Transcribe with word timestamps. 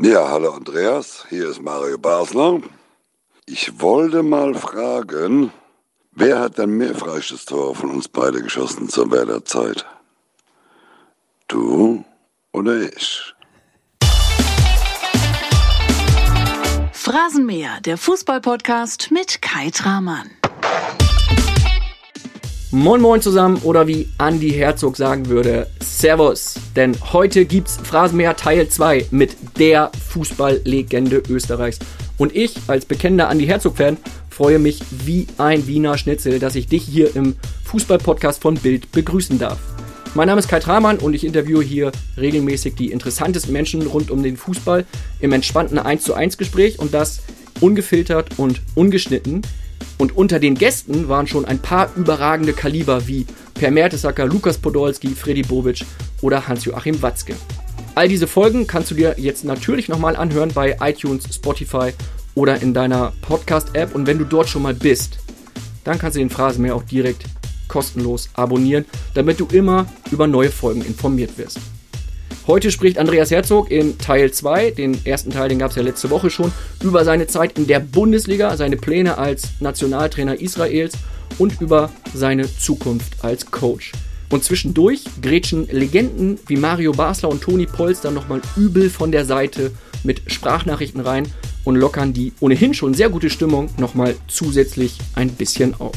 Ja, 0.00 0.28
hallo 0.30 0.52
Andreas, 0.52 1.26
hier 1.28 1.48
ist 1.48 1.62
Mario 1.62 1.98
Basler. 1.98 2.60
Ich 3.46 3.80
wollte 3.80 4.22
mal 4.22 4.54
fragen, 4.54 5.52
wer 6.12 6.40
hat 6.40 6.58
denn 6.58 6.76
mehr 6.78 6.94
Freistoßtore 6.94 7.74
von 7.74 7.90
uns 7.90 8.08
beide 8.08 8.42
geschossen 8.42 8.88
zur 8.88 9.10
Werderzeit? 9.12 9.84
Du 11.46 12.04
oder 12.52 12.80
ich? 12.80 13.34
Phrasenmäher, 16.92 17.80
der 17.82 17.98
Fußballpodcast 17.98 19.10
mit 19.10 19.42
Kai 19.42 19.70
Tramann. 19.70 20.30
Moin 22.74 23.02
Moin 23.02 23.20
zusammen 23.20 23.58
oder 23.64 23.86
wie 23.86 24.08
Andy 24.18 24.50
Herzog 24.50 24.96
sagen 24.96 25.28
würde, 25.28 25.66
Servus. 25.80 26.54
Denn 26.74 26.96
heute 27.12 27.44
gibt's 27.44 27.76
Phrasenmäher 27.76 28.34
Teil 28.34 28.66
2 28.66 29.08
mit 29.10 29.36
der 29.58 29.92
Fußballlegende 30.08 31.22
Österreichs. 31.28 31.80
Und 32.16 32.34
ich 32.34 32.54
als 32.68 32.86
bekennender 32.86 33.30
Andy 33.30 33.44
Herzog-Fan 33.44 33.98
freue 34.30 34.58
mich 34.58 34.80
wie 35.04 35.26
ein 35.36 35.66
Wiener 35.66 35.98
Schnitzel, 35.98 36.38
dass 36.38 36.54
ich 36.54 36.66
dich 36.66 36.84
hier 36.84 37.14
im 37.14 37.36
Fußballpodcast 37.64 38.40
von 38.40 38.54
Bild 38.54 38.90
begrüßen 38.90 39.38
darf. 39.38 39.58
Mein 40.14 40.28
Name 40.28 40.38
ist 40.38 40.48
Kai 40.48 40.60
Tramann 40.60 40.96
und 40.96 41.12
ich 41.12 41.24
interviewe 41.24 41.62
hier 41.62 41.92
regelmäßig 42.16 42.74
die 42.74 42.90
interessantesten 42.90 43.52
Menschen 43.52 43.82
rund 43.82 44.10
um 44.10 44.22
den 44.22 44.38
Fußball 44.38 44.86
im 45.20 45.32
entspannten 45.32 45.78
1 45.78 46.04
zu 46.04 46.14
1 46.14 46.38
Gespräch 46.38 46.78
und 46.78 46.94
das 46.94 47.20
ungefiltert 47.60 48.38
und 48.38 48.62
ungeschnitten. 48.74 49.42
Und 49.98 50.16
unter 50.16 50.38
den 50.38 50.54
Gästen 50.54 51.08
waren 51.08 51.26
schon 51.26 51.44
ein 51.44 51.58
paar 51.58 51.90
überragende 51.96 52.52
Kaliber 52.52 53.06
wie 53.06 53.26
Per 53.54 53.70
Mertesacker, 53.70 54.26
Lukas 54.26 54.58
Podolski, 54.58 55.08
Freddy 55.08 55.42
Bobic 55.42 55.84
oder 56.20 56.48
Hans-Joachim 56.48 57.00
Watzke. 57.02 57.34
All 57.94 58.08
diese 58.08 58.26
Folgen 58.26 58.66
kannst 58.66 58.90
du 58.90 58.94
dir 58.94 59.14
jetzt 59.18 59.44
natürlich 59.44 59.88
nochmal 59.88 60.16
anhören 60.16 60.50
bei 60.54 60.76
iTunes, 60.80 61.24
Spotify 61.34 61.92
oder 62.34 62.60
in 62.62 62.72
deiner 62.72 63.12
Podcast-App. 63.22 63.94
Und 63.94 64.06
wenn 64.06 64.18
du 64.18 64.24
dort 64.24 64.48
schon 64.48 64.62
mal 64.62 64.74
bist, 64.74 65.18
dann 65.84 65.98
kannst 65.98 66.16
du 66.16 66.20
den 66.20 66.30
Phrasenmäher 66.30 66.74
auch 66.74 66.84
direkt 66.84 67.24
kostenlos 67.68 68.28
abonnieren, 68.34 68.84
damit 69.14 69.40
du 69.40 69.46
immer 69.46 69.86
über 70.10 70.26
neue 70.26 70.50
Folgen 70.50 70.82
informiert 70.82 71.36
wirst. 71.38 71.58
Heute 72.48 72.72
spricht 72.72 72.98
Andreas 72.98 73.30
Herzog 73.30 73.70
in 73.70 73.98
Teil 73.98 74.32
2, 74.32 74.72
den 74.72 75.06
ersten 75.06 75.30
Teil, 75.30 75.48
den 75.48 75.60
gab 75.60 75.70
es 75.70 75.76
ja 75.76 75.82
letzte 75.84 76.10
Woche 76.10 76.28
schon, 76.28 76.50
über 76.82 77.04
seine 77.04 77.28
Zeit 77.28 77.56
in 77.56 77.68
der 77.68 77.78
Bundesliga, 77.78 78.56
seine 78.56 78.76
Pläne 78.76 79.16
als 79.16 79.50
Nationaltrainer 79.60 80.40
Israels 80.40 80.94
und 81.38 81.60
über 81.60 81.90
seine 82.12 82.52
Zukunft 82.52 83.22
als 83.22 83.48
Coach. 83.52 83.92
Und 84.28 84.42
zwischendurch 84.42 85.04
grätschen 85.20 85.68
Legenden 85.68 86.36
wie 86.48 86.56
Mario 86.56 86.90
Basler 86.90 87.28
und 87.28 87.42
Toni 87.42 87.66
Polz 87.66 88.00
dann 88.00 88.14
nochmal 88.14 88.40
übel 88.56 88.90
von 88.90 89.12
der 89.12 89.24
Seite 89.24 89.70
mit 90.02 90.22
Sprachnachrichten 90.26 91.00
rein 91.00 91.28
und 91.62 91.76
lockern 91.76 92.12
die 92.12 92.32
ohnehin 92.40 92.74
schon 92.74 92.92
sehr 92.92 93.08
gute 93.08 93.30
Stimmung 93.30 93.68
nochmal 93.78 94.16
zusätzlich 94.26 94.98
ein 95.14 95.30
bisschen 95.30 95.80
auf. 95.80 95.94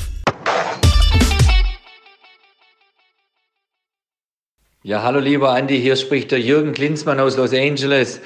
Ja, 4.86 5.02
hallo 5.02 5.20
lieber 5.20 5.50
Andi, 5.50 5.82
hier 5.82 5.96
spricht 5.96 6.30
der 6.30 6.40
Jürgen 6.40 6.74
Klinsmann 6.74 7.20
aus 7.20 7.38
Los 7.38 7.56
Angeles. 7.56 8.22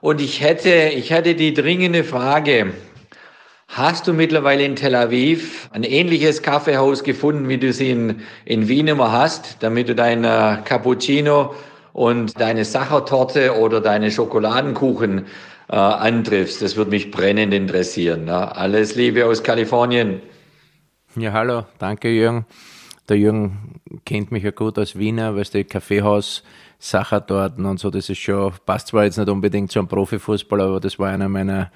Und 0.00 0.20
ich 0.20 0.40
hätte, 0.40 0.90
ich 0.92 1.12
hätte 1.12 1.36
die 1.36 1.54
dringende 1.54 2.02
Frage. 2.02 2.72
Hast 3.68 4.08
du 4.08 4.12
mittlerweile 4.12 4.64
in 4.64 4.74
Tel 4.74 4.96
Aviv 4.96 5.68
ein 5.70 5.84
ähnliches 5.84 6.42
Kaffeehaus 6.42 7.04
gefunden, 7.04 7.48
wie 7.48 7.58
du 7.58 7.68
es 7.68 7.78
in, 7.78 8.22
in 8.44 8.66
Wien 8.66 8.88
immer 8.88 9.12
hast, 9.12 9.58
damit 9.60 9.88
du 9.88 9.94
dein 9.94 10.24
äh, 10.24 10.56
Cappuccino 10.64 11.54
und 11.92 12.40
deine 12.40 12.64
Sachertorte 12.64 13.56
oder 13.56 13.80
deine 13.80 14.10
Schokoladenkuchen 14.10 15.26
äh, 15.68 15.76
antriffst? 15.76 16.60
Das 16.60 16.74
würde 16.74 16.90
mich 16.90 17.12
brennend 17.12 17.54
interessieren. 17.54 18.26
Ja. 18.26 18.48
Alles 18.48 18.96
Liebe 18.96 19.26
aus 19.26 19.44
Kalifornien. 19.44 20.20
Ja, 21.14 21.30
hallo, 21.30 21.66
danke 21.78 22.08
Jürgen. 22.08 22.46
Der 23.08 23.16
Jürgen 23.16 23.79
kennt 24.04 24.30
mich 24.30 24.42
ja 24.42 24.50
gut 24.50 24.78
als 24.78 24.98
Wiener, 24.98 25.36
weil 25.36 25.44
der 25.44 25.64
Kaffeehaus 25.64 26.42
dort 27.26 27.58
und 27.58 27.78
so, 27.78 27.90
das 27.90 28.08
ist 28.08 28.18
schon, 28.18 28.52
passt 28.64 28.88
zwar 28.88 29.04
jetzt 29.04 29.18
nicht 29.18 29.28
unbedingt 29.28 29.70
zu 29.70 29.78
einem 29.78 29.88
Profifußball, 29.88 30.60
aber 30.60 30.80
das 30.80 30.98
war 30.98 31.10
einer 31.10 31.28
meiner, 31.28 31.70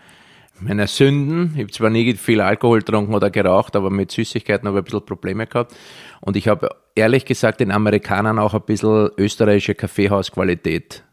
meiner 0.60 0.86
Sünden. 0.86 1.52
Ich 1.54 1.62
habe 1.62 1.72
zwar 1.72 1.90
nie 1.90 2.14
viel 2.14 2.40
Alkohol 2.40 2.78
getrunken 2.78 3.14
oder 3.14 3.30
geraucht, 3.30 3.76
aber 3.76 3.90
mit 3.90 4.10
Süßigkeiten 4.12 4.68
habe 4.68 4.78
ich 4.78 4.82
ein 4.82 4.84
bisschen 4.84 5.04
Probleme 5.04 5.46
gehabt. 5.46 5.74
Und 6.20 6.36
ich 6.36 6.48
habe 6.48 6.70
ehrlich 6.94 7.24
gesagt 7.24 7.60
den 7.60 7.70
Amerikanern 7.70 8.38
auch 8.38 8.54
ein 8.54 8.62
bisschen 8.62 9.10
österreichische 9.18 9.74
Kaffeehausqualität 9.74 11.04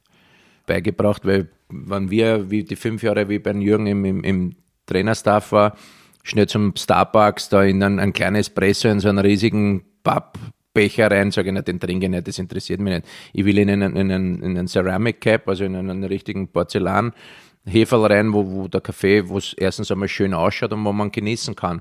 beigebracht, 0.65 1.25
weil 1.25 1.49
wenn 1.69 2.09
wir, 2.11 2.49
wie 2.49 2.63
die 2.63 2.75
fünf 2.75 3.03
Jahre, 3.03 3.29
wie 3.29 3.39
bei 3.39 3.51
Jürgen 3.51 3.87
im, 3.87 4.05
im, 4.05 4.23
im 4.23 4.55
Trainerstaff 4.85 5.51
war, 5.51 5.75
schnell 6.23 6.47
zum 6.47 6.75
Starbucks, 6.75 7.49
da 7.49 7.63
in 7.63 7.81
ein, 7.81 7.99
ein 7.99 8.13
kleines 8.13 8.47
Espresso 8.47 8.87
in 8.89 8.99
so 8.99 9.09
einen 9.09 9.19
riesigen 9.19 9.83
Pappbecher 10.73 11.11
rein, 11.11 11.31
sage 11.31 11.49
ich 11.49 11.53
nicht, 11.53 11.67
den 11.67 11.79
trinke 11.79 12.05
ich 12.05 12.09
nicht, 12.09 12.27
das 12.27 12.39
interessiert 12.39 12.79
mich 12.79 12.93
nicht. 12.93 13.07
Ich 13.33 13.45
will 13.45 13.57
in 13.57 13.69
einen, 13.69 13.95
in 13.95 14.11
einen, 14.11 14.41
in 14.41 14.57
einen 14.57 14.67
Ceramic 14.67 15.21
Cap, 15.21 15.47
also 15.47 15.63
in 15.63 15.75
einen 15.75 16.03
richtigen 16.03 16.47
Porzellan, 16.47 17.13
Heferl 17.65 18.05
rein, 18.05 18.33
wo, 18.33 18.45
wo 18.49 18.67
der 18.67 18.81
Kaffee, 18.81 19.27
wo 19.27 19.37
es 19.37 19.53
erstens 19.53 19.91
einmal 19.91 20.07
schön 20.07 20.33
ausschaut 20.33 20.73
und 20.73 20.83
wo 20.83 20.91
man 20.93 21.11
genießen 21.11 21.55
kann. 21.55 21.79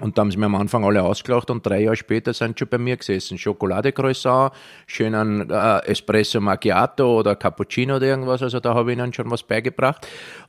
Und 0.00 0.18
da 0.18 0.22
haben 0.22 0.30
sie 0.32 0.38
mir 0.38 0.46
am 0.46 0.56
Anfang 0.56 0.84
alle 0.84 1.04
ausgelacht 1.04 1.50
und 1.50 1.64
drei 1.64 1.82
Jahre 1.82 1.96
später 1.96 2.34
sind 2.34 2.58
schon 2.58 2.68
bei 2.68 2.78
mir 2.78 2.96
gesessen. 2.96 3.38
Schokolade 3.38 3.92
Croissant, 3.92 4.52
schönen 4.88 5.48
äh, 5.50 5.86
Espresso 5.86 6.40
Macchiato 6.40 7.20
oder 7.20 7.36
Cappuccino 7.36 7.96
oder 7.96 8.06
irgendwas. 8.06 8.42
Also 8.42 8.58
da 8.58 8.74
habe 8.74 8.92
ich 8.92 8.98
ihnen 8.98 9.12
schon 9.12 9.30
was 9.30 9.44
beigebracht. 9.44 10.06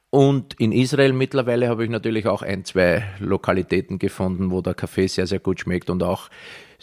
Und 0.09 0.59
in 0.59 0.71
Israel 0.71 1.13
mittlerweile 1.13 1.69
habe 1.69 1.83
ich 1.83 1.91
natürlich 1.91 2.27
auch 2.27 2.41
ein, 2.41 2.65
zwei 2.65 3.03
Lokalitäten 3.19 3.99
gefunden, 3.99 4.49
wo 4.49 4.61
der 4.61 4.73
Kaffee 4.73 5.07
sehr, 5.07 5.27
sehr 5.27 5.39
gut 5.39 5.59
schmeckt 5.59 5.91
und 5.91 6.01
auch 6.01 6.29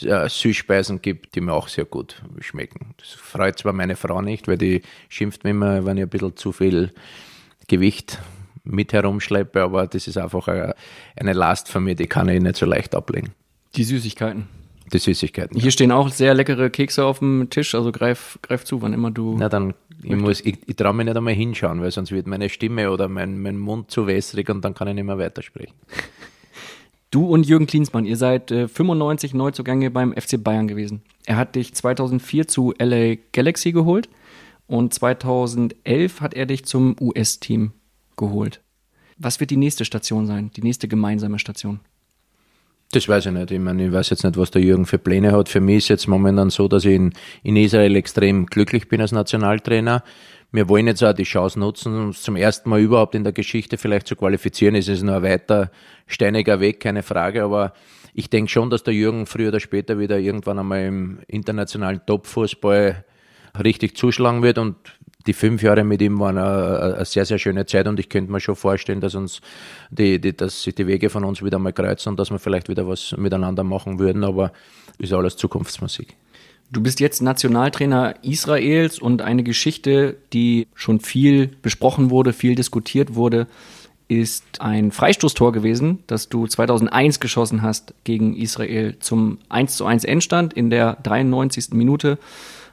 äh, 0.01 0.29
Süßspeisen 0.29 1.03
gibt, 1.03 1.35
die 1.35 1.41
mir 1.41 1.53
auch 1.53 1.69
sehr 1.69 1.85
gut 1.85 2.23
schmecken. 2.41 2.95
Das 2.99 3.11
freut 3.11 3.59
zwar 3.59 3.73
meine 3.73 3.97
Frau 3.97 4.23
nicht, 4.23 4.49
weil 4.49 4.59
die 4.59 4.83
schimpft 5.09 5.45
mir 5.45 5.51
immer, 5.51 5.85
wenn 5.85 5.97
ich 5.97 6.05
ein 6.05 6.09
bisschen 6.09 6.37
zu 6.37 6.53
viel 6.53 6.93
Gewicht 7.69 8.19
mit 8.65 8.93
herumschleppe, 8.93 9.63
aber 9.63 9.87
das 9.87 10.07
ist 10.07 10.19
einfach 10.19 10.49
eine, 10.49 10.75
eine 11.17 11.33
Last 11.33 11.69
von 11.69 11.85
mir, 11.85 11.95
die 11.95 12.07
kann 12.07 12.29
ich 12.29 12.41
nicht 12.41 12.57
so 12.57 12.67
leicht 12.67 12.95
ablegen. 12.95 13.33
Die 13.75 13.85
Süßigkeiten. 13.85 14.49
Die 14.93 14.99
Süßigkeiten. 14.99 15.57
Hier 15.57 15.67
ja. 15.67 15.71
stehen 15.71 15.91
auch 15.91 16.11
sehr 16.11 16.35
leckere 16.35 16.69
Kekse 16.69 17.05
auf 17.05 17.21
dem 17.21 17.49
Tisch, 17.51 17.75
also 17.75 17.93
greif, 17.93 18.39
greif 18.43 18.65
zu, 18.65 18.83
wann 18.83 18.93
immer 18.93 19.11
du. 19.11 19.37
Na 19.39 19.49
dann, 19.49 19.75
ich, 20.03 20.17
muss, 20.17 20.41
ich, 20.41 20.59
ich 20.67 20.77
traue 20.77 20.93
mich 20.93 21.07
nicht 21.07 21.17
einmal 21.17 21.35
hinschauen, 21.35 21.81
weil 21.81 21.91
sonst 21.91 22.13
wird 22.13 22.27
meine 22.27 22.49
Stimme 22.49 22.91
oder 22.91 23.09
mein, 23.09 23.41
mein 23.41 23.59
Mund 23.59 23.91
zu 23.91 24.07
wässrig 24.07 24.51
und 24.51 24.63
dann 24.65 24.75
kann 24.75 24.89
ich 24.89 24.95
nicht 24.95 25.05
mehr 25.05 25.19
weitersprechen. 25.19 25.75
Du 27.13 27.27
und 27.27 27.47
Jürgen 27.47 27.67
Klinsmann, 27.67 28.07
ihr 28.07 28.17
seid 28.17 28.51
äh, 28.51 28.67
95 28.67 29.35
Neuzugänge 29.35 29.91
beim 29.91 30.15
FC 30.15 30.43
Bayern 30.43 30.67
gewesen. 30.67 31.03
Er 31.27 31.37
hat 31.37 31.55
dich 31.55 31.75
2004 31.75 32.49
zu 32.49 32.73
LA 32.79 33.17
Galaxy 33.33 33.73
geholt 33.73 34.09
und 34.67 34.95
2011 34.95 36.23
hat 36.23 36.33
er 36.33 36.47
dich 36.47 36.65
zum 36.65 36.97
US-Team 36.99 37.73
geholt. 38.17 38.63
Was 39.19 39.41
wird 39.41 39.51
die 39.51 39.59
nächste 39.59 39.85
Station 39.85 40.27
sein, 40.27 40.51
die 40.57 40.63
nächste 40.63 40.89
gemeinsame 40.89 41.39
Station? 41.39 41.81
Das 42.93 43.07
weiß 43.07 43.27
ich 43.27 43.33
nicht. 43.33 43.51
Ich 43.51 43.61
meine, 43.61 43.87
ich 43.87 43.93
weiß 43.93 44.09
jetzt 44.09 44.25
nicht, 44.25 44.39
was 44.39 44.51
der 44.51 44.63
Jürgen 44.63 44.87
für 44.87 44.99
Pläne 44.99 45.33
hat. 45.33 45.51
Für 45.51 45.61
mich 45.61 45.79
ist 45.79 45.89
jetzt 45.89 46.09
momentan 46.09 46.49
so, 46.49 46.67
dass 46.67 46.87
ich 46.87 46.95
in, 46.95 47.13
in 47.43 47.57
Israel 47.57 47.95
extrem 47.95 48.47
glücklich 48.47 48.89
bin 48.89 49.03
als 49.03 49.13
Nationaltrainer. 49.13 50.03
Wir 50.55 50.69
wollen 50.69 50.87
jetzt 50.87 51.03
auch 51.03 51.15
die 51.15 51.23
Chance 51.23 51.59
nutzen, 51.59 51.99
uns 51.99 52.21
zum 52.21 52.37
ersten 52.37 52.69
Mal 52.69 52.81
überhaupt 52.81 53.15
in 53.15 53.25
der 53.25 53.33
Geschichte 53.33 53.79
vielleicht 53.79 54.07
zu 54.07 54.17
qualifizieren. 54.17 54.75
Es 54.75 54.87
ist 54.87 55.03
nur 55.03 55.17
ein 55.17 55.23
weiter 55.23 55.71
steiniger 56.07 56.61
Weg, 56.61 56.79
keine 56.79 57.03
Frage, 57.03 57.43
aber 57.43 57.73
ich 58.13 58.29
denke 58.29 58.51
schon, 58.51 58.69
dass 58.69 58.83
der 58.83 58.93
Jürgen 58.93 59.25
früher 59.25 59.49
oder 59.49 59.61
später 59.61 59.99
wieder 59.99 60.19
irgendwann 60.19 60.59
einmal 60.59 60.85
im 60.85 61.21
internationalen 61.27 62.05
Topfußball 62.05 63.03
richtig 63.65 63.97
zuschlagen 63.97 64.43
wird 64.43 64.59
und 64.59 64.77
die 65.27 65.33
fünf 65.33 65.63
Jahre 65.63 65.85
mit 65.85 66.03
ihm 66.03 66.19
waren 66.19 66.37
eine, 66.37 67.05
sehr, 67.07 67.25
sehr 67.25 67.39
schöne 67.39 67.65
Zeit 67.65 67.87
und 67.87 67.99
ich 67.99 68.09
könnte 68.09 68.31
mir 68.31 68.41
schon 68.41 68.57
vorstellen, 68.57 69.01
dass 69.01 69.15
uns 69.15 69.41
die, 69.91 70.21
die, 70.21 70.37
dass 70.37 70.63
sich 70.63 70.75
die 70.75 70.87
Wege 70.87 71.09
von 71.09 71.25
uns 71.25 71.43
wieder 71.43 71.59
mal 71.59 71.73
kreuzen 71.73 72.11
und 72.11 72.21
dass 72.21 72.31
wir 72.31 72.39
vielleicht 72.39 72.69
wieder 72.69 72.87
was 72.87 73.15
miteinander 73.17 73.65
machen 73.65 73.99
würden, 73.99 74.25
aber 74.25 74.53
ist 74.99 75.13
alles 75.13 75.37
Zukunftsmusik. 75.37 76.17
Du 76.73 76.83
bist 76.83 77.01
jetzt 77.01 77.21
Nationaltrainer 77.21 78.15
Israels 78.23 78.99
und 78.99 79.21
eine 79.21 79.43
Geschichte, 79.43 80.17
die 80.33 80.69
schon 80.75 81.01
viel 81.01 81.49
besprochen 81.61 82.09
wurde, 82.09 82.33
viel 82.33 82.55
diskutiert 82.55 83.15
wurde, 83.15 83.47
ist 84.09 84.61
ein 84.61 84.91
Freistoßtor 84.91 85.53
gewesen, 85.53 86.03
das 86.07 86.31
du 86.31 86.47
2001 86.47 87.21
geschossen 87.21 87.61
hast 87.61 87.93
gegen 88.05 88.35
Israel 88.35 88.99
zum 89.01 89.39
1 89.51 89.77
zu 89.77 89.85
1 89.85 90.05
Endstand 90.05 90.55
in 90.55 90.71
der 90.71 90.97
93. 91.03 91.73
Minute. 91.73 92.19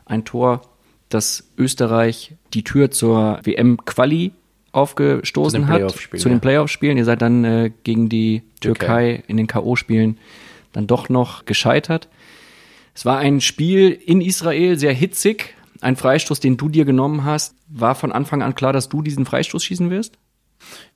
Ein 0.06 0.24
Tor, 0.24 0.62
dass 1.10 1.50
Österreich 1.58 2.36
die 2.54 2.64
Tür 2.64 2.92
zur 2.92 3.42
WM-Quali 3.44 4.32
aufgestoßen 4.72 5.64
zu 5.64 5.68
hat, 5.68 5.92
zu 5.92 6.30
den 6.30 6.40
Playoff-Spielen. 6.40 6.98
Ihr 6.98 7.06
seid 7.06 7.22
dann 7.22 7.44
äh, 7.44 7.72
gegen 7.84 8.08
die 8.08 8.44
Türkei 8.62 9.16
okay. 9.16 9.24
in 9.28 9.36
den 9.36 9.48
K.O.-Spielen 9.48 10.16
dann 10.72 10.88
doch 10.88 11.10
noch 11.10 11.46
gescheitert. 11.46 12.08
Es 13.00 13.06
war 13.06 13.18
ein 13.18 13.40
Spiel 13.40 13.92
in 13.92 14.20
Israel, 14.20 14.78
sehr 14.78 14.92
hitzig. 14.92 15.56
ein 15.80 15.96
Freistoß, 15.96 16.42
den 16.42 16.58
du 16.58 16.68
dir 16.68 16.84
genommen 16.84 17.24
hast. 17.24 17.56
War 17.70 17.96
von 17.96 18.12
Anfang 18.12 18.42
an 18.42 18.56
klar, 18.56 18.74
dass 18.74 18.90
du 18.90 19.02
diesen 19.02 19.26
Freistoß 19.26 19.64
schießen 19.64 19.90
wirst? 19.90 20.18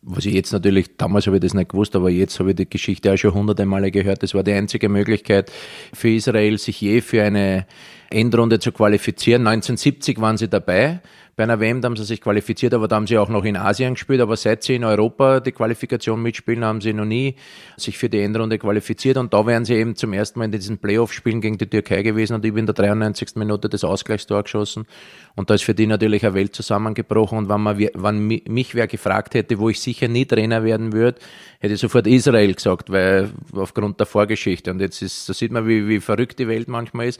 Was 0.01 0.25
ich 0.25 0.33
jetzt 0.33 0.51
natürlich, 0.51 0.97
damals 0.97 1.27
habe 1.27 1.37
ich 1.37 1.41
das 1.41 1.53
nicht 1.53 1.69
gewusst, 1.69 1.95
aber 1.95 2.09
jetzt 2.09 2.37
habe 2.41 2.49
ich 2.49 2.57
die 2.57 2.69
Geschichte 2.69 3.13
auch 3.13 3.15
schon 3.15 3.33
hunderte 3.33 3.65
Male 3.65 3.89
gehört. 3.89 4.21
Das 4.21 4.33
war 4.33 4.43
die 4.43 4.51
einzige 4.51 4.89
Möglichkeit 4.89 5.49
für 5.93 6.09
Israel, 6.09 6.57
sich 6.57 6.81
je 6.81 6.99
für 6.99 7.23
eine 7.23 7.67
Endrunde 8.09 8.59
zu 8.59 8.73
qualifizieren. 8.73 9.47
1970 9.47 10.19
waren 10.19 10.35
sie 10.35 10.49
dabei 10.49 10.99
bei 11.35 11.43
einer 11.43 11.59
WM, 11.59 11.83
haben 11.83 11.95
sie 11.95 12.03
sich 12.03 12.21
qualifiziert, 12.21 12.75
aber 12.75 12.87
da 12.87 12.95
haben 12.95 13.07
sie 13.07 13.17
auch 13.17 13.29
noch 13.29 13.43
in 13.43 13.57
Asien 13.57 13.95
gespielt. 13.95 14.21
Aber 14.21 14.37
seit 14.37 14.61
sie 14.61 14.75
in 14.75 14.83
Europa 14.83 15.39
die 15.39 15.51
Qualifikation 15.51 16.21
mitspielen, 16.21 16.63
haben 16.63 16.79
sie 16.79 16.93
noch 16.93 17.05
nie 17.05 17.35
sich 17.75 17.97
für 17.97 18.07
die 18.07 18.19
Endrunde 18.19 18.59
qualifiziert. 18.59 19.17
Und 19.17 19.33
da 19.33 19.45
wären 19.47 19.65
sie 19.65 19.73
eben 19.73 19.95
zum 19.95 20.13
ersten 20.13 20.37
Mal 20.37 20.45
in 20.45 20.51
diesen 20.51 20.77
Playoff-Spielen 20.77 21.41
gegen 21.41 21.57
die 21.57 21.65
Türkei 21.65 22.03
gewesen 22.03 22.35
und 22.35 22.45
ich 22.45 22.53
bin 22.53 22.61
in 22.61 22.65
der 22.67 22.75
93. 22.75 23.35
Minute 23.35 23.67
das 23.67 23.83
Ausgleichstor 23.83 24.43
geschossen. 24.43 24.85
Und 25.35 25.49
da 25.49 25.55
ist 25.55 25.63
für 25.63 25.73
die 25.73 25.87
natürlich 25.87 26.23
eine 26.23 26.35
Welt 26.35 26.55
zusammengebrochen. 26.55 27.39
Und 27.39 27.49
wenn, 27.49 27.61
man, 27.61 27.79
wenn 27.79 28.27
mich 28.27 28.75
wer 28.75 28.85
gefragt 28.85 29.33
hätte, 29.33 29.57
wo 29.57 29.69
ich 29.69 29.79
sicher 29.79 30.07
nie 30.07 30.25
Trainer 30.25 30.63
werden 30.63 30.93
würde, 30.93 31.19
hätte 31.59 31.73
ich 31.73 31.79
sofort 31.79 32.05
Israel 32.05 32.53
gesagt, 32.53 32.91
weil 32.91 33.31
aufgrund 33.53 33.99
der 33.99 34.05
Vorgeschichte. 34.05 34.69
Und 34.69 34.81
jetzt 34.81 35.01
ist, 35.01 35.27
da 35.27 35.33
sieht 35.33 35.51
man, 35.51 35.67
wie, 35.67 35.87
wie 35.87 35.99
verrückt 35.99 36.37
die 36.37 36.47
Welt 36.47 36.67
manchmal 36.67 37.07
ist 37.07 37.19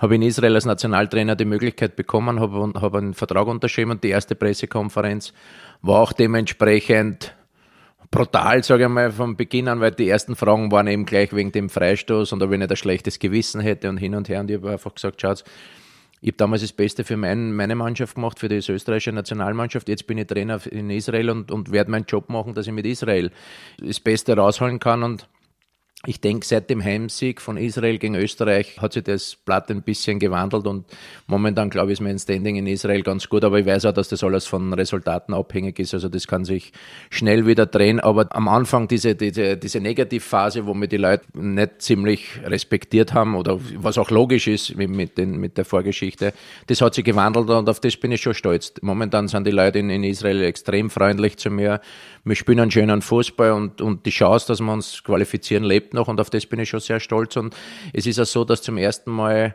habe 0.00 0.14
in 0.14 0.22
Israel 0.22 0.54
als 0.54 0.64
Nationaltrainer 0.64 1.36
die 1.36 1.44
Möglichkeit 1.44 1.96
bekommen, 1.96 2.40
habe, 2.40 2.72
habe 2.80 2.98
einen 2.98 3.14
Vertrag 3.14 3.46
unterschrieben 3.46 3.90
und 3.92 4.04
die 4.04 4.10
erste 4.10 4.34
Pressekonferenz 4.34 5.32
war 5.82 6.00
auch 6.00 6.12
dementsprechend 6.12 7.34
brutal, 8.10 8.64
sage 8.64 8.84
ich 8.84 8.88
mal, 8.88 9.12
von 9.12 9.36
Beginn 9.36 9.68
an, 9.68 9.80
weil 9.80 9.92
die 9.92 10.08
ersten 10.08 10.36
Fragen 10.36 10.72
waren 10.72 10.86
eben 10.88 11.06
gleich 11.06 11.32
wegen 11.32 11.52
dem 11.52 11.68
Freistoß 11.68 12.32
und 12.32 12.42
ob 12.42 12.52
ich 12.52 12.58
nicht 12.58 12.70
ein 12.70 12.76
schlechtes 12.76 13.18
Gewissen 13.18 13.60
hätte 13.60 13.88
und 13.88 13.98
hin 13.98 14.14
und 14.14 14.28
her. 14.28 14.40
Und 14.40 14.50
ich 14.50 14.56
habe 14.56 14.72
einfach 14.72 14.94
gesagt, 14.94 15.20
schaut, 15.20 15.44
ich 16.22 16.28
habe 16.28 16.36
damals 16.36 16.60
das 16.60 16.72
Beste 16.72 17.04
für 17.04 17.16
mein, 17.16 17.54
meine 17.54 17.74
Mannschaft 17.74 18.16
gemacht, 18.16 18.38
für 18.38 18.48
die 18.48 18.56
österreichische 18.56 19.12
Nationalmannschaft. 19.12 19.88
Jetzt 19.88 20.06
bin 20.06 20.18
ich 20.18 20.26
Trainer 20.26 20.60
in 20.70 20.90
Israel 20.90 21.30
und, 21.30 21.50
und 21.50 21.72
werde 21.72 21.90
meinen 21.90 22.04
Job 22.06 22.28
machen, 22.28 22.52
dass 22.52 22.66
ich 22.66 22.72
mit 22.72 22.84
Israel 22.84 23.30
das 23.80 24.00
Beste 24.00 24.36
rausholen 24.36 24.80
kann. 24.80 25.02
Und 25.02 25.28
ich 26.06 26.18
denke, 26.18 26.46
seit 26.46 26.70
dem 26.70 26.82
Heimsieg 26.82 27.42
von 27.42 27.58
Israel 27.58 27.98
gegen 27.98 28.14
Österreich 28.14 28.80
hat 28.80 28.94
sich 28.94 29.04
das 29.04 29.36
Blatt 29.36 29.70
ein 29.70 29.82
bisschen 29.82 30.18
gewandelt 30.18 30.66
und 30.66 30.86
momentan, 31.26 31.68
glaube 31.68 31.88
ich, 31.88 31.98
ist 31.98 32.00
mein 32.00 32.18
Standing 32.18 32.56
in 32.56 32.66
Israel 32.66 33.02
ganz 33.02 33.28
gut, 33.28 33.44
aber 33.44 33.58
ich 33.58 33.66
weiß 33.66 33.84
auch, 33.84 33.92
dass 33.92 34.08
das 34.08 34.24
alles 34.24 34.46
von 34.46 34.72
Resultaten 34.72 35.34
abhängig 35.34 35.78
ist, 35.78 35.92
also 35.92 36.08
das 36.08 36.26
kann 36.26 36.46
sich 36.46 36.72
schnell 37.10 37.46
wieder 37.46 37.66
drehen, 37.66 38.00
aber 38.00 38.34
am 38.34 38.48
Anfang 38.48 38.88
diese, 38.88 39.14
diese, 39.14 39.58
diese 39.58 39.80
Negativphase, 39.80 40.64
wo 40.64 40.72
mir 40.72 40.88
die 40.88 40.96
Leute 40.96 41.26
nicht 41.34 41.82
ziemlich 41.82 42.40
respektiert 42.44 43.12
haben 43.12 43.34
oder 43.34 43.60
was 43.76 43.98
auch 43.98 44.10
logisch 44.10 44.46
ist 44.46 44.74
mit, 44.76 45.18
den, 45.18 45.32
mit 45.32 45.58
der 45.58 45.66
Vorgeschichte, 45.66 46.32
das 46.68 46.80
hat 46.80 46.94
sich 46.94 47.04
gewandelt 47.04 47.50
und 47.50 47.68
auf 47.68 47.78
das 47.78 47.98
bin 47.98 48.10
ich 48.10 48.22
schon 48.22 48.32
stolz. 48.32 48.72
Momentan 48.80 49.28
sind 49.28 49.46
die 49.46 49.50
Leute 49.50 49.80
in, 49.80 49.90
in 49.90 50.04
Israel 50.04 50.44
extrem 50.44 50.88
freundlich 50.88 51.36
zu 51.36 51.50
mir, 51.50 51.82
wir 52.24 52.36
spielen 52.36 52.60
einen 52.60 52.70
schönen 52.70 53.02
Fußball 53.02 53.52
und, 53.52 53.80
und 53.80 54.06
die 54.06 54.10
Chance, 54.10 54.46
dass 54.48 54.60
wir 54.60 54.72
uns 54.72 55.02
qualifizieren, 55.02 55.64
lebt 55.64 55.94
noch 55.94 56.08
und 56.08 56.20
auf 56.20 56.30
das 56.30 56.46
bin 56.46 56.60
ich 56.60 56.68
schon 56.68 56.80
sehr 56.80 57.00
stolz. 57.00 57.36
Und 57.36 57.56
es 57.92 58.06
ist 58.06 58.18
auch 58.18 58.26
so, 58.26 58.44
dass 58.44 58.62
zum 58.62 58.76
ersten 58.76 59.10
Mal 59.10 59.54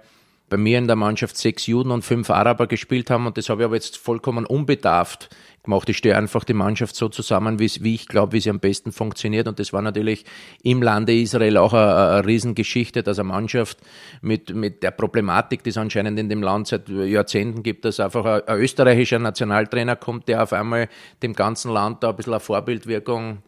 bei 0.49 0.57
mir 0.57 0.77
in 0.77 0.87
der 0.87 0.95
Mannschaft 0.95 1.37
sechs 1.37 1.65
Juden 1.65 1.91
und 1.91 2.03
fünf 2.03 2.29
Araber 2.29 2.67
gespielt 2.67 3.09
haben 3.09 3.25
und 3.25 3.37
das 3.37 3.49
habe 3.49 3.61
ich 3.61 3.65
aber 3.65 3.75
jetzt 3.75 3.97
vollkommen 3.97 4.45
unbedarft 4.45 5.29
gemacht. 5.63 5.89
Ich 5.89 5.97
stehe 5.97 6.15
einfach 6.15 6.43
die 6.43 6.53
Mannschaft 6.53 6.95
so 6.95 7.09
zusammen, 7.09 7.59
wie, 7.59 7.95
ich 7.95 8.07
glaube, 8.07 8.33
wie 8.33 8.39
sie 8.39 8.51
am 8.51 8.59
besten 8.59 8.91
funktioniert 8.91 9.47
und 9.47 9.59
das 9.59 9.73
war 9.73 9.81
natürlich 9.81 10.23
im 10.61 10.83
Lande 10.83 11.19
Israel 11.19 11.57
auch 11.57 11.73
eine, 11.73 11.95
eine 11.95 12.25
Riesengeschichte, 12.27 13.01
dass 13.01 13.17
eine 13.17 13.27
Mannschaft 13.27 13.79
mit, 14.21 14.53
mit 14.53 14.83
der 14.83 14.91
Problematik, 14.91 15.63
die 15.63 15.71
es 15.71 15.77
anscheinend 15.77 16.19
in 16.19 16.29
dem 16.29 16.43
Land 16.43 16.67
seit 16.67 16.89
Jahrzehnten 16.89 17.63
gibt, 17.63 17.83
dass 17.83 17.99
einfach 17.99 18.25
ein, 18.25 18.47
ein 18.47 18.59
österreichischer 18.59 19.19
Nationaltrainer 19.19 19.95
kommt, 19.95 20.27
der 20.27 20.43
auf 20.43 20.53
einmal 20.53 20.89
dem 21.23 21.33
ganzen 21.33 21.71
Land 21.71 22.03
da 22.03 22.11
ein 22.11 22.15
bisschen 22.15 22.33
eine 22.33 22.39
Vorbildwirkung 22.39 23.39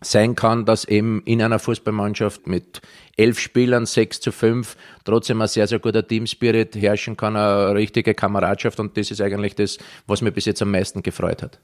sein 0.00 0.34
kann, 0.34 0.64
dass 0.64 0.84
eben 0.84 1.22
in 1.24 1.42
einer 1.42 1.58
Fußballmannschaft 1.58 2.46
mit 2.46 2.80
elf 3.16 3.38
Spielern, 3.38 3.84
sechs 3.84 4.20
zu 4.20 4.32
fünf, 4.32 4.76
trotzdem 5.04 5.42
ein 5.42 5.48
sehr, 5.48 5.66
sehr 5.66 5.78
guter 5.78 6.06
Teamspirit 6.06 6.74
herrschen 6.74 7.16
kann, 7.16 7.36
eine 7.36 7.74
richtige 7.74 8.14
Kameradschaft 8.14 8.80
und 8.80 8.96
das 8.96 9.10
ist 9.10 9.20
eigentlich 9.20 9.54
das, 9.54 9.78
was 10.06 10.22
mir 10.22 10.32
bis 10.32 10.46
jetzt 10.46 10.62
am 10.62 10.70
meisten 10.70 11.02
gefreut 11.02 11.42
hat. 11.42 11.58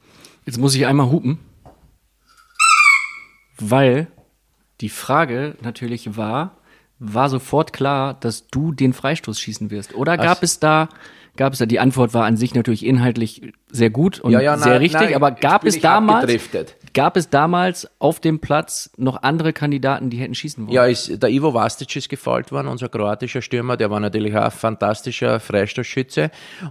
Jetzt 0.44 0.58
muss 0.58 0.74
ich 0.74 0.86
einmal 0.86 1.10
hupen, 1.10 1.38
weil 3.58 4.08
die 4.82 4.90
Frage 4.90 5.56
natürlich 5.62 6.16
war, 6.16 6.58
war 6.98 7.30
sofort 7.30 7.72
klar, 7.72 8.14
dass 8.14 8.48
du 8.48 8.72
den 8.72 8.92
Freistoß 8.92 9.40
schießen 9.40 9.70
wirst? 9.70 9.94
Oder 9.94 10.16
gab 10.16 10.38
Ach. 10.38 10.42
es 10.42 10.60
da 10.60 10.88
gab 11.36 11.52
es 11.52 11.58
da, 11.58 11.66
die 11.66 11.78
Antwort 11.78 12.14
war 12.14 12.24
an 12.24 12.36
sich 12.36 12.54
natürlich 12.54 12.84
inhaltlich 12.84 13.52
sehr 13.70 13.90
gut 13.90 14.20
und 14.20 14.32
ja, 14.32 14.40
ja, 14.40 14.58
sehr 14.58 14.74
na, 14.74 14.78
richtig, 14.78 15.08
na, 15.10 15.16
aber 15.16 15.30
gab 15.32 15.64
es 15.64 15.80
damals, 15.80 16.32
gab 16.96 17.18
es 17.18 17.28
damals 17.28 17.86
auf 17.98 18.20
dem 18.20 18.40
Platz 18.40 18.90
noch 18.96 19.22
andere 19.22 19.52
Kandidaten, 19.52 20.08
die 20.08 20.16
hätten 20.16 20.34
schießen 20.34 20.66
wollen? 20.66 20.74
Ja, 20.74 20.86
ist, 20.86 21.22
der 21.22 21.28
Ivo 21.28 21.52
Vastic 21.52 21.94
ist 21.94 22.08
gefault 22.08 22.50
worden, 22.50 22.68
unser 22.68 22.88
kroatischer 22.88 23.42
Stürmer, 23.42 23.76
der 23.76 23.90
war 23.90 24.00
natürlich 24.00 24.34
auch 24.34 24.44
ein 24.44 24.50
fantastischer 24.50 25.38
Freistoßschütze 25.38 26.30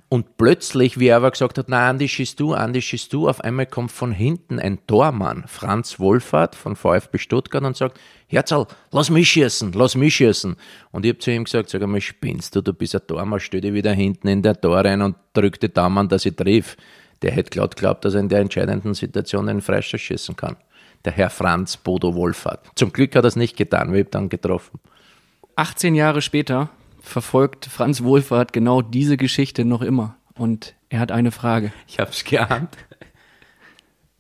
und 0.10 0.36
plötzlich, 0.38 1.00
wie 1.00 1.10
er 1.10 1.18
aber 1.18 1.30
gesagt 1.30 1.60
hat, 1.60 1.68
na 1.70 1.88
Andi, 1.88 2.08
schießt 2.08 2.40
du, 2.40 2.56
Andi, 2.56 2.82
schießt 2.82 3.14
du, 3.14 3.30
auf 3.30 3.40
einmal 3.42 3.68
kommt 3.68 3.92
von 3.92 4.12
hinten 4.12 4.58
ein 4.58 4.80
Tormann, 4.88 5.44
Franz 5.48 6.00
Wohlfahrt 6.00 6.56
von 6.56 6.76
VfB 6.76 7.20
Stuttgart 7.20 7.64
und 7.64 7.78
sagt, 7.78 8.00
Herzl, 8.28 8.66
lass 8.92 9.12
mich 9.12 9.30
schießen, 9.30 9.74
lass 9.74 9.94
mich 9.94 10.16
schießen. 10.16 10.56
Und 10.92 11.06
ich 11.06 11.12
habe 11.12 11.20
zu 11.20 11.30
ihm 11.30 11.44
gesagt, 11.44 11.70
sag 11.70 11.84
einmal, 11.84 12.02
spinnst 12.02 12.56
du, 12.56 12.62
du 12.62 12.74
bist 12.74 12.96
ein 12.96 13.02
Tormann, 13.06 13.40
stell 13.40 13.62
dich 13.62 13.74
wieder 13.74 13.94
hinten 13.94 14.28
in 14.28 14.42
der 14.42 14.60
Tor 14.60 14.80
rein 14.84 15.04
und 15.04 15.16
drück 15.34 15.60
die 15.60 15.72
Daumen, 15.72 16.10
dass 16.10 16.26
ich 16.26 16.36
triff. 16.36 16.76
Der 17.22 17.32
hätte 17.32 17.50
glaubt, 17.50 17.76
glaubt, 17.76 18.06
dass 18.06 18.14
er 18.14 18.20
in 18.20 18.30
der 18.30 18.40
entscheidenden 18.40 18.94
Situation 18.94 19.50
einen 19.50 19.62
Freistoß 19.62 20.02
schießen 20.02 20.36
kann. 20.36 20.58
Der 21.06 21.14
Herr 21.14 21.30
Franz 21.30 21.78
Bodo 21.78 22.16
Wohlfahrt. 22.16 22.66
Zum 22.76 22.92
Glück 22.92 23.16
hat 23.16 23.24
er 23.24 23.28
es 23.28 23.36
nicht 23.36 23.58
getan, 23.58 23.94
wir 23.94 24.00
haben 24.02 24.12
dann 24.12 24.30
getroffen. 24.30 24.80
18 25.56 25.96
Jahre 25.96 26.22
später 26.22 26.70
verfolgt 27.00 27.66
Franz 27.66 28.04
Wohlfahrt 28.04 28.52
genau 28.52 28.82
diese 28.82 29.16
Geschichte 29.16 29.64
noch 29.64 29.82
immer. 29.82 30.18
Und 30.38 30.76
er 30.90 31.00
hat 31.00 31.12
eine 31.12 31.32
Frage. 31.32 31.72
Ich 31.88 32.00
habe 32.00 32.12
es 32.12 32.24
geahnt. 32.24 32.76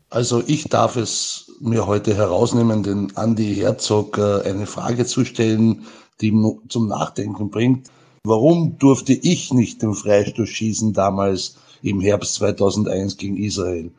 Also 0.09 0.41
ich 0.45 0.65
darf 0.65 0.95
es 0.95 1.51
mir 1.59 1.87
heute 1.87 2.15
herausnehmen, 2.15 2.83
den 2.83 3.17
Andi 3.17 3.55
Herzog 3.55 4.17
äh, 4.17 4.47
eine 4.49 4.65
Frage 4.65 5.05
zu 5.05 5.25
stellen, 5.25 5.87
die 6.21 6.31
zum 6.69 6.87
Nachdenken 6.87 7.49
bringt. 7.49 7.89
Warum 8.23 8.77
durfte 8.77 9.13
ich 9.13 9.53
nicht 9.53 9.81
den 9.81 9.93
Freistoß 9.93 10.47
schießen 10.47 10.93
damals 10.93 11.57
im 11.81 12.01
Herbst 12.01 12.35
2001 12.35 13.17
gegen 13.17 13.37
Israel? 13.37 13.91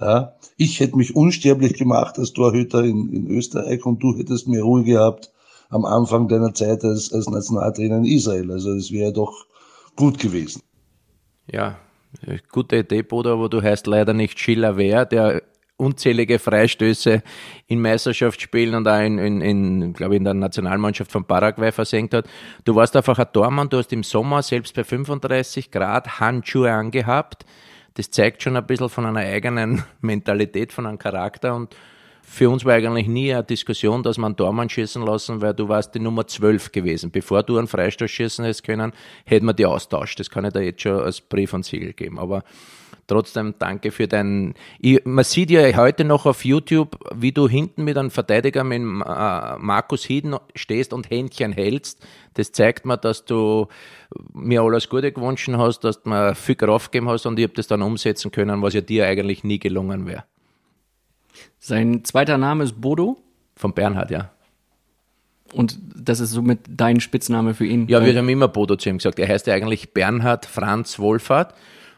Ja, 0.00 0.34
ich 0.56 0.80
hätte 0.80 0.96
mich 0.96 1.16
unsterblich 1.16 1.74
gemacht 1.74 2.18
als 2.18 2.32
Torhüter 2.32 2.84
in, 2.84 3.12
in 3.12 3.28
Österreich 3.28 3.84
und 3.86 4.02
du 4.02 4.16
hättest 4.16 4.46
mir 4.46 4.62
Ruhe 4.62 4.84
gehabt 4.84 5.32
am 5.70 5.84
Anfang 5.84 6.28
deiner 6.28 6.54
Zeit 6.54 6.84
als, 6.84 7.12
als 7.12 7.28
Nationaltrainer 7.28 7.98
in 7.98 8.04
Israel. 8.04 8.50
Also 8.52 8.74
das 8.74 8.90
wäre 8.90 9.12
doch 9.12 9.46
gut 9.96 10.18
gewesen. 10.18 10.62
Ja, 11.50 11.78
gute 12.50 12.76
Idee, 12.76 13.02
Bruder, 13.02 13.32
aber 13.32 13.48
du 13.48 13.62
heißt 13.62 13.86
leider 13.86 14.12
nicht 14.12 14.38
Schiller 14.38 14.76
Wehr, 14.76 15.04
der 15.06 15.42
unzählige 15.76 16.38
Freistöße 16.38 17.22
in 17.66 17.80
Meisterschaftsspielen 17.80 18.74
und 18.74 18.88
auch 18.88 19.00
in, 19.00 19.18
in, 19.18 19.40
in 19.40 19.92
glaube 19.92 20.14
ich, 20.14 20.18
in 20.18 20.24
der 20.24 20.34
Nationalmannschaft 20.34 21.12
von 21.12 21.24
Paraguay 21.24 21.72
versenkt 21.72 22.14
hat. 22.14 22.26
Du 22.64 22.74
warst 22.74 22.96
einfach 22.96 23.18
ein 23.18 23.32
Tormann, 23.32 23.68
du 23.68 23.78
hast 23.78 23.92
im 23.92 24.02
Sommer 24.02 24.42
selbst 24.42 24.74
bei 24.74 24.84
35 24.84 25.70
Grad 25.70 26.20
Handschuhe 26.20 26.72
angehabt. 26.72 27.44
Das 27.94 28.10
zeigt 28.10 28.42
schon 28.42 28.56
ein 28.56 28.66
bisschen 28.66 28.88
von 28.88 29.06
einer 29.06 29.20
eigenen 29.20 29.82
Mentalität, 30.00 30.72
von 30.72 30.86
einem 30.86 30.98
Charakter 30.98 31.54
und 31.54 31.74
für 32.28 32.50
uns 32.50 32.64
war 32.64 32.74
eigentlich 32.74 33.06
nie 33.06 33.32
eine 33.32 33.44
Diskussion, 33.44 34.02
dass 34.02 34.18
man 34.18 34.30
einen 34.30 34.36
Tormann 34.36 34.68
schießen 34.68 35.00
lassen, 35.00 35.40
weil 35.40 35.54
du 35.54 35.68
warst 35.68 35.94
die 35.94 36.00
Nummer 36.00 36.26
12 36.26 36.72
gewesen. 36.72 37.12
Bevor 37.12 37.44
du 37.44 37.56
einen 37.56 37.68
Freistoß 37.68 38.10
schießen 38.10 38.44
hättest 38.44 38.64
können, 38.64 38.92
hätten 39.24 39.46
wir 39.46 39.54
die 39.54 39.64
austauscht. 39.64 40.18
Das 40.18 40.28
kann 40.28 40.44
ich 40.44 40.52
da 40.52 40.58
jetzt 40.58 40.82
schon 40.82 41.00
als 41.00 41.20
Brief 41.20 41.54
und 41.54 41.64
Siegel 41.64 41.92
geben. 41.92 42.18
Aber 42.18 42.42
Trotzdem 43.06 43.54
danke 43.58 43.92
für 43.92 44.08
deinen. 44.08 44.54
Ich, 44.80 45.00
man 45.04 45.24
sieht 45.24 45.50
ja 45.50 45.62
heute 45.76 46.04
noch 46.04 46.26
auf 46.26 46.44
YouTube, 46.44 46.98
wie 47.14 47.30
du 47.30 47.48
hinten 47.48 47.84
mit 47.84 47.96
einem 47.96 48.10
Verteidiger 48.10 48.64
mit 48.64 48.80
äh, 48.80 49.58
Markus 49.58 50.04
Hieden 50.04 50.36
stehst 50.56 50.92
und 50.92 51.08
Händchen 51.08 51.52
hältst. 51.52 52.04
Das 52.34 52.50
zeigt 52.50 52.84
mir, 52.84 52.96
dass 52.96 53.24
du 53.24 53.68
mir 54.32 54.62
alles 54.62 54.88
Gute 54.88 55.12
gewünscht 55.12 55.48
hast, 55.52 55.80
dass 55.80 56.02
du 56.02 56.08
mir 56.10 56.34
viel 56.34 56.56
Kraft 56.56 56.90
gegeben 56.90 57.08
hast 57.08 57.26
und 57.26 57.38
ich 57.38 57.44
habe 57.44 57.54
das 57.54 57.68
dann 57.68 57.82
umsetzen 57.82 58.32
können, 58.32 58.60
was 58.60 58.74
ja 58.74 58.80
dir 58.80 59.06
eigentlich 59.06 59.44
nie 59.44 59.60
gelungen 59.60 60.06
wäre. 60.06 60.24
Sein 61.58 62.04
zweiter 62.04 62.38
Name 62.38 62.64
ist 62.64 62.80
Bodo? 62.80 63.18
Von 63.54 63.72
Bernhard, 63.72 64.10
ja. 64.10 64.30
Und 65.52 65.78
das 65.94 66.20
ist 66.20 66.32
somit 66.32 66.58
dein 66.68 67.00
Spitzname 67.00 67.54
für 67.54 67.66
ihn? 67.66 67.86
Ja, 67.88 68.04
wir 68.04 68.16
haben 68.16 68.28
immer 68.28 68.48
Bodo 68.48 68.76
zu 68.76 68.88
ihm 68.88 68.98
gesagt. 68.98 69.18
Er 69.18 69.28
heißt 69.28 69.46
ja 69.46 69.54
eigentlich 69.54 69.92
Bernhard 69.92 70.44
Franz 70.44 70.98
Wohlfahrt. 70.98 71.54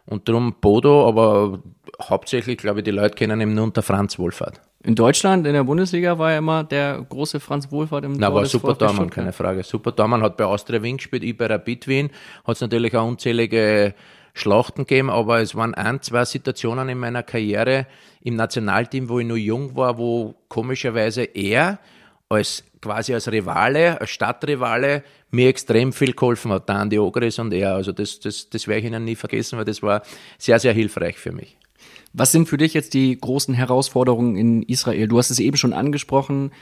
Und 0.09 0.29
darum 0.29 0.55
Bodo, 0.61 1.07
aber 1.07 1.61
hauptsächlich, 2.03 2.57
glaube 2.57 2.81
ich, 2.81 2.85
die 2.85 2.91
Leute 2.91 3.15
kennen 3.15 3.41
ihn 3.41 3.55
nur 3.55 3.65
unter 3.65 3.83
Franz 3.83 4.19
Wohlfahrt. 4.19 4.61
In 4.83 4.95
Deutschland, 4.95 5.47
in 5.47 5.53
der 5.53 5.65
Bundesliga, 5.65 6.19
war 6.19 6.33
er 6.33 6.39
immer 6.39 6.65
der 6.65 7.05
große 7.07 7.41
Franz 7.41 7.71
Wohlfahrt 7.71 8.05
im 8.05 8.13
Na, 8.13 8.33
war 8.33 8.47
Super 8.47 8.75
Dormann, 8.75 9.11
keine 9.11 9.33
Frage. 9.33 9.65
Super 9.65 9.93
Dormann 9.93 10.23
hat 10.23 10.37
bei 10.37 10.45
Austria 10.45 10.83
Wien 10.83 10.97
gespielt, 10.97 11.25
ich 11.25 11.37
bei 11.37 11.47
Rapid 11.47 11.89
Wien. 11.89 12.11
Hat 12.47 12.55
es 12.55 12.61
natürlich 12.61 12.97
auch 12.97 13.07
unzählige 13.07 13.95
Schlachten 14.35 14.83
gegeben, 14.83 15.11
aber 15.11 15.41
es 15.41 15.55
waren 15.55 15.75
ein, 15.75 16.01
zwei 16.01 16.25
Situationen 16.25 16.89
in 16.89 16.99
meiner 16.99 17.23
Karriere 17.25 17.87
im 18.23 18.37
Nationalteam, 18.37 19.09
wo 19.09 19.19
ich 19.19 19.27
nur 19.27 19.37
jung 19.37 19.77
war, 19.77 19.99
wo 19.99 20.37
komischerweise 20.49 21.25
er 21.25 21.81
als 22.29 22.65
quasi 22.81 23.15
als 23.15 23.31
Rivale, 23.31 24.01
als 24.01 24.11
Stadtrivale 24.11 25.03
mir 25.31 25.49
extrem 25.49 25.93
viel 25.93 26.13
geholfen 26.13 26.53
hat, 26.53 26.69
da 26.69 26.77
Andi 26.77 26.99
Ogris 26.99 27.39
und 27.39 27.53
er. 27.53 27.75
Also 27.75 27.93
das, 27.93 28.21
das, 28.21 28.51
das 28.51 28.67
werde 28.67 28.81
ich 28.81 28.87
Ihnen 28.87 29.05
nie 29.05 29.17
vergessen, 29.17 29.59
weil 29.59 29.65
das 29.65 29.83
war 29.83 30.03
sehr, 30.39 30.59
sehr 30.59 30.73
hilfreich 30.73 31.19
für 31.19 31.33
mich. 31.33 31.57
Was 32.13 32.33
sind 32.33 32.49
für 32.49 32.57
dich 32.57 32.75
jetzt 32.75 32.95
die 32.95 33.19
großen 33.19 33.55
Herausforderungen 33.55 34.37
in 34.37 34.63
Israel? 34.63 35.09
Du 35.09 35.19
hast 35.19 35.31
es 35.31 35.39
eben 35.39 35.57
schon 35.57 35.73
angesprochen. 35.73 36.53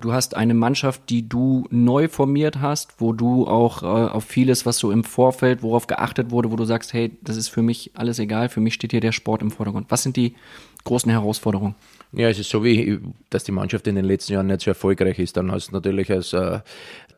Du 0.00 0.12
hast 0.12 0.34
eine 0.34 0.54
Mannschaft, 0.54 1.10
die 1.10 1.28
du 1.28 1.66
neu 1.70 2.08
formiert 2.08 2.60
hast, 2.60 3.00
wo 3.00 3.12
du 3.12 3.46
auch 3.46 3.82
äh, 3.82 3.86
auf 3.86 4.24
vieles, 4.24 4.64
was 4.64 4.78
so 4.78 4.90
im 4.90 5.04
Vorfeld, 5.04 5.62
worauf 5.62 5.86
geachtet 5.86 6.30
wurde, 6.30 6.50
wo 6.50 6.56
du 6.56 6.64
sagst, 6.64 6.94
hey, 6.94 7.18
das 7.20 7.36
ist 7.36 7.48
für 7.48 7.60
mich 7.60 7.90
alles 7.94 8.18
egal, 8.18 8.48
für 8.48 8.60
mich 8.60 8.74
steht 8.74 8.92
hier 8.92 9.00
der 9.00 9.12
Sport 9.12 9.42
im 9.42 9.50
Vordergrund. 9.50 9.90
Was 9.90 10.02
sind 10.02 10.16
die 10.16 10.34
großen 10.84 11.10
Herausforderungen? 11.10 11.74
Ja, 12.12 12.28
es 12.28 12.40
ist 12.40 12.50
so 12.50 12.64
wie, 12.64 12.98
dass 13.28 13.44
die 13.44 13.52
Mannschaft 13.52 13.86
in 13.86 13.94
den 13.94 14.04
letzten 14.04 14.32
Jahren 14.32 14.48
nicht 14.48 14.62
so 14.62 14.72
erfolgreich 14.72 15.18
ist. 15.20 15.36
Dann 15.36 15.52
hast 15.52 15.68
du 15.68 15.74
natürlich 15.74 16.10
als 16.10 16.32
äh, 16.32 16.58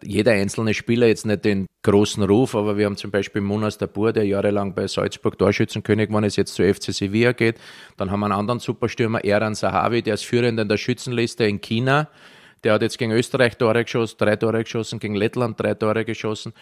jeder 0.02 0.32
einzelne 0.32 0.74
Spieler 0.74 1.06
jetzt 1.06 1.24
nicht 1.24 1.46
den 1.46 1.66
großen 1.82 2.22
Ruf, 2.22 2.54
aber 2.54 2.76
wir 2.76 2.84
haben 2.84 2.96
zum 2.98 3.10
Beispiel 3.10 3.40
Munas 3.40 3.78
Dabur, 3.78 4.12
der 4.12 4.26
jahrelang 4.26 4.74
bei 4.74 4.86
Salzburg 4.86 5.38
Torschützenkönig 5.38 6.12
war, 6.12 6.22
ist 6.24 6.36
jetzt 6.36 6.54
zu 6.54 6.62
FC 6.62 6.92
Sevilla 6.92 7.32
geht. 7.32 7.58
Dann 7.96 8.10
haben 8.10 8.20
wir 8.20 8.26
einen 8.26 8.34
anderen 8.34 8.60
Superstürmer, 8.60 9.24
Eran 9.24 9.54
Sahavi, 9.54 10.02
der 10.02 10.14
ist 10.14 10.24
Führender 10.24 10.62
in 10.62 10.68
der 10.68 10.76
Schützenliste 10.76 11.44
in 11.44 11.62
China. 11.62 12.08
Der 12.62 12.74
hat 12.74 12.82
jetzt 12.82 12.98
gegen 12.98 13.12
Österreich 13.12 13.56
Tore 13.56 13.84
geschossen, 13.84 14.16
drei 14.18 14.36
Tore 14.36 14.62
geschossen, 14.62 14.98
gegen 14.98 15.14
Lettland 15.14 15.58
drei 15.58 15.74
Tore 15.74 16.04
geschossen. 16.04 16.52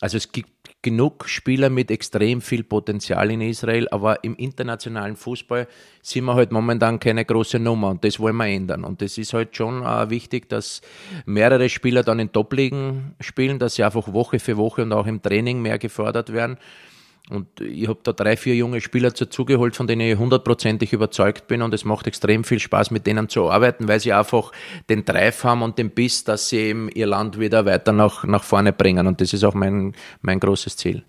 Also 0.00 0.16
es 0.16 0.32
gibt 0.32 0.50
genug 0.84 1.26
Spieler 1.28 1.70
mit 1.70 1.90
extrem 1.90 2.42
viel 2.42 2.62
Potenzial 2.62 3.30
in 3.30 3.40
Israel, 3.40 3.88
aber 3.90 4.22
im 4.22 4.36
internationalen 4.36 5.16
Fußball 5.16 5.66
sind 6.02 6.24
wir 6.26 6.34
halt 6.34 6.52
momentan 6.52 7.00
keine 7.00 7.24
große 7.24 7.58
Nummer 7.58 7.88
und 7.88 8.04
das 8.04 8.20
wollen 8.20 8.36
wir 8.36 8.46
ändern. 8.46 8.84
Und 8.84 9.00
das 9.00 9.16
ist 9.16 9.32
halt 9.32 9.56
schon 9.56 9.82
äh, 9.82 10.10
wichtig, 10.10 10.48
dass 10.50 10.82
mehrere 11.24 11.70
Spieler 11.70 12.02
dann 12.02 12.20
in 12.20 12.30
Top-Ligen 12.30 13.14
spielen, 13.18 13.58
dass 13.58 13.76
sie 13.76 13.82
einfach 13.82 14.12
Woche 14.12 14.38
für 14.38 14.58
Woche 14.58 14.82
und 14.82 14.92
auch 14.92 15.06
im 15.06 15.22
Training 15.22 15.62
mehr 15.62 15.78
gefordert 15.78 16.32
werden. 16.32 16.58
Und 17.30 17.46
ich 17.60 17.88
habe 17.88 18.00
da 18.02 18.12
drei, 18.12 18.36
vier 18.36 18.54
junge 18.54 18.82
Spieler 18.82 19.10
dazugeholt, 19.10 19.76
von 19.76 19.86
denen 19.86 20.02
ich 20.02 20.18
hundertprozentig 20.18 20.92
überzeugt 20.92 21.46
bin. 21.46 21.62
Und 21.62 21.72
es 21.72 21.86
macht 21.86 22.06
extrem 22.06 22.44
viel 22.44 22.58
Spaß, 22.58 22.90
mit 22.90 23.06
denen 23.06 23.30
zu 23.30 23.50
arbeiten, 23.50 23.88
weil 23.88 23.98
sie 23.98 24.12
einfach 24.12 24.52
den 24.90 25.06
Drive 25.06 25.42
haben 25.42 25.62
und 25.62 25.78
den 25.78 25.90
Biss, 25.90 26.24
dass 26.24 26.50
sie 26.50 26.58
eben 26.58 26.90
ihr 26.90 27.06
Land 27.06 27.40
wieder 27.40 27.64
weiter 27.64 27.92
nach, 27.92 28.24
nach 28.24 28.44
vorne 28.44 28.74
bringen. 28.74 29.06
Und 29.06 29.22
das 29.22 29.32
ist 29.32 29.42
auch 29.42 29.54
mein, 29.54 29.94
mein 30.20 30.38
großes 30.38 30.76
Ziel. 30.76 31.02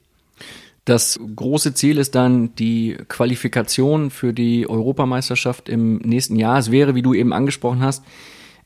Das 0.85 1.19
große 1.35 1.73
Ziel 1.73 1.97
ist 1.97 2.15
dann 2.15 2.55
die 2.55 2.95
Qualifikation 3.09 4.09
für 4.09 4.33
die 4.33 4.69
Europameisterschaft 4.69 5.67
im 5.67 5.97
nächsten 5.97 6.37
Jahr. 6.37 6.59
Es 6.59 6.71
wäre, 6.71 6.95
wie 6.95 7.01
du 7.01 7.13
eben 7.13 7.33
angesprochen 7.33 7.81
hast, 7.81 8.03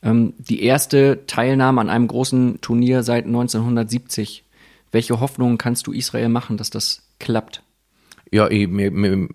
ähm, 0.03 0.33
die 0.37 0.61
erste 0.63 1.25
Teilnahme 1.25 1.81
an 1.81 1.89
einem 1.89 2.07
großen 2.07 2.61
Turnier 2.61 3.01
seit 3.03 3.25
1970. 3.25 4.43
Welche 4.91 5.19
Hoffnungen 5.19 5.57
kannst 5.57 5.87
du 5.87 5.93
Israel 5.93 6.29
machen, 6.29 6.57
dass 6.57 6.69
das 6.69 7.08
klappt? 7.19 7.63
Ja, 8.31 8.47
ich, 8.47 8.67
mir, 8.67 9.27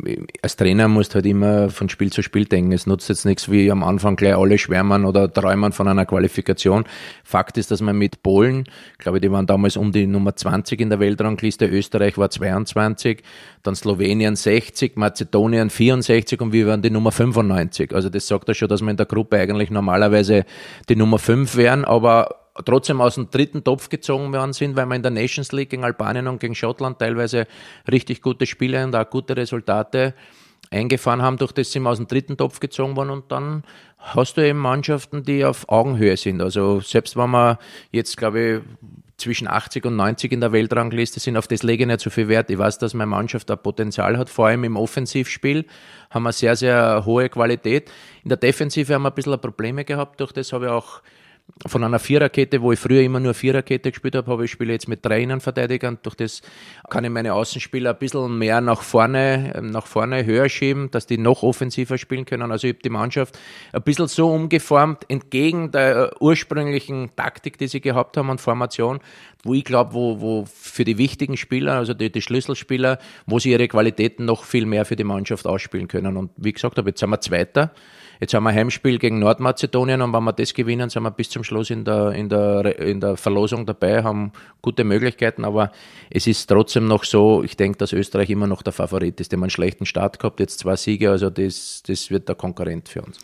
als 0.43 0.55
Trainer 0.55 0.87
musst 0.87 1.13
du 1.13 1.15
halt 1.17 1.27
immer 1.27 1.69
von 1.69 1.89
Spiel 1.89 2.13
zu 2.13 2.23
Spiel 2.23 2.45
denken. 2.45 2.71
Es 2.71 2.87
nutzt 2.87 3.09
jetzt 3.09 3.25
nichts 3.25 3.51
wie 3.51 3.69
am 3.73 3.83
Anfang 3.83 4.15
gleich 4.15 4.37
alle 4.37 4.57
schwärmen 4.57 5.05
oder 5.05 5.33
träumen 5.33 5.73
von 5.73 5.89
einer 5.89 6.07
Qualifikation. 6.07 6.85
Fakt 7.25 7.59
ist, 7.59 7.73
dass 7.73 7.81
man 7.81 7.99
mit 7.99 8.23
Polen, 8.23 8.67
glaube 8.99 9.19
ich, 9.19 9.23
die 9.23 9.33
waren 9.33 9.47
damals 9.47 9.77
um 9.77 9.91
die 9.91 10.07
Nummer 10.07 10.37
20 10.37 10.81
in 10.81 10.91
der 10.91 11.01
Weltrangliste, 11.01 11.67
Österreich 11.67 12.19
war 12.19 12.31
22, 12.31 13.25
dann 13.65 13.75
Slowenien 13.75 14.37
60, 14.37 14.95
Mazedonien 14.97 15.71
64 15.71 16.41
und 16.41 16.53
wir 16.53 16.69
waren 16.69 16.83
die 16.83 16.91
Nummer 16.91 17.11
95. 17.11 17.93
Also 17.93 18.11
das 18.11 18.29
sagt 18.29 18.47
ja 18.47 18.55
schon, 18.55 18.69
dass 18.69 18.81
wir 18.81 18.91
in 18.91 18.97
der 18.97 19.07
Gruppe 19.07 19.39
eigentlich 19.39 19.71
normalerweise 19.71 20.45
die 20.89 20.95
Nummer 20.95 21.19
5 21.19 21.57
wären, 21.57 21.85
aber 21.85 22.44
trotzdem 22.65 23.01
aus 23.01 23.17
dem 23.17 23.31
dritten 23.31 23.65
Topf 23.65 23.89
gezogen 23.89 24.33
worden 24.33 24.53
sind, 24.53 24.77
weil 24.77 24.87
wir 24.87 24.95
in 24.95 25.03
der 25.03 25.11
Nations 25.11 25.53
League 25.53 25.71
gegen 25.71 25.85
Albanien 25.85 26.29
und 26.29 26.41
gegen 26.41 26.55
Schottland 26.55 26.99
teilweise 26.99 27.47
richtig 27.91 28.23
gute 28.23 28.47
Spiele 28.47 28.85
und 28.85 28.95
auch 28.95 29.09
gute 29.09 29.37
Resultate 29.37 30.15
eingefahren 30.71 31.23
haben, 31.23 31.37
durch 31.37 31.53
das 31.53 31.73
sind 31.73 31.83
wir 31.83 31.91
aus 31.91 31.99
dem 31.99 32.09
dritten 32.09 32.37
Topf 32.37 32.61
gezogen 32.61 32.97
worden 32.97 33.11
und 33.11 33.31
dann 33.31 33.65
hast 33.99 34.37
du 34.37 34.47
eben 34.47 34.59
Mannschaften, 34.59 35.23
die 35.23 35.45
auf 35.45 35.69
Augenhöhe 35.69 36.17
sind. 36.17 36.41
Also 36.41 36.81
selbst 36.81 37.17
wenn 37.17 37.31
wir 37.31 37.59
jetzt, 37.91 38.17
glaube 38.17 38.41
ich, 38.41 38.61
zwischen 39.17 39.47
80 39.47 39.85
und 39.87 39.97
90 39.97 40.33
in 40.33 40.41
der 40.41 40.53
Weltrangliste 40.53 41.21
sind, 41.21 41.37
auf 41.37 41.47
das 41.47 41.63
lege 41.63 41.85
ich 41.85 41.87
nicht 41.87 42.01
so 42.01 42.11
viel 42.11 42.29
Wert. 42.29 42.51
Ich 42.51 42.59
weiß, 42.59 42.79
dass 42.79 42.95
meine 42.95 43.07
Mannschaft 43.07 43.49
da 43.49 43.57
Potenzial 43.57 44.19
hat, 44.19 44.29
vor 44.29 44.49
allem 44.49 44.65
im 44.65 44.77
Offensivspiel 44.77 45.67
haben 46.11 46.25
wir 46.25 46.33
sehr, 46.33 46.57
sehr 46.57 47.05
hohe 47.05 47.29
Qualität. 47.29 47.91
In 48.25 48.29
der 48.29 48.39
Defensive 48.39 48.93
haben 48.93 49.03
wir 49.03 49.11
ein 49.11 49.15
bisschen 49.15 49.41
Probleme 49.41 49.85
gehabt, 49.85 50.21
durch 50.21 50.33
das 50.33 50.53
habe 50.53 50.67
ich 50.67 50.71
auch 50.71 51.01
von 51.67 51.85
einer 51.85 51.99
Viererkette, 51.99 52.63
wo 52.63 52.73
ich 52.73 52.79
früher 52.79 53.03
immer 53.03 53.21
nur 53.21 53.33
Viererkette 53.33 53.91
gespielt 53.91 54.17
habe, 54.17 54.31
habe 54.31 54.45
ich 54.45 54.51
spiele 54.51 54.73
jetzt 54.73 54.89
mit 54.89 55.05
drei 55.05 55.23
Innenverteidigern. 55.23 55.99
Durch 56.03 56.15
das 56.15 56.43
kann 56.91 57.05
ich 57.05 57.11
meine 57.11 57.33
Außenspieler 57.35 57.91
ein 57.91 57.99
bisschen 57.99 58.37
mehr 58.39 58.61
nach 58.61 58.83
vorne, 58.83 59.61
nach 59.63 59.87
vorne 59.87 60.27
höher 60.27 60.49
schieben, 60.49 60.91
dass 60.91 61.07
die 61.07 61.17
noch 61.17 61.43
offensiver 61.43 61.97
spielen 61.97 62.25
können. 62.25 62.51
Also 62.51 62.67
ich 62.67 62.75
habe 62.75 62.83
die 62.83 62.91
Mannschaft 62.91 63.39
ein 63.73 63.83
bisschen 63.83 64.09
so 64.09 64.31
umgeformt, 64.31 65.05
entgegen 65.09 65.71
der 65.71 66.21
ursprünglichen 66.21 67.15
Taktik, 67.15 67.57
die 67.57 67.69
sie 67.69 67.81
gehabt 67.81 68.17
haben 68.17 68.31
und 68.31 68.41
Formation, 68.41 69.01
wo 69.43 69.55
ich 69.55 69.65
glaube, 69.65 69.95
wo, 69.95 70.21
wo 70.21 70.45
für 70.47 70.85
die 70.85 70.99
wichtigen 70.99 71.37
Spieler, 71.37 71.75
also 71.75 71.95
die, 71.95 72.11
die 72.11 72.23
Schlüsselspieler, 72.23 72.99
wo 73.27 73.39
sie 73.39 73.53
ihre 73.53 73.69
Qualitäten 73.69 74.25
noch 74.25 74.45
viel 74.45 74.67
mehr 74.67 74.85
für 74.85 74.97
die 74.97 75.05
Mannschaft 75.05 75.47
ausspielen 75.47 75.89
können. 75.89 76.17
Und 76.17 76.31
wie 76.37 76.53
gesagt 76.53 76.79
habe, 76.79 76.91
jetzt 76.91 77.01
sind 77.01 77.11
wir 77.11 77.21
Zweiter. 77.21 77.71
Jetzt 78.25 78.33
haben 78.33 78.45
wir 78.45 78.55
Heimspiel 78.55 78.99
gegen 78.99 79.19
Nordmazedonien 79.19 80.01
und 80.01 80.15
wenn 80.15 80.25
wir 80.25 80.33
das 80.33 80.55
gewinnen, 80.55 80.89
sind 80.89 81.03
wir 81.03 81.11
bis 81.11 81.29
zum 81.29 81.45
Schluss 81.45 81.69
in 81.69 81.85
der, 81.85 82.13
in 82.13 82.31
der, 82.31 82.79
in 82.79 82.99
der 82.99 83.19
Verlosung 83.19 83.67
dabei, 83.67 84.03
haben 84.03 84.33
gute 84.63 84.83
Möglichkeiten, 84.83 85.45
aber 85.45 85.71
es 86.09 86.27
ist 86.27 86.47
trotzdem 86.47 86.87
noch 86.87 87.05
so, 87.05 87.43
ich 87.45 87.59
denke, 87.59 87.77
dass 87.77 87.93
Österreich 87.93 88.31
immer 88.31 88.47
noch 88.47 88.63
der 88.63 88.73
Favorit 88.73 89.21
ist. 89.21 89.31
Haben 89.35 89.43
einen 89.43 89.51
schlechten 89.51 89.85
Start 89.85 90.19
gehabt, 90.21 90.41
jetzt 90.41 90.61
zwei 90.61 90.75
Siege, 90.77 91.11
also 91.11 91.29
das, 91.29 91.83
das 91.87 92.11
wird 92.11 92.27
der 92.27 92.35
Konkurrent 92.35 92.89
für 92.89 93.03
uns. 93.03 93.19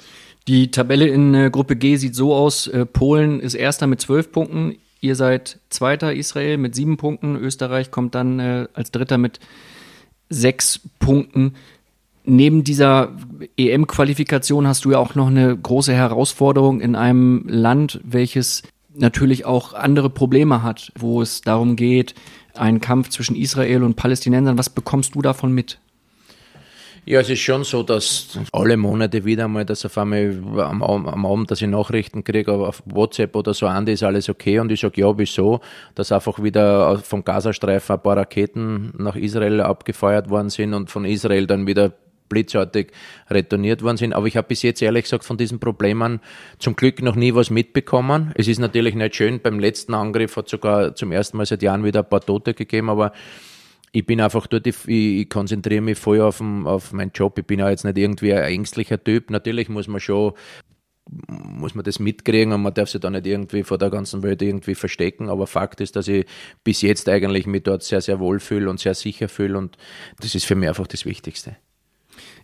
Die 0.46 0.70
Tabelle 0.70 1.08
in 1.08 1.32
äh, 1.32 1.48
Gruppe 1.50 1.76
G 1.76 1.96
sieht 1.96 2.14
so 2.14 2.34
aus, 2.34 2.66
äh, 2.66 2.84
Polen 2.84 3.40
ist 3.40 3.54
erster 3.54 3.86
mit 3.86 4.02
zwölf 4.02 4.30
Punkten, 4.30 4.76
ihr 5.00 5.16
seid 5.16 5.60
zweiter 5.70 6.12
Israel 6.12 6.58
mit 6.58 6.74
sieben 6.74 6.98
Punkten, 6.98 7.36
Österreich 7.36 7.90
kommt 7.90 8.14
dann 8.14 8.38
äh, 8.38 8.68
als 8.74 8.90
dritter 8.90 9.16
mit 9.16 9.40
sechs 10.28 10.78
Punkten 10.98 11.54
neben 12.30 12.64
dieser 12.64 13.16
EM-Qualifikation 13.56 14.66
hast 14.66 14.84
du 14.84 14.92
ja 14.92 14.98
auch 14.98 15.14
noch 15.14 15.26
eine 15.26 15.56
große 15.56 15.92
Herausforderung 15.92 16.80
in 16.80 16.94
einem 16.94 17.44
Land, 17.48 18.00
welches 18.04 18.62
natürlich 18.94 19.44
auch 19.44 19.74
andere 19.74 20.10
Probleme 20.10 20.62
hat, 20.62 20.92
wo 20.98 21.22
es 21.22 21.42
darum 21.42 21.76
geht, 21.76 22.14
einen 22.54 22.80
Kampf 22.80 23.08
zwischen 23.10 23.36
Israel 23.36 23.82
und 23.82 23.96
Palästinensern. 23.96 24.58
Was 24.58 24.70
bekommst 24.70 25.14
du 25.14 25.22
davon 25.22 25.52
mit? 25.52 25.78
Ja, 27.06 27.20
es 27.20 27.30
ist 27.30 27.40
schon 27.40 27.64
so, 27.64 27.82
dass 27.82 28.38
alle 28.52 28.76
Monate 28.76 29.24
wieder 29.24 29.48
mal, 29.48 29.64
dass 29.64 29.84
auf 29.86 29.96
einmal 29.96 30.38
am, 30.58 30.82
am 30.82 31.26
Abend, 31.26 31.50
dass 31.50 31.62
ich 31.62 31.68
Nachrichten 31.68 32.24
kriege 32.24 32.52
auf 32.52 32.82
WhatsApp 32.84 33.34
oder 33.34 33.54
so, 33.54 33.66
Andi, 33.66 33.92
ist 33.92 34.02
alles 34.02 34.28
okay? 34.28 34.58
Und 34.58 34.70
ich 34.70 34.80
sage, 34.80 35.00
ja, 35.00 35.18
wieso? 35.18 35.60
Dass 35.94 36.12
einfach 36.12 36.42
wieder 36.42 36.98
vom 36.98 37.24
Gazastreifen 37.24 37.96
ein 37.96 38.02
paar 38.02 38.18
Raketen 38.18 38.92
nach 38.98 39.16
Israel 39.16 39.62
abgefeuert 39.62 40.28
worden 40.28 40.50
sind 40.50 40.74
und 40.74 40.90
von 40.90 41.04
Israel 41.04 41.46
dann 41.46 41.66
wieder 41.66 41.94
blitzartig 42.30 42.92
retourniert 43.28 43.82
worden 43.82 43.98
sind. 43.98 44.14
Aber 44.14 44.26
ich 44.26 44.38
habe 44.38 44.48
bis 44.48 44.62
jetzt 44.62 44.80
ehrlich 44.80 45.04
gesagt 45.04 45.24
von 45.24 45.36
diesen 45.36 45.60
Problemen 45.60 46.20
zum 46.58 46.76
Glück 46.76 47.02
noch 47.02 47.16
nie 47.16 47.34
was 47.34 47.50
mitbekommen. 47.50 48.32
Es 48.36 48.48
ist 48.48 48.58
natürlich 48.58 48.94
nicht 48.94 49.16
schön. 49.16 49.40
Beim 49.42 49.58
letzten 49.58 49.92
Angriff 49.92 50.36
hat 50.36 50.48
sogar 50.48 50.94
zum 50.94 51.12
ersten 51.12 51.36
Mal 51.36 51.44
seit 51.44 51.62
Jahren 51.62 51.84
wieder 51.84 52.00
ein 52.00 52.08
paar 52.08 52.22
Tote 52.22 52.54
gegeben, 52.54 52.88
aber 52.88 53.12
ich 53.92 54.06
bin 54.06 54.20
einfach 54.20 54.46
dort, 54.46 54.66
ich, 54.66 54.76
ich 54.86 55.28
konzentriere 55.28 55.80
mich 55.80 55.98
voll 55.98 56.20
auf, 56.20 56.38
den, 56.38 56.66
auf 56.66 56.92
meinen 56.92 57.10
Job. 57.12 57.38
Ich 57.38 57.46
bin 57.46 57.58
ja 57.58 57.68
jetzt 57.68 57.84
nicht 57.84 57.98
irgendwie 57.98 58.32
ein 58.32 58.44
ängstlicher 58.44 59.02
Typ. 59.02 59.30
Natürlich 59.30 59.68
muss 59.68 59.88
man 59.88 60.00
schon 60.00 60.32
muss 61.26 61.74
man 61.74 61.84
das 61.84 61.98
mitkriegen 61.98 62.52
und 62.52 62.62
man 62.62 62.74
darf 62.74 62.90
sich 62.90 63.00
da 63.00 63.10
nicht 63.10 63.26
irgendwie 63.26 63.64
vor 63.64 63.78
der 63.78 63.90
ganzen 63.90 64.22
Welt 64.22 64.42
irgendwie 64.42 64.74
verstecken. 64.74 65.28
Aber 65.28 65.46
Fakt 65.46 65.80
ist, 65.80 65.96
dass 65.96 66.08
ich 66.08 66.26
bis 66.62 66.82
jetzt 66.82 67.08
eigentlich 67.08 67.46
mich 67.46 67.64
dort 67.64 67.82
sehr, 67.82 68.00
sehr 68.00 68.20
wohl 68.20 68.38
fühle 68.38 68.70
und 68.70 68.78
sehr 68.78 68.94
sicher 68.94 69.28
fühle 69.28 69.58
und 69.58 69.76
das 70.20 70.34
ist 70.34 70.46
für 70.46 70.54
mich 70.54 70.68
einfach 70.68 70.86
das 70.86 71.04
Wichtigste. 71.04 71.56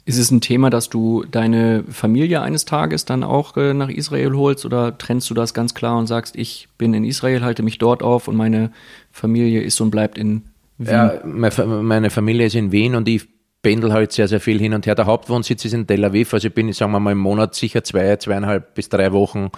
Ist 0.07 0.19
es 0.19 0.31
ein 0.31 0.41
Thema, 0.41 0.71
dass 0.71 0.89
du 0.89 1.25
deine 1.29 1.83
Familie 1.91 2.41
eines 2.41 2.65
Tages 2.65 3.05
dann 3.05 3.25
auch 3.25 3.57
äh, 3.57 3.75
nach 3.75 3.89
Israel 3.89 4.37
holst 4.37 4.65
oder 4.65 4.97
trennst 4.97 5.29
du 5.29 5.35
das 5.35 5.53
ganz 5.53 5.75
klar 5.75 5.99
und 5.99 6.07
sagst, 6.07 6.37
ich 6.37 6.69
bin 6.79 6.95
in 6.95 7.03
Israel, 7.05 7.43
halte 7.43 7.65
mich 7.65 7.79
dort 7.79 8.05
auf 8.05 8.29
und 8.29 8.37
meine 8.37 8.71
Familie 9.11 9.63
ist 9.63 9.81
und 9.81 9.91
bleibt 9.91 10.17
in 10.17 10.45
Wien? 10.79 10.89
Ja, 10.89 11.21
meine 11.25 12.11
Familie 12.11 12.47
ist 12.47 12.55
in 12.55 12.71
Wien 12.71 12.95
und 12.95 13.09
ich 13.09 13.27
pendel 13.63 13.93
halt 13.93 14.13
sehr, 14.13 14.29
sehr 14.29 14.39
viel 14.39 14.61
hin 14.61 14.75
und 14.75 14.87
her. 14.87 14.95
Der 14.95 15.07
Hauptwohnsitz 15.07 15.65
ist 15.65 15.73
in 15.73 15.89
Tel 15.89 16.05
Aviv, 16.05 16.33
also 16.33 16.47
ich 16.47 16.55
bin, 16.55 16.73
sagen 16.73 16.93
wir 16.93 17.01
mal, 17.01 17.11
im 17.11 17.19
Monat 17.19 17.57
sicher 17.57 17.83
zwei, 17.83 18.15
zweieinhalb 18.17 18.77
bis 18.77 18.89
drei 18.89 19.11
Wochen 19.13 19.51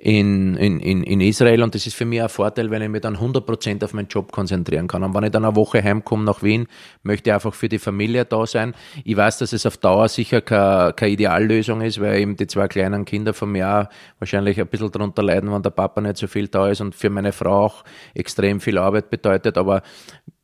in, 0.00 0.56
in, 0.56 1.02
in 1.02 1.20
Israel 1.20 1.62
und 1.64 1.74
das 1.74 1.84
ist 1.86 1.96
für 1.96 2.04
mich 2.04 2.22
ein 2.22 2.28
Vorteil, 2.28 2.70
wenn 2.70 2.82
ich 2.82 2.88
mich 2.88 3.00
dann 3.00 3.16
100% 3.16 3.84
auf 3.84 3.94
meinen 3.94 4.06
Job 4.06 4.30
konzentrieren 4.30 4.86
kann. 4.86 5.02
Und 5.02 5.12
wenn 5.12 5.24
ich 5.24 5.32
dann 5.32 5.44
eine 5.44 5.56
Woche 5.56 5.82
heimkomme 5.82 6.24
nach 6.24 6.42
Wien, 6.42 6.68
möchte 7.02 7.30
ich 7.30 7.34
einfach 7.34 7.52
für 7.52 7.68
die 7.68 7.80
Familie 7.80 8.24
da 8.24 8.46
sein. 8.46 8.74
Ich 9.04 9.16
weiß, 9.16 9.38
dass 9.38 9.52
es 9.52 9.66
auf 9.66 9.76
Dauer 9.76 10.08
sicher 10.08 10.40
keine, 10.40 10.92
keine 10.92 11.12
Ideallösung 11.12 11.80
ist, 11.80 12.00
weil 12.00 12.20
eben 12.20 12.36
die 12.36 12.46
zwei 12.46 12.68
kleinen 12.68 13.04
Kinder 13.04 13.34
von 13.34 13.50
mir 13.50 13.68
auch 13.68 13.94
wahrscheinlich 14.20 14.60
ein 14.60 14.68
bisschen 14.68 14.92
darunter 14.92 15.22
leiden, 15.24 15.52
wenn 15.52 15.62
der 15.62 15.70
Papa 15.70 16.00
nicht 16.00 16.16
so 16.16 16.28
viel 16.28 16.46
da 16.46 16.68
ist 16.68 16.80
und 16.80 16.94
für 16.94 17.10
meine 17.10 17.32
Frau 17.32 17.64
auch 17.64 17.84
extrem 18.14 18.60
viel 18.60 18.78
Arbeit 18.78 19.10
bedeutet. 19.10 19.58
Aber 19.58 19.82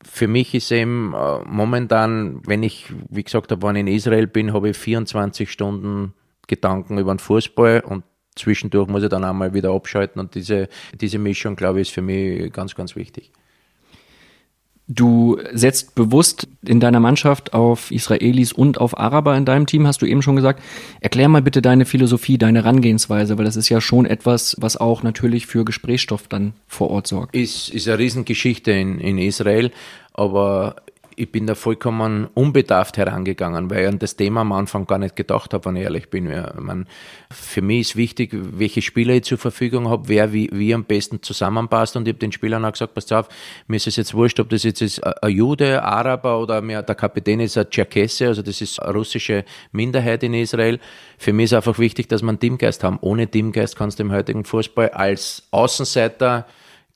für 0.03 0.27
mich 0.27 0.53
ist 0.53 0.69
eben 0.73 1.13
äh, 1.13 1.39
momentan, 1.45 2.41
wenn 2.45 2.61
ich, 2.61 2.91
wie 3.09 3.23
gesagt 3.23 3.51
habe, 3.51 3.65
wenn 3.65 3.77
ich 3.77 3.81
in 3.81 3.87
Israel 3.87 4.27
bin, 4.27 4.51
habe 4.51 4.69
ich 4.69 4.77
24 4.77 5.49
Stunden 5.49 6.13
Gedanken 6.47 6.97
über 6.97 7.13
den 7.13 7.19
Fußball 7.19 7.79
und 7.79 8.03
zwischendurch 8.35 8.87
muss 8.87 9.03
ich 9.03 9.09
dann 9.09 9.23
einmal 9.23 9.53
wieder 9.53 9.71
abschalten 9.71 10.19
und 10.19 10.35
diese, 10.35 10.69
diese 10.99 11.17
Mischung, 11.17 11.55
glaube 11.55 11.81
ich, 11.81 11.87
ist 11.87 11.93
für 11.93 12.01
mich 12.01 12.51
ganz, 12.51 12.75
ganz 12.75 12.95
wichtig. 12.95 13.31
Du 14.87 15.39
setzt 15.51 15.95
bewusst 15.95 16.47
in 16.63 16.79
deiner 16.79 16.99
Mannschaft 16.99 17.55
auf 17.55 17.89
Israelis 17.89 18.53
und 18.53 18.79
auf 18.79 18.99
Araber 18.99 19.35
in 19.35 19.43
deinem 19.43 19.65
Team, 19.65 19.87
hast 19.87 20.03
du 20.03 20.05
eben 20.05 20.21
schon 20.21 20.35
gesagt. 20.35 20.61
Erklär 21.01 21.27
mal 21.27 21.41
bitte 21.41 21.63
deine 21.63 21.85
Philosophie, 21.85 22.37
deine 22.37 22.59
Herangehensweise, 22.59 23.35
weil 23.39 23.45
das 23.45 23.55
ist 23.55 23.69
ja 23.69 23.81
schon 23.81 24.05
etwas, 24.05 24.55
was 24.59 24.77
auch 24.77 25.01
natürlich 25.01 25.47
für 25.47 25.65
Gesprächsstoff 25.65 26.27
dann 26.27 26.53
vor 26.67 26.91
Ort 26.91 27.07
sorgt. 27.07 27.35
Ist, 27.35 27.69
ist 27.69 27.87
eine 27.87 27.97
Riesengeschichte 27.97 28.71
in, 28.71 28.99
in 28.99 29.17
Israel, 29.17 29.71
aber 30.13 30.75
ich 31.15 31.31
bin 31.31 31.47
da 31.47 31.55
vollkommen 31.55 32.27
unbedarft 32.33 32.97
herangegangen, 32.97 33.69
weil 33.69 33.83
ich 33.83 33.87
an 33.87 33.99
das 33.99 34.15
Thema 34.15 34.41
am 34.41 34.51
Anfang 34.51 34.85
gar 34.85 34.97
nicht 34.97 35.15
gedacht 35.15 35.53
habe, 35.53 35.65
wenn 35.65 35.75
ich 35.75 35.83
ehrlich 35.83 36.09
bin. 36.09 36.29
Ich 36.29 36.53
meine, 36.59 36.85
für 37.31 37.61
mich 37.61 37.81
ist 37.81 37.95
wichtig, 37.95 38.31
welche 38.33 38.81
Spieler 38.81 39.13
ich 39.15 39.23
zur 39.23 39.37
Verfügung 39.37 39.89
habe, 39.89 40.07
wer 40.07 40.33
wie, 40.33 40.49
wie 40.51 40.73
am 40.73 40.83
besten 40.83 41.21
zusammenpasst. 41.21 41.95
Und 41.95 42.07
ich 42.07 42.13
habe 42.13 42.19
den 42.19 42.31
Spielern 42.31 42.65
auch 42.65 42.71
gesagt, 42.71 42.93
passt 42.93 43.13
auf, 43.13 43.29
mir 43.67 43.77
ist 43.77 43.87
es 43.87 43.95
jetzt 43.95 44.13
wurscht, 44.13 44.39
ob 44.39 44.49
das 44.49 44.63
jetzt 44.63 44.81
ist 44.81 45.01
ein 45.03 45.31
Jude, 45.31 45.83
Araber 45.83 46.39
oder 46.39 46.61
mehr, 46.61 46.83
der 46.83 46.95
Kapitän 46.95 47.39
ist 47.39 47.57
ein 47.57 47.69
Tscherkesse, 47.69 48.27
also 48.27 48.41
das 48.41 48.61
ist 48.61 48.81
eine 48.81 48.93
russische 48.93 49.45
Minderheit 49.71 50.23
in 50.23 50.33
Israel. 50.33 50.79
Für 51.17 51.33
mich 51.33 51.45
ist 51.45 51.53
einfach 51.53 51.79
wichtig, 51.79 52.09
dass 52.09 52.21
wir 52.21 52.29
einen 52.29 52.39
Teamgeist 52.39 52.83
haben. 52.83 52.99
Ohne 53.01 53.27
Teamgeist 53.27 53.75
kannst 53.77 53.99
du 53.99 54.03
im 54.03 54.11
heutigen 54.11 54.43
Fußball 54.43 54.89
als 54.89 55.47
Außenseiter 55.51 56.45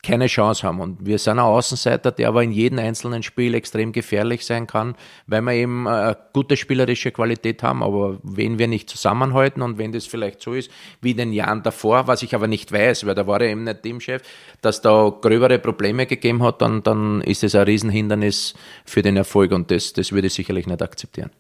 keine 0.02 0.28
Chance 0.28 0.66
haben. 0.66 0.80
Und 0.80 1.06
wir 1.06 1.20
sind 1.20 1.34
ein 1.34 1.40
Außenseiter, 1.40 2.12
der 2.12 2.30
aber 2.30 2.42
in 2.44 2.52
jedem 2.52 2.80
einzelnen 2.80 3.22
Spiel 3.22 3.54
extrem 3.54 3.92
gefährlich 3.92 4.46
sein 4.46 4.66
kann, 4.66 4.96
weil 5.28 5.42
wir 5.42 5.54
eben 5.54 5.88
eine 5.88 6.18
gute 6.32 6.56
spielerische 6.56 7.12
Qualität 7.12 7.64
haben. 7.64 7.84
Aber 7.84 8.18
wenn 8.24 8.60
wir 8.60 8.68
nicht 8.68 8.90
zusammenhalten 8.90 9.62
und 9.62 9.78
wenn 9.78 9.92
das 9.92 10.06
vielleicht 10.06 10.42
so 10.42 10.54
ist 10.54 10.72
wie 11.02 11.12
in 11.12 11.18
den 11.18 11.34
Jahren 11.34 11.64
davor, 11.64 12.08
was 12.08 12.24
ich 12.24 12.34
aber 12.34 12.48
nicht 12.48 12.72
weiß, 12.72 13.06
weil 13.06 13.16
da 13.16 13.28
war 13.28 13.42
er 13.42 13.50
eben 13.50 13.66
nicht 13.66 13.84
Teamchef, 13.84 14.22
dass 14.62 14.82
da 14.82 15.10
gröbere 15.22 15.60
Probleme 15.60 16.06
gegeben 16.06 16.44
hat, 16.44 16.62
dann, 16.62 16.82
dann 16.82 17.22
ist 17.22 17.44
es 17.44 17.54
ein 17.56 17.64
Riesenhindernis 17.64 18.54
für 18.86 19.02
den 19.02 19.18
Erfolg 19.18 19.52
und 19.52 19.70
das, 19.70 19.92
das 19.92 20.14
würde 20.14 20.28
ich 20.28 20.34
sicherlich 20.34 20.66
nicht 20.66 20.82
akzeptieren. 20.82 21.32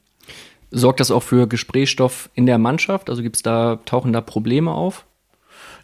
Sorgt 0.72 1.00
das 1.00 1.12
auch 1.12 1.24
für 1.24 1.48
Gesprächsstoff 1.48 2.30
in 2.36 2.46
der 2.46 2.58
Mannschaft? 2.58 3.10
Also 3.10 3.24
gibt 3.24 3.38
es 3.38 3.42
da, 3.42 3.80
tauchen 3.86 4.13
da 4.13 4.22
Probleme 4.22 4.72
auf? 4.72 5.06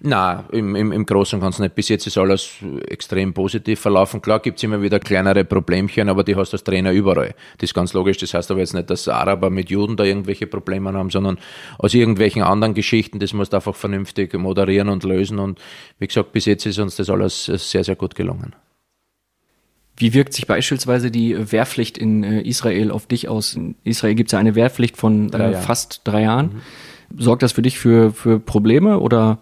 Na, 0.01 0.43
im, 0.51 0.75
im, 0.75 0.91
im 0.91 1.05
Großen 1.05 1.37
und 1.37 1.43
Ganzen 1.43 1.63
nicht. 1.63 1.75
Bis 1.75 1.89
jetzt 1.89 2.05
ist 2.05 2.17
alles 2.17 2.51
extrem 2.87 3.33
positiv 3.33 3.79
verlaufen. 3.79 4.21
Klar 4.21 4.39
gibt 4.39 4.57
es 4.57 4.63
immer 4.63 4.81
wieder 4.81 4.99
kleinere 4.99 5.45
Problemchen, 5.45 6.09
aber 6.09 6.23
die 6.23 6.35
hast 6.35 6.51
du 6.51 6.55
als 6.55 6.63
Trainer 6.63 6.91
überall. 6.91 7.33
Das 7.57 7.69
ist 7.69 7.73
ganz 7.73 7.93
logisch. 7.93 8.17
Das 8.17 8.33
heißt 8.33 8.51
aber 8.51 8.59
jetzt 8.59 8.73
nicht, 8.73 8.89
dass 8.89 9.07
Araber 9.07 9.49
mit 9.49 9.69
Juden 9.69 9.95
da 9.95 10.03
irgendwelche 10.03 10.47
Probleme 10.47 10.93
haben, 10.93 11.09
sondern 11.09 11.37
aus 11.77 11.93
irgendwelchen 11.93 12.43
anderen 12.43 12.73
Geschichten. 12.73 13.19
Das 13.19 13.33
musst 13.33 13.53
du 13.53 13.57
einfach 13.57 13.75
vernünftig 13.75 14.33
moderieren 14.33 14.89
und 14.89 15.03
lösen. 15.03 15.39
Und 15.39 15.59
wie 15.99 16.07
gesagt, 16.07 16.33
bis 16.33 16.45
jetzt 16.45 16.65
ist 16.65 16.79
uns 16.79 16.95
das 16.97 17.09
alles 17.09 17.45
sehr, 17.45 17.83
sehr 17.83 17.95
gut 17.95 18.15
gelungen. 18.15 18.53
Wie 19.97 20.13
wirkt 20.13 20.33
sich 20.33 20.45
beispielsweise 20.45 21.09
die 21.09 21.51
Wehrpflicht 21.51 21.97
in 21.97 22.23
äh, 22.23 22.41
Israel 22.41 22.91
auf 22.91 23.07
dich 23.07 23.29
aus? 23.29 23.55
In 23.55 23.75
Israel 23.83 24.15
gibt 24.15 24.27
es 24.27 24.31
ja 24.33 24.39
eine 24.39 24.55
Wehrpflicht 24.55 24.97
von 24.97 25.29
drei 25.29 25.51
äh, 25.51 25.53
fast 25.53 26.01
drei 26.03 26.23
Jahren. 26.23 26.61
Mhm. 27.09 27.21
Sorgt 27.21 27.43
das 27.43 27.53
für 27.53 27.61
dich 27.61 27.79
für, 27.79 28.11
für 28.11 28.39
Probleme 28.39 28.99
oder 28.99 29.39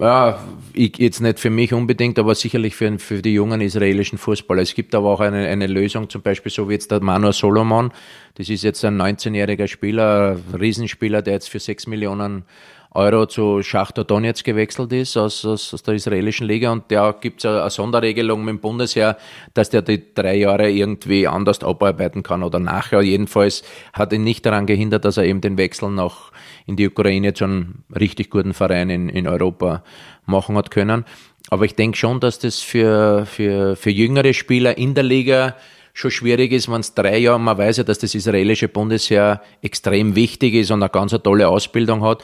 ja, 0.00 0.38
ich, 0.74 0.96
jetzt 0.98 1.20
nicht 1.20 1.40
für 1.40 1.50
mich 1.50 1.72
unbedingt, 1.72 2.18
aber 2.18 2.34
sicherlich 2.34 2.76
für, 2.76 2.98
für 2.98 3.20
die 3.20 3.34
jungen 3.34 3.60
israelischen 3.60 4.18
Fußballer. 4.18 4.62
Es 4.62 4.74
gibt 4.74 4.94
aber 4.94 5.10
auch 5.10 5.20
eine, 5.20 5.48
eine 5.48 5.66
Lösung, 5.66 6.08
zum 6.08 6.22
Beispiel 6.22 6.52
so 6.52 6.68
wie 6.68 6.74
jetzt 6.74 6.90
der 6.90 7.02
Manu 7.02 7.32
Solomon. 7.32 7.92
Das 8.34 8.48
ist 8.48 8.62
jetzt 8.62 8.84
ein 8.84 9.00
19-jähriger 9.00 9.66
Spieler, 9.66 10.38
Riesenspieler, 10.58 11.22
der 11.22 11.34
jetzt 11.34 11.48
für 11.48 11.58
6 11.58 11.88
Millionen 11.88 12.44
Euro 12.92 13.26
zu 13.26 13.62
Schachtar 13.62 14.04
Donetsk 14.04 14.46
gewechselt 14.46 14.92
ist 14.92 15.16
aus, 15.16 15.44
aus, 15.44 15.74
aus 15.74 15.82
der 15.82 15.94
israelischen 15.94 16.46
Liga 16.46 16.72
und 16.72 16.90
da 16.90 17.12
gibt 17.12 17.44
es 17.44 17.44
eine, 17.44 17.68
Sonderregelung 17.68 18.44
mit 18.44 18.54
dem 18.54 18.60
Bundesheer, 18.60 19.18
dass 19.52 19.68
der 19.68 19.82
die 19.82 20.14
drei 20.14 20.36
Jahre 20.36 20.70
irgendwie 20.70 21.28
anders 21.28 21.62
abarbeiten 21.62 22.22
kann 22.22 22.42
oder 22.42 22.58
nachher. 22.58 23.02
Jedenfalls 23.02 23.62
hat 23.92 24.12
ihn 24.14 24.24
nicht 24.24 24.46
daran 24.46 24.66
gehindert, 24.66 25.04
dass 25.04 25.18
er 25.18 25.24
eben 25.24 25.42
den 25.42 25.58
Wechsel 25.58 25.90
nach 25.90 26.32
in 26.68 26.76
die 26.76 26.86
Ukraine 26.86 27.32
zu 27.32 27.44
einem 27.44 27.82
richtig 27.98 28.30
guten 28.30 28.52
Verein 28.52 28.90
in, 28.90 29.08
in 29.08 29.26
Europa 29.26 29.82
machen 30.26 30.54
hat 30.56 30.70
können. 30.70 31.04
Aber 31.48 31.64
ich 31.64 31.74
denke 31.74 31.96
schon, 31.96 32.20
dass 32.20 32.38
das 32.38 32.60
für, 32.60 33.24
für, 33.24 33.74
für 33.74 33.90
jüngere 33.90 34.34
Spieler 34.34 34.76
in 34.76 34.94
der 34.94 35.04
Liga 35.04 35.56
schon 35.94 36.10
schwierig 36.10 36.52
ist, 36.52 36.70
wenn 36.70 36.80
es 36.80 36.94
drei 36.94 37.18
Jahre, 37.18 37.40
man 37.40 37.56
weiß 37.56 37.78
ja, 37.78 37.84
dass 37.84 37.98
das 37.98 38.14
israelische 38.14 38.68
Bundesheer 38.68 39.40
extrem 39.62 40.14
wichtig 40.14 40.54
ist 40.54 40.70
und 40.70 40.82
eine 40.82 40.90
ganz 40.90 41.16
tolle 41.24 41.48
Ausbildung 41.48 42.04
hat. 42.04 42.22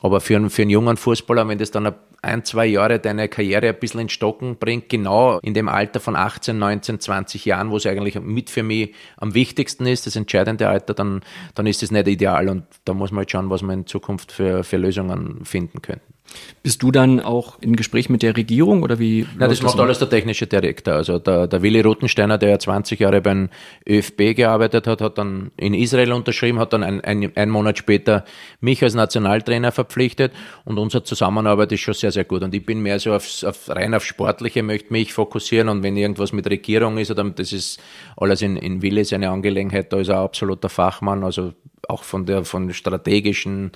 Aber 0.00 0.20
für 0.20 0.36
einen, 0.36 0.50
für 0.50 0.62
einen 0.62 0.70
jungen 0.70 0.96
Fußballer, 0.96 1.48
wenn 1.48 1.58
das 1.58 1.70
dann 1.70 1.94
ein, 2.22 2.44
zwei 2.44 2.66
Jahre 2.66 2.98
deine 2.98 3.28
Karriere 3.28 3.68
ein 3.68 3.78
bisschen 3.78 4.00
in 4.00 4.08
Stocken 4.08 4.56
bringt, 4.56 4.88
genau 4.88 5.38
in 5.38 5.54
dem 5.54 5.68
Alter 5.68 6.00
von 6.00 6.16
18, 6.16 6.58
19, 6.58 7.00
20 7.00 7.44
Jahren, 7.44 7.70
wo 7.70 7.76
es 7.76 7.86
eigentlich 7.86 8.20
mit 8.20 8.50
für 8.50 8.62
mich 8.62 8.94
am 9.16 9.34
wichtigsten 9.34 9.86
ist, 9.86 10.06
das 10.06 10.16
entscheidende 10.16 10.68
Alter, 10.68 10.94
dann, 10.94 11.22
dann 11.54 11.66
ist 11.66 11.82
es 11.82 11.90
nicht 11.90 12.08
ideal 12.08 12.48
und 12.48 12.64
da 12.84 12.94
muss 12.94 13.10
man 13.10 13.18
halt 13.18 13.30
schauen, 13.30 13.50
was 13.50 13.62
man 13.62 13.80
in 13.80 13.86
Zukunft 13.86 14.32
für, 14.32 14.64
für 14.64 14.76
Lösungen 14.76 15.44
finden 15.44 15.82
könnten. 15.82 16.15
Bist 16.62 16.82
du 16.82 16.90
dann 16.90 17.20
auch 17.20 17.60
in 17.60 17.76
Gespräch 17.76 18.08
mit 18.08 18.22
der 18.22 18.36
Regierung 18.36 18.82
oder 18.82 18.98
wie? 18.98 19.26
Nein, 19.38 19.48
das 19.48 19.62
macht 19.62 19.78
alles 19.78 19.98
der 19.98 20.10
technische 20.10 20.46
Direktor. 20.46 20.94
Also 20.94 21.18
der, 21.18 21.46
der 21.46 21.62
Willi 21.62 21.80
Rothensteiner, 21.80 22.38
der 22.38 22.50
ja 22.50 22.58
20 22.58 22.98
Jahre 22.98 23.20
beim 23.20 23.50
ÖFB 23.88 24.34
gearbeitet 24.34 24.86
hat, 24.86 25.00
hat 25.00 25.18
dann 25.18 25.52
in 25.56 25.74
Israel 25.74 26.12
unterschrieben, 26.12 26.58
hat 26.58 26.72
dann 26.72 26.82
ein, 26.82 27.00
ein, 27.02 27.30
ein 27.36 27.50
Monat 27.50 27.78
später 27.78 28.24
mich 28.60 28.82
als 28.82 28.94
Nationaltrainer 28.94 29.70
verpflichtet 29.70 30.32
und 30.64 30.78
unsere 30.78 31.04
Zusammenarbeit 31.04 31.70
ist 31.72 31.80
schon 31.80 31.94
sehr, 31.94 32.10
sehr 32.10 32.24
gut. 32.24 32.42
Und 32.42 32.54
ich 32.54 32.66
bin 32.66 32.80
mehr 32.80 32.98
so 32.98 33.14
auf, 33.14 33.44
auf 33.44 33.68
rein 33.68 33.94
auf 33.94 34.04
Sportliche, 34.04 34.62
möchte 34.62 34.92
mich 34.92 35.12
fokussieren 35.12 35.68
und 35.68 35.82
wenn 35.82 35.96
irgendwas 35.96 36.32
mit 36.32 36.50
Regierung 36.50 36.98
ist, 36.98 37.16
dann 37.16 37.34
das 37.34 37.52
ist 37.52 37.80
alles 38.16 38.42
in, 38.42 38.56
in 38.56 38.82
Willi 38.82 39.04
seine 39.04 39.30
Angelegenheit, 39.30 39.92
da 39.92 39.98
ist 40.00 40.08
er 40.08 40.18
ein 40.18 40.24
absoluter 40.24 40.68
Fachmann, 40.68 41.22
also 41.22 41.52
auch 41.88 42.04
von 42.04 42.26
der 42.26 42.44
von 42.44 42.72
strategischen 42.72 43.72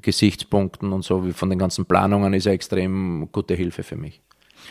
Gesichtspunkten 0.00 0.92
und 0.92 1.04
so, 1.04 1.26
wie 1.26 1.32
von 1.32 1.50
den 1.50 1.58
ganzen 1.58 1.86
Planungen 1.86 2.34
ist 2.34 2.46
er 2.46 2.52
extrem 2.52 3.28
gute 3.32 3.54
Hilfe 3.54 3.82
für 3.82 3.96
mich. 3.96 4.20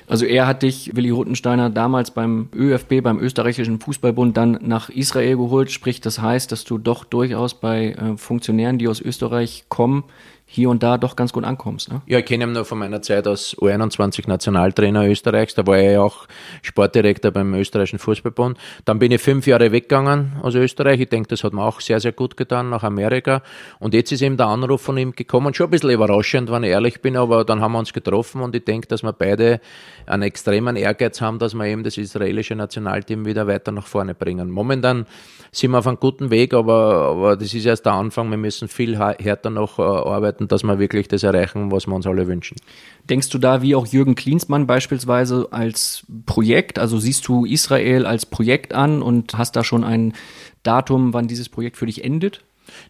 Also 0.08 0.25
er 0.25 0.47
hat 0.47 0.63
dich, 0.63 0.95
Willi 0.95 1.10
Ruttensteiner, 1.10 1.69
damals 1.69 2.12
beim 2.12 2.49
ÖFB, 2.56 3.02
beim 3.02 3.19
österreichischen 3.19 3.80
Fußballbund, 3.80 4.36
dann 4.38 4.60
nach 4.62 4.89
Israel 4.89 5.38
geholt. 5.38 5.71
Sprich, 5.71 6.02
das 6.02 6.21
heißt, 6.21 6.52
dass 6.52 6.63
du 6.63 6.78
doch 6.78 7.04
durchaus 7.04 7.60
bei 7.60 7.91
äh, 7.91 8.17
Funktionären, 8.17 8.78
die 8.78 8.88
aus 8.88 9.02
Österreich 9.02 9.65
kommen, 9.69 10.04
hier 10.51 10.71
und 10.71 10.81
da 10.81 10.97
doch 10.97 11.15
ganz 11.15 11.31
gut 11.31 11.43
ankommst. 11.43 11.91
Ne? 11.91 12.01
Ja, 12.07 12.17
ich 12.17 12.25
kenne 12.25 12.45
ihn 12.45 12.53
nur 12.53 12.65
von 12.65 12.79
meiner 12.79 13.03
Zeit 13.03 13.27
als 13.27 13.55
U21 13.57 14.27
Nationaltrainer 14.27 15.07
Österreichs. 15.07 15.53
Da 15.53 15.67
war 15.67 15.77
er 15.77 15.91
ja 15.91 16.01
auch 16.01 16.25
Sportdirektor 16.63 17.29
beim 17.29 17.53
österreichischen 17.53 17.99
Fußballbund. 17.99 18.57
Dann 18.83 18.97
bin 18.97 19.12
ich 19.12 19.21
fünf 19.21 19.45
Jahre 19.45 19.71
weggegangen 19.71 20.38
aus 20.41 20.55
Österreich. 20.55 21.01
Ich 21.01 21.09
denke, 21.09 21.27
das 21.27 21.43
hat 21.43 21.53
mir 21.53 21.62
auch 21.62 21.81
sehr, 21.81 21.99
sehr 21.99 22.13
gut 22.13 22.35
getan 22.35 22.71
nach 22.71 22.81
Amerika. 22.81 23.43
Und 23.77 23.93
jetzt 23.93 24.12
ist 24.12 24.23
eben 24.23 24.38
der 24.38 24.47
Anruf 24.47 24.81
von 24.81 24.97
ihm 24.97 25.12
gekommen. 25.12 25.53
Schon 25.53 25.67
ein 25.67 25.69
bisschen 25.69 25.91
überraschend, 25.91 26.49
wenn 26.51 26.63
ich 26.63 26.71
ehrlich 26.71 26.99
bin, 26.99 27.15
aber 27.15 27.45
dann 27.45 27.62
haben 27.62 27.73
wir 27.73 27.79
uns 27.79 27.93
getroffen 27.93 28.41
und 28.41 28.55
ich 28.55 28.65
denke, 28.65 28.88
dass 28.88 29.03
wir 29.03 29.13
beide 29.13 29.62
einen 30.07 30.23
extremen 30.23 30.77
Ehrgeiz 30.77 31.21
haben, 31.21 31.38
dass 31.38 31.53
wir 31.53 31.65
eben 31.65 31.83
das 31.83 31.97
israelische 31.97 32.55
Nationalteam 32.55 33.27
wieder 33.27 33.45
weiter 33.45 33.71
nach 33.71 33.85
vorne 33.85 34.15
bringen. 34.15 34.49
Momentan 34.49 35.05
sind 35.51 35.71
wir 35.71 35.79
auf 35.79 35.88
einem 35.88 35.99
guten 35.99 36.29
Weg, 36.29 36.53
aber, 36.53 37.09
aber 37.09 37.38
das 37.38 37.53
ist 37.53 37.65
erst 37.65 37.85
der 37.85 37.93
Anfang. 37.93 38.29
Wir 38.29 38.38
müssen 38.38 38.67
viel 38.67 38.97
härter 38.97 39.49
noch 39.49 39.79
äh, 39.79 39.81
arbeiten 39.81 40.38
arbeiten, 40.39 40.47
dass 40.47 40.63
wir 40.63 40.80
wirklich 40.80 41.08
das 41.08 41.23
erreichen, 41.23 41.71
was 41.71 41.88
wir 41.88 41.95
uns 41.95 42.08
alle 42.08 42.28
wünschen. 42.28 42.58
Denkst 43.10 43.30
du 43.30 43.38
da 43.38 43.62
wie 43.62 43.75
auch 43.75 43.88
Jürgen 43.88 44.15
Klinsmann 44.15 44.67
beispielsweise 44.67 45.47
als 45.52 46.06
Projekt? 46.25 46.80
Also 46.80 46.99
siehst 46.99 47.28
du 47.28 47.45
Israel 47.45 48.06
als 48.06 48.25
Projekt 48.25 48.73
an 48.73 49.02
und 49.02 49.38
hast 49.38 49.56
da 49.56 49.63
schon 49.63 49.84
ein 49.84 50.13
Datum, 50.63 51.13
wann 51.13 51.28
dieses 51.28 51.49
Projekt 51.49 51.78
für 51.78 51.86
dich 51.86 52.04
endet? 52.04 52.41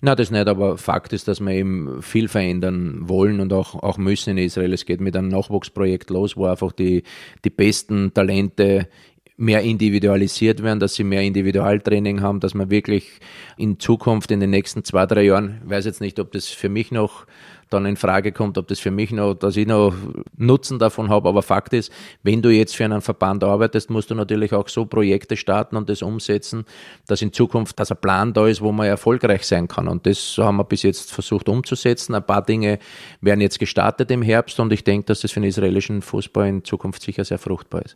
Na, 0.01 0.13
das 0.13 0.29
nicht, 0.29 0.47
aber 0.47 0.77
Fakt 0.77 1.13
ist, 1.13 1.29
dass 1.29 1.39
wir 1.39 1.51
eben 1.51 2.01
viel 2.01 2.27
verändern 2.27 3.07
wollen 3.07 3.39
und 3.39 3.53
auch, 3.53 3.75
auch 3.75 3.97
müssen 3.97 4.31
in 4.31 4.37
Israel. 4.37 4.73
Es 4.73 4.85
geht 4.85 4.99
mit 4.99 5.15
einem 5.15 5.29
Nachwuchsprojekt 5.29 6.09
los, 6.09 6.35
wo 6.35 6.47
einfach 6.47 6.73
die, 6.73 7.03
die 7.45 7.49
besten 7.49 8.13
Talente 8.13 8.89
mehr 9.39 9.61
individualisiert 9.61 10.61
werden, 10.61 10.79
dass 10.79 10.95
sie 10.95 11.05
mehr 11.05 11.21
Individualtraining 11.21 12.21
haben, 12.21 12.41
dass 12.41 12.53
man 12.53 12.69
wirklich 12.69 13.07
in 13.57 13.79
Zukunft 13.79 14.31
in 14.31 14.41
den 14.41 14.49
nächsten 14.49 14.83
zwei, 14.83 15.05
drei 15.05 15.23
Jahren, 15.23 15.61
weiß 15.63 15.85
jetzt 15.85 16.01
nicht, 16.01 16.19
ob 16.19 16.33
das 16.33 16.49
für 16.49 16.67
mich 16.67 16.91
noch 16.91 17.25
dann 17.69 17.85
in 17.85 17.95
Frage 17.95 18.31
kommt, 18.31 18.57
ob 18.57 18.67
das 18.67 18.79
für 18.79 18.91
mich 18.91 19.11
noch, 19.11 19.35
dass 19.35 19.55
ich 19.55 19.65
noch 19.67 19.93
Nutzen 20.35 20.77
davon 20.77 21.09
habe. 21.09 21.29
Aber 21.29 21.41
Fakt 21.41 21.71
ist, 21.73 21.91
wenn 22.21 22.41
du 22.41 22.49
jetzt 22.49 22.75
für 22.75 22.83
einen 22.83 23.01
Verband 23.01 23.43
arbeitest, 23.43 23.89
musst 23.89 24.09
du 24.09 24.15
natürlich 24.15 24.53
auch 24.53 24.67
so 24.67 24.85
Projekte 24.85 25.37
starten 25.37 25.77
und 25.77 25.87
das 25.87 26.01
umsetzen, 26.01 26.65
dass 27.07 27.21
in 27.21 27.31
Zukunft 27.31 27.79
dass 27.79 27.91
ein 27.91 28.01
Plan 28.01 28.33
da 28.33 28.47
ist, 28.47 28.61
wo 28.61 28.71
man 28.71 28.87
erfolgreich 28.87 29.45
sein 29.45 29.67
kann. 29.67 29.87
Und 29.87 30.05
das 30.05 30.37
haben 30.37 30.57
wir 30.57 30.63
bis 30.63 30.83
jetzt 30.83 31.13
versucht 31.13 31.47
umzusetzen. 31.47 32.13
Ein 32.15 32.25
paar 32.25 32.43
Dinge 32.43 32.79
werden 33.21 33.41
jetzt 33.41 33.59
gestartet 33.59 34.11
im 34.11 34.21
Herbst 34.21 34.59
und 34.59 34.73
ich 34.73 34.83
denke, 34.83 35.05
dass 35.05 35.21
das 35.21 35.31
für 35.31 35.39
den 35.39 35.47
israelischen 35.47 36.01
Fußball 36.01 36.47
in 36.47 36.65
Zukunft 36.65 37.03
sicher 37.03 37.23
sehr 37.23 37.37
fruchtbar 37.37 37.83
ist. 37.83 37.95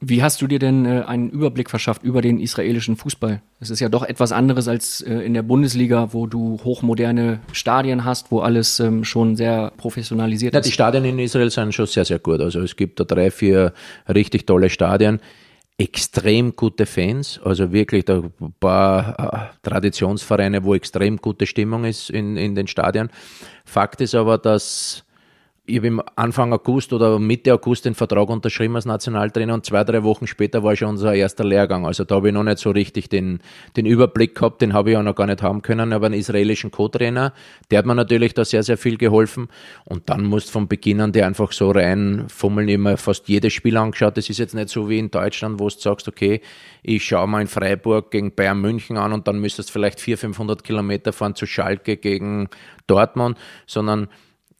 Wie 0.00 0.22
hast 0.22 0.40
du 0.40 0.46
dir 0.46 0.60
denn 0.60 0.86
äh, 0.86 1.02
einen 1.06 1.28
Überblick 1.28 1.70
verschafft 1.70 2.04
über 2.04 2.22
den 2.22 2.38
israelischen 2.38 2.96
Fußball? 2.96 3.42
Es 3.58 3.70
ist 3.70 3.80
ja 3.80 3.88
doch 3.88 4.04
etwas 4.04 4.30
anderes 4.30 4.68
als 4.68 5.00
äh, 5.00 5.12
in 5.14 5.34
der 5.34 5.42
Bundesliga, 5.42 6.12
wo 6.12 6.28
du 6.28 6.60
hochmoderne 6.62 7.40
Stadien 7.52 8.04
hast, 8.04 8.30
wo 8.30 8.38
alles 8.38 8.78
ähm, 8.78 9.02
schon 9.02 9.34
sehr 9.34 9.72
professionalisiert 9.76 10.54
ja, 10.54 10.60
ist. 10.60 10.66
Die 10.66 10.72
Stadien 10.72 11.04
in 11.04 11.18
Israel 11.18 11.50
sind 11.50 11.74
schon 11.74 11.86
sehr, 11.86 12.04
sehr 12.04 12.20
gut. 12.20 12.40
Also 12.40 12.60
es 12.60 12.76
gibt 12.76 13.00
da 13.00 13.04
drei, 13.04 13.32
vier 13.32 13.72
richtig 14.08 14.46
tolle 14.46 14.70
Stadien. 14.70 15.20
Extrem 15.78 16.54
gute 16.54 16.86
Fans, 16.86 17.40
also 17.44 17.72
wirklich 17.72 18.04
da 18.04 18.18
ein 18.18 18.54
paar 18.60 19.52
äh, 19.52 19.68
Traditionsvereine, 19.68 20.62
wo 20.64 20.74
extrem 20.74 21.16
gute 21.16 21.46
Stimmung 21.46 21.84
ist 21.84 22.10
in, 22.10 22.36
in 22.36 22.54
den 22.54 22.68
Stadien. 22.68 23.10
Fakt 23.64 24.00
ist 24.00 24.14
aber, 24.14 24.38
dass 24.38 25.04
ich 25.68 25.76
habe 25.76 25.86
im 25.86 26.02
Anfang 26.16 26.52
August 26.54 26.94
oder 26.94 27.18
Mitte 27.18 27.52
August 27.52 27.84
den 27.84 27.94
Vertrag 27.94 28.30
unterschrieben 28.30 28.74
als 28.76 28.86
Nationaltrainer 28.86 29.52
und 29.52 29.66
zwei, 29.66 29.84
drei 29.84 30.02
Wochen 30.02 30.26
später 30.26 30.62
war 30.62 30.74
schon 30.74 30.88
unser 30.88 31.14
erster 31.14 31.44
Lehrgang. 31.44 31.84
Also 31.84 32.04
da 32.04 32.16
habe 32.16 32.28
ich 32.28 32.34
noch 32.34 32.42
nicht 32.42 32.58
so 32.58 32.70
richtig 32.70 33.10
den, 33.10 33.40
den 33.76 33.84
Überblick 33.84 34.34
gehabt, 34.34 34.62
den 34.62 34.72
habe 34.72 34.90
ich 34.90 34.96
auch 34.96 35.02
noch 35.02 35.14
gar 35.14 35.26
nicht 35.26 35.42
haben 35.42 35.60
können, 35.60 35.92
aber 35.92 36.06
einen 36.06 36.14
israelischen 36.14 36.70
Co-Trainer, 36.70 37.34
der 37.70 37.78
hat 37.80 37.86
mir 37.86 37.94
natürlich 37.94 38.32
da 38.32 38.46
sehr, 38.46 38.62
sehr 38.62 38.78
viel 38.78 38.96
geholfen 38.96 39.48
und 39.84 40.08
dann 40.08 40.24
musst 40.24 40.50
von 40.50 40.68
Beginn 40.68 41.02
an 41.02 41.12
die 41.12 41.22
einfach 41.22 41.52
so 41.52 41.70
reinfummeln, 41.70 42.68
immer 42.68 42.96
fast 42.96 43.28
jedes 43.28 43.52
Spiel 43.52 43.76
angeschaut. 43.76 44.16
Das 44.16 44.30
ist 44.30 44.38
jetzt 44.38 44.54
nicht 44.54 44.70
so 44.70 44.88
wie 44.88 44.98
in 44.98 45.10
Deutschland, 45.10 45.60
wo 45.60 45.68
du 45.68 45.78
sagst, 45.78 46.08
okay, 46.08 46.40
ich 46.82 47.04
schaue 47.04 47.28
mal 47.28 47.42
in 47.42 47.46
Freiburg 47.46 48.10
gegen 48.10 48.34
Bayern 48.34 48.60
München 48.60 48.96
an 48.96 49.12
und 49.12 49.28
dann 49.28 49.38
müsstest 49.38 49.68
du 49.68 49.74
vielleicht 49.74 50.00
400, 50.00 50.18
500 50.18 50.64
Kilometer 50.64 51.12
fahren 51.12 51.34
zu 51.34 51.44
Schalke 51.44 51.98
gegen 51.98 52.48
Dortmund, 52.86 53.36
sondern 53.66 54.08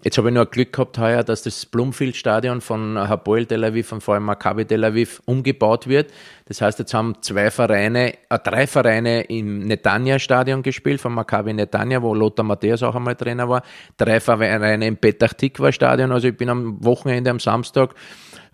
Jetzt 0.05 0.17
habe 0.17 0.29
ich 0.29 0.35
nur 0.35 0.47
Glück 0.47 0.73
gehabt 0.73 0.97
heuer, 0.99 1.25
dass 1.25 1.43
das 1.43 1.67
Blumfield-Stadion 1.67 2.61
von 2.61 2.97
Hapoel 2.97 3.47
Tel 3.47 3.65
Aviv 3.65 3.91
und 3.91 4.01
vor 4.01 4.15
allem 4.15 4.27
Maccabi 4.27 4.65
Tel 4.65 4.85
Aviv 4.85 5.21
umgebaut 5.25 5.89
wird. 5.89 6.13
Das 6.45 6.61
heißt, 6.61 6.79
jetzt 6.79 6.95
haben 6.95 7.17
zwei 7.21 7.51
Vereine, 7.51 8.15
äh, 8.31 8.39
drei 8.39 8.69
Vereine 8.69 9.23
im 9.23 9.59
Netanya-Stadion 9.67 10.63
gespielt, 10.63 11.01
von 11.01 11.13
Maccabi 11.15 11.53
Netanya, 11.53 12.01
wo 12.01 12.15
Lothar 12.15 12.45
Matthäus 12.45 12.85
auch 12.85 12.95
einmal 12.95 13.17
Trainer 13.17 13.49
war. 13.49 13.65
Drei 13.97 14.21
Vereine 14.21 14.87
im 14.87 14.99
Petach 14.99 15.33
Tikva-Stadion. 15.33 16.13
Also 16.13 16.29
ich 16.29 16.37
bin 16.37 16.49
am 16.49 16.77
Wochenende, 16.85 17.31
am 17.31 17.41
Samstag 17.41 17.97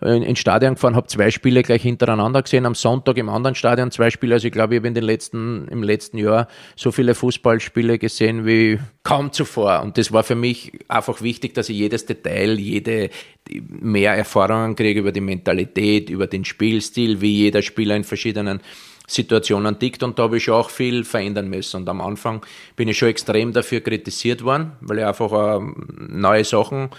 ins 0.01 0.39
Stadion 0.39 0.75
gefahren, 0.75 0.95
habe 0.95 1.07
zwei 1.07 1.31
Spiele 1.31 1.63
gleich 1.63 1.81
hintereinander 1.81 2.41
gesehen, 2.41 2.65
am 2.65 2.75
Sonntag 2.75 3.17
im 3.17 3.29
anderen 3.29 3.55
Stadion 3.55 3.91
zwei 3.91 4.09
Spiele. 4.09 4.35
Also 4.35 4.47
ich 4.47 4.53
glaube, 4.53 4.75
ich 4.75 4.79
habe 4.79 4.87
in 4.87 4.93
den 4.93 5.03
letzten, 5.03 5.67
im 5.69 5.83
letzten 5.83 6.17
Jahr 6.17 6.47
so 6.75 6.91
viele 6.91 7.15
Fußballspiele 7.15 7.97
gesehen 7.97 8.45
wie 8.45 8.79
kaum 9.03 9.31
zuvor. 9.31 9.81
Und 9.81 9.97
das 9.97 10.11
war 10.11 10.23
für 10.23 10.35
mich 10.35 10.73
einfach 10.87 11.21
wichtig, 11.21 11.53
dass 11.53 11.69
ich 11.69 11.77
jedes 11.77 12.05
Detail, 12.05 12.59
jede 12.59 13.09
mehr 13.69 14.15
Erfahrungen 14.15 14.75
kriege 14.75 14.99
über 14.99 15.11
die 15.11 15.21
Mentalität, 15.21 16.09
über 16.09 16.27
den 16.27 16.45
Spielstil, 16.45 17.21
wie 17.21 17.31
jeder 17.31 17.61
Spieler 17.61 17.95
in 17.95 18.03
verschiedenen 18.03 18.61
Situationen 19.07 19.79
tickt 19.79 20.03
und 20.03 20.17
da 20.19 20.23
habe 20.23 20.37
ich 20.37 20.49
auch 20.49 20.69
viel 20.69 21.03
verändern 21.03 21.47
müssen. 21.47 21.77
Und 21.77 21.89
am 21.89 22.01
Anfang 22.01 22.45
bin 22.75 22.87
ich 22.87 22.97
schon 22.97 23.09
extrem 23.09 23.53
dafür 23.53 23.81
kritisiert 23.81 24.43
worden, 24.43 24.73
weil 24.81 24.99
ich 24.99 25.05
einfach 25.05 25.59
äh, 25.59 25.65
neue 25.97 26.43
Sachen 26.43 26.89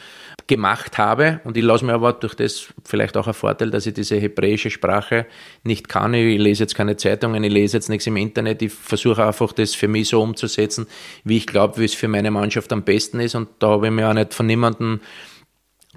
gemacht 0.47 0.99
habe. 0.99 1.40
Und 1.45 1.57
ich 1.57 1.64
lasse 1.64 1.85
mir 1.85 1.95
aber 1.95 2.12
durch 2.12 2.35
das 2.35 2.69
vielleicht 2.85 3.16
auch 3.16 3.27
ein 3.27 3.35
Vorteil, 3.35 3.71
dass 3.71 3.87
ich 3.87 3.95
diese 3.95 4.16
hebräische 4.16 4.71
Sprache 4.71 5.27
nicht 5.64 5.88
kann. 5.88 6.14
Ich 6.14 6.38
lese 6.38 6.64
jetzt 6.64 6.75
keine 6.75 6.97
Zeitungen, 6.97 7.42
ich 7.42 7.53
lese 7.53 7.77
jetzt 7.77 7.88
nichts 7.88 8.07
im 8.07 8.16
Internet. 8.16 8.62
Ich 8.62 8.73
versuche 8.73 9.27
einfach 9.27 9.53
das 9.53 9.75
für 9.75 9.88
mich 9.88 10.09
so 10.09 10.23
umzusetzen, 10.23 10.87
wie 11.25 11.38
ich 11.38 11.47
glaube, 11.47 11.79
wie 11.79 11.85
es 11.85 11.95
für 11.95 12.09
meine 12.09 12.31
Mannschaft 12.31 12.73
am 12.73 12.83
besten 12.83 13.21
ist. 13.21 13.35
Und 13.35 13.49
da 13.59 13.69
habe 13.71 13.87
ich 13.87 13.92
mir 13.92 14.09
auch 14.09 14.14
nicht 14.14 14.35
von 14.35 14.47
niemandem 14.47 15.01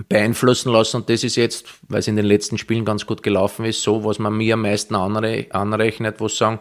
beeinflussen 0.07 0.71
lassen. 0.71 0.97
Und 0.97 1.09
das 1.09 1.23
ist 1.23 1.35
jetzt, 1.35 1.65
weil 1.88 1.99
es 1.99 2.07
in 2.07 2.15
den 2.15 2.25
letzten 2.25 2.57
Spielen 2.57 2.85
ganz 2.85 3.05
gut 3.05 3.23
gelaufen 3.23 3.65
ist, 3.65 3.81
so, 3.81 4.03
was 4.03 4.19
man 4.19 4.35
mir 4.35 4.53
am 4.53 4.62
meisten 4.62 4.95
anre 4.95 5.47
anrechnet, 5.51 6.19
wo 6.19 6.27
sagen, 6.27 6.59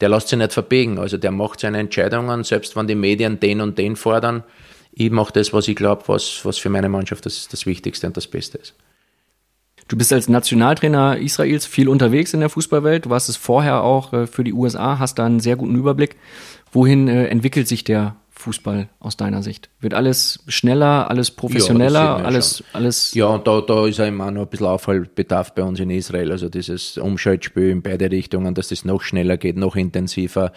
der 0.00 0.08
lässt 0.08 0.28
sich 0.28 0.38
nicht 0.38 0.52
verbiegen. 0.52 0.98
Also 0.98 1.16
der 1.16 1.30
macht 1.30 1.60
seine 1.60 1.78
Entscheidungen, 1.78 2.44
selbst 2.44 2.76
wenn 2.76 2.86
die 2.86 2.94
Medien 2.94 3.38
den 3.38 3.60
und 3.60 3.78
den 3.78 3.96
fordern. 3.96 4.42
Ich 4.92 5.10
mache 5.10 5.32
das, 5.32 5.52
was 5.52 5.68
ich 5.68 5.76
glaube, 5.76 6.02
was, 6.06 6.40
was 6.44 6.58
für 6.58 6.70
meine 6.70 6.88
Mannschaft 6.88 7.26
das, 7.26 7.48
das 7.48 7.66
Wichtigste 7.66 8.06
und 8.06 8.16
das 8.16 8.26
Beste 8.26 8.58
ist. 8.58 8.74
Du 9.88 9.96
bist 9.96 10.12
als 10.12 10.28
Nationaltrainer 10.28 11.18
Israels 11.18 11.66
viel 11.66 11.88
unterwegs 11.88 12.32
in 12.32 12.40
der 12.40 12.48
Fußballwelt. 12.48 13.06
Du 13.06 13.10
warst 13.10 13.28
es 13.28 13.36
vorher 13.36 13.82
auch 13.82 14.12
äh, 14.12 14.26
für 14.26 14.44
die 14.44 14.52
USA, 14.52 14.98
hast 14.98 15.18
da 15.18 15.26
einen 15.26 15.40
sehr 15.40 15.56
guten 15.56 15.74
Überblick. 15.74 16.16
Wohin 16.72 17.08
äh, 17.08 17.26
entwickelt 17.26 17.66
sich 17.66 17.82
der 17.82 18.16
Fußball 18.40 18.88
aus 18.98 19.16
deiner 19.16 19.42
Sicht? 19.42 19.70
Wird 19.80 19.94
alles 19.94 20.42
schneller, 20.48 21.10
alles 21.10 21.30
professioneller, 21.30 22.00
ja, 22.00 22.16
alles, 22.16 22.64
alles? 22.72 23.14
Ja, 23.14 23.26
und 23.26 23.46
da, 23.46 23.60
da 23.60 23.86
ist 23.86 23.98
ja 23.98 24.06
immer 24.06 24.30
noch 24.30 24.42
ein 24.42 24.48
bisschen 24.48 24.66
Aufholbedarf 24.66 25.54
bei 25.54 25.62
uns 25.62 25.78
in 25.78 25.90
Israel. 25.90 26.32
Also 26.32 26.48
dieses 26.48 26.98
Umschaltspiel 26.98 27.70
in 27.70 27.82
beide 27.82 28.10
Richtungen, 28.10 28.54
dass 28.54 28.68
das 28.68 28.84
noch 28.84 29.02
schneller 29.02 29.36
geht, 29.36 29.56
noch 29.56 29.76
intensiver. 29.76 30.52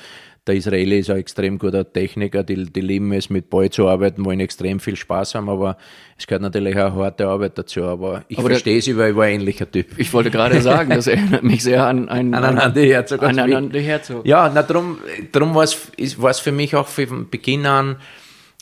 Der 0.46 0.56
Israeli 0.56 1.00
ist 1.00 1.10
ein 1.10 1.18
extrem 1.18 1.58
guter 1.58 1.90
Techniker, 1.92 2.44
die, 2.44 2.66
die 2.66 2.82
lieben 2.82 3.14
es, 3.14 3.30
mit 3.30 3.50
Ball 3.50 3.70
zu 3.70 3.88
arbeiten, 3.88 4.26
wollen 4.26 4.42
extrem 4.42 4.82
viel 4.82 4.98
Spaß 4.98 5.36
haben, 5.36 5.48
aber 5.48 5.78
es 6.18 6.28
gehört 6.28 6.42
natürlich 6.42 6.78
auch 6.78 6.96
harte 6.96 7.28
Arbeit 7.28 7.58
dazu. 7.58 7.84
Aber 7.84 8.26
ich 8.28 8.38
aber 8.38 8.50
verstehe 8.50 8.78
es, 8.78 8.98
weil 8.98 9.12
ich 9.12 9.16
war 9.16 9.24
ein 9.24 9.36
ähnlicher 9.36 9.72
Typ. 9.72 9.98
Ich 9.98 10.12
wollte 10.12 10.32
gerade 10.32 10.60
sagen, 10.62 10.90
das 10.90 11.08
erinnert 11.08 11.44
mich 11.44 11.64
sehr 11.64 11.86
an 11.86 12.10
einen 12.10 12.34
an, 12.34 12.44
an 12.44 12.60
Andi 12.60 12.88
Herzog. 12.88 13.24
An, 13.24 13.40
an 13.40 13.54
Andi 13.54 13.82
Herzog. 13.82 14.26
Ja, 14.26 14.52
na, 14.54 14.64
drum, 14.64 14.98
drum 15.32 15.56
war 15.56 15.64
es 15.64 16.40
für 16.40 16.52
mich 16.52 16.76
auch 16.76 16.88
von 16.88 17.30
Beginn 17.30 17.66
an 17.66 17.96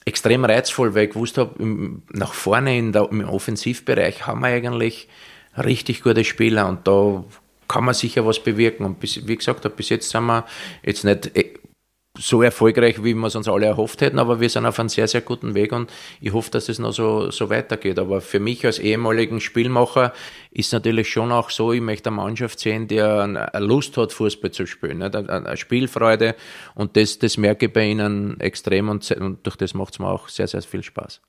extrem 0.06 0.46
reizvoll, 0.46 0.94
weil 0.94 1.06
ich 1.06 1.12
gewusst 1.12 1.40
habe, 1.40 1.56
nach 2.12 2.34
vorne 2.34 2.78
in 2.78 2.92
der, 2.92 3.10
im 3.10 3.28
Offensivbereich 3.28 4.28
haben 4.28 4.42
wir 4.42 4.48
eigentlich 4.48 5.08
richtig 5.58 6.04
gute 6.04 6.24
Spieler 6.24 6.68
und 6.68 6.88
da 6.88 7.24
kann 7.68 7.86
man 7.86 7.94
sicher 7.94 8.26
was 8.26 8.44
bewirken. 8.44 8.86
Und 8.86 9.00
bis, 9.00 9.28
wie 9.28 9.36
gesagt, 9.36 9.76
bis 9.76 9.90
jetzt 9.90 10.10
sind 10.10 10.26
wir 10.26 10.46
jetzt 10.84 11.04
nicht 11.06 11.36
eh, 11.36 11.54
so 12.22 12.42
erfolgreich, 12.42 13.04
wie 13.04 13.14
wir 13.14 13.28
es 13.28 13.36
uns 13.36 13.48
alle 13.48 13.66
erhofft 13.66 14.02
hätten, 14.02 14.20
aber 14.20 14.40
wir 14.40 14.50
sind 14.50 14.66
auf 14.66 14.80
einem 14.80 14.90
sehr, 14.90 15.08
sehr 15.08 15.22
guten 15.22 15.56
Weg 15.56 15.72
und 15.72 15.92
ich 16.20 16.32
hoffe, 16.34 16.52
dass 16.52 16.70
es 16.70 16.80
noch 16.80 16.92
so, 16.92 17.32
so 17.32 17.50
weitergeht. 17.50 18.00
Aber 18.00 18.22
für 18.22 18.40
mich 18.40 18.66
als 18.66 18.80
ehemaligen 18.80 19.42
Spielmacher 19.42 20.14
ist 20.52 20.74
natürlich 20.74 21.10
schon 21.10 21.32
auch 21.32 21.50
so, 21.50 21.72
ich 21.72 21.82
möchte 21.82 22.10
eine 22.10 22.18
Mannschaft 22.18 22.60
sehen, 22.60 22.88
die 22.88 23.02
eine 23.02 23.50
Lust 23.60 23.96
hat, 23.96 24.12
Fußball 24.12 24.52
zu 24.52 24.66
spielen, 24.66 24.98
nicht? 24.98 25.16
eine 25.16 25.56
Spielfreude 25.56 26.36
und 26.76 26.98
das, 26.98 27.20
das 27.20 27.38
merke 27.38 27.68
ich 27.68 27.74
bei 27.74 27.88
ihnen 27.88 28.40
extrem 28.42 28.90
und, 28.90 29.10
und 29.12 29.46
durch 29.46 29.56
das 29.56 29.74
macht 29.74 29.94
es 29.94 30.00
mir 30.00 30.08
auch 30.08 30.28
sehr, 30.28 30.48
sehr 30.48 30.62
viel 30.62 30.84
Spaß. 30.84 31.22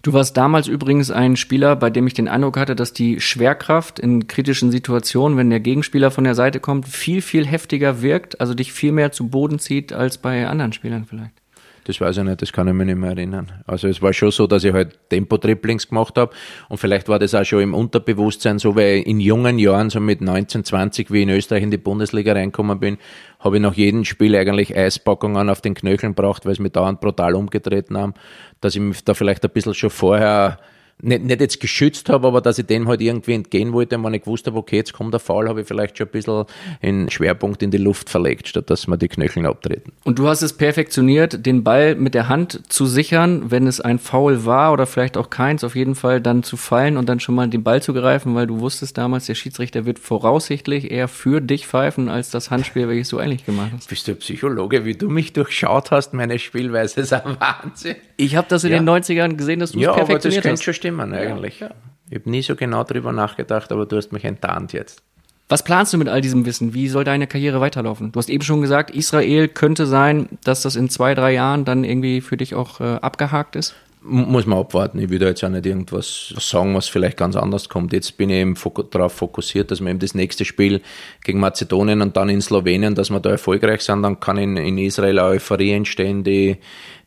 Du 0.00 0.14
warst 0.14 0.36
damals 0.36 0.68
übrigens 0.68 1.10
ein 1.10 1.36
Spieler, 1.36 1.76
bei 1.76 1.90
dem 1.90 2.06
ich 2.06 2.14
den 2.14 2.28
Eindruck 2.28 2.56
hatte, 2.56 2.74
dass 2.74 2.94
die 2.94 3.20
Schwerkraft 3.20 3.98
in 3.98 4.26
kritischen 4.26 4.70
Situationen, 4.70 5.36
wenn 5.36 5.50
der 5.50 5.60
Gegenspieler 5.60 6.10
von 6.10 6.24
der 6.24 6.34
Seite 6.34 6.58
kommt, 6.58 6.88
viel, 6.88 7.20
viel 7.20 7.46
heftiger 7.46 8.00
wirkt, 8.00 8.40
also 8.40 8.54
dich 8.54 8.72
viel 8.72 8.92
mehr 8.92 9.12
zu 9.12 9.28
Boden 9.28 9.58
zieht 9.58 9.92
als 9.92 10.18
bei 10.18 10.46
anderen 10.48 10.72
Spielern 10.72 11.04
vielleicht. 11.04 11.41
Das 11.84 12.00
weiß 12.00 12.18
ich 12.18 12.22
nicht, 12.22 12.40
das 12.40 12.52
kann 12.52 12.68
ich 12.68 12.74
mir 12.74 12.84
nicht 12.84 12.98
mehr 12.98 13.10
erinnern. 13.10 13.50
Also 13.66 13.88
es 13.88 14.00
war 14.00 14.12
schon 14.12 14.30
so, 14.30 14.46
dass 14.46 14.62
ich 14.62 14.72
halt 14.72 14.98
Tempo-Triplings 15.08 15.88
gemacht 15.88 16.16
habe 16.16 16.32
und 16.68 16.78
vielleicht 16.78 17.08
war 17.08 17.18
das 17.18 17.34
auch 17.34 17.44
schon 17.44 17.60
im 17.60 17.74
Unterbewusstsein 17.74 18.60
so, 18.60 18.76
weil 18.76 19.02
in 19.02 19.18
jungen 19.18 19.58
Jahren, 19.58 19.90
so 19.90 19.98
mit 19.98 20.20
19, 20.20 20.62
20, 20.64 21.10
wie 21.10 21.18
ich 21.18 21.22
in 21.24 21.30
Österreich 21.30 21.64
in 21.64 21.72
die 21.72 21.78
Bundesliga 21.78 22.34
reinkommen 22.34 22.78
bin, 22.78 22.98
habe 23.40 23.56
ich 23.56 23.62
nach 23.62 23.74
jedem 23.74 24.04
Spiel 24.04 24.36
eigentlich 24.36 24.76
Eispackungen 24.76 25.50
auf 25.50 25.60
den 25.60 25.74
Knöcheln 25.74 26.14
braucht, 26.14 26.46
weil 26.46 26.52
es 26.52 26.60
mich 26.60 26.72
dauernd 26.72 27.00
brutal 27.00 27.34
umgetreten 27.34 27.98
haben, 27.98 28.14
dass 28.60 28.76
ich 28.76 28.80
mich 28.80 29.04
da 29.04 29.14
vielleicht 29.14 29.44
ein 29.44 29.50
bisschen 29.50 29.74
schon 29.74 29.90
vorher 29.90 30.58
nicht, 31.02 31.24
nicht 31.24 31.40
jetzt 31.40 31.60
geschützt 31.60 32.08
habe, 32.08 32.28
aber 32.28 32.40
dass 32.40 32.58
ich 32.58 32.66
dem 32.66 32.88
halt 32.88 33.00
irgendwie 33.00 33.34
entgehen 33.34 33.72
wollte, 33.72 34.02
wenn 34.02 34.14
ich 34.14 34.22
gewusst 34.22 34.46
habe, 34.46 34.56
okay, 34.56 34.76
jetzt 34.76 34.92
kommt 34.92 35.12
der 35.12 35.20
Fall, 35.20 35.48
habe 35.48 35.62
ich 35.62 35.66
vielleicht 35.66 35.98
schon 35.98 36.06
ein 36.06 36.10
bisschen 36.10 36.44
den 36.82 37.10
Schwerpunkt 37.10 37.62
in 37.62 37.70
die 37.70 37.78
Luft 37.78 38.08
verlegt, 38.08 38.48
statt 38.48 38.70
dass 38.70 38.86
mir 38.86 38.98
die 38.98 39.08
Knöchel 39.08 39.44
abtreten. 39.46 39.92
Und 40.04 40.18
du 40.18 40.28
hast 40.28 40.42
es 40.42 40.52
perfektioniert, 40.52 41.44
den 41.44 41.64
Ball 41.64 41.96
mit 41.96 42.14
der 42.14 42.28
Hand 42.28 42.60
zu 42.72 42.86
sichern, 42.86 43.50
wenn 43.50 43.66
es 43.66 43.80
ein 43.80 43.98
Foul 43.98 44.46
war 44.46 44.72
oder 44.72 44.86
vielleicht 44.86 45.16
auch 45.16 45.28
keins, 45.28 45.64
auf 45.64 45.74
jeden 45.74 45.94
Fall 45.94 46.20
dann 46.20 46.42
zu 46.42 46.56
fallen 46.56 46.96
und 46.96 47.08
dann 47.08 47.20
schon 47.20 47.34
mal 47.34 47.48
den 47.48 47.64
Ball 47.64 47.82
zu 47.82 47.92
greifen, 47.92 48.34
weil 48.34 48.46
du 48.46 48.60
wusstest 48.60 48.96
damals, 48.96 49.26
der 49.26 49.34
Schiedsrichter 49.34 49.84
wird 49.84 49.98
voraussichtlich 49.98 50.90
eher 50.90 51.08
für 51.08 51.40
dich 51.40 51.66
pfeifen, 51.66 52.08
als 52.08 52.30
das 52.30 52.50
Handspiel, 52.50 52.88
welches 52.88 53.08
du 53.08 53.18
eigentlich 53.18 53.44
gemacht 53.44 53.70
hast. 53.74 53.88
Bist 53.88 54.06
du 54.06 54.14
Psychologe, 54.14 54.84
wie 54.84 54.94
du 54.94 55.08
mich 55.08 55.32
durchschaut 55.32 55.90
hast, 55.90 56.14
meine 56.14 56.38
Spielweise 56.38 57.00
ist 57.00 57.12
ein 57.12 57.36
Wahnsinn. 57.40 57.96
Ich 58.16 58.36
habe 58.36 58.46
das 58.48 58.62
in 58.64 58.70
ja. 58.70 58.78
den 58.78 58.88
90ern 58.88 59.34
gesehen, 59.34 59.58
dass 59.58 59.72
du 59.72 59.78
es 59.78 59.84
ja, 59.84 59.92
perfektioniert 59.92 60.44
aber 60.44 60.52
das 60.52 60.60
hast. 60.60 60.64
Schon 60.64 60.74
stimmen 60.74 60.91
eigentlich. 61.00 61.60
Ja, 61.60 61.68
ja. 61.68 61.74
Ich 62.10 62.18
habe 62.18 62.30
nie 62.30 62.42
so 62.42 62.56
genau 62.56 62.84
darüber 62.84 63.12
nachgedacht, 63.12 63.72
aber 63.72 63.86
du 63.86 63.96
hast 63.96 64.12
mich 64.12 64.24
enttarnt 64.24 64.72
jetzt. 64.72 65.02
Was 65.48 65.64
planst 65.64 65.92
du 65.92 65.98
mit 65.98 66.08
all 66.08 66.20
diesem 66.20 66.46
Wissen? 66.46 66.72
Wie 66.72 66.88
soll 66.88 67.04
deine 67.04 67.26
Karriere 67.26 67.60
weiterlaufen? 67.60 68.12
Du 68.12 68.18
hast 68.18 68.30
eben 68.30 68.42
schon 68.42 68.62
gesagt, 68.62 68.90
Israel 68.90 69.48
könnte 69.48 69.86
sein, 69.86 70.28
dass 70.44 70.62
das 70.62 70.76
in 70.76 70.88
zwei, 70.88 71.14
drei 71.14 71.32
Jahren 71.32 71.64
dann 71.64 71.84
irgendwie 71.84 72.20
für 72.20 72.36
dich 72.36 72.54
auch 72.54 72.80
äh, 72.80 72.94
abgehakt 73.02 73.56
ist. 73.56 73.74
Muss 74.04 74.46
man 74.46 74.58
abwarten. 74.58 74.98
Ich 74.98 75.10
will 75.10 75.20
da 75.20 75.26
jetzt 75.26 75.44
auch 75.44 75.48
nicht 75.48 75.64
irgendwas 75.64 76.34
sagen, 76.38 76.74
was 76.74 76.88
vielleicht 76.88 77.16
ganz 77.16 77.36
anders 77.36 77.68
kommt. 77.68 77.92
Jetzt 77.92 78.16
bin 78.16 78.30
ich 78.30 78.36
eben 78.36 78.56
darauf 78.90 79.12
fokussiert, 79.12 79.70
dass 79.70 79.80
wir 79.80 79.90
eben 79.90 80.00
das 80.00 80.14
nächste 80.14 80.44
Spiel 80.44 80.80
gegen 81.22 81.38
Mazedonien 81.38 82.02
und 82.02 82.16
dann 82.16 82.28
in 82.28 82.40
Slowenien, 82.40 82.96
dass 82.96 83.10
wir 83.10 83.20
da 83.20 83.30
erfolgreich 83.30 83.82
sind. 83.82 84.02
Dann 84.02 84.18
kann 84.18 84.38
in, 84.38 84.56
in 84.56 84.76
Israel 84.76 85.20
eine 85.20 85.28
Euphorie 85.28 85.72
entstehen, 85.72 86.24
die, 86.24 86.56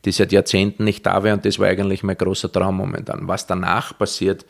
die 0.06 0.12
seit 0.12 0.32
Jahrzehnten 0.32 0.84
nicht 0.84 1.04
da 1.04 1.22
wäre. 1.22 1.34
Und 1.34 1.44
das 1.44 1.58
war 1.58 1.66
eigentlich 1.66 2.02
mein 2.02 2.16
großer 2.16 2.50
Traum 2.50 2.76
momentan. 2.76 3.28
Was 3.28 3.46
danach 3.46 3.98
passiert, 3.98 4.46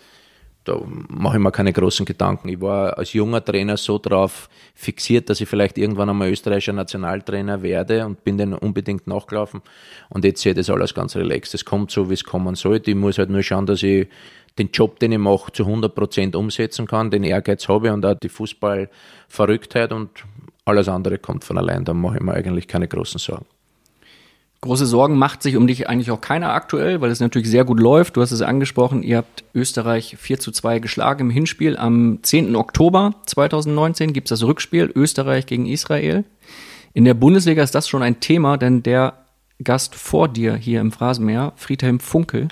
da 0.65 0.81
mache 0.85 1.39
ich 1.39 1.43
mir 1.43 1.53
keine 1.53 1.73
großen 1.73 2.05
Gedanken. 2.05 2.49
Ich 2.49 2.61
war 2.61 2.99
als 2.99 3.13
junger 3.13 3.43
Trainer 3.43 3.77
so 3.77 3.99
drauf 3.99 4.49
fixiert, 4.75 5.31
dass 5.31 5.41
ich 5.41 5.49
vielleicht 5.49 5.79
irgendwann 5.79 6.11
einmal 6.11 6.31
österreichischer 6.31 6.73
Nationaltrainer 6.73 7.63
werde 7.63 8.05
und 8.05 8.23
bin 8.25 8.37
dann 8.37 8.53
unbedingt 8.53 9.07
nachgelaufen. 9.07 9.63
Und 10.11 10.25
jetzt 10.25 10.43
sehe 10.43 10.53
ich 10.53 10.57
das 10.57 10.69
alles 10.69 10.93
ganz 10.93 11.17
relaxed. 11.17 11.55
Es 11.55 11.65
kommt 11.65 11.91
so, 11.91 12.11
wie 12.11 12.15
es 12.15 12.25
kommen 12.25 12.55
sollte. 12.55 12.91
Ich 12.91 12.97
muss 12.97 13.17
halt 13.17 13.31
nur 13.31 13.43
schauen, 13.43 13.65
dass 13.67 13.83
ich 13.83 14.09
den 14.59 14.71
Job, 14.73 14.99
den 14.99 15.13
ich 15.13 15.19
mache, 15.19 15.53
zu 15.53 15.65
100 15.65 15.95
Prozent 15.95 16.37
umsetzen 16.37 16.87
kann, 16.87 17.11
den 17.11 17.25
Ehrgeiz 17.25 17.69
habe 17.69 17.93
und 17.93 18.05
auch 18.05 18.15
die 18.15 18.29
Fußballverrücktheit 18.29 19.93
und 19.93 20.11
alles 20.65 20.89
andere 20.89 21.19
kommt 21.19 21.45
von 21.45 21.59
allein. 21.59 21.85
Da 21.85 21.95
mache 21.95 22.17
ich 22.17 22.23
mir 22.23 22.35
eigentlich 22.35 22.67
keine 22.67 22.89
großen 22.89 23.19
Sorgen. 23.19 23.47
Große 24.63 24.87
Sorgen 24.87 25.17
macht 25.17 25.43
sich 25.43 25.57
um 25.57 25.67
dich 25.67 25.89
eigentlich 25.89 26.11
auch 26.11 26.21
keiner 26.21 26.53
aktuell, 26.53 27.01
weil 27.01 27.11
es 27.11 27.21
natürlich 27.21 27.49
sehr 27.49 27.65
gut 27.65 27.79
läuft. 27.79 28.17
Du 28.17 28.23
hast 28.23 28.33
es 28.33 28.43
angesprochen, 28.43 29.03
ihr 29.03 29.19
habt 29.19 29.45
Österreich 29.55 30.17
4 30.19 30.41
zu 30.41 30.51
2 30.51 30.79
geschlagen 30.79 31.27
im 31.27 31.31
Hinspiel. 31.31 31.77
Am 31.77 32.19
10. 32.23 32.57
Oktober 32.57 33.15
2019 33.27 34.13
gibt 34.13 34.31
es 34.31 34.41
das 34.41 34.47
Rückspiel 34.47 34.91
Österreich 34.95 35.47
gegen 35.47 35.67
Israel. 35.67 36.25
In 36.95 37.05
der 37.05 37.15
Bundesliga 37.15 37.63
ist 37.63 37.75
das 37.75 37.89
schon 37.89 38.03
ein 38.03 38.21
Thema, 38.21 38.57
denn 38.57 38.83
der 38.83 39.15
Gast 39.63 39.95
vor 39.95 40.29
dir 40.29 40.57
hier 40.57 40.81
im 40.81 40.93
Phrasenmeer, 40.93 41.53
Friedhelm 41.57 42.01
Funkel, 42.01 42.49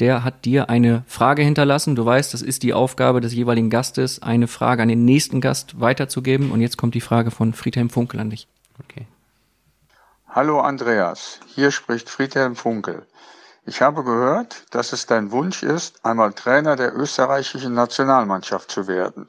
der 0.00 0.24
hat 0.24 0.44
dir 0.44 0.70
eine 0.70 1.04
Frage 1.06 1.42
hinterlassen. 1.42 1.94
Du 1.94 2.04
weißt, 2.04 2.32
das 2.32 2.42
ist 2.42 2.62
die 2.62 2.72
Aufgabe 2.72 3.20
des 3.20 3.34
jeweiligen 3.34 3.68
Gastes, 3.70 4.22
eine 4.22 4.46
Frage 4.46 4.82
an 4.82 4.88
den 4.88 5.04
nächsten 5.04 5.40
Gast 5.40 5.80
weiterzugeben. 5.80 6.50
Und 6.50 6.60
jetzt 6.62 6.78
kommt 6.78 6.94
die 6.94 7.02
Frage 7.02 7.30
von 7.30 7.52
Friedhelm 7.52 7.90
Funkel 7.90 8.20
an 8.20 8.30
dich. 8.30 8.46
Okay. 8.82 9.06
Hallo 10.32 10.60
Andreas, 10.60 11.40
hier 11.56 11.72
spricht 11.72 12.08
Friedhelm 12.08 12.54
Funkel. 12.54 13.04
Ich 13.66 13.82
habe 13.82 14.04
gehört, 14.04 14.64
dass 14.70 14.92
es 14.92 15.06
dein 15.06 15.32
Wunsch 15.32 15.64
ist, 15.64 16.04
einmal 16.04 16.32
Trainer 16.34 16.76
der 16.76 16.94
österreichischen 16.96 17.74
Nationalmannschaft 17.74 18.70
zu 18.70 18.86
werden. 18.86 19.26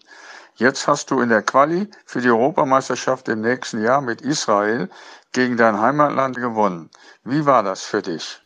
Jetzt 0.58 0.88
hast 0.88 1.10
du 1.10 1.20
in 1.22 1.30
der 1.30 1.42
Quali 1.42 1.90
für 2.06 2.22
die 2.22 2.30
Europameisterschaft 2.30 3.30
im 3.30 3.42
nächsten 3.42 3.82
Jahr 3.82 4.02
mit 4.02 4.22
Israel 4.22 4.92
gegen 5.32 5.58
dein 5.58 5.82
Heimatland 5.82 6.36
gewonnen. 6.36 6.92
Wie 7.24 7.48
war 7.48 7.64
das 7.64 7.84
für 7.84 8.04
dich? 8.04 8.40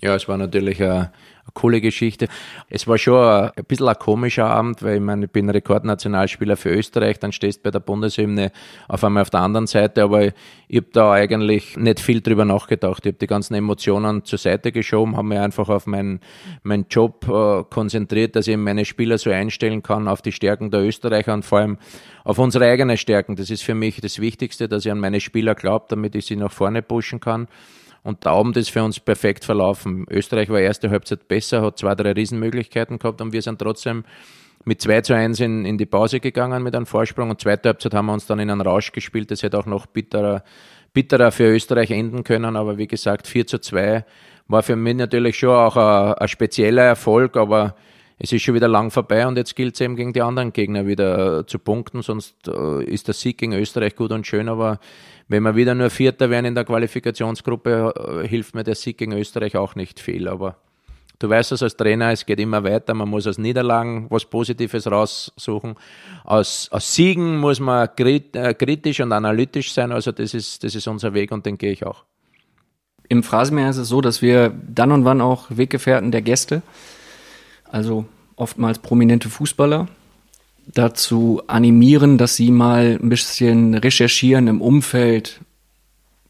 Ja, 0.00 0.14
es 0.14 0.26
war 0.28 0.38
natürlich 0.38 0.82
ein 0.82 1.12
coole 1.54 1.80
Geschichte. 1.80 2.28
Es 2.68 2.86
war 2.86 2.98
schon 2.98 3.50
ein 3.56 3.64
bisschen 3.66 3.88
ein 3.88 3.98
komischer 3.98 4.46
Abend, 4.46 4.82
weil 4.82 4.96
ich 4.96 5.00
meine, 5.00 5.26
ich 5.26 5.30
bin 5.30 5.48
Rekordnationalspieler 5.48 6.56
für 6.56 6.70
Österreich, 6.70 7.18
dann 7.18 7.32
stehst 7.32 7.58
du 7.58 7.62
bei 7.64 7.70
der 7.70 7.80
Bundeshymne 7.80 8.52
auf 8.88 9.04
einmal 9.04 9.22
auf 9.22 9.30
der 9.30 9.40
anderen 9.40 9.66
Seite, 9.66 10.02
aber 10.02 10.26
ich 10.68 10.76
habe 10.76 10.86
da 10.92 11.12
eigentlich 11.12 11.76
nicht 11.76 12.00
viel 12.00 12.20
drüber 12.20 12.44
nachgedacht. 12.44 13.06
Ich 13.06 13.12
habe 13.12 13.18
die 13.18 13.26
ganzen 13.26 13.54
Emotionen 13.54 14.24
zur 14.24 14.38
Seite 14.38 14.72
geschoben, 14.72 15.16
habe 15.16 15.28
mich 15.28 15.38
einfach 15.38 15.68
auf 15.68 15.86
meinen, 15.86 16.20
meinen 16.62 16.86
Job 16.90 17.26
äh, 17.28 17.64
konzentriert, 17.70 18.36
dass 18.36 18.48
ich 18.48 18.56
meine 18.56 18.84
Spieler 18.84 19.18
so 19.18 19.30
einstellen 19.30 19.82
kann 19.82 20.08
auf 20.08 20.22
die 20.22 20.32
Stärken 20.32 20.70
der 20.70 20.80
Österreicher 20.80 21.34
und 21.34 21.44
vor 21.44 21.58
allem 21.58 21.78
auf 22.24 22.38
unsere 22.38 22.66
eigenen 22.66 22.96
Stärken. 22.96 23.36
Das 23.36 23.50
ist 23.50 23.62
für 23.62 23.74
mich 23.74 24.00
das 24.00 24.18
Wichtigste, 24.18 24.68
dass 24.68 24.84
ich 24.84 24.90
an 24.90 24.98
meine 24.98 25.20
Spieler 25.20 25.54
glaube, 25.54 25.86
damit 25.88 26.14
ich 26.14 26.26
sie 26.26 26.36
nach 26.36 26.52
vorne 26.52 26.82
pushen 26.82 27.20
kann. 27.20 27.48
Und 28.06 28.24
der 28.24 28.30
Abend 28.30 28.56
ist 28.56 28.70
für 28.70 28.84
uns 28.84 29.00
perfekt 29.00 29.44
verlaufen. 29.44 30.06
Österreich 30.08 30.48
war 30.48 30.60
erste 30.60 30.90
Halbzeit 30.90 31.26
besser, 31.26 31.60
hat 31.62 31.76
zwei, 31.76 31.96
drei 31.96 32.12
Riesenmöglichkeiten 32.12 33.00
gehabt 33.00 33.20
und 33.20 33.32
wir 33.32 33.42
sind 33.42 33.58
trotzdem 33.58 34.04
mit 34.64 34.80
2 34.80 35.00
zu 35.00 35.16
1 35.16 35.40
in, 35.40 35.64
in 35.64 35.76
die 35.76 35.86
Pause 35.86 36.20
gegangen 36.20 36.62
mit 36.62 36.76
einem 36.76 36.86
Vorsprung 36.86 37.30
und 37.30 37.40
zweite 37.40 37.68
Halbzeit 37.70 37.94
haben 37.94 38.06
wir 38.06 38.12
uns 38.12 38.26
dann 38.26 38.38
in 38.38 38.48
einen 38.48 38.60
Rausch 38.60 38.92
gespielt. 38.92 39.32
Das 39.32 39.42
hätte 39.42 39.58
auch 39.58 39.66
noch 39.66 39.86
bitterer, 39.86 40.44
bitterer 40.92 41.32
für 41.32 41.52
Österreich 41.52 41.90
enden 41.90 42.22
können, 42.22 42.54
aber 42.54 42.78
wie 42.78 42.86
gesagt, 42.86 43.26
4 43.26 43.48
zu 43.48 43.58
2 43.58 44.04
war 44.46 44.62
für 44.62 44.76
mich 44.76 44.94
natürlich 44.94 45.36
schon 45.36 45.50
auch 45.50 45.76
ein, 45.76 46.14
ein 46.14 46.28
spezieller 46.28 46.84
Erfolg, 46.84 47.36
aber 47.36 47.74
es 48.18 48.32
ist 48.32 48.42
schon 48.42 48.54
wieder 48.54 48.68
lang 48.68 48.90
vorbei 48.90 49.26
und 49.26 49.36
jetzt 49.36 49.54
gilt 49.56 49.74
es 49.74 49.80
eben 49.80 49.96
gegen 49.96 50.12
die 50.12 50.22
anderen 50.22 50.52
Gegner 50.52 50.86
wieder 50.86 51.46
zu 51.46 51.58
punkten, 51.58 52.02
sonst 52.02 52.48
äh, 52.48 52.84
ist 52.84 53.08
der 53.08 53.14
Sieg 53.14 53.38
gegen 53.38 53.52
Österreich 53.52 53.94
gut 53.94 54.12
und 54.12 54.26
schön, 54.26 54.48
aber 54.48 54.80
wenn 55.28 55.42
wir 55.42 55.56
wieder 55.56 55.74
nur 55.74 55.90
Vierter 55.90 56.30
werden 56.30 56.46
in 56.46 56.54
der 56.54 56.64
Qualifikationsgruppe, 56.64 58.22
äh, 58.22 58.28
hilft 58.28 58.54
mir 58.54 58.62
der 58.62 58.74
Sieg 58.76 58.98
gegen 58.98 59.12
Österreich 59.12 59.56
auch 59.56 59.74
nicht 59.74 59.98
viel. 59.98 60.28
Aber 60.28 60.56
du 61.18 61.28
weißt 61.28 61.52
es 61.52 61.62
als 61.62 61.76
Trainer, 61.76 62.12
es 62.12 62.24
geht 62.24 62.38
immer 62.38 62.62
weiter. 62.62 62.94
Man 62.94 63.08
muss 63.08 63.26
aus 63.26 63.38
Niederlagen 63.38 64.06
was 64.08 64.24
Positives 64.24 64.88
raussuchen. 64.90 65.74
Aus, 66.24 66.68
aus 66.70 66.94
Siegen 66.94 67.38
muss 67.38 67.58
man 67.58 67.88
äh, 67.96 68.54
kritisch 68.54 69.00
und 69.00 69.12
analytisch 69.12 69.72
sein. 69.72 69.90
Also 69.90 70.12
das 70.12 70.32
ist, 70.32 70.62
das 70.62 70.74
ist 70.74 70.86
unser 70.86 71.12
Weg 71.12 71.32
und 71.32 71.44
den 71.44 71.58
gehe 71.58 71.72
ich 71.72 71.84
auch. 71.84 72.04
Im 73.08 73.22
Phrasenmeer 73.22 73.70
ist 73.70 73.76
es 73.76 73.88
so, 73.88 74.00
dass 74.00 74.22
wir 74.22 74.50
dann 74.68 74.92
und 74.92 75.04
wann 75.04 75.20
auch 75.20 75.46
Weggefährten 75.48 76.10
der 76.10 76.22
Gäste, 76.22 76.62
also 77.70 78.06
oftmals 78.36 78.78
prominente 78.78 79.28
Fußballer, 79.30 79.88
dazu 80.66 81.42
animieren, 81.46 82.18
dass 82.18 82.36
sie 82.36 82.50
mal 82.50 82.98
ein 83.00 83.08
bisschen 83.08 83.74
recherchieren 83.74 84.48
im 84.48 84.60
Umfeld. 84.60 85.40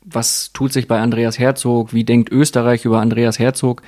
Was 0.05 0.53
tut 0.53 0.73
sich 0.73 0.87
bei 0.87 1.01
Andreas 1.01 1.39
Herzog? 1.39 1.93
Wie 1.93 2.05
denkt 2.05 2.31
Österreich 2.31 2.85
über 2.85 3.01
Andreas 3.01 3.39
Herzog? 3.39 3.83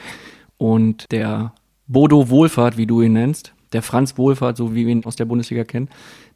Und 0.56 1.04
der 1.12 1.52
Bodo 1.86 2.28
Wohlfahrt, 2.28 2.76
wie 2.76 2.86
du 2.86 3.02
ihn 3.02 3.12
nennst, 3.12 3.52
der 3.72 3.82
Franz 3.82 4.18
Wohlfahrt, 4.18 4.56
so 4.56 4.74
wie 4.74 4.86
wir 4.86 4.92
ihn 4.92 5.04
aus 5.04 5.16
der 5.16 5.26
Bundesliga 5.26 5.64
kennen, 5.64 5.88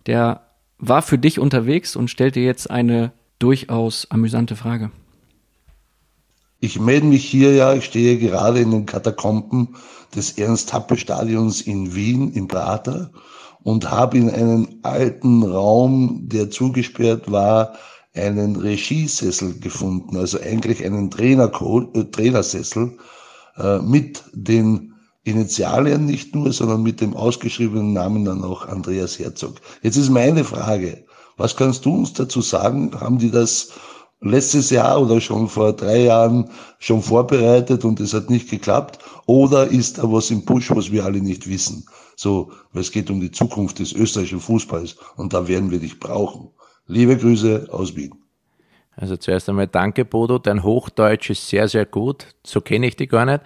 der 0.07 0.43
war 0.79 1.03
für 1.03 1.19
dich 1.19 1.39
unterwegs 1.39 1.97
und 1.97 2.09
stellte 2.09 2.41
jetzt 2.41 2.71
eine 2.71 3.13
durchaus 3.39 4.07
amüsante 4.11 4.57
Frage. 4.57 4.91
Ich 6.61 6.79
melde 6.79 7.07
mich 7.07 7.25
hier 7.25 7.53
ja, 7.55 7.75
ich 7.75 7.85
stehe 7.85 8.19
gerade 8.19 8.61
in 8.61 8.71
den 8.71 8.87
Katakomben 8.87 9.75
des 10.15 10.39
Ernst-Happel-Stadions 10.39 11.63
in 11.63 11.95
Wien 11.95 12.33
im 12.33 12.49
Prater 12.49 13.11
und 13.63 13.91
habe 13.91 14.19
in 14.19 14.31
einem 14.31 14.69
alten 14.83 15.43
Raum, 15.43 16.29
der 16.29 16.51
zugesperrt 16.51 17.31
war, 17.31 17.75
einen 18.15 18.57
Regiesessel 18.57 19.59
gefunden, 19.59 20.17
also 20.17 20.39
eigentlich 20.41 20.85
einen 20.85 21.11
Trainer 21.11 21.51
äh, 21.95 22.05
Trainersessel 22.05 22.99
äh, 23.57 23.79
mit 23.79 24.23
den 24.33 24.93
Initialien 25.25 26.05
nicht 26.05 26.35
nur, 26.35 26.53
sondern 26.53 26.83
mit 26.83 27.01
dem 27.01 27.15
ausgeschriebenen 27.15 27.93
Namen 27.93 28.25
dann 28.25 28.43
auch 28.43 28.67
Andreas 28.67 29.19
Herzog. 29.19 29.61
Jetzt 29.83 29.97
ist 29.97 30.11
meine 30.11 30.45
Frage, 30.45 31.05
was 31.37 31.57
kannst 31.57 31.85
du 31.85 31.95
uns 31.95 32.13
dazu 32.13 32.43
sagen? 32.43 32.91
Haben 33.01 33.19
die 33.19 33.31
das 33.31 33.71
letztes 34.23 34.71
Jahr 34.71 35.01
oder 35.01 35.21
schon 35.21 35.49
vor 35.49 35.73
drei 35.73 36.05
Jahren 36.05 36.49
schon 36.79 37.03
vorbereitet 37.03 37.85
und 37.85 38.01
es 38.01 38.15
hat 38.15 38.31
nicht 38.31 38.49
geklappt? 38.49 38.99
Oder 39.27 39.67
ist 39.67 39.99
da 39.99 40.05
was 40.05 40.31
im 40.31 40.45
Push, 40.45 40.71
was 40.71 40.91
wir 40.91 41.05
alle 41.05 41.21
nicht 41.21 41.49
wissen? 41.49 41.85
So, 42.17 42.53
weil 42.73 42.83
es 42.83 42.93
geht 42.93 43.11
um 43.11 43.21
die 43.21 43.31
Zukunft 43.31 43.79
des 43.79 43.93
österreichischen 43.93 44.41
Fußballs 44.41 44.97
und 45.17 45.33
da 45.33 45.49
werden 45.49 45.71
wir 45.71 45.79
dich 45.79 45.99
brauchen. 45.99 46.51
Liebe 46.87 47.17
Grüße 47.17 47.69
aus 47.71 47.97
Wien. 47.97 48.15
Also 48.95 49.17
zuerst 49.17 49.49
einmal 49.49 49.67
danke, 49.67 50.05
Bodo. 50.05 50.39
Dein 50.39 50.63
Hochdeutsch 50.63 51.31
ist 51.31 51.49
sehr, 51.49 51.67
sehr 51.67 51.87
gut. 51.87 52.27
So 52.45 52.61
kenne 52.61 52.87
ich 52.87 52.97
dich 52.97 53.09
gar 53.09 53.25
nicht. 53.25 53.41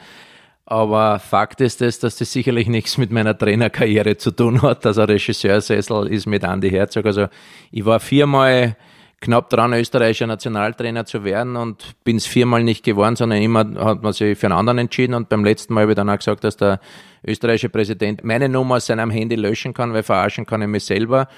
Aber 0.65 1.21
Fakt 1.21 1.61
ist 1.61 1.81
es, 1.81 2.01
dass 2.01 2.17
das 2.17 2.33
sicherlich 2.33 2.67
nichts 2.67 2.99
mit 2.99 3.13
meiner 3.13 3.39
Trainerkarriere 3.39 4.17
zu 4.17 4.33
tun 4.33 4.63
hat. 4.63 4.85
Also 4.85 5.05
Regisseursessel 5.05 6.09
ist 6.09 6.27
mit 6.27 6.43
Andy 6.43 6.71
Herzog. 6.71 7.07
Also 7.07 7.29
ich 7.71 7.85
war 7.85 8.01
viermal 8.01 8.77
knapp 9.21 9.49
dran, 9.51 9.73
österreichischer 9.73 10.27
Nationaltrainer 10.27 11.07
zu 11.07 11.25
werden 11.25 11.57
und 11.57 11.97
bin 12.05 12.17
es 12.17 12.27
viermal 12.27 12.63
nicht 12.63 12.85
geworden, 12.85 13.17
sondern 13.17 13.41
immer 13.41 13.61
hat 13.83 14.03
man 14.03 14.13
sich 14.13 14.39
für 14.39 14.47
einen 14.47 14.59
anderen 14.59 14.79
entschieden 14.79 15.15
und 15.15 15.29
beim 15.29 15.45
letzten 15.45 15.75
Mal 15.75 15.83
habe 15.83 15.93
ich 15.93 15.97
dann 15.97 16.11
auch 16.11 16.19
gesagt, 16.19 16.45
dass 16.45 16.57
der 16.57 16.81
österreichische 17.27 17.71
Präsident 17.71 18.25
meine 18.25 18.49
Nummer 18.49 18.77
aus 18.77 18.87
seinem 18.87 19.11
Handy 19.11 19.37
löschen 19.37 19.73
kann, 19.73 19.93
weil 19.93 20.03
verarschen 20.03 20.45
kann 20.45 20.63
ich 20.63 20.69
mich 20.69 20.85
selber 20.85 21.29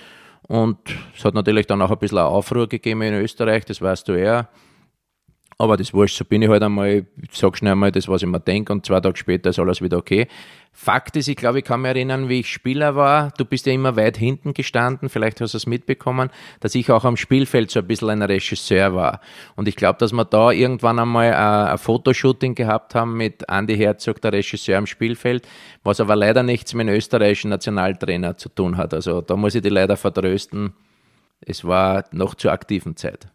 und 0.42 0.78
es 1.16 1.24
hat 1.24 1.34
natürlich 1.34 1.66
dann 1.66 1.80
auch 1.82 1.90
ein 1.90 1.98
bisschen 1.98 2.18
Aufruhr 2.18 2.68
gegeben 2.68 3.02
in 3.02 3.14
Österreich, 3.14 3.64
das 3.64 3.80
weißt 3.80 4.08
du 4.08 4.12
eher. 4.12 4.48
Aber 5.60 5.76
das 5.76 5.92
wurscht, 5.92 6.16
so 6.16 6.24
bin 6.24 6.40
ich 6.40 6.48
halt 6.48 6.62
einmal, 6.62 7.04
ich 7.20 7.30
sag 7.32 7.58
schnell 7.58 7.72
einmal 7.72 7.90
das, 7.90 8.06
was 8.06 8.22
ich 8.22 8.28
mir 8.28 8.38
denke 8.38 8.72
und 8.72 8.86
zwei 8.86 9.00
Tage 9.00 9.16
später 9.16 9.50
ist 9.50 9.58
alles 9.58 9.82
wieder 9.82 9.96
okay. 9.96 10.28
Fakt 10.72 11.16
ist, 11.16 11.26
ich 11.26 11.34
glaube, 11.34 11.58
ich 11.58 11.64
kann 11.64 11.80
mich 11.82 11.88
erinnern, 11.88 12.28
wie 12.28 12.38
ich 12.38 12.48
Spieler 12.48 12.94
war. 12.94 13.32
Du 13.36 13.44
bist 13.44 13.66
ja 13.66 13.72
immer 13.72 13.96
weit 13.96 14.16
hinten 14.16 14.54
gestanden, 14.54 15.08
vielleicht 15.08 15.40
hast 15.40 15.54
du 15.54 15.56
es 15.56 15.66
mitbekommen, 15.66 16.30
dass 16.60 16.76
ich 16.76 16.92
auch 16.92 17.04
am 17.04 17.16
Spielfeld 17.16 17.72
so 17.72 17.80
ein 17.80 17.88
bisschen 17.88 18.10
ein 18.10 18.22
Regisseur 18.22 18.94
war. 18.94 19.20
Und 19.56 19.66
ich 19.66 19.74
glaube, 19.74 19.98
dass 19.98 20.12
wir 20.12 20.24
da 20.24 20.52
irgendwann 20.52 21.00
einmal 21.00 21.34
ein, 21.34 21.72
ein 21.72 21.78
Fotoshooting 21.78 22.54
gehabt 22.54 22.94
haben 22.94 23.16
mit 23.16 23.42
Andy 23.48 23.76
Herzog, 23.76 24.20
der 24.20 24.34
Regisseur 24.34 24.78
am 24.78 24.86
Spielfeld, 24.86 25.48
was 25.82 25.98
aber 25.98 26.14
leider 26.14 26.44
nichts 26.44 26.72
mit 26.72 26.86
dem 26.86 26.94
österreichischen 26.94 27.50
Nationaltrainer 27.50 28.36
zu 28.36 28.48
tun 28.48 28.76
hat. 28.76 28.94
Also 28.94 29.22
da 29.22 29.34
muss 29.34 29.56
ich 29.56 29.62
die 29.62 29.70
leider 29.70 29.96
vertrösten. 29.96 30.74
Es 31.40 31.64
war 31.64 32.04
noch 32.12 32.36
zur 32.36 32.52
aktiven 32.52 32.94
Zeit. 32.94 33.26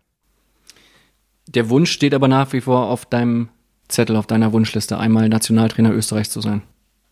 Der 1.47 1.69
Wunsch 1.69 1.91
steht 1.91 2.13
aber 2.13 2.27
nach 2.27 2.53
wie 2.53 2.61
vor 2.61 2.87
auf 2.89 3.05
deinem 3.05 3.49
Zettel, 3.87 4.15
auf 4.15 4.27
deiner 4.27 4.53
Wunschliste, 4.53 4.97
einmal 4.97 5.29
Nationaltrainer 5.29 5.93
Österreichs 5.93 6.29
zu 6.29 6.41
sein. 6.41 6.63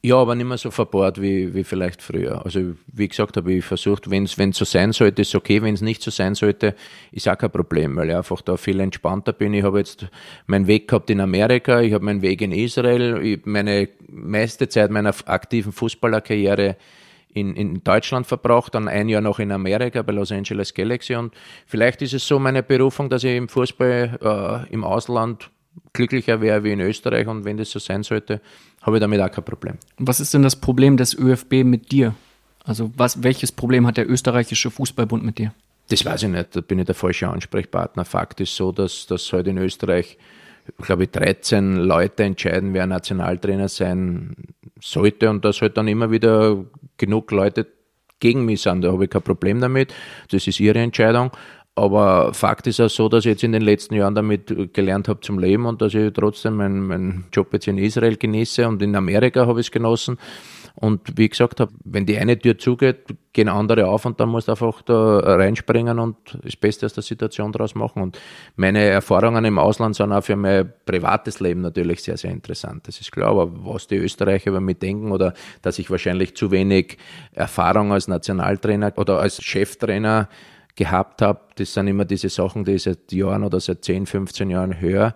Ja, 0.03 0.15
aber 0.15 0.33
nicht 0.33 0.47
mehr 0.47 0.57
so 0.57 0.71
verbohrt 0.71 1.21
wie, 1.21 1.53
wie 1.53 1.63
vielleicht 1.63 2.01
früher. 2.01 2.43
Also 2.43 2.73
wie 2.91 3.07
gesagt 3.07 3.37
habe 3.37 3.53
ich 3.53 3.63
versucht, 3.63 4.09
wenn 4.09 4.23
es 4.23 4.35
so 4.57 4.65
sein 4.65 4.93
sollte, 4.93 5.21
ist 5.21 5.35
okay, 5.35 5.61
wenn 5.61 5.75
es 5.75 5.81
nicht 5.81 6.01
so 6.01 6.09
sein 6.09 6.33
sollte, 6.33 6.73
ist 7.11 7.29
auch 7.29 7.37
kein 7.37 7.51
Problem, 7.51 7.95
weil 7.97 8.09
ich 8.09 8.15
einfach 8.15 8.41
da 8.41 8.57
viel 8.57 8.79
entspannter 8.79 9.31
bin. 9.31 9.53
Ich 9.53 9.63
habe 9.63 9.77
jetzt 9.77 10.07
meinen 10.47 10.65
Weg 10.65 10.87
gehabt 10.87 11.11
in 11.11 11.21
Amerika, 11.21 11.81
ich 11.81 11.93
habe 11.93 12.03
meinen 12.03 12.23
Weg 12.23 12.41
in 12.41 12.51
Israel, 12.51 13.39
meine 13.45 13.89
meiste 14.07 14.67
Zeit 14.69 14.89
meiner 14.89 15.13
aktiven 15.27 15.71
Fußballerkarriere 15.71 16.77
in, 17.33 17.55
in 17.55 17.83
Deutschland 17.83 18.27
verbracht, 18.27 18.75
dann 18.75 18.87
ein 18.87 19.09
Jahr 19.09 19.21
noch 19.21 19.39
in 19.39 19.51
Amerika 19.51 20.01
bei 20.01 20.13
Los 20.13 20.31
Angeles 20.31 20.73
Galaxy 20.73 21.15
und 21.15 21.33
vielleicht 21.65 22.01
ist 22.01 22.13
es 22.13 22.27
so 22.27 22.39
meine 22.39 22.63
Berufung, 22.63 23.09
dass 23.09 23.23
ich 23.23 23.35
im 23.35 23.49
Fußball 23.49 24.65
äh, 24.69 24.73
im 24.73 24.83
Ausland 24.83 25.49
glücklicher 25.93 26.41
wäre 26.41 26.63
wie 26.63 26.71
in 26.71 26.79
Österreich 26.81 27.27
und 27.27 27.45
wenn 27.45 27.57
das 27.57 27.71
so 27.71 27.79
sein 27.79 28.03
sollte, 28.03 28.41
habe 28.81 28.97
ich 28.97 29.01
damit 29.01 29.21
auch 29.21 29.31
kein 29.31 29.45
Problem. 29.45 29.77
Was 29.97 30.19
ist 30.19 30.33
denn 30.33 30.43
das 30.43 30.55
Problem 30.55 30.97
des 30.97 31.17
ÖFB 31.17 31.63
mit 31.63 31.91
dir? 31.91 32.15
Also 32.63 32.91
was, 32.95 33.23
welches 33.23 33.51
Problem 33.51 33.87
hat 33.87 33.97
der 33.97 34.09
österreichische 34.09 34.69
Fußballbund 34.69 35.23
mit 35.23 35.37
dir? 35.37 35.53
Das 35.89 36.05
weiß 36.05 36.23
ich 36.23 36.29
nicht, 36.29 36.55
da 36.55 36.61
bin 36.61 36.79
ich 36.79 36.85
der 36.85 36.95
falsche 36.95 37.27
Ansprechpartner. 37.27 38.05
Fakt 38.05 38.39
ist 38.39 38.55
so, 38.55 38.71
dass, 38.71 39.07
dass 39.07 39.31
heute 39.33 39.49
in 39.49 39.57
Österreich, 39.57 40.17
glaube 40.77 41.03
ich, 41.03 41.11
13 41.11 41.75
Leute 41.77 42.23
entscheiden, 42.23 42.73
wer 42.73 42.87
Nationaltrainer 42.87 43.67
sein 43.67 44.35
sollte 44.79 45.29
und 45.29 45.45
dass 45.45 45.61
halt 45.61 45.77
dann 45.77 45.87
immer 45.87 46.11
wieder 46.11 46.65
genug 46.97 47.31
Leute 47.31 47.67
gegen 48.19 48.45
mich 48.45 48.61
sind. 48.61 48.83
Da 48.83 48.91
habe 48.91 49.05
ich 49.05 49.09
kein 49.09 49.21
Problem 49.21 49.59
damit. 49.59 49.93
Das 50.29 50.47
ist 50.47 50.59
ihre 50.59 50.79
Entscheidung. 50.79 51.31
Aber 51.75 52.33
Fakt 52.33 52.67
ist 52.67 52.81
auch 52.81 52.89
so, 52.89 53.07
dass 53.07 53.25
ich 53.25 53.31
jetzt 53.31 53.43
in 53.43 53.53
den 53.53 53.61
letzten 53.61 53.95
Jahren 53.95 54.13
damit 54.13 54.73
gelernt 54.73 55.07
habe 55.07 55.21
zum 55.21 55.39
Leben 55.39 55.65
und 55.65 55.81
dass 55.81 55.93
ich 55.93 56.11
trotzdem 56.11 56.57
meinen, 56.57 56.85
meinen 56.85 57.25
Job 57.31 57.53
jetzt 57.53 57.67
in 57.67 57.77
Israel 57.77 58.17
genieße 58.17 58.67
und 58.67 58.81
in 58.81 58.95
Amerika 58.95 59.47
habe 59.47 59.61
ich 59.61 59.67
es 59.67 59.71
genossen. 59.71 60.17
Und 60.75 61.17
wie 61.17 61.25
ich 61.25 61.31
gesagt 61.31 61.59
habe, 61.59 61.71
wenn 61.83 62.05
die 62.05 62.17
eine 62.17 62.37
Tür 62.37 62.57
zugeht, 62.57 63.05
gehen 63.33 63.49
andere 63.49 63.87
auf 63.87 64.05
und 64.05 64.19
dann 64.19 64.29
musst 64.29 64.47
du 64.47 64.53
einfach 64.53 64.81
da 64.81 65.19
reinspringen 65.19 65.99
und 65.99 66.15
das 66.43 66.55
Beste 66.55 66.85
aus 66.85 66.93
der 66.93 67.03
Situation 67.03 67.51
daraus 67.51 67.75
machen. 67.75 68.01
Und 68.01 68.19
meine 68.55 68.79
Erfahrungen 68.79 69.43
im 69.45 69.59
Ausland 69.59 69.95
sind 69.95 70.11
auch 70.11 70.23
für 70.23 70.35
mein 70.35 70.71
privates 70.85 71.39
Leben 71.39 71.61
natürlich 71.61 72.03
sehr, 72.03 72.17
sehr 72.17 72.31
interessant. 72.31 72.87
Das 72.87 72.99
ist 72.99 73.11
klar, 73.11 73.29
aber 73.29 73.49
was 73.65 73.87
die 73.87 73.97
Österreicher 73.97 74.51
über 74.51 74.61
mich 74.61 74.79
denken 74.79 75.11
oder 75.11 75.33
dass 75.61 75.77
ich 75.77 75.89
wahrscheinlich 75.89 76.35
zu 76.35 76.51
wenig 76.51 76.97
Erfahrung 77.33 77.91
als 77.91 78.07
Nationaltrainer 78.07 78.93
oder 78.97 79.19
als 79.19 79.41
Cheftrainer 79.41 80.29
gehabt 80.75 81.21
habe, 81.21 81.41
das 81.55 81.73
sind 81.73 81.87
immer 81.87 82.05
diese 82.05 82.29
Sachen, 82.29 82.63
die 82.63 82.73
ich 82.73 82.83
seit 82.83 83.11
Jahren 83.11 83.43
oder 83.43 83.59
seit 83.59 83.83
10, 83.83 84.05
15 84.05 84.49
Jahren 84.49 84.79
höre. 84.79 85.15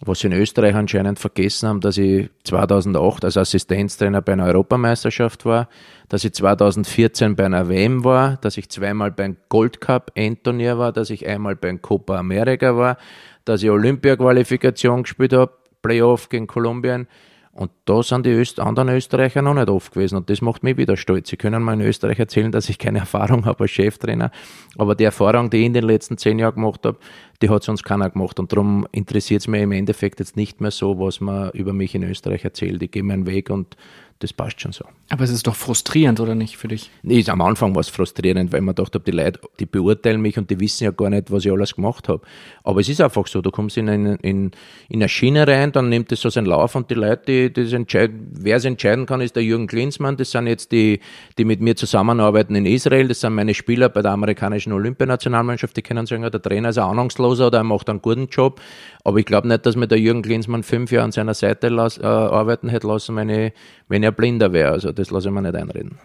Was 0.00 0.20
sie 0.20 0.26
in 0.26 0.34
Österreich 0.34 0.74
anscheinend 0.74 1.18
vergessen 1.18 1.68
haben, 1.70 1.80
dass 1.80 1.96
ich 1.96 2.28
2008 2.44 3.24
als 3.24 3.38
Assistenztrainer 3.38 4.20
bei 4.20 4.34
einer 4.34 4.44
Europameisterschaft 4.44 5.46
war, 5.46 5.70
dass 6.10 6.22
ich 6.22 6.34
2014 6.34 7.34
bei 7.34 7.46
einer 7.46 7.70
WM 7.70 8.04
war, 8.04 8.36
dass 8.36 8.58
ich 8.58 8.68
zweimal 8.68 9.10
beim 9.10 9.38
Gold 9.48 9.80
Cup 9.80 10.12
Endturnier 10.14 10.76
war, 10.76 10.92
dass 10.92 11.08
ich 11.08 11.26
einmal 11.26 11.56
beim 11.56 11.80
Copa 11.80 12.18
America 12.18 12.76
war, 12.76 12.98
dass 13.46 13.62
ich 13.62 13.70
Olympia-Qualifikation 13.70 15.04
gespielt 15.04 15.32
habe, 15.32 15.52
Playoff 15.80 16.28
gegen 16.28 16.46
Kolumbien 16.46 17.08
und 17.56 17.70
da 17.86 18.02
sind 18.02 18.26
die 18.26 18.30
Öst 18.30 18.60
anderen 18.60 18.90
Österreicher 18.90 19.40
noch 19.40 19.54
nicht 19.54 19.70
oft 19.70 19.92
gewesen 19.92 20.16
und 20.16 20.28
das 20.28 20.42
macht 20.42 20.62
mich 20.62 20.76
wieder 20.76 20.96
stolz. 20.98 21.30
Sie 21.30 21.36
können 21.36 21.62
mal 21.62 21.72
in 21.72 21.80
Österreich 21.80 22.18
erzählen, 22.18 22.52
dass 22.52 22.68
ich 22.68 22.78
keine 22.78 22.98
Erfahrung 23.06 23.46
habe 23.46 23.64
als 23.64 23.70
Cheftrainer, 23.70 24.30
aber 24.76 24.94
die 24.94 25.04
Erfahrung, 25.04 25.48
die 25.48 25.58
ich 25.58 25.66
in 25.66 25.72
den 25.72 25.84
letzten 25.84 26.18
zehn 26.18 26.38
Jahren 26.38 26.56
gemacht 26.56 26.84
habe, 26.84 26.98
die 27.40 27.48
hat 27.48 27.62
sonst 27.62 27.82
keiner 27.82 28.10
gemacht 28.10 28.38
und 28.38 28.52
darum 28.52 28.86
interessiert 28.92 29.40
es 29.40 29.48
mich 29.48 29.62
im 29.62 29.72
Endeffekt 29.72 30.20
jetzt 30.20 30.36
nicht 30.36 30.60
mehr 30.60 30.70
so, 30.70 30.98
was 30.98 31.20
man 31.20 31.50
über 31.52 31.72
mich 31.72 31.94
in 31.94 32.02
Österreich 32.02 32.44
erzählt. 32.44 32.82
Ich 32.82 32.90
gehe 32.90 33.02
meinen 33.02 33.26
Weg 33.26 33.48
und 33.48 33.76
das 34.18 34.32
passt 34.32 34.60
schon 34.60 34.72
so. 34.72 34.84
Aber 35.10 35.24
es 35.24 35.30
ist 35.30 35.46
doch 35.46 35.54
frustrierend, 35.54 36.20
oder 36.20 36.34
nicht, 36.34 36.56
für 36.56 36.68
dich? 36.68 36.90
Nee, 37.02 37.24
am 37.28 37.40
Anfang 37.42 37.74
war 37.74 37.80
es 37.80 37.88
frustrierend, 37.88 38.52
weil 38.52 38.62
man 38.62 38.74
dachte, 38.74 38.98
die 38.98 39.10
Leute, 39.10 39.40
die 39.60 39.66
beurteilen 39.66 40.20
mich 40.20 40.38
und 40.38 40.50
die 40.50 40.58
wissen 40.58 40.84
ja 40.84 40.90
gar 40.90 41.10
nicht, 41.10 41.30
was 41.30 41.44
ich 41.44 41.52
alles 41.52 41.74
gemacht 41.74 42.08
habe. 42.08 42.22
Aber 42.64 42.80
es 42.80 42.88
ist 42.88 43.00
einfach 43.00 43.26
so, 43.26 43.42
du 43.42 43.50
kommst 43.50 43.76
in, 43.76 43.88
eine, 43.88 44.14
in, 44.22 44.52
in 44.88 45.00
eine 45.00 45.08
Schiene 45.08 45.46
rein, 45.46 45.72
dann 45.72 45.88
nimmt 45.88 46.10
es 46.12 46.20
so 46.20 46.30
seinen 46.30 46.46
Lauf 46.46 46.74
und 46.74 46.90
die 46.90 46.94
Leute, 46.94 47.50
die, 47.50 47.52
die 47.52 47.86
wer 48.32 48.56
es 48.56 48.64
entscheiden 48.64 49.06
kann, 49.06 49.20
ist 49.20 49.36
der 49.36 49.44
Jürgen 49.44 49.66
Klinsmann. 49.66 50.16
Das 50.16 50.30
sind 50.30 50.46
jetzt 50.46 50.72
die, 50.72 51.00
die 51.36 51.44
mit 51.44 51.60
mir 51.60 51.76
zusammenarbeiten 51.76 52.54
in 52.54 52.66
Israel. 52.66 53.08
Das 53.08 53.20
sind 53.20 53.34
meine 53.34 53.54
Spieler 53.54 53.88
bei 53.88 54.02
der 54.02 54.12
amerikanischen 54.12 54.72
Olympianationalmannschaft. 54.72 55.76
Die 55.76 55.82
können 55.82 56.06
sagen, 56.06 56.22
der 56.22 56.42
Trainer 56.42 56.70
ist 56.70 56.78
ein 56.78 56.84
ahnungsloser 56.84 57.48
oder 57.48 57.58
er 57.58 57.64
macht 57.64 57.90
einen 57.90 58.00
guten 58.00 58.28
Job. 58.28 58.60
Aber 59.04 59.18
ich 59.18 59.26
glaube 59.26 59.48
nicht, 59.48 59.66
dass 59.66 59.76
mir 59.76 59.86
der 59.86 60.00
Jürgen 60.00 60.22
Klinsmann 60.22 60.62
fünf 60.62 60.90
Jahre 60.90 61.04
an 61.04 61.12
seiner 61.12 61.34
Seite 61.34 61.68
las, 61.68 61.98
äh, 61.98 62.04
arbeiten 62.04 62.68
hätte 62.68 62.86
lassen, 62.86 63.16
wenn 63.16 63.28
ich, 63.28 63.52
wenn 63.88 64.02
er 64.06 64.12
blinder 64.12 64.52
wäre. 64.52 64.70
Also 64.70 64.92
das 64.92 65.10
lasse 65.10 65.28
ich 65.28 65.34
mir 65.34 65.42
nicht 65.42 65.54
einreden. 65.54 65.98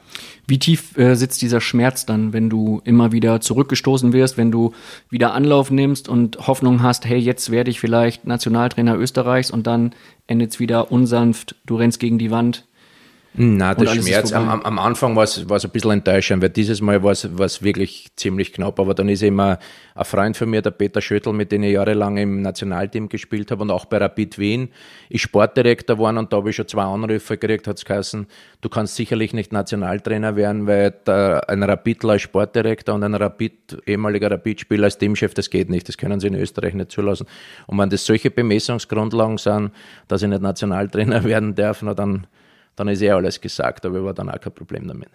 Wie 0.47 0.59
tief 0.59 0.97
äh, 0.97 1.15
sitzt 1.15 1.41
dieser 1.41 1.61
Schmerz 1.61 2.05
dann, 2.05 2.33
wenn 2.33 2.49
du 2.49 2.81
immer 2.83 3.11
wieder 3.11 3.41
zurückgestoßen 3.41 4.11
wirst, 4.11 4.37
wenn 4.37 4.51
du 4.51 4.73
wieder 5.09 5.33
Anlauf 5.33 5.71
nimmst 5.71 6.09
und 6.09 6.47
Hoffnung 6.47 6.81
hast, 6.81 7.05
hey, 7.05 7.19
jetzt 7.19 7.51
werde 7.51 7.69
ich 7.69 7.79
vielleicht 7.79 8.25
Nationaltrainer 8.25 8.97
Österreichs 8.97 9.51
und 9.51 9.67
dann 9.67 9.93
endet 10.27 10.51
es 10.51 10.59
wieder 10.59 10.91
unsanft, 10.91 11.55
du 11.65 11.75
rennst 11.75 11.99
gegen 11.99 12.17
die 12.17 12.31
Wand, 12.31 12.65
na, 13.33 13.73
der 13.73 13.87
Schmerz 13.87 14.33
am, 14.33 14.49
am, 14.49 14.77
Anfang 14.77 15.15
war 15.15 15.23
es 15.23 15.37
ein 15.39 15.71
bisschen 15.71 15.91
enttäuschend, 15.91 16.43
weil 16.43 16.49
dieses 16.49 16.81
Mal 16.81 17.01
war 17.01 17.11
es 17.13 17.63
wirklich 17.63 18.11
ziemlich 18.17 18.51
knapp, 18.51 18.77
aber 18.77 18.93
dann 18.93 19.07
ist 19.07 19.23
immer 19.23 19.57
ein 19.95 20.03
Freund 20.05 20.35
von 20.35 20.49
mir, 20.49 20.61
der 20.61 20.71
Peter 20.71 20.99
Schöttl, 20.99 21.31
mit 21.31 21.49
dem 21.53 21.63
ich 21.63 21.73
jahrelang 21.73 22.17
im 22.17 22.41
Nationalteam 22.41 23.07
gespielt 23.07 23.49
habe 23.51 23.61
und 23.61 23.71
auch 23.71 23.85
bei 23.85 23.99
Rapid 23.99 24.37
Wien, 24.37 24.69
ist 25.07 25.21
Sportdirektor 25.21 25.95
geworden 25.95 26.17
und 26.17 26.33
da 26.33 26.37
habe 26.37 26.49
ich 26.49 26.57
schon 26.57 26.67
zwei 26.67 26.83
Anrufe 26.83 27.37
gekriegt, 27.37 27.67
hat 27.67 27.77
es 27.77 27.85
geheißen, 27.85 28.27
du 28.59 28.69
kannst 28.69 28.97
sicherlich 28.97 29.31
nicht 29.31 29.53
Nationaltrainer 29.53 30.35
werden, 30.35 30.67
weil 30.67 30.93
ein 31.47 31.63
Rapidler 31.63 32.13
als 32.13 32.23
Sportdirektor 32.23 32.95
und 32.95 33.03
ein 33.03 33.15
Rapid, 33.15 33.81
ehemaliger 33.85 34.29
Rapid-Spieler 34.29 34.85
als 34.85 34.97
Teamchef, 34.97 35.33
das 35.33 35.49
geht 35.49 35.69
nicht, 35.69 35.87
das 35.87 35.97
können 35.97 36.19
sie 36.19 36.27
in 36.27 36.35
Österreich 36.35 36.73
nicht 36.73 36.91
zulassen. 36.91 37.27
Und 37.67 37.77
wenn 37.77 37.89
das 37.89 38.05
solche 38.05 38.29
Bemessungsgrundlagen 38.29 39.37
sind, 39.37 39.71
dass 40.09 40.21
ich 40.21 40.27
nicht 40.27 40.41
Nationaltrainer 40.41 41.23
werden 41.23 41.55
darf, 41.55 41.81
na 41.81 41.93
dann 41.93 42.27
dann 42.75 42.87
ist 42.87 43.01
eh 43.01 43.11
alles 43.11 43.41
gesagt, 43.41 43.85
aber 43.85 44.03
war 44.03 44.13
dann 44.13 44.29
auch 44.29 44.39
kein 44.39 44.53
Problem 44.53 44.87
damit. 44.87 45.09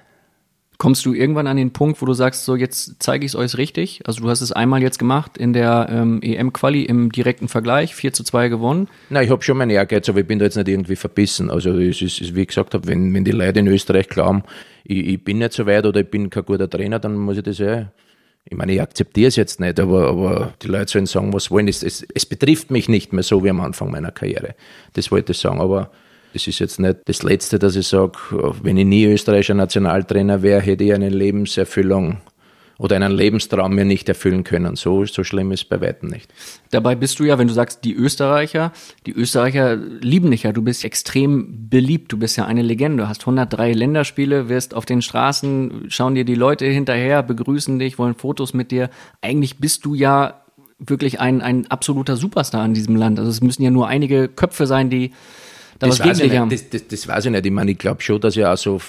Kommst 0.78 1.06
du 1.06 1.14
irgendwann 1.14 1.46
an 1.46 1.56
den 1.56 1.72
Punkt, 1.72 2.02
wo 2.02 2.06
du 2.06 2.12
sagst, 2.12 2.44
so 2.44 2.54
jetzt 2.54 2.96
zeige 2.98 3.24
ich 3.24 3.32
es 3.32 3.36
euch 3.36 3.56
richtig? 3.56 4.02
Also 4.04 4.20
du 4.20 4.28
hast 4.28 4.42
es 4.42 4.52
einmal 4.52 4.82
jetzt 4.82 4.98
gemacht 4.98 5.38
in 5.38 5.54
der 5.54 5.88
ähm, 5.90 6.20
EM-Quali 6.20 6.82
im 6.82 7.10
direkten 7.10 7.48
Vergleich, 7.48 7.94
4 7.94 8.12
zu 8.12 8.24
2 8.24 8.48
gewonnen. 8.48 8.88
Na, 9.08 9.22
ich 9.22 9.30
habe 9.30 9.42
schon 9.42 9.56
meinen 9.56 9.70
Ehrgeiz, 9.70 10.06
aber 10.10 10.20
ich 10.20 10.26
bin 10.26 10.38
da 10.38 10.44
jetzt 10.44 10.56
nicht 10.56 10.68
irgendwie 10.68 10.96
verbissen. 10.96 11.50
Also 11.50 11.70
es 11.78 12.02
ist, 12.02 12.34
wie 12.34 12.42
ich 12.42 12.48
gesagt 12.48 12.74
habe, 12.74 12.86
wenn, 12.88 13.14
wenn 13.14 13.24
die 13.24 13.30
Leute 13.30 13.60
in 13.60 13.68
Österreich 13.68 14.08
glauben, 14.10 14.42
ich, 14.84 15.06
ich 15.06 15.24
bin 15.24 15.38
nicht 15.38 15.54
so 15.54 15.64
weit 15.64 15.86
oder 15.86 16.00
ich 16.00 16.10
bin 16.10 16.28
kein 16.28 16.44
guter 16.44 16.68
Trainer, 16.68 16.98
dann 16.98 17.16
muss 17.16 17.38
ich 17.38 17.42
das 17.42 17.58
eh 17.58 17.86
ich 18.48 18.56
meine, 18.56 18.72
ich 18.72 18.80
akzeptiere 18.80 19.26
es 19.26 19.34
jetzt 19.34 19.58
nicht, 19.58 19.80
aber, 19.80 20.08
aber 20.08 20.54
die 20.62 20.68
Leute 20.68 20.92
sollen 20.92 21.06
sagen, 21.06 21.32
was 21.32 21.50
wollen. 21.50 21.66
Es, 21.66 21.82
es, 21.82 22.06
es 22.14 22.24
betrifft 22.26 22.70
mich 22.70 22.88
nicht 22.88 23.12
mehr 23.12 23.24
so 23.24 23.42
wie 23.42 23.50
am 23.50 23.60
Anfang 23.60 23.90
meiner 23.90 24.12
Karriere. 24.12 24.54
Das 24.92 25.10
wollte 25.10 25.32
ich 25.32 25.38
sagen. 25.38 25.60
Aber 25.60 25.90
es 26.36 26.46
ist 26.46 26.58
jetzt 26.58 26.78
nicht 26.78 26.98
das 27.06 27.22
Letzte, 27.22 27.58
dass 27.58 27.74
ich 27.76 27.88
sage, 27.88 28.12
wenn 28.62 28.76
ich 28.76 28.86
nie 28.86 29.04
österreichischer 29.06 29.54
Nationaltrainer 29.54 30.42
wäre, 30.42 30.60
hätte 30.60 30.84
ich 30.84 30.94
eine 30.94 31.08
Lebenserfüllung 31.08 32.18
oder 32.78 32.96
einen 32.96 33.12
Lebenstraum 33.12 33.74
mir 33.74 33.84
nicht 33.84 34.08
erfüllen 34.08 34.44
können. 34.44 34.76
So, 34.76 35.04
so 35.06 35.24
schlimm 35.24 35.50
ist 35.50 35.62
es 35.62 35.68
bei 35.68 35.80
weitem 35.80 36.10
nicht. 36.10 36.32
Dabei 36.70 36.94
bist 36.94 37.18
du 37.18 37.24
ja, 37.24 37.38
wenn 37.38 37.48
du 37.48 37.54
sagst, 37.54 37.84
die 37.84 37.94
Österreicher, 37.94 38.72
die 39.06 39.12
Österreicher 39.12 39.76
lieben 39.76 40.30
dich 40.30 40.42
ja. 40.42 40.52
Du 40.52 40.62
bist 40.62 40.84
extrem 40.84 41.68
beliebt. 41.70 42.12
Du 42.12 42.18
bist 42.18 42.36
ja 42.36 42.44
eine 42.44 42.62
Legende. 42.62 43.04
Du 43.04 43.08
hast 43.08 43.22
103 43.22 43.72
Länderspiele, 43.72 44.48
wirst 44.48 44.74
auf 44.74 44.84
den 44.84 45.00
Straßen, 45.00 45.86
schauen 45.88 46.14
dir 46.14 46.24
die 46.24 46.34
Leute 46.34 46.66
hinterher, 46.66 47.22
begrüßen 47.22 47.78
dich, 47.78 47.98
wollen 47.98 48.14
Fotos 48.14 48.52
mit 48.52 48.70
dir. 48.70 48.90
Eigentlich 49.22 49.58
bist 49.58 49.86
du 49.86 49.94
ja 49.94 50.42
wirklich 50.78 51.20
ein, 51.20 51.40
ein 51.40 51.66
absoluter 51.68 52.16
Superstar 52.16 52.64
in 52.66 52.74
diesem 52.74 52.96
Land. 52.96 53.18
Also 53.18 53.30
es 53.30 53.40
müssen 53.40 53.62
ja 53.62 53.70
nur 53.70 53.88
einige 53.88 54.28
Köpfe 54.28 54.66
sein, 54.66 54.90
die 54.90 55.12
das, 55.78 56.00
weiß 56.00 56.20
ich 56.20 56.32
nicht, 56.32 56.52
das, 56.52 56.70
das, 56.70 56.88
das 56.88 57.08
weiß 57.08 57.26
ich 57.26 57.30
nicht. 57.30 57.46
Ich 57.46 57.52
meine, 57.52 57.70
ich 57.70 57.78
glaube 57.78 58.02
schon, 58.02 58.20
dass 58.20 58.36
ich 58.36 58.44
auch 58.44 58.56
so 58.56 58.80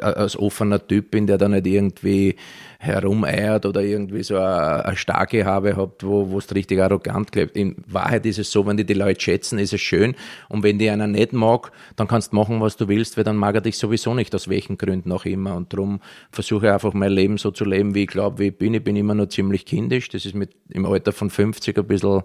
als 0.00 0.36
offener 0.36 0.86
Typ 0.86 1.10
bin, 1.10 1.26
der 1.26 1.38
da 1.38 1.48
nicht 1.48 1.66
irgendwie 1.66 2.36
herumeiert 2.82 3.64
oder 3.64 3.80
irgendwie 3.80 4.24
so 4.24 4.36
eine, 4.36 4.84
eine 4.84 4.96
starke 4.96 5.44
Habe 5.44 5.76
habt, 5.76 6.04
wo 6.04 6.30
wo 6.30 6.38
es 6.38 6.52
richtig 6.52 6.80
arrogant 6.80 7.30
klebt. 7.30 7.56
In 7.56 7.76
Wahrheit 7.86 8.26
ist 8.26 8.40
es 8.40 8.50
so, 8.50 8.66
wenn 8.66 8.76
die 8.76 8.84
die 8.84 8.94
Leute 8.94 9.20
schätzen, 9.20 9.60
ist 9.60 9.72
es 9.72 9.80
schön. 9.80 10.16
Und 10.48 10.64
wenn 10.64 10.78
die 10.80 10.90
einer 10.90 11.06
nicht 11.06 11.32
mag, 11.32 11.70
dann 11.94 12.08
kannst 12.08 12.32
du 12.32 12.36
machen, 12.36 12.60
was 12.60 12.76
du 12.76 12.88
willst, 12.88 13.16
weil 13.16 13.22
dann 13.22 13.36
mag 13.36 13.54
er 13.54 13.60
dich 13.60 13.78
sowieso 13.78 14.14
nicht, 14.14 14.34
aus 14.34 14.48
welchen 14.48 14.78
Gründen 14.78 15.12
auch 15.12 15.24
immer. 15.24 15.54
Und 15.54 15.72
darum 15.72 16.00
versuche 16.32 16.66
ich 16.66 16.72
einfach 16.72 16.92
mein 16.92 17.12
Leben 17.12 17.38
so 17.38 17.52
zu 17.52 17.64
leben, 17.64 17.94
wie 17.94 18.02
ich 18.02 18.08
glaube, 18.08 18.40
wie 18.40 18.48
ich 18.48 18.58
bin. 18.58 18.74
Ich 18.74 18.82
bin 18.82 18.96
immer 18.96 19.14
noch 19.14 19.28
ziemlich 19.28 19.64
kindisch. 19.64 20.08
Das 20.08 20.24
ist 20.24 20.34
mit 20.34 20.50
im 20.68 20.84
Alter 20.84 21.12
von 21.12 21.30
50 21.30 21.78
ein 21.78 21.86
bisschen 21.86 22.22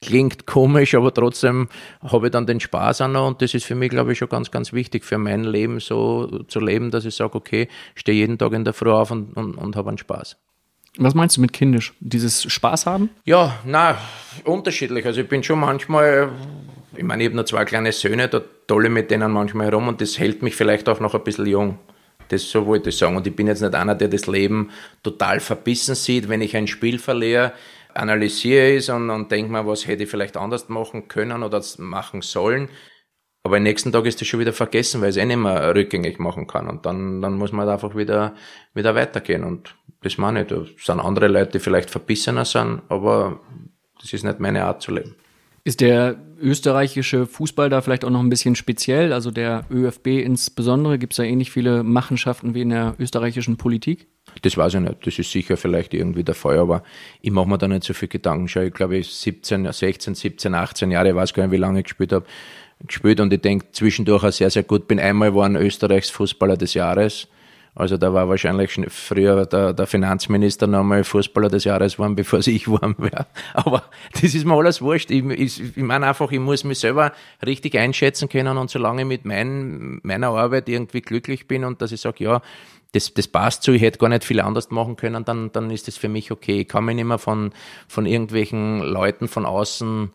klingt 0.00 0.46
komisch, 0.46 0.94
aber 0.94 1.12
trotzdem 1.12 1.68
habe 2.02 2.26
ich 2.26 2.32
dann 2.32 2.46
den 2.46 2.60
Spaß 2.60 3.02
an 3.02 3.16
und 3.16 3.42
das 3.42 3.54
ist 3.54 3.64
für 3.64 3.74
mich, 3.74 3.90
glaube 3.90 4.12
ich, 4.12 4.18
schon 4.18 4.28
ganz, 4.28 4.50
ganz 4.50 4.72
wichtig 4.72 5.04
für 5.04 5.18
mein 5.18 5.44
Leben 5.44 5.80
so 5.80 6.42
zu 6.48 6.60
leben, 6.60 6.90
dass 6.90 7.04
ich 7.04 7.14
sage, 7.14 7.34
okay, 7.34 7.68
stehe 7.94 8.16
jeden 8.16 8.38
Tag 8.38 8.52
in 8.52 8.64
der 8.64 8.72
Früh 8.72 8.90
auf 8.90 9.10
und, 9.10 9.36
und, 9.36 9.54
und 9.56 9.76
habe 9.76 9.90
einen 9.90 9.98
Spaß. 9.98 10.36
Was 10.98 11.14
meinst 11.14 11.36
du 11.36 11.40
mit 11.40 11.52
kindisch? 11.52 11.92
Dieses 12.00 12.50
Spaß 12.50 12.86
haben? 12.86 13.10
Ja, 13.24 13.58
na, 13.64 13.96
unterschiedlich. 14.44 15.06
Also 15.06 15.20
ich 15.20 15.28
bin 15.28 15.42
schon 15.42 15.60
manchmal, 15.60 16.30
ich 16.96 17.04
meine, 17.04 17.22
ich 17.22 17.28
habe 17.28 17.36
noch 17.36 17.44
zwei 17.44 17.64
kleine 17.64 17.92
Söhne, 17.92 18.28
da 18.28 18.40
tolle 18.66 18.88
mit 18.88 19.10
denen 19.10 19.30
manchmal 19.30 19.66
herum 19.66 19.86
und 19.86 20.00
das 20.00 20.18
hält 20.18 20.42
mich 20.42 20.56
vielleicht 20.56 20.88
auch 20.88 20.98
noch 20.98 21.14
ein 21.14 21.22
bisschen 21.22 21.46
jung. 21.46 21.78
Das 22.28 22.48
so 22.48 22.66
wollte 22.66 22.90
ich 22.90 22.96
sagen. 22.96 23.16
Und 23.16 23.26
ich 23.26 23.34
bin 23.34 23.46
jetzt 23.46 23.60
nicht 23.60 23.74
einer, 23.74 23.94
der 23.94 24.08
das 24.08 24.26
Leben 24.26 24.70
total 25.02 25.40
verbissen 25.40 25.94
sieht, 25.94 26.28
wenn 26.28 26.40
ich 26.40 26.56
ein 26.56 26.66
Spiel 26.66 26.98
verliere 26.98 27.52
analysiere 27.94 28.76
es 28.76 28.88
und, 28.88 29.10
und 29.10 29.30
denke 29.30 29.52
mir, 29.52 29.66
was 29.66 29.86
hätte 29.86 30.04
ich 30.04 30.10
vielleicht 30.10 30.36
anders 30.36 30.68
machen 30.68 31.08
können 31.08 31.42
oder 31.42 31.62
machen 31.78 32.22
sollen. 32.22 32.68
Aber 33.42 33.56
am 33.56 33.62
nächsten 33.62 33.90
Tag 33.90 34.04
ist 34.04 34.20
das 34.20 34.28
schon 34.28 34.40
wieder 34.40 34.52
vergessen, 34.52 35.00
weil 35.00 35.10
ich 35.10 35.16
es 35.16 35.22
eh 35.22 35.26
nicht 35.26 35.38
mehr 35.38 35.74
rückgängig 35.74 36.18
machen 36.18 36.46
kann. 36.46 36.68
Und 36.68 36.84
dann, 36.84 37.22
dann 37.22 37.38
muss 37.38 37.52
man 37.52 37.66
halt 37.66 37.82
einfach 37.82 37.96
wieder, 37.96 38.34
wieder 38.74 38.94
weitergehen. 38.94 39.44
Und 39.44 39.76
das 40.02 40.18
meine 40.18 40.42
ich. 40.42 40.48
Da 40.48 40.64
sind 40.76 41.00
andere 41.00 41.28
Leute, 41.28 41.52
die 41.52 41.58
vielleicht 41.58 41.90
verbissener 41.90 42.44
sind, 42.44 42.82
aber 42.88 43.40
das 44.00 44.12
ist 44.12 44.24
nicht 44.24 44.40
meine 44.40 44.64
Art 44.64 44.82
zu 44.82 44.92
leben. 44.92 45.16
Ist 45.64 45.80
der 45.80 46.16
österreichische 46.40 47.26
Fußball 47.26 47.68
da 47.68 47.82
vielleicht 47.82 48.04
auch 48.04 48.10
noch 48.10 48.20
ein 48.20 48.30
bisschen 48.30 48.56
speziell? 48.56 49.12
Also 49.12 49.30
der 49.30 49.64
ÖFB 49.70 50.06
insbesondere? 50.06 50.98
Gibt 50.98 51.12
es 51.12 51.18
da 51.18 51.22
ähnlich 51.22 51.50
viele 51.50 51.82
Machenschaften 51.82 52.54
wie 52.54 52.62
in 52.62 52.70
der 52.70 52.94
österreichischen 52.98 53.56
Politik? 53.56 54.08
Das 54.42 54.56
weiß 54.56 54.74
ich 54.74 54.80
nicht. 54.80 55.06
Das 55.06 55.18
ist 55.18 55.30
sicher 55.30 55.56
vielleicht 55.56 55.94
irgendwie 55.94 56.24
der 56.24 56.34
Fall, 56.34 56.58
aber 56.58 56.82
ich 57.20 57.30
mache 57.30 57.48
mir 57.48 57.58
da 57.58 57.68
nicht 57.68 57.84
so 57.84 57.94
viel 57.94 58.08
Gedanken. 58.08 58.48
Schau, 58.48 58.60
ich 58.60 58.74
glaube, 58.74 58.96
ich 58.96 59.12
17, 59.12 59.70
16, 59.70 60.14
17, 60.14 60.54
18 60.54 60.90
Jahre, 60.90 61.10
ich 61.10 61.14
weiß 61.14 61.34
gar 61.34 61.44
nicht, 61.44 61.52
wie 61.52 61.56
lange 61.56 61.80
ich 61.80 61.84
gespielt 61.84 62.12
habe, 62.12 62.26
gespielt 62.86 63.20
und 63.20 63.32
ich 63.32 63.40
denke 63.40 63.66
zwischendurch 63.72 64.24
auch 64.24 64.32
sehr, 64.32 64.50
sehr 64.50 64.62
gut. 64.62 64.88
Bin 64.88 64.98
einmal 64.98 65.30
geworden 65.30 65.56
Österreichs 65.56 66.10
Fußballer 66.10 66.56
des 66.56 66.74
Jahres. 66.74 67.28
Also 67.74 67.96
da 67.96 68.12
war 68.12 68.28
wahrscheinlich 68.28 68.72
früher 68.88 69.46
der, 69.46 69.72
der 69.72 69.86
Finanzminister 69.86 70.66
noch 70.66 70.82
mal 70.82 71.04
Fußballer 71.04 71.48
des 71.48 71.64
Jahres 71.64 71.94
geworden, 71.94 72.16
bevor 72.16 72.40
ich 72.40 72.64
geworden 72.64 72.96
wäre. 72.98 73.26
Aber 73.54 73.84
das 74.12 74.34
ist 74.34 74.44
mir 74.44 74.54
alles 74.54 74.82
wurscht. 74.82 75.10
Ich, 75.10 75.24
ich, 75.24 75.76
ich 75.76 75.82
meine 75.82 76.08
einfach, 76.08 76.32
ich 76.32 76.40
muss 76.40 76.64
mich 76.64 76.80
selber 76.80 77.12
richtig 77.46 77.78
einschätzen 77.78 78.28
können 78.28 78.58
und 78.58 78.70
solange 78.70 79.02
ich 79.02 79.08
mit 79.08 79.24
mein, 79.24 80.00
meiner 80.02 80.28
Arbeit 80.28 80.68
irgendwie 80.68 81.00
glücklich 81.00 81.46
bin 81.46 81.64
und 81.64 81.80
dass 81.80 81.92
ich 81.92 82.00
sage, 82.00 82.24
ja, 82.24 82.42
das, 82.92 83.14
das 83.14 83.28
passt 83.28 83.62
so, 83.62 83.72
ich 83.72 83.82
hätte 83.82 83.98
gar 83.98 84.08
nicht 84.08 84.24
viel 84.24 84.40
anders 84.40 84.70
machen 84.70 84.96
können, 84.96 85.24
dann, 85.24 85.52
dann 85.52 85.70
ist 85.70 85.88
das 85.88 85.96
für 85.96 86.08
mich 86.08 86.30
okay. 86.30 86.60
Ich 86.60 86.68
kann 86.68 86.84
mich 86.84 86.96
nicht 86.96 87.04
mehr 87.04 87.18
von, 87.18 87.52
von 87.88 88.06
irgendwelchen 88.06 88.80
Leuten 88.80 89.28
von 89.28 89.46
außen 89.46 90.10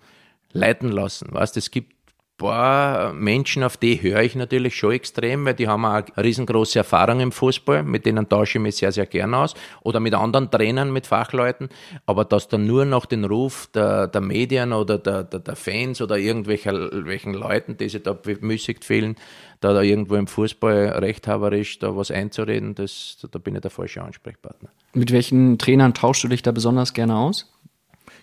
leiten 0.52 0.90
lassen. 0.90 1.28
Weißt, 1.32 1.58
es 1.58 1.72
gibt 1.72 1.95
paar 2.38 3.14
Menschen, 3.14 3.64
auf 3.64 3.78
die 3.78 4.02
höre 4.02 4.22
ich 4.22 4.36
natürlich 4.36 4.76
schon 4.76 4.92
extrem, 4.92 5.46
weil 5.46 5.54
die 5.54 5.68
haben 5.68 5.86
auch 5.86 6.04
riesengroße 6.18 6.80
Erfahrung 6.80 7.20
im 7.20 7.32
Fußball, 7.32 7.84
mit 7.84 8.06
denen 8.06 8.28
tausche 8.28 8.58
ich 8.58 8.62
mich 8.62 8.76
sehr, 8.76 8.92
sehr 8.92 9.06
gern 9.06 9.34
aus. 9.34 9.54
Oder 9.84 10.00
mit 10.00 10.14
anderen 10.14 10.52
Trainern, 10.52 10.92
mit 10.92 11.08
Fachleuten. 11.08 11.70
Aber 12.06 12.26
dass 12.26 12.48
dann 12.48 12.68
nur 12.68 12.86
noch 12.86 13.06
den 13.06 13.26
Ruf 13.26 13.70
der, 13.74 14.08
der 14.08 14.22
Medien 14.22 14.74
oder 14.74 14.98
der, 14.98 15.24
der, 15.24 15.40
der 15.40 15.56
Fans 15.56 16.02
oder 16.02 16.18
irgendwelchen 16.18 17.34
Leuten, 17.34 17.78
die 17.78 17.90
sich 17.90 18.04
da 18.04 18.14
bemüßigt 18.14 18.84
fühlen, 18.84 19.16
da, 19.62 19.74
da 19.74 19.82
irgendwo 19.82 20.16
im 20.16 20.28
Fußball 20.28 20.90
rechthaberisch 21.00 21.80
da 21.80 21.96
was 21.96 22.12
einzureden, 22.12 22.76
das, 22.76 23.18
da 23.32 23.40
bin 23.40 23.56
ich 23.56 23.62
der 23.62 23.72
falsche 23.72 24.04
Ansprechpartner. 24.04 24.70
Mit 24.94 25.12
welchen 25.12 25.58
Trainern 25.58 25.94
tauschst 25.94 26.24
du 26.24 26.28
dich 26.28 26.42
da 26.42 26.52
besonders 26.52 26.94
gerne 26.94 27.16
aus? 27.16 27.55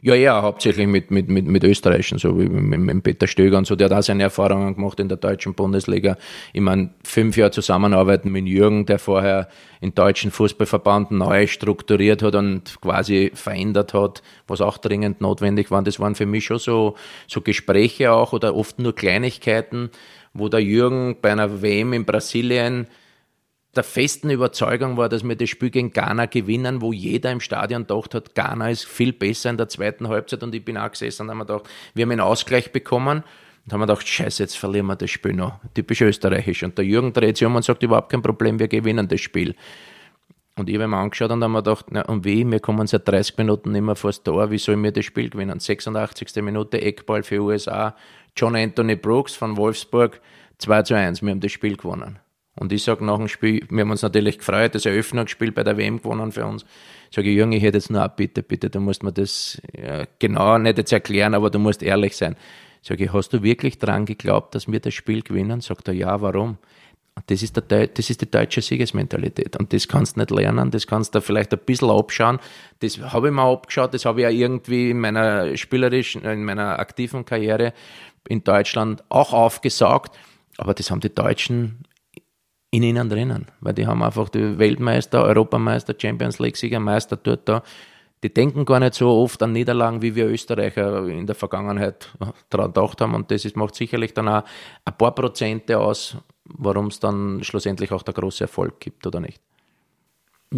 Ja, 0.05 0.17
ja, 0.17 0.43
hauptsächlich 0.43 0.89
mit, 0.89 1.13
mit, 1.13 1.29
mit, 1.29 1.47
mit 1.47 1.63
Österreichern, 1.63 2.19
so 2.19 2.37
wie 2.37 2.49
mit, 2.49 2.81
mit 2.81 3.05
Peter 3.05 3.29
Stöger 3.29 3.57
und 3.57 3.69
so. 3.69 3.77
Der 3.77 3.89
hat 3.89 3.97
auch 3.97 4.03
seine 4.03 4.25
Erfahrungen 4.25 4.75
gemacht 4.75 4.99
in 4.99 5.07
der 5.09 5.17
deutschen 5.17 5.55
Bundesliga. 5.55 6.17
Ich 6.53 6.61
meine, 6.61 6.91
fünf 7.05 7.37
Jahre 7.37 7.53
zusammenarbeiten 7.53 8.33
mit 8.33 8.49
Jürgen, 8.49 8.85
der 8.85 8.99
vorher 8.99 9.49
den 9.81 9.95
deutschen 9.95 10.33
Fußballverband 10.33 11.13
neu 11.13 11.47
strukturiert 11.47 12.21
hat 12.25 12.35
und 12.35 12.81
quasi 12.81 13.31
verändert 13.33 13.95
hat, 13.95 14.25
was 14.49 14.61
auch 14.61 14.79
dringend 14.79 15.21
notwendig 15.21 15.71
war. 15.71 15.83
Das 15.83 16.01
waren 16.01 16.17
für 16.17 16.27
mich 16.27 16.47
schon 16.47 16.59
so, 16.59 16.97
so 17.29 17.41
Gespräche 17.41 18.11
auch 18.11 18.33
oder 18.33 18.57
oft 18.57 18.81
nur 18.81 18.97
Kleinigkeiten, 18.97 19.91
wo 20.35 20.49
der 20.49 20.65
Jürgen 20.65 21.19
bei 21.23 21.31
einer 21.31 21.63
WM 21.63 21.93
in 21.93 22.05
Brasilien 22.05 22.89
der 23.75 23.85
festen 23.85 24.29
Überzeugung 24.29 24.97
war, 24.97 25.09
dass 25.09 25.25
wir 25.25 25.35
das 25.35 25.49
Spiel 25.49 25.71
gegen 25.71 25.93
Ghana 25.93 26.27
gewinnen, 26.27 26.83
wo 26.83 26.93
jeder 26.93 27.31
im 27.31 27.41
Stadion 27.41 27.87
gedacht 27.87 28.15
hat, 28.15 28.35
Ghana 28.35 28.71
ist 28.71 28.85
viel 28.85 29.13
besser 29.13 29.51
in 29.51 29.57
der 29.57 29.69
zweiten 29.69 30.09
Halbzeit 30.09 30.43
und 30.43 30.55
ich 30.55 30.65
bin 30.65 30.77
auch 30.77 30.91
gesessen 30.91 31.23
und 31.23 31.31
haben 31.31 31.39
gedacht, 31.39 31.69
wir 31.95 32.03
haben 32.03 32.11
einen 32.11 32.21
Ausgleich 32.21 32.71
bekommen 32.71 33.25
und 33.65 33.73
haben 33.73 33.81
wir 33.81 33.87
gedacht, 33.87 34.07
scheiße, 34.07 34.43
jetzt 34.43 34.59
verlieren 34.59 34.87
wir 34.87 34.97
das 34.97 35.11
Spiel 35.11 35.33
noch. 35.33 35.61
Typisch 35.73 36.03
österreichisch. 36.03 36.63
Und 36.65 36.77
der 36.77 36.85
Jürgen 36.85 37.13
dreht 37.13 37.39
sich 37.39 37.47
um 37.47 37.55
und 37.55 37.65
sagt, 37.65 37.83
überhaupt 37.83 38.11
kein 38.11 38.21
Problem, 38.21 38.59
wir 38.59 38.69
gewinnen 38.69 39.09
das 39.09 39.21
Spiel. 39.21 39.55
Und 40.57 40.69
ich 40.69 40.75
habe 40.75 40.87
mir 40.87 40.99
angeschaut 40.99 41.31
und 41.31 41.43
haben 41.43 41.53
mir 41.53 41.63
gedacht, 41.63 41.87
na 41.91 42.03
und 42.03 42.27
wie, 42.27 42.45
wir 42.45 42.61
kommen 42.61 42.87
seit 42.87 43.09
30 43.09 43.39
Minuten 43.39 43.73
mehr 43.73 43.97
vor 43.97 44.11
das 44.11 44.23
Tor, 44.23 44.51
wie 44.51 44.59
sollen 44.59 44.83
wir 44.83 44.93
das 44.93 45.07
Spiel 45.07 45.31
gewinnen? 45.31 45.61
86. 45.61 46.43
Minute, 46.43 46.83
Eckball 46.83 47.23
für 47.23 47.41
USA, 47.41 47.97
John 48.37 48.55
Anthony 48.55 48.97
Brooks 48.97 49.35
von 49.35 49.57
Wolfsburg, 49.57 50.21
2 50.59 50.83
zu 50.83 50.95
1, 50.95 51.23
wir 51.23 51.31
haben 51.31 51.41
das 51.41 51.53
Spiel 51.53 51.77
gewonnen. 51.77 52.19
Und 52.55 52.73
ich 52.73 52.83
sage 52.83 53.05
nach 53.05 53.17
dem 53.17 53.29
Spiel, 53.29 53.67
wir 53.71 53.81
haben 53.81 53.91
uns 53.91 54.03
natürlich 54.03 54.39
gefreut, 54.39 54.75
das 54.75 54.85
Eröffnungsspiel 54.85 55.53
bei 55.53 55.65
der 55.65 55.77
WM 55.79 55.99
gewonnen 55.99 56.33
für 56.33 56.45
uns. 56.45 56.67
Sage 57.11 57.31
ich, 57.31 57.37
Junge, 57.37 57.57
ich 57.57 57.63
hätte 57.63 57.79
jetzt 57.79 57.91
nur 57.91 58.07
bitte, 58.09 58.43
bitte, 58.43 58.69
du 58.69 58.81
musst 58.81 59.03
mir 59.03 59.13
das 59.13 59.61
ja, 59.75 60.05
genau 60.19 60.59
nicht 60.59 60.79
jetzt 60.79 60.93
erklären, 60.93 61.35
aber 61.35 61.51
du 61.51 61.59
musst 61.59 61.83
ehrlich 61.83 62.17
sein. 62.17 62.37
Sage 62.83 63.05
ich, 63.05 63.13
hast 63.13 63.33
du 63.33 63.43
wirklich 63.43 63.79
dran 63.79 64.05
geglaubt, 64.05 64.55
dass 64.55 64.71
wir 64.71 64.81
das 64.81 64.93
Spiel 64.93 65.23
gewinnen? 65.23 65.61
Sagt 65.61 65.89
er, 65.89 65.95
ja, 65.95 66.21
warum? 66.21 66.59
Das 67.27 67.43
ist, 67.43 67.57
der, 67.71 67.87
das 67.87 68.11
ist 68.11 68.21
die 68.21 68.31
deutsche 68.31 68.63
Siegesmentalität. 68.63 69.57
Und 69.59 69.73
das 69.73 69.87
kannst 69.87 70.17
du 70.17 70.21
nicht 70.21 70.31
lernen, 70.31 70.71
das 70.71 70.87
kannst 70.87 71.15
du 71.15 71.21
vielleicht 71.21 71.53
ein 71.53 71.61
bisschen 71.65 71.91
abschauen. 71.91 72.39
Das 72.81 72.99
habe 72.99 73.29
ich 73.29 73.35
mir 73.35 73.43
abgeschaut, 73.43 73.95
das 73.95 74.05
habe 74.05 74.21
ich 74.21 74.25
ja 74.25 74.31
irgendwie 74.31 74.91
in 74.91 74.99
meiner 74.99 75.57
spielerischen, 75.57 76.23
in 76.25 76.45
meiner 76.45 76.79
aktiven 76.79 77.25
Karriere 77.25 77.73
in 78.29 78.43
Deutschland 78.43 79.05
auch 79.11 79.33
aufgesaugt. 79.33 80.19
Aber 80.57 80.75
das 80.75 80.91
haben 80.91 81.01
die 81.01 81.15
Deutschen 81.15 81.85
in 82.73 82.83
ihnen 82.83 83.09
drinnen, 83.09 83.47
weil 83.61 83.75
die 83.75 83.87
haben 83.87 84.03
einfach 84.03 84.31
die 84.31 84.59
Weltmeister, 84.59 85.23
Europameister, 85.23 85.95
Champions 85.97 86.39
League-Sieger, 86.39 86.81
Meister 86.81 87.17
dort 87.17 87.47
da. 87.47 87.63
Die 88.23 88.33
denken 88.33 88.65
gar 88.65 88.81
nicht 88.81 88.95
so 88.95 89.11
oft 89.11 89.43
an 89.43 89.53
Niederlagen, 89.53 90.01
wie 90.01 90.15
wir 90.15 90.27
Österreicher 90.27 91.07
in 91.07 91.27
der 91.27 91.35
Vergangenheit 91.35 92.09
daran 92.51 92.73
gedacht 92.73 93.01
haben. 93.01 93.15
Und 93.15 93.31
das 93.31 93.45
ist, 93.45 93.57
macht 93.57 93.75
sicherlich 93.75 94.15
dann 94.15 94.29
auch 94.29 94.45
ein 94.85 94.97
paar 94.97 95.15
Prozente 95.15 95.79
aus, 95.79 96.17
warum 96.45 96.87
es 96.87 96.99
dann 96.99 97.45
schlussendlich 97.45 97.93
auch 97.93 98.03
der 98.03 98.15
große 98.15 98.45
Erfolg 98.45 98.81
gibt 98.81 99.07
oder 99.07 99.21
nicht. 99.21 99.43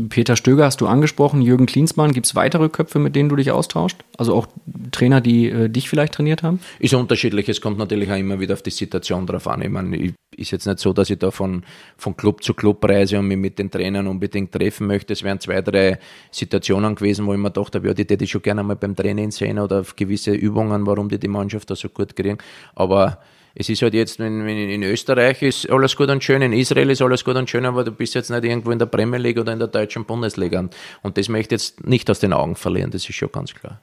Peter 0.08 0.36
Stöger 0.36 0.64
hast 0.64 0.80
du 0.80 0.86
angesprochen, 0.86 1.40
Jürgen 1.40 1.66
Klinsmann. 1.66 2.12
Gibt 2.12 2.26
es 2.26 2.34
weitere 2.34 2.68
Köpfe, 2.68 2.98
mit 2.98 3.14
denen 3.14 3.28
du 3.28 3.36
dich 3.36 3.50
austauscht? 3.50 4.02
Also 4.18 4.34
auch 4.34 4.46
Trainer, 4.90 5.20
die 5.20 5.48
äh, 5.48 5.68
dich 5.68 5.88
vielleicht 5.88 6.14
trainiert 6.14 6.42
haben? 6.42 6.60
Ist 6.78 6.94
unterschiedlich. 6.94 7.48
Es 7.48 7.60
kommt 7.60 7.78
natürlich 7.78 8.10
auch 8.10 8.16
immer 8.16 8.40
wieder 8.40 8.54
auf 8.54 8.62
die 8.62 8.70
Situation 8.70 9.26
drauf 9.26 9.46
an. 9.46 9.62
Ich 9.62 9.68
meine, 9.68 9.96
ich, 9.96 10.14
ist 10.36 10.50
jetzt 10.50 10.66
nicht 10.66 10.80
so, 10.80 10.92
dass 10.92 11.10
ich 11.10 11.18
da 11.18 11.30
von, 11.30 11.62
von 11.96 12.16
Club 12.16 12.42
zu 12.42 12.54
Club 12.54 12.84
reise 12.84 13.18
und 13.18 13.28
mich 13.28 13.38
mit 13.38 13.58
den 13.58 13.70
Trainern 13.70 14.06
unbedingt 14.06 14.52
treffen 14.52 14.86
möchte. 14.86 15.12
Es 15.12 15.22
wären 15.22 15.40
zwei, 15.40 15.62
drei 15.62 15.98
Situationen 16.30 16.94
gewesen, 16.96 17.26
wo 17.26 17.32
ich 17.32 17.38
mir 17.38 17.50
gedacht 17.50 17.74
habe, 17.74 17.86
ja, 17.86 17.94
die 17.94 18.02
hätte 18.02 18.24
ich 18.24 18.30
schon 18.30 18.42
gerne 18.42 18.62
mal 18.62 18.76
beim 18.76 18.96
Training 18.96 19.30
sehen 19.30 19.58
oder 19.58 19.80
auf 19.80 19.94
gewisse 19.94 20.32
Übungen, 20.32 20.86
warum 20.86 21.08
die 21.08 21.18
die 21.18 21.28
Mannschaft 21.28 21.70
da 21.70 21.76
so 21.76 21.88
gut 21.88 22.16
kriegen. 22.16 22.38
Aber 22.74 23.18
es 23.54 23.68
ist 23.68 23.82
halt 23.82 23.94
jetzt, 23.94 24.18
in, 24.18 24.48
in, 24.48 24.82
Österreich 24.82 25.42
ist 25.42 25.70
alles 25.70 25.94
gut 25.94 26.08
und 26.08 26.24
schön, 26.24 26.42
in 26.42 26.52
Israel 26.52 26.90
ist 26.90 27.02
alles 27.02 27.24
gut 27.24 27.36
und 27.36 27.48
schön, 27.48 27.64
aber 27.64 27.84
du 27.84 27.92
bist 27.92 28.14
jetzt 28.14 28.30
nicht 28.30 28.44
irgendwo 28.44 28.72
in 28.72 28.78
der 28.78 28.86
Premier 28.86 29.18
League 29.18 29.38
oder 29.38 29.52
in 29.52 29.60
der 29.60 29.68
deutschen 29.68 30.04
Bundesliga. 30.04 30.68
Und 31.02 31.16
das 31.16 31.28
möchte 31.28 31.54
ich 31.54 31.60
jetzt 31.60 31.86
nicht 31.86 32.10
aus 32.10 32.18
den 32.18 32.32
Augen 32.32 32.56
verlieren, 32.56 32.90
das 32.90 33.08
ist 33.08 33.14
schon 33.14 33.30
ganz 33.30 33.54
klar. 33.54 33.80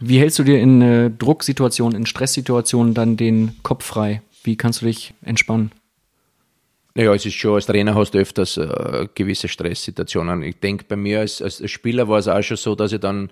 Wie 0.00 0.18
hältst 0.18 0.40
du 0.40 0.42
dir 0.42 0.58
in 0.58 0.82
äh, 0.82 1.10
Drucksituationen, 1.10 1.98
in 2.00 2.06
Stresssituationen 2.06 2.94
dann 2.94 3.16
den 3.16 3.54
Kopf 3.62 3.84
frei? 3.84 4.22
Wie 4.42 4.56
kannst 4.56 4.82
du 4.82 4.86
dich 4.86 5.14
entspannen? 5.22 5.70
Naja, 6.96 7.14
es 7.14 7.26
ist 7.26 7.34
schon, 7.34 7.54
als 7.54 7.66
Trainer 7.66 7.94
hast 7.94 8.12
du 8.12 8.18
öfters 8.18 8.56
äh, 8.56 9.08
gewisse 9.14 9.48
Stresssituationen. 9.48 10.42
Ich 10.42 10.60
denke, 10.60 10.84
bei 10.88 10.96
mir 10.96 11.20
als, 11.20 11.40
als 11.42 11.68
Spieler 11.70 12.08
war 12.08 12.18
es 12.18 12.28
auch 12.28 12.42
schon 12.42 12.56
so, 12.56 12.74
dass 12.74 12.92
ich 12.92 13.00
dann 13.00 13.30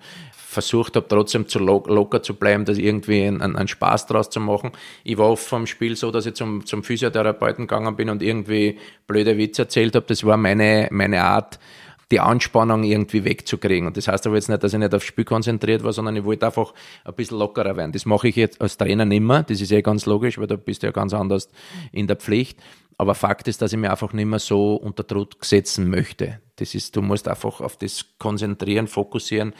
versucht 0.53 0.95
habe, 0.95 1.07
trotzdem 1.07 1.47
zu 1.47 1.59
lo 1.59 1.83
locker 1.87 2.23
zu 2.23 2.35
bleiben, 2.35 2.65
dass 2.65 2.77
irgendwie 2.77 3.23
einen, 3.23 3.41
einen 3.41 3.67
Spaß 3.67 4.07
draus 4.07 4.29
zu 4.29 4.39
machen. 4.39 4.71
Ich 5.03 5.17
war 5.17 5.29
oft 5.29 5.45
vom 5.45 5.67
Spiel 5.67 5.95
so, 5.95 6.11
dass 6.11 6.25
ich 6.25 6.35
zum, 6.35 6.65
zum 6.65 6.83
Physiotherapeuten 6.83 7.67
gegangen 7.67 7.95
bin 7.95 8.09
und 8.09 8.23
irgendwie 8.23 8.79
blöde 9.07 9.37
Witze 9.37 9.63
erzählt 9.63 9.95
habe. 9.95 10.05
Das 10.07 10.23
war 10.23 10.37
meine, 10.37 10.87
meine 10.91 11.23
Art, 11.23 11.59
die 12.11 12.19
Anspannung 12.19 12.83
irgendwie 12.83 13.23
wegzukriegen. 13.23 13.87
Und 13.87 13.97
das 13.97 14.07
heißt 14.07 14.27
aber 14.27 14.35
jetzt 14.35 14.47
nicht, 14.47 14.63
dass 14.63 14.73
ich 14.73 14.79
nicht 14.79 14.93
aufs 14.93 15.05
Spiel 15.05 15.25
konzentriert 15.25 15.83
war, 15.83 15.93
sondern 15.93 16.15
ich 16.15 16.23
wollte 16.23 16.45
einfach 16.45 16.73
ein 17.05 17.13
bisschen 17.15 17.39
lockerer 17.39 17.75
werden. 17.75 17.91
Das 17.91 18.05
mache 18.05 18.27
ich 18.27 18.35
jetzt 18.35 18.61
als 18.61 18.77
Trainer 18.77 19.05
nicht 19.05 19.21
mehr. 19.21 19.43
Das 19.43 19.59
ist 19.59 19.71
eh 19.71 19.81
ganz 19.81 20.05
logisch, 20.05 20.37
weil 20.37 20.47
da 20.47 20.55
bist 20.55 20.83
du 20.83 20.87
ja 20.87 20.91
ganz 20.91 21.13
anders 21.13 21.49
in 21.91 22.05
der 22.05 22.15
Pflicht. 22.15 22.59
Aber 22.97 23.15
Fakt 23.15 23.47
ist, 23.47 23.61
dass 23.61 23.73
ich 23.73 23.79
mich 23.79 23.89
einfach 23.89 24.13
nicht 24.13 24.25
mehr 24.25 24.39
so 24.39 24.75
unter 24.75 25.03
Druck 25.03 25.43
setzen 25.43 25.89
möchte. 25.89 26.39
Das 26.57 26.75
ist, 26.75 26.95
du 26.95 27.01
musst 27.01 27.27
einfach 27.27 27.61
auf 27.61 27.77
das 27.77 28.05
konzentrieren, 28.19 28.87
fokussieren, 28.87 29.53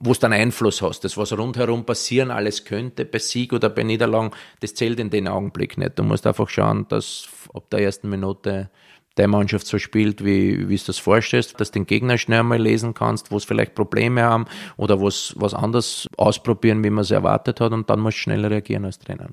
wo 0.00 0.12
es 0.12 0.18
dann 0.18 0.32
Einfluss 0.32 0.82
hast. 0.82 1.00
Das, 1.04 1.16
was 1.16 1.36
rundherum 1.36 1.84
passieren 1.84 2.30
alles 2.30 2.64
könnte, 2.64 3.04
bei 3.04 3.18
Sieg 3.18 3.52
oder 3.52 3.68
bei 3.68 3.82
Niederlagen, 3.82 4.30
das 4.60 4.74
zählt 4.74 5.00
in 5.00 5.10
dem 5.10 5.26
Augenblick 5.26 5.78
nicht. 5.78 5.98
Du 5.98 6.02
musst 6.02 6.26
einfach 6.26 6.48
schauen, 6.48 6.86
dass 6.88 7.28
ab 7.52 7.64
der 7.70 7.80
ersten 7.80 8.08
Minute 8.08 8.70
der 9.16 9.28
Mannschaft 9.28 9.66
so 9.66 9.78
spielt, 9.78 10.24
wie, 10.24 10.68
wie 10.68 10.76
du 10.76 10.82
das 10.86 10.98
vorstellst, 10.98 11.60
dass 11.60 11.72
du 11.72 11.80
den 11.80 11.86
Gegner 11.86 12.18
schnell 12.18 12.44
mal 12.44 12.60
lesen 12.60 12.94
kannst, 12.94 13.32
wo 13.32 13.36
es 13.36 13.44
vielleicht 13.44 13.74
Probleme 13.74 14.22
haben 14.22 14.46
oder 14.76 15.02
was, 15.02 15.34
was 15.36 15.54
anders 15.54 16.08
ausprobieren, 16.16 16.84
wie 16.84 16.90
man 16.90 17.02
es 17.02 17.10
erwartet 17.10 17.60
hat 17.60 17.72
und 17.72 17.90
dann 17.90 18.00
musst 18.00 18.18
du 18.18 18.22
schnell 18.22 18.46
reagieren 18.46 18.84
als 18.84 18.98
Trainer. 19.00 19.30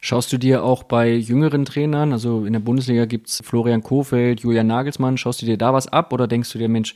Schaust 0.00 0.32
du 0.32 0.38
dir 0.38 0.64
auch 0.64 0.82
bei 0.82 1.12
jüngeren 1.12 1.64
Trainern, 1.64 2.12
also 2.12 2.44
in 2.44 2.52
der 2.52 2.60
Bundesliga 2.60 3.04
gibt 3.06 3.28
es 3.28 3.40
Florian 3.44 3.82
Kofeld, 3.82 4.40
Julian 4.40 4.66
Nagelsmann, 4.66 5.16
schaust 5.16 5.40
du 5.40 5.46
dir 5.46 5.56
da 5.56 5.72
was 5.72 5.88
ab 5.88 6.12
oder 6.12 6.26
denkst 6.26 6.52
du 6.52 6.58
dir, 6.58 6.68
Mensch, 6.68 6.94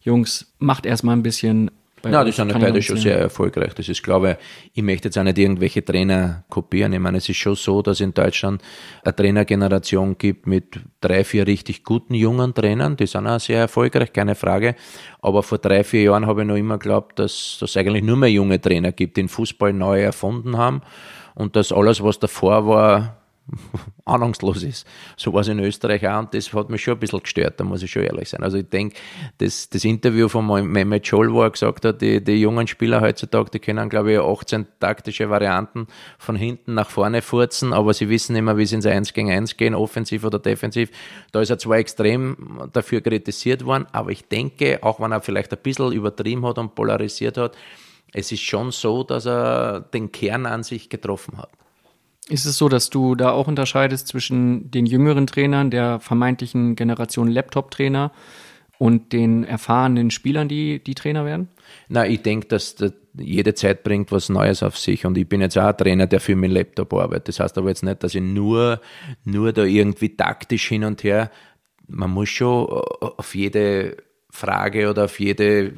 Jungs, 0.00 0.52
macht 0.58 0.86
erstmal 0.86 1.16
ein 1.16 1.22
bisschen 1.22 1.70
ja, 2.12 2.24
die 2.24 2.32
sind 2.32 2.50
ja 2.50 2.58
beide 2.58 2.82
schon 2.82 2.96
sehr 2.96 3.18
erfolgreich. 3.18 3.74
Das 3.74 3.88
ist, 3.88 4.02
glaube 4.02 4.32
ich, 4.32 4.78
ich 4.78 4.82
möchte 4.82 5.08
jetzt 5.08 5.18
auch 5.18 5.22
nicht 5.22 5.38
irgendwelche 5.38 5.84
Trainer 5.84 6.44
kopieren. 6.48 6.92
Ich 6.92 7.00
meine, 7.00 7.18
es 7.18 7.28
ist 7.28 7.36
schon 7.36 7.54
so, 7.54 7.82
dass 7.82 8.00
in 8.00 8.14
Deutschland 8.14 8.62
eine 9.02 9.16
Trainergeneration 9.16 10.16
gibt 10.18 10.46
mit 10.46 10.80
drei, 11.00 11.24
vier 11.24 11.46
richtig 11.46 11.84
guten 11.84 12.14
jungen 12.14 12.54
Trainern. 12.54 12.96
Die 12.96 13.06
sind 13.06 13.26
auch 13.26 13.40
sehr 13.40 13.60
erfolgreich, 13.60 14.12
keine 14.12 14.34
Frage. 14.34 14.74
Aber 15.20 15.42
vor 15.42 15.58
drei, 15.58 15.84
vier 15.84 16.02
Jahren 16.02 16.26
habe 16.26 16.42
ich 16.42 16.48
noch 16.48 16.56
immer 16.56 16.78
geglaubt, 16.78 17.18
dass 17.18 17.58
es 17.62 17.76
eigentlich 17.76 18.04
nur 18.04 18.16
mehr 18.16 18.30
junge 18.30 18.60
Trainer 18.60 18.92
gibt, 18.92 19.16
die 19.16 19.22
den 19.22 19.28
Fußball 19.28 19.72
neu 19.72 20.02
erfunden 20.02 20.56
haben 20.56 20.82
und 21.34 21.56
dass 21.56 21.72
alles, 21.72 22.02
was 22.02 22.18
davor 22.18 22.66
war, 22.66 23.23
ahnungslos 24.04 24.62
ist. 24.62 24.86
So 25.16 25.32
war 25.32 25.42
es 25.42 25.48
in 25.48 25.58
Österreich 25.58 26.06
auch 26.08 26.20
und 26.20 26.34
das 26.34 26.52
hat 26.52 26.70
mich 26.70 26.82
schon 26.82 26.94
ein 26.94 27.00
bisschen 27.00 27.20
gestört, 27.20 27.60
da 27.60 27.64
muss 27.64 27.82
ich 27.82 27.90
schon 27.90 28.02
ehrlich 28.02 28.30
sein. 28.30 28.42
Also 28.42 28.58
ich 28.58 28.68
denke, 28.68 28.96
das, 29.38 29.68
das 29.68 29.84
Interview 29.84 30.28
von 30.28 30.46
Mehmet 30.70 31.06
Scholl, 31.06 31.32
wo 31.32 31.42
er 31.42 31.50
gesagt 31.50 31.84
hat, 31.84 32.00
die, 32.00 32.22
die 32.22 32.40
jungen 32.40 32.66
Spieler 32.66 33.00
heutzutage, 33.00 33.50
die 33.50 33.58
können 33.58 33.88
glaube 33.88 34.12
ich 34.12 34.18
18 34.18 34.66
taktische 34.80 35.28
Varianten 35.30 35.86
von 36.18 36.36
hinten 36.36 36.74
nach 36.74 36.90
vorne 36.90 37.22
furzen, 37.22 37.72
aber 37.72 37.92
sie 37.94 38.08
wissen 38.08 38.34
immer, 38.36 38.56
wie 38.56 38.66
sie 38.66 38.76
ins 38.76 38.86
1 38.86 39.12
gegen 39.12 39.30
1 39.30 39.56
gehen, 39.56 39.74
offensiv 39.74 40.24
oder 40.24 40.38
defensiv. 40.38 40.90
Da 41.32 41.40
ist 41.40 41.50
er 41.50 41.58
zwar 41.58 41.76
extrem 41.76 42.68
dafür 42.72 43.00
kritisiert 43.00 43.64
worden, 43.64 43.86
aber 43.92 44.10
ich 44.10 44.28
denke, 44.28 44.82
auch 44.82 45.00
wenn 45.00 45.12
er 45.12 45.20
vielleicht 45.20 45.52
ein 45.52 45.58
bisschen 45.62 45.92
übertrieben 45.92 46.46
hat 46.46 46.58
und 46.58 46.74
polarisiert 46.74 47.36
hat, 47.36 47.56
es 48.12 48.30
ist 48.30 48.42
schon 48.42 48.70
so, 48.70 49.02
dass 49.02 49.26
er 49.26 49.80
den 49.80 50.12
Kern 50.12 50.46
an 50.46 50.62
sich 50.62 50.88
getroffen 50.88 51.36
hat. 51.36 51.50
Ist 52.28 52.46
es 52.46 52.56
so, 52.56 52.68
dass 52.68 52.88
du 52.88 53.14
da 53.14 53.32
auch 53.32 53.48
unterscheidest 53.48 54.08
zwischen 54.08 54.70
den 54.70 54.86
jüngeren 54.86 55.26
Trainern, 55.26 55.70
der 55.70 56.00
vermeintlichen 56.00 56.74
Generation 56.74 57.28
Laptop-Trainer 57.28 58.12
und 58.78 59.12
den 59.12 59.44
erfahrenen 59.44 60.10
Spielern, 60.10 60.48
die, 60.48 60.82
die 60.82 60.94
Trainer 60.94 61.26
werden? 61.26 61.48
Na, 61.88 62.06
ich 62.06 62.22
denke, 62.22 62.48
dass 62.48 62.76
jede 63.16 63.54
Zeit 63.54 63.84
bringt 63.84 64.10
was 64.10 64.30
Neues 64.30 64.62
auf 64.62 64.78
sich 64.78 65.04
und 65.04 65.18
ich 65.18 65.28
bin 65.28 65.42
jetzt 65.42 65.58
auch 65.58 65.66
ein 65.66 65.76
Trainer, 65.76 66.06
der 66.06 66.20
viel 66.20 66.36
mit 66.36 66.50
Laptop 66.50 66.94
arbeitet. 66.94 67.28
Das 67.28 67.40
heißt 67.40 67.58
aber 67.58 67.68
jetzt 67.68 67.84
nicht, 67.84 68.02
dass 68.02 68.14
ich 68.14 68.22
nur, 68.22 68.80
nur 69.24 69.52
da 69.52 69.64
irgendwie 69.64 70.16
taktisch 70.16 70.66
hin 70.68 70.84
und 70.84 71.04
her, 71.04 71.30
man 71.86 72.10
muss 72.10 72.30
schon 72.30 72.66
auf 72.66 73.34
jede 73.34 73.98
Frage 74.30 74.88
oder 74.88 75.04
auf 75.04 75.20
jede 75.20 75.74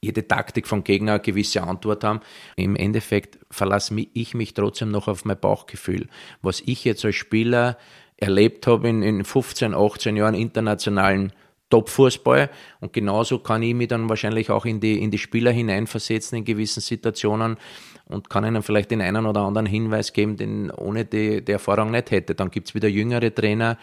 jede 0.00 0.26
Taktik 0.26 0.66
vom 0.66 0.84
Gegner 0.84 1.12
eine 1.12 1.20
gewisse 1.20 1.62
Antwort 1.62 2.04
haben. 2.04 2.20
Im 2.56 2.76
Endeffekt 2.76 3.38
verlasse 3.50 3.94
ich 4.14 4.34
mich 4.34 4.54
trotzdem 4.54 4.90
noch 4.90 5.08
auf 5.08 5.24
mein 5.24 5.38
Bauchgefühl. 5.38 6.08
Was 6.42 6.62
ich 6.64 6.84
jetzt 6.84 7.04
als 7.04 7.16
Spieler 7.16 7.78
erlebt 8.16 8.66
habe 8.66 8.88
in, 8.88 9.02
in 9.02 9.24
15, 9.24 9.74
18 9.74 10.16
Jahren 10.16 10.34
internationalen 10.34 11.32
Top-Fußball 11.70 12.48
und 12.80 12.92
genauso 12.92 13.40
kann 13.40 13.62
ich 13.62 13.74
mich 13.74 13.88
dann 13.88 14.08
wahrscheinlich 14.08 14.50
auch 14.50 14.64
in 14.64 14.80
die, 14.80 15.02
in 15.02 15.10
die 15.10 15.18
Spieler 15.18 15.50
hineinversetzen 15.50 16.38
in 16.38 16.44
gewissen 16.44 16.80
Situationen 16.80 17.58
und 18.06 18.30
kann 18.30 18.44
ihnen 18.44 18.62
vielleicht 18.62 18.90
den 18.90 19.02
einen 19.02 19.26
oder 19.26 19.42
anderen 19.42 19.66
Hinweis 19.66 20.14
geben, 20.14 20.36
den 20.36 20.70
ohne 20.70 21.04
die, 21.04 21.44
die 21.44 21.52
Erfahrung 21.52 21.90
nicht 21.90 22.10
hätte. 22.10 22.34
Dann 22.34 22.50
gibt 22.50 22.68
es 22.68 22.74
wieder 22.74 22.88
jüngere 22.88 23.34
Trainer, 23.34 23.76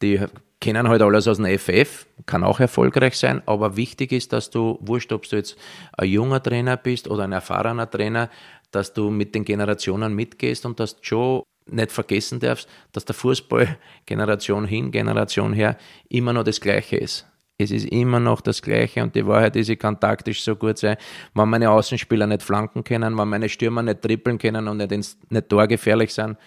die 0.00 0.20
kennen 0.60 0.88
halt 0.88 1.02
alles 1.02 1.28
aus 1.28 1.36
dem 1.36 1.46
FF, 1.46 2.06
kann 2.26 2.44
auch 2.44 2.60
erfolgreich 2.60 3.16
sein, 3.16 3.42
aber 3.46 3.76
wichtig 3.76 4.12
ist, 4.12 4.32
dass 4.32 4.50
du, 4.50 4.78
wurscht, 4.80 5.12
ob 5.12 5.28
du 5.28 5.36
jetzt 5.36 5.56
ein 5.96 6.08
junger 6.08 6.42
Trainer 6.42 6.76
bist 6.76 7.08
oder 7.08 7.24
ein 7.24 7.32
erfahrener 7.32 7.88
Trainer, 7.88 8.28
dass 8.70 8.92
du 8.92 9.10
mit 9.10 9.34
den 9.34 9.44
Generationen 9.44 10.14
mitgehst 10.14 10.66
und 10.66 10.78
dass 10.80 10.96
du 10.96 11.04
schon 11.04 11.42
nicht 11.66 11.92
vergessen 11.92 12.40
darfst, 12.40 12.68
dass 12.92 13.04
der 13.04 13.14
Fußball 13.14 13.78
Generation 14.06 14.66
hin, 14.66 14.90
Generation 14.90 15.52
her 15.52 15.76
immer 16.08 16.32
noch 16.32 16.44
das 16.44 16.60
Gleiche 16.60 16.96
ist. 16.96 17.26
Es 17.60 17.72
ist 17.72 17.86
immer 17.86 18.20
noch 18.20 18.40
das 18.40 18.62
Gleiche 18.62 19.02
und 19.02 19.16
die 19.16 19.26
Wahrheit 19.26 19.56
ist, 19.56 19.68
ich 19.68 19.78
kann 19.80 19.98
taktisch 19.98 20.42
so 20.42 20.54
gut 20.54 20.78
sein, 20.78 20.96
wenn 21.34 21.48
meine 21.48 21.70
Außenspieler 21.70 22.26
nicht 22.26 22.42
flanken 22.42 22.84
können, 22.84 23.18
wenn 23.18 23.28
meine 23.28 23.48
Stürmer 23.48 23.82
nicht 23.82 24.00
trippeln 24.00 24.38
können 24.38 24.68
und 24.68 24.76
nicht, 24.76 24.92
ins, 24.92 25.18
nicht 25.28 25.48
torgefährlich 25.48 26.14
sind, 26.14 26.38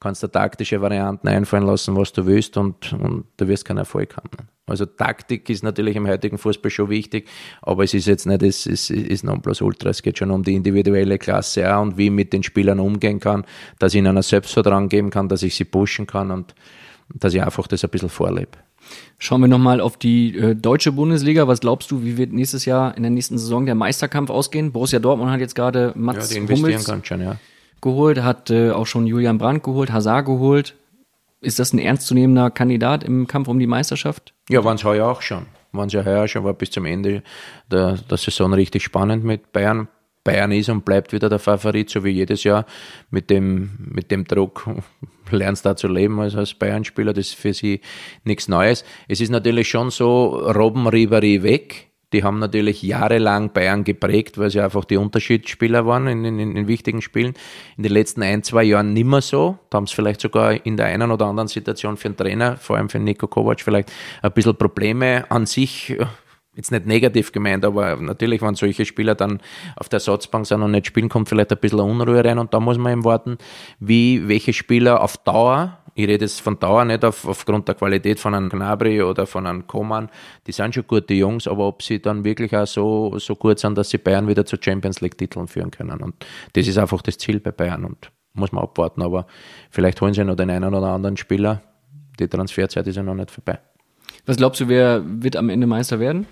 kannst 0.00 0.22
du 0.22 0.28
taktische 0.28 0.80
Varianten 0.80 1.28
einfallen 1.28 1.66
lassen, 1.66 1.96
was 1.96 2.12
du 2.12 2.26
willst 2.26 2.56
und, 2.56 2.92
und 2.92 3.24
du 3.36 3.48
wirst 3.48 3.64
keinen 3.64 3.78
Erfolg 3.78 4.16
haben. 4.16 4.48
Also 4.66 4.84
Taktik 4.84 5.48
ist 5.48 5.64
natürlich 5.64 5.96
im 5.96 6.06
heutigen 6.06 6.38
Fußball 6.38 6.70
schon 6.70 6.90
wichtig, 6.90 7.26
aber 7.62 7.84
es 7.84 7.94
ist 7.94 8.06
jetzt 8.06 8.26
nicht, 8.26 8.42
es 8.42 8.66
ist, 8.66 8.90
ist 8.90 9.24
Nonplusultra, 9.24 9.90
es 9.90 10.02
geht 10.02 10.18
schon 10.18 10.30
um 10.30 10.42
die 10.42 10.54
individuelle 10.54 11.18
Klasse 11.18 11.74
auch 11.74 11.82
und 11.82 11.96
wie 11.96 12.06
ich 12.06 12.10
mit 12.10 12.32
den 12.32 12.42
Spielern 12.42 12.78
umgehen 12.78 13.18
kann, 13.18 13.44
dass 13.78 13.94
ich 13.94 13.98
ihnen 13.98 14.16
ein 14.16 14.22
Selbstvertrauen 14.22 14.88
geben 14.88 15.10
kann, 15.10 15.28
dass 15.28 15.42
ich 15.42 15.54
sie 15.54 15.64
pushen 15.64 16.06
kann 16.06 16.30
und 16.30 16.54
dass 17.14 17.32
ich 17.32 17.42
einfach 17.42 17.66
das 17.66 17.82
ein 17.82 17.90
bisschen 17.90 18.10
vorlebe. 18.10 18.50
Schauen 19.18 19.40
wir 19.40 19.48
nochmal 19.48 19.80
auf 19.80 19.96
die 19.96 20.36
äh, 20.36 20.54
deutsche 20.54 20.92
Bundesliga. 20.92 21.48
Was 21.48 21.60
glaubst 21.60 21.90
du, 21.90 22.04
wie 22.04 22.16
wird 22.16 22.32
nächstes 22.32 22.64
Jahr 22.64 22.96
in 22.96 23.02
der 23.02 23.10
nächsten 23.10 23.36
Saison 23.36 23.66
der 23.66 23.74
Meisterkampf 23.74 24.30
ausgehen? 24.30 24.72
Borussia 24.72 24.98
Dortmund 24.98 25.30
hat 25.30 25.40
jetzt 25.40 25.54
gerade 25.54 25.92
Mats 25.96 26.30
ja, 26.30 26.34
die 26.34 26.40
investieren 26.40 26.70
Hummels 26.70 26.84
ganz 26.86 27.06
schön, 27.06 27.20
ja 27.20 27.36
geholt, 27.80 28.22
hat 28.22 28.50
äh, 28.50 28.70
auch 28.70 28.86
schon 28.86 29.06
Julian 29.06 29.38
Brandt 29.38 29.62
geholt, 29.62 29.92
Hazard 29.92 30.26
geholt. 30.26 30.74
Ist 31.40 31.58
das 31.58 31.72
ein 31.72 31.78
ernstzunehmender 31.78 32.50
Kandidat 32.50 33.04
im 33.04 33.26
Kampf 33.26 33.48
um 33.48 33.58
die 33.58 33.66
Meisterschaft? 33.66 34.34
Ja, 34.48 34.64
waren 34.64 34.76
es 34.76 34.84
heuer 34.84 35.06
auch 35.06 35.22
schon. 35.22 35.46
Waren 35.72 35.86
es 35.86 35.92
ja 35.92 36.04
heuer 36.04 36.26
schon, 36.26 36.44
war 36.44 36.54
bis 36.54 36.70
zum 36.70 36.84
Ende 36.84 37.22
der, 37.70 37.96
der 37.96 38.16
Saison 38.16 38.52
richtig 38.54 38.82
spannend 38.82 39.24
mit 39.24 39.52
Bayern. 39.52 39.88
Bayern 40.24 40.52
ist 40.52 40.68
und 40.68 40.84
bleibt 40.84 41.12
wieder 41.12 41.28
der 41.28 41.38
Favorit, 41.38 41.88
so 41.88 42.04
wie 42.04 42.10
jedes 42.10 42.44
Jahr. 42.44 42.66
Mit 43.10 43.30
dem, 43.30 43.70
mit 43.78 44.10
dem 44.10 44.24
Druck 44.24 44.68
lernst 45.30 45.64
du 45.64 45.70
da 45.70 45.76
zu 45.76 45.88
leben 45.88 46.20
als, 46.20 46.34
als 46.34 46.54
Bayern-Spieler. 46.54 47.12
Das 47.12 47.28
ist 47.28 47.34
für 47.34 47.54
sie 47.54 47.80
nichts 48.24 48.48
Neues. 48.48 48.84
Es 49.06 49.20
ist 49.20 49.30
natürlich 49.30 49.68
schon 49.68 49.90
so, 49.90 50.38
Robben 50.50 50.86
Ribery 50.86 51.42
weg 51.42 51.87
die 52.12 52.24
haben 52.24 52.38
natürlich 52.38 52.82
jahrelang 52.82 53.52
Bayern 53.52 53.84
geprägt, 53.84 54.38
weil 54.38 54.50
sie 54.50 54.60
einfach 54.60 54.84
die 54.84 54.96
Unterschiedsspieler 54.96 55.86
waren 55.86 56.06
in, 56.06 56.24
in, 56.24 56.56
in 56.56 56.68
wichtigen 56.68 57.02
Spielen. 57.02 57.34
In 57.76 57.82
den 57.82 57.92
letzten 57.92 58.22
ein, 58.22 58.42
zwei 58.42 58.64
Jahren 58.64 58.94
nimmer 58.94 59.20
so. 59.20 59.58
Da 59.70 59.76
haben 59.76 59.86
sie 59.86 59.94
vielleicht 59.94 60.20
sogar 60.20 60.64
in 60.64 60.76
der 60.76 60.86
einen 60.86 61.10
oder 61.10 61.26
anderen 61.26 61.48
Situation 61.48 61.96
für 61.96 62.08
den 62.08 62.16
Trainer, 62.16 62.56
vor 62.56 62.76
allem 62.76 62.88
für 62.88 62.98
Nico 62.98 63.26
Kovac, 63.26 63.60
vielleicht 63.60 63.92
ein 64.22 64.32
bisschen 64.32 64.56
Probleme 64.56 65.30
an 65.30 65.46
sich. 65.46 65.96
Jetzt 66.54 66.72
nicht 66.72 66.86
negativ 66.86 67.30
gemeint, 67.30 67.64
aber 67.64 67.94
natürlich, 67.96 68.42
wenn 68.42 68.56
solche 68.56 68.84
Spieler 68.84 69.14
dann 69.14 69.40
auf 69.76 69.88
der 69.88 69.98
Ersatzbank 69.98 70.44
sind 70.44 70.60
und 70.60 70.72
nicht 70.72 70.88
spielen, 70.88 71.08
kommt 71.08 71.28
vielleicht 71.28 71.52
ein 71.52 71.58
bisschen 71.58 71.78
Unruhe 71.78 72.24
rein 72.24 72.38
und 72.40 72.52
da 72.52 72.58
muss 72.58 72.78
man 72.78 72.94
eben 72.94 73.04
warten, 73.04 73.38
wie 73.78 74.26
welche 74.26 74.52
Spieler 74.52 75.00
auf 75.00 75.18
Dauer 75.18 75.78
ich 75.98 76.06
rede 76.06 76.24
jetzt 76.24 76.40
von 76.40 76.56
Dauer 76.60 76.84
nicht 76.84 77.04
auf, 77.04 77.26
aufgrund 77.26 77.66
der 77.66 77.74
Qualität 77.74 78.20
von 78.20 78.32
einem 78.32 78.48
Gnabry 78.48 79.02
oder 79.02 79.26
von 79.26 79.48
einem 79.48 79.66
Koman. 79.66 80.08
Die 80.46 80.52
sind 80.52 80.72
schon 80.72 80.86
gute 80.86 81.12
Jungs, 81.12 81.48
aber 81.48 81.66
ob 81.66 81.82
sie 81.82 82.00
dann 82.00 82.22
wirklich 82.22 82.56
auch 82.56 82.68
so, 82.68 83.18
so 83.18 83.34
gut 83.34 83.58
sind, 83.58 83.76
dass 83.76 83.90
sie 83.90 83.98
Bayern 83.98 84.28
wieder 84.28 84.46
zu 84.46 84.56
Champions 84.60 85.00
League 85.00 85.18
Titeln 85.18 85.48
führen 85.48 85.72
können. 85.72 86.00
Und 86.00 86.14
das 86.52 86.68
ist 86.68 86.78
einfach 86.78 87.02
das 87.02 87.18
Ziel 87.18 87.40
bei 87.40 87.50
Bayern 87.50 87.84
und 87.84 88.12
muss 88.32 88.52
man 88.52 88.62
abwarten. 88.62 89.02
Aber 89.02 89.26
vielleicht 89.70 90.00
holen 90.00 90.14
sie 90.14 90.22
noch 90.22 90.36
den 90.36 90.50
einen 90.50 90.72
oder 90.72 90.86
anderen 90.86 91.16
Spieler. 91.16 91.62
Die 92.20 92.28
Transferzeit 92.28 92.86
ist 92.86 92.94
ja 92.94 93.02
noch 93.02 93.14
nicht 93.16 93.32
vorbei. 93.32 93.58
Was 94.24 94.36
glaubst 94.36 94.60
du, 94.60 94.68
wer 94.68 95.02
wird 95.04 95.34
am 95.34 95.48
Ende 95.48 95.66
Meister 95.66 95.98
werden? 95.98 96.28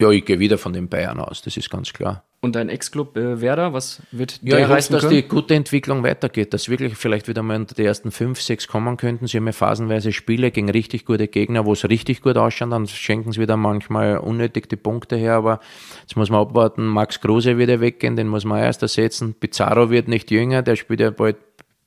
Ja, 0.00 0.10
ich 0.10 0.24
gehe 0.24 0.38
wieder 0.38 0.56
von 0.56 0.72
den 0.72 0.88
Bayern 0.88 1.20
aus, 1.20 1.42
das 1.42 1.58
ist 1.58 1.68
ganz 1.68 1.92
klar. 1.92 2.24
Und 2.40 2.56
dein 2.56 2.70
Ex-Club 2.70 3.18
äh, 3.18 3.42
Werder, 3.42 3.74
was 3.74 4.00
wird 4.12 4.42
der 4.42 4.60
Ja, 4.60 4.64
ich 4.64 4.68
hoffe, 4.70 4.92
dass 4.94 5.08
die 5.08 5.22
gute 5.28 5.54
Entwicklung 5.54 6.02
weitergeht, 6.02 6.54
dass 6.54 6.70
wirklich 6.70 6.96
vielleicht 6.96 7.28
wieder 7.28 7.42
mal 7.42 7.56
unter 7.56 7.74
die 7.74 7.84
ersten 7.84 8.10
fünf, 8.10 8.40
sechs 8.40 8.66
kommen 8.66 8.96
könnten. 8.96 9.26
Sie 9.26 9.36
haben 9.36 9.44
ja 9.44 9.52
phasenweise 9.52 10.10
Spiele 10.12 10.50
gegen 10.50 10.70
richtig 10.70 11.04
gute 11.04 11.28
Gegner, 11.28 11.66
wo 11.66 11.74
es 11.74 11.86
richtig 11.86 12.22
gut 12.22 12.38
ausschaut, 12.38 12.72
dann 12.72 12.86
schenken 12.86 13.32
sie 13.32 13.42
wieder 13.42 13.58
manchmal 13.58 14.16
unnötig 14.16 14.70
die 14.70 14.76
Punkte 14.76 15.16
her, 15.16 15.34
aber 15.34 15.60
jetzt 16.00 16.16
muss 16.16 16.30
man 16.30 16.40
abwarten, 16.40 16.86
Max 16.86 17.20
Kruse 17.20 17.58
wird 17.58 17.68
ja 17.68 17.80
weggehen, 17.82 18.16
den 18.16 18.28
muss 18.28 18.46
man 18.46 18.60
erst 18.62 18.80
ersetzen. 18.80 19.34
Pizarro 19.34 19.90
wird 19.90 20.08
nicht 20.08 20.30
jünger, 20.30 20.62
der 20.62 20.76
spielt 20.76 21.00
ja 21.00 21.10
bald 21.10 21.36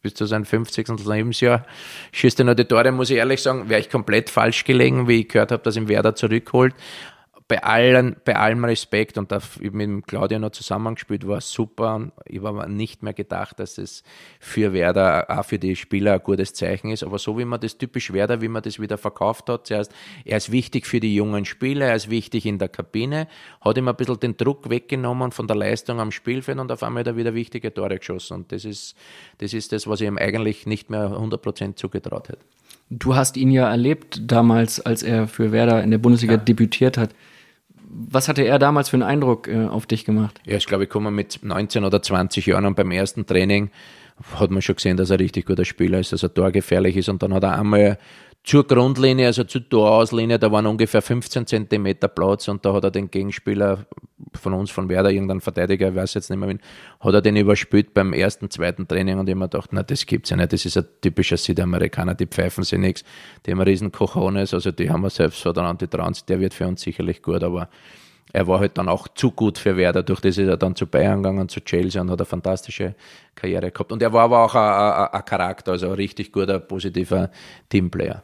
bis 0.04 0.14
zu 0.14 0.26
seinem 0.26 0.46
50. 0.46 1.06
Lebensjahr. 1.08 1.66
Schießt 2.12 2.38
er 2.40 2.46
noch 2.46 2.54
die 2.54 2.66
Tore, 2.66 2.92
muss 2.92 3.10
ich 3.10 3.18
ehrlich 3.18 3.42
sagen, 3.42 3.70
wäre 3.70 3.80
ich 3.80 3.90
komplett 3.90 4.30
falsch 4.30 4.66
gelegen, 4.66 5.08
wie 5.08 5.22
ich 5.22 5.30
gehört 5.30 5.52
habe, 5.52 5.64
dass 5.64 5.78
ihm 5.78 5.88
Werder 5.88 6.14
zurückholt. 6.14 6.76
Bei, 7.48 7.62
allen, 7.64 8.16
bei 8.24 8.36
allem 8.36 8.64
Respekt 8.66 9.18
und 9.18 9.32
da 9.32 9.40
mit 9.60 9.74
dem 9.74 10.04
Claudio 10.04 10.40
noch 10.40 10.52
zusammengespielt, 10.52 11.28
war 11.28 11.42
super. 11.42 12.12
Ich 12.26 12.42
habe 12.42 12.70
nicht 12.70 13.04
mehr 13.04 13.14
gedacht, 13.14 13.60
dass 13.60 13.78
es 13.78 14.04
für 14.40 14.74
Werder, 14.74 15.26
auch 15.30 15.46
für 15.46 15.60
die 15.60 15.76
Spieler, 15.76 16.14
ein 16.14 16.24
gutes 16.24 16.54
Zeichen 16.54 16.90
ist. 16.90 17.04
Aber 17.04 17.20
so 17.20 17.38
wie 17.38 17.46
man 17.46 17.60
das 17.60 17.78
typisch 17.78 18.14
Werder, 18.14 18.42
wie 18.42 18.48
man 18.48 18.62
das 18.62 18.80
wieder 18.80 18.98
verkauft 18.98 19.50
hat, 19.50 19.68
zuerst, 19.68 19.92
er 20.26 20.38
ist 20.38 20.52
wichtig 20.52 20.88
für 20.88 21.00
die 21.00 21.16
jungen 21.16 21.46
Spieler, 21.46 21.88
er 21.88 21.96
ist 21.96 22.10
wichtig 22.10 22.46
in 22.46 22.60
der 22.60 22.70
Kabine, 22.70 23.28
hat 23.62 23.78
ihm 23.78 23.88
ein 23.88 23.96
bisschen 23.96 24.20
den 24.20 24.38
Druck 24.38 24.70
weggenommen 24.70 25.32
von 25.32 25.48
der 25.48 25.56
Leistung 25.58 26.00
am 26.00 26.12
Spielfeld 26.12 26.60
und 26.60 26.72
auf 26.72 26.84
einmal 26.84 27.02
hat 27.02 27.08
er 27.08 27.18
wieder 27.18 27.34
wichtige 27.34 27.74
Tore 27.74 27.98
geschossen. 27.98 28.36
Und 28.36 28.52
das 28.52 28.66
ist 28.66 28.96
das, 29.40 29.54
ist 29.54 29.72
das 29.72 29.88
was 29.88 30.02
ich 30.02 30.08
ihm 30.08 30.18
eigentlich 30.18 30.66
nicht 30.66 30.90
mehr 30.90 31.10
100% 31.10 31.76
zugetraut 31.76 32.30
hätte. 32.30 32.46
Du 32.90 33.16
hast 33.16 33.38
ihn 33.38 33.50
ja 33.52 33.70
erlebt 33.70 34.22
damals, 34.24 34.80
als 34.80 35.04
er 35.04 35.28
für 35.28 35.52
Werder 35.52 35.84
in 35.84 35.92
der 35.92 35.98
Bundesliga 35.98 36.34
ja. 36.34 36.40
debütiert 36.40 36.98
hat. 36.98 37.10
Was 37.96 38.28
hatte 38.28 38.44
er 38.44 38.60
damals 38.60 38.90
für 38.90 38.96
einen 38.96 39.04
Eindruck 39.04 39.48
äh, 39.48 39.68
auf 39.68 39.86
dich 39.86 40.06
gemacht? 40.06 40.42
Ja, 40.46 40.58
ich 40.58 40.66
glaube, 40.66 40.86
ich 40.86 40.90
komme 40.90 41.12
mit 41.12 41.40
19 41.44 41.84
oder 41.84 42.02
20 42.02 42.46
Jahren 42.46 42.66
und 42.66 42.76
beim 42.76 42.92
ersten 42.92 43.26
Training 43.26 43.70
hat 44.36 44.52
man 44.52 44.62
schon 44.62 44.76
gesehen, 44.76 44.98
dass 44.98 45.10
er 45.10 45.20
richtig 45.20 45.46
guter 45.46 45.66
Spieler 45.66 46.00
ist, 46.00 46.12
dass 46.12 46.24
er 46.24 46.34
torgefährlich 46.34 46.98
ist. 46.98 47.10
Und 47.10 47.24
dann 47.24 47.34
hat 47.34 47.44
er 47.44 47.58
einmal 47.58 47.98
zur 48.44 48.68
Grundlinie, 48.68 49.28
also 49.28 49.46
zur 49.46 49.68
Torauslinie, 49.68 50.38
da 50.38 50.52
waren 50.52 50.68
ungefähr 50.68 51.02
15 51.02 51.48
Zentimeter 51.48 52.10
Platz 52.10 52.50
und 52.50 52.66
da 52.66 52.74
hat 52.74 52.84
er 52.84 52.92
den 52.92 53.10
Gegenspieler 53.10 53.86
von 54.34 54.54
uns, 54.54 54.70
von 54.70 54.90
Werder, 54.90 55.12
irgendein 55.12 55.40
Verteidiger, 55.40 55.90
ich 55.90 55.96
weiß 55.96 56.14
jetzt 56.16 56.30
nicht 56.30 56.40
mehr, 56.40 56.50
wen, 56.50 56.60
hat 57.00 57.14
er 57.14 57.22
den 57.22 57.38
überspielt 57.38 57.94
beim 57.94 58.12
ersten, 58.12 58.50
zweiten 58.50 58.86
Training 58.86 59.18
und 59.18 59.30
ich 59.30 59.36
mir 59.36 59.48
gedacht, 59.48 59.70
na, 59.72 59.82
das 59.82 60.06
gibt's 60.06 60.30
ja 60.30 60.36
nicht, 60.36 60.52
das 60.52 60.66
ist 60.66 60.78
ein 60.78 60.86
typischer 61.02 61.38
Südamerikaner, 61.38 62.16
die 62.16 62.26
pfeifen 62.26 62.66
sich 62.66 62.80
nichts, 62.80 63.06
die 63.46 63.52
haben 63.52 63.62
riesen 63.62 63.94
Cojones, 63.94 64.54
also 64.54 64.72
die 64.72 64.90
haben 64.90 65.04
wir 65.04 65.10
selbst 65.10 65.42
verdammt, 65.42 65.82
die 65.82 65.88
Trans, 65.88 66.26
der 66.26 66.42
wird 66.42 66.54
für 66.54 66.68
uns 66.68 66.82
sicherlich 66.82 67.22
gut, 67.22 67.44
aber 67.44 67.70
er 68.34 68.48
war 68.48 68.60
halt 68.60 68.78
dann 68.78 68.90
auch 68.90 69.08
zu 69.08 69.32
gut 69.32 69.58
für 69.58 69.78
Werder, 69.78 70.04
durch 70.04 70.20
das 70.20 70.38
ist 70.38 70.48
er 70.48 70.58
dann 70.58 70.76
zu 70.76 70.88
Bayern 70.88 71.22
gegangen, 71.22 71.48
zu 71.48 71.62
Chelsea 71.62 72.02
und 72.02 72.10
hat 72.10 72.20
eine 72.20 72.26
fantastische 72.26 72.96
Karriere 73.36 73.70
gehabt. 73.70 73.92
Und 73.92 74.02
er 74.02 74.12
war 74.12 74.24
aber 74.24 74.44
auch 74.44 74.56
ein, 74.56 74.62
ein, 74.62 75.14
ein 75.14 75.26
Charakter, 75.26 75.74
also 75.74 75.90
ein 75.90 75.94
richtig 75.94 76.32
guter, 76.32 76.60
positiver 76.60 77.30
Teamplayer. 77.70 78.24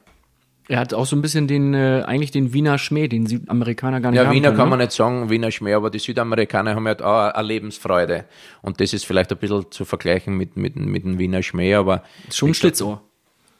Er 0.69 0.79
hat 0.79 0.93
auch 0.93 1.07
so 1.07 1.15
ein 1.15 1.23
bisschen 1.23 1.47
den, 1.47 1.73
äh, 1.73 2.03
eigentlich 2.05 2.29
den 2.29 2.53
Wiener 2.53 2.77
Schmäh, 2.77 3.07
den 3.07 3.25
Südamerikaner 3.25 4.01
gar 4.01 4.11
nicht 4.11 4.19
ja, 4.19 4.27
haben 4.27 4.35
Wiener 4.35 4.49
können, 4.49 4.57
kann 4.57 4.67
ne? 4.67 4.69
man 4.69 4.79
nicht 4.79 4.91
sagen, 4.91 5.29
Wiener 5.31 5.49
Schmäh, 5.49 5.73
aber 5.73 5.89
die 5.89 5.97
Südamerikaner 5.97 6.75
haben 6.75 6.85
halt 6.85 7.01
auch 7.01 7.33
eine 7.33 7.47
Lebensfreude. 7.47 8.25
Und 8.61 8.79
das 8.79 8.93
ist 8.93 9.03
vielleicht 9.03 9.31
ein 9.31 9.39
bisschen 9.39 9.65
zu 9.71 9.83
vergleichen 9.83 10.37
mit, 10.37 10.57
mit, 10.57 10.75
mit 10.75 11.03
dem 11.03 11.17
Wiener 11.17 11.41
Schmäh, 11.41 11.73
aber. 11.73 12.03
Schon 12.31 12.53
Schlitzohr. 12.53 13.01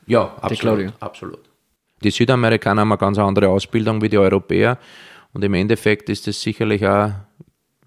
Ja, 0.05 0.35
absolut. 0.39 0.93
absolut. 0.99 1.39
Die 2.03 2.11
Südamerikaner 2.11 2.81
haben 2.81 2.91
eine 2.91 2.99
ganz 2.99 3.17
andere 3.17 3.49
Ausbildung 3.49 4.01
wie 4.03 4.09
die 4.09 4.19
Europäer. 4.19 4.77
Und 5.33 5.43
im 5.43 5.55
Endeffekt 5.55 6.09
ist 6.09 6.27
das 6.27 6.39
sicherlich 6.39 6.85
auch, 6.87 7.11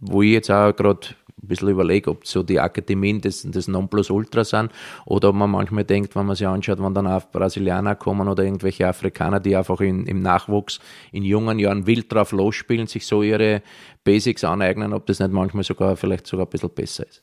wo 0.00 0.22
ich 0.22 0.32
jetzt 0.32 0.50
auch 0.50 0.72
gerade 0.72 1.08
ein 1.42 1.48
bisschen 1.48 1.68
überlege, 1.68 2.10
ob 2.10 2.26
so 2.26 2.42
die 2.42 2.60
Akademien 2.60 3.20
das, 3.20 3.46
das 3.48 3.68
Nonplusultra 3.68 4.44
sind 4.44 4.70
oder 5.04 5.30
ob 5.30 5.34
man 5.34 5.50
manchmal 5.50 5.84
denkt, 5.84 6.14
wenn 6.14 6.26
man 6.26 6.36
sich 6.36 6.46
anschaut, 6.46 6.80
wenn 6.80 6.94
dann 6.94 7.06
auch 7.06 7.30
Brasilianer 7.30 7.96
kommen 7.96 8.28
oder 8.28 8.44
irgendwelche 8.44 8.86
Afrikaner, 8.86 9.40
die 9.40 9.56
einfach 9.56 9.80
in, 9.80 10.06
im 10.06 10.20
Nachwuchs 10.20 10.80
in 11.10 11.24
jungen 11.24 11.58
Jahren 11.58 11.86
wild 11.86 12.12
drauf 12.12 12.32
losspielen, 12.32 12.86
sich 12.86 13.06
so 13.06 13.22
ihre 13.22 13.62
Basics 14.04 14.44
aneignen, 14.44 14.92
ob 14.92 15.06
das 15.06 15.18
nicht 15.18 15.32
manchmal 15.32 15.64
sogar 15.64 15.96
vielleicht 15.96 16.26
sogar 16.26 16.46
ein 16.46 16.50
bisschen 16.50 16.70
besser 16.70 17.06
ist. 17.08 17.22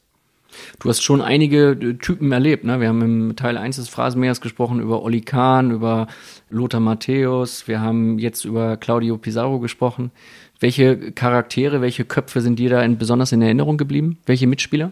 Du 0.79 0.89
hast 0.89 1.01
schon 1.01 1.21
einige 1.21 1.71
äh, 1.71 1.93
Typen 1.95 2.31
erlebt. 2.31 2.63
Ne? 2.63 2.79
Wir 2.79 2.87
haben 2.87 3.01
im 3.01 3.35
Teil 3.35 3.57
1 3.57 3.75
des 3.75 3.89
Phrasenmeers 3.89 4.41
gesprochen 4.41 4.79
über 4.79 5.03
Oli 5.03 5.21
Kahn, 5.21 5.71
über 5.71 6.07
Lothar 6.49 6.79
Matthäus. 6.79 7.67
Wir 7.67 7.81
haben 7.81 8.19
jetzt 8.19 8.45
über 8.45 8.77
Claudio 8.77 9.17
Pizarro 9.17 9.59
gesprochen. 9.59 10.11
Welche 10.59 11.11
Charaktere, 11.11 11.81
welche 11.81 12.05
Köpfe 12.05 12.41
sind 12.41 12.59
dir 12.59 12.69
da 12.69 12.81
in, 12.81 12.97
besonders 12.97 13.31
in 13.31 13.41
Erinnerung 13.41 13.77
geblieben? 13.77 14.17
Welche 14.25 14.47
Mitspieler? 14.47 14.91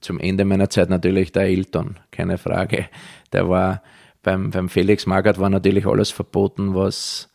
Zum 0.00 0.18
Ende 0.18 0.44
meiner 0.44 0.70
Zeit 0.70 0.88
natürlich 0.88 1.32
der 1.32 1.44
Elton, 1.44 1.96
keine 2.10 2.38
Frage. 2.38 2.86
Der 3.32 3.48
war 3.48 3.82
beim, 4.22 4.50
beim 4.50 4.68
Felix 4.68 5.06
Magath 5.06 5.38
war 5.38 5.50
natürlich 5.50 5.86
alles 5.86 6.10
verboten, 6.10 6.74
was 6.74 7.28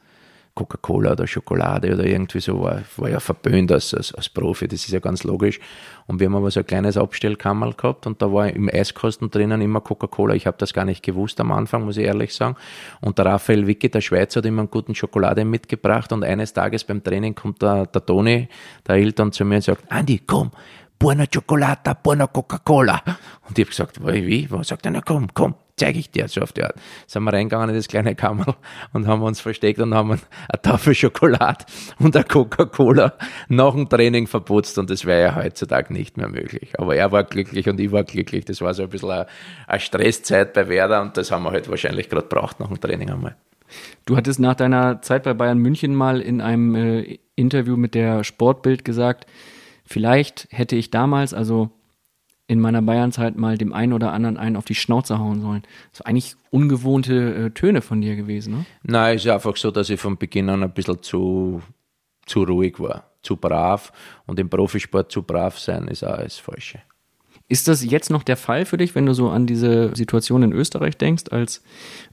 Coca-Cola 0.54 1.14
oder 1.14 1.28
Schokolade 1.28 1.94
oder 1.94 2.06
irgendwie 2.06 2.40
so 2.40 2.62
war, 2.62 2.82
war 2.98 3.10
ja 3.10 3.20
verböhnt 3.20 3.72
als, 3.72 3.94
als, 3.94 4.14
als 4.14 4.30
Profi, 4.30 4.68
das 4.68 4.86
ist 4.86 4.92
ja 4.92 5.00
ganz 5.00 5.24
logisch. 5.24 5.60
Und 6.08 6.20
wir 6.20 6.28
haben 6.28 6.36
aber 6.36 6.52
so 6.52 6.60
ein 6.60 6.66
kleines 6.66 6.98
Abstellkammerl 6.98 7.74
gehabt 7.74 8.06
und 8.06 8.22
da 8.22 8.32
war 8.32 8.50
im 8.50 8.70
Eiskosten 8.72 9.30
drinnen 9.30 9.62
immer 9.62 9.82
Coca-Cola. 9.82 10.34
Ich 10.36 10.48
habe 10.48 10.58
das 10.58 10.74
gar 10.74 10.86
nicht 10.86 11.04
gewusst 11.04 11.40
am 11.40 11.52
Anfang, 11.52 11.86
muss 11.86 11.98
ich 11.98 12.06
ehrlich 12.06 12.36
sagen. 12.36 12.56
Und 13.00 13.18
der 13.18 13.28
Raphael 13.28 13.66
Wicke, 13.68 13.90
der 13.90 14.02
Schweizer, 14.02 14.40
hat 14.40 14.46
immer 14.46 14.62
einen 14.62 14.72
guten 14.72 14.94
Schokolade 14.94 15.46
mitgebracht 15.46 16.12
und 16.12 16.24
eines 16.24 16.54
Tages 16.54 16.84
beim 16.84 17.02
Training 17.04 17.34
kommt 17.36 17.62
der, 17.62 17.86
der 17.86 18.06
Toni, 18.06 18.50
der 18.88 18.96
Eltern 18.96 19.32
zu 19.32 19.46
mir 19.46 19.56
und 19.56 19.64
sagt, 19.64 19.90
Andi, 19.90 20.22
komm, 20.28 20.52
buona 21.00 21.26
Chocolata, 21.28 21.94
buona 21.94 22.28
Coca-Cola. 22.28 23.02
Und 23.48 23.58
ich 23.58 23.66
habe 23.66 23.70
gesagt, 23.70 24.06
wie? 24.06 24.52
Was 24.52 24.68
sagt 24.68 24.86
er? 24.86 24.92
Na 24.92 25.02
komm, 25.02 25.28
komm, 25.34 25.56
zeige 25.82 25.98
ich 25.98 26.12
dir 26.12 26.28
so 26.28 26.42
auf 26.42 26.54
die 26.54 26.64
Art. 26.64 26.76
Sind 27.08 27.24
wir 27.24 27.34
reingegangen 27.34 27.70
in 27.70 27.76
das 27.76 27.88
kleine 27.88 28.14
Kammer 28.14 28.56
und 28.94 29.08
haben 29.08 29.24
uns 29.24 29.42
versteckt 29.42 29.80
und 29.80 29.96
haben 29.96 30.12
eine 30.12 30.62
Tafel 30.62 30.94
Schokolade 30.94 31.66
und 31.98 32.16
eine 32.16 32.24
Coca-Cola 32.24 33.14
nach 33.48 33.74
dem 33.74 33.90
Training 33.90 34.28
verputzt 34.28 34.78
und 34.78 34.92
das 34.92 35.06
wäre 35.06 35.22
ja 35.22 35.36
heutzutage 35.36 35.92
nicht 35.92 36.18
mehr 36.18 36.30
möglich. 36.30 36.80
Aber 36.80 36.96
er 36.96 37.12
war 37.12 37.24
glücklich 37.24 37.68
und 37.68 37.80
ich 37.80 37.92
war 37.92 38.04
glücklich. 38.04 38.46
Das 38.46 38.62
war 38.62 38.76
so 38.76 38.84
ein 38.84 38.90
bisschen 38.90 39.10
eine, 39.10 39.26
eine 39.66 39.80
Stresszeit 39.80 40.54
bei 40.54 40.70
Werder 40.70 41.02
und 41.02 41.18
das 41.18 41.32
haben 41.32 41.44
wir 41.44 41.52
halt 41.52 41.68
wahrscheinlich 41.68 42.10
gerade 42.10 42.28
braucht 42.28 42.60
nach 42.60 42.68
dem 42.68 42.80
Training 42.80 43.10
einmal. 43.10 43.36
Du 44.06 44.18
hattest 44.18 44.40
nach 44.40 44.56
deiner 44.56 45.02
Zeit 45.02 45.24
bei 45.24 45.34
Bayern 45.34 45.58
München 45.58 45.96
mal 45.96 46.22
in 46.22 46.42
einem 46.42 46.76
äh, 46.76 47.18
Interview 47.36 47.76
mit 47.76 47.96
der 47.96 48.24
Sportbild 48.24 48.86
gesagt, 48.86 49.26
vielleicht 49.86 50.48
hätte 50.52 50.76
ich 50.76 50.92
damals, 50.92 51.34
also 51.34 51.72
in 52.48 52.60
meiner 52.60 52.82
Bayernzeit 52.82 53.38
mal 53.38 53.58
dem 53.58 53.74
einen 53.74 53.94
oder 53.94 54.12
anderen 54.12 54.38
einen 54.38 54.56
auf 54.56 54.66
die 54.66 54.76
Schnauze 54.76 55.20
hauen 55.20 55.42
sollen. 55.42 55.64
Das 55.92 56.00
sind 56.00 56.08
eigentlich 56.08 56.36
ungewohnte 56.50 57.36
äh, 57.36 57.50
Töne 57.52 57.82
von 57.82 58.02
dir 58.02 58.16
gewesen, 58.16 58.54
ne? 58.54 58.66
Nein, 58.84 59.16
ist 59.16 59.28
einfach 59.28 59.56
so, 59.56 59.72
dass 59.72 59.90
ich 59.90 60.00
von 60.00 60.18
Beginn 60.18 60.50
an 60.50 60.64
ein 60.64 60.74
bisschen 60.74 61.02
zu, 61.02 61.62
zu 62.26 62.44
ruhig 62.44 62.80
war, 62.80 63.12
zu 63.24 63.38
brav. 63.38 63.94
Und 64.26 64.40
im 64.40 64.50
Profisport 64.50 65.12
zu 65.12 65.24
brav 65.24 65.60
sein 65.60 65.88
ist 65.88 66.04
auch 66.04 66.18
das 66.18 66.38
Falsche. 66.38 66.82
Ist 67.52 67.68
das 67.68 67.84
jetzt 67.84 68.10
noch 68.10 68.24
der 68.24 68.38
Fall 68.38 68.64
für 68.64 68.78
dich, 68.78 68.96
wenn 68.96 69.06
du 69.06 69.14
so 69.14 69.28
an 69.28 69.46
diese 69.46 69.94
Situation 69.94 70.42
in 70.42 70.54
Österreich 70.54 70.98
denkst, 70.98 71.26
als 71.32 71.62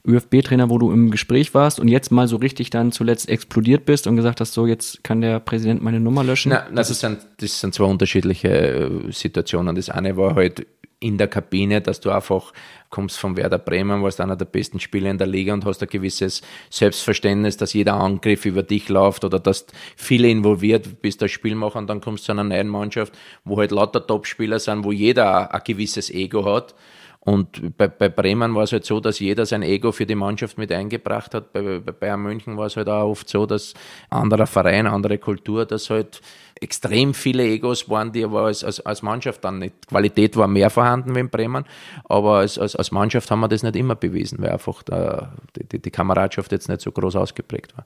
ÖFB-Trainer, 0.05 0.69
wo 0.69 0.77
du 0.77 0.91
im 0.91 1.11
Gespräch 1.11 1.53
warst 1.53 1.79
und 1.79 1.87
jetzt 1.87 2.11
mal 2.11 2.27
so 2.27 2.35
richtig 2.35 2.71
dann 2.71 2.91
zuletzt 2.91 3.29
explodiert 3.29 3.85
bist 3.85 4.05
und 4.05 4.17
gesagt 4.17 4.41
hast, 4.41 4.51
so 4.51 4.67
jetzt 4.67 5.01
kann 5.01 5.21
der 5.21 5.39
Präsident 5.39 5.81
meine 5.81 6.01
Nummer 6.01 6.25
löschen? 6.25 6.49
Na, 6.49 6.65
na, 6.69 6.75
das, 6.75 6.99
sind, 6.99 7.19
das 7.37 7.61
sind 7.61 7.73
zwei 7.73 7.85
unterschiedliche 7.85 8.49
äh, 8.49 9.11
Situationen. 9.13 9.77
Das 9.77 9.89
eine 9.89 10.17
war 10.17 10.35
halt 10.35 10.67
in 10.99 11.17
der 11.17 11.27
Kabine, 11.27 11.81
dass 11.81 12.01
du 12.01 12.11
einfach 12.11 12.51
kommst 12.89 13.17
von 13.17 13.37
Werder 13.37 13.57
Bremen, 13.57 14.03
warst 14.03 14.19
einer 14.19 14.35
der 14.35 14.45
besten 14.45 14.79
Spieler 14.79 15.09
in 15.09 15.17
der 15.17 15.27
Liga 15.27 15.53
und 15.53 15.63
hast 15.65 15.81
ein 15.81 15.87
gewisses 15.87 16.41
Selbstverständnis, 16.69 17.55
dass 17.55 17.73
jeder 17.73 17.93
Angriff 17.93 18.45
über 18.45 18.63
dich 18.63 18.89
läuft 18.89 19.23
oder 19.23 19.39
dass 19.39 19.65
viele 19.95 20.29
involviert 20.29 21.01
bist 21.01 21.21
als 21.21 21.31
Spielmacher 21.31 21.79
und 21.79 21.87
dann 21.87 22.01
kommst 22.01 22.23
du 22.23 22.25
zu 22.27 22.31
einer 22.33 22.43
neuen 22.43 22.67
Mannschaft, 22.67 23.17
wo 23.45 23.57
halt 23.57 23.71
lauter 23.71 24.05
Topspieler 24.05 24.59
sind, 24.59 24.83
wo 24.83 24.91
jeder 24.91 25.53
ein 25.53 25.61
gewisses 25.63 26.09
Ego 26.09 26.43
hat. 26.45 26.75
Und 27.21 27.77
bei, 27.77 27.87
bei 27.89 28.07
Bremen 28.07 28.55
war 28.55 28.63
es 28.63 28.71
halt 28.71 28.85
so, 28.85 28.99
dass 28.99 29.19
jeder 29.19 29.45
sein 29.45 29.61
Ego 29.61 29.91
für 29.91 30.05
die 30.05 30.15
Mannschaft 30.15 30.57
mit 30.57 30.71
eingebracht 30.71 31.33
hat. 31.35 31.51
Bei, 31.51 31.79
bei 31.79 31.91
Bayern 31.91 32.21
München 32.21 32.57
war 32.57 32.67
es 32.67 32.77
halt 32.77 32.87
auch 32.87 33.09
oft 33.09 33.29
so, 33.29 33.45
dass 33.45 33.73
anderer 34.09 34.47
Verein, 34.47 34.87
andere 34.87 35.17
Kultur, 35.17 35.65
dass 35.65 35.89
halt 35.89 36.21
extrem 36.61 37.13
viele 37.13 37.43
Egos 37.43 37.89
waren, 37.89 38.11
die 38.11 38.23
aber 38.23 38.43
als, 38.43 38.63
als, 38.63 38.79
als 38.81 39.01
Mannschaft 39.01 39.43
dann 39.43 39.59
nicht. 39.59 39.87
Qualität 39.87 40.35
war 40.37 40.47
mehr 40.47 40.69
vorhanden 40.69 41.15
wie 41.15 41.19
in 41.19 41.29
Bremen, 41.29 41.65
aber 42.05 42.37
als, 42.37 42.57
als, 42.57 42.75
als 42.75 42.91
Mannschaft 42.91 43.29
haben 43.31 43.39
wir 43.39 43.47
das 43.47 43.63
nicht 43.63 43.75
immer 43.75 43.95
bewiesen, 43.95 44.39
weil 44.39 44.51
einfach 44.51 44.83
der, 44.83 45.33
die, 45.71 45.79
die 45.79 45.91
Kameradschaft 45.91 46.51
jetzt 46.51 46.69
nicht 46.69 46.81
so 46.81 46.91
groß 46.91 47.15
ausgeprägt 47.15 47.75
war. 47.77 47.85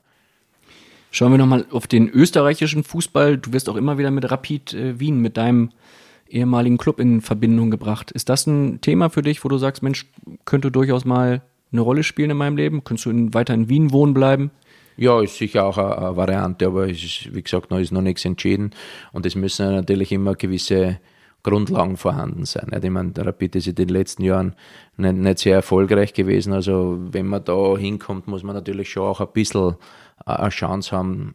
Schauen 1.10 1.30
wir 1.30 1.38
nochmal 1.38 1.64
auf 1.70 1.86
den 1.86 2.08
österreichischen 2.08 2.82
Fußball. 2.82 3.38
Du 3.38 3.52
wirst 3.52 3.68
auch 3.68 3.76
immer 3.76 3.98
wieder 3.98 4.10
mit 4.10 4.28
Rapid 4.28 4.74
äh, 4.74 4.98
Wien, 4.98 5.20
mit 5.20 5.36
deinem 5.36 5.70
ehemaligen 6.28 6.76
Club 6.76 6.98
in 6.98 7.20
Verbindung 7.20 7.70
gebracht. 7.70 8.10
Ist 8.10 8.28
das 8.28 8.46
ein 8.48 8.80
Thema 8.80 9.10
für 9.10 9.22
dich, 9.22 9.44
wo 9.44 9.48
du 9.48 9.56
sagst, 9.58 9.82
Mensch, 9.82 10.06
könnte 10.44 10.72
durchaus 10.72 11.04
mal 11.04 11.42
eine 11.70 11.80
Rolle 11.80 12.02
spielen 12.02 12.30
in 12.30 12.36
meinem 12.36 12.56
Leben? 12.56 12.82
Könntest 12.82 13.06
du 13.06 13.10
in, 13.10 13.32
weiter 13.32 13.54
in 13.54 13.68
Wien 13.68 13.92
wohnen 13.92 14.12
bleiben? 14.12 14.50
Ja, 14.96 15.20
ist 15.20 15.36
sicher 15.36 15.64
auch 15.64 15.78
eine, 15.78 15.98
eine 15.98 16.16
Variante, 16.16 16.66
aber 16.66 16.88
es 16.88 17.02
ist, 17.02 17.34
wie 17.34 17.42
gesagt, 17.42 17.70
noch 17.70 17.78
ist 17.78 17.92
noch 17.92 18.02
nichts 18.02 18.24
entschieden. 18.24 18.70
Und 19.12 19.26
es 19.26 19.34
müssen 19.34 19.74
natürlich 19.74 20.12
immer 20.12 20.34
gewisse 20.34 21.00
Grundlagen 21.42 21.96
vorhanden 21.96 22.46
sein. 22.46 22.70
Ich 22.82 22.90
meine, 22.90 23.12
der 23.12 23.26
Rapid 23.26 23.56
ist 23.56 23.66
in 23.66 23.74
den 23.74 23.88
letzten 23.88 24.22
Jahren 24.22 24.54
nicht, 24.96 25.14
nicht 25.14 25.38
sehr 25.40 25.56
erfolgreich 25.56 26.14
gewesen. 26.14 26.52
Also 26.52 26.98
wenn 27.12 27.26
man 27.26 27.44
da 27.44 27.76
hinkommt, 27.76 28.26
muss 28.26 28.42
man 28.42 28.54
natürlich 28.54 28.90
schon 28.90 29.02
auch 29.04 29.20
ein 29.20 29.28
bisschen 29.32 29.76
eine 30.24 30.48
Chance 30.48 30.96
haben, 30.96 31.34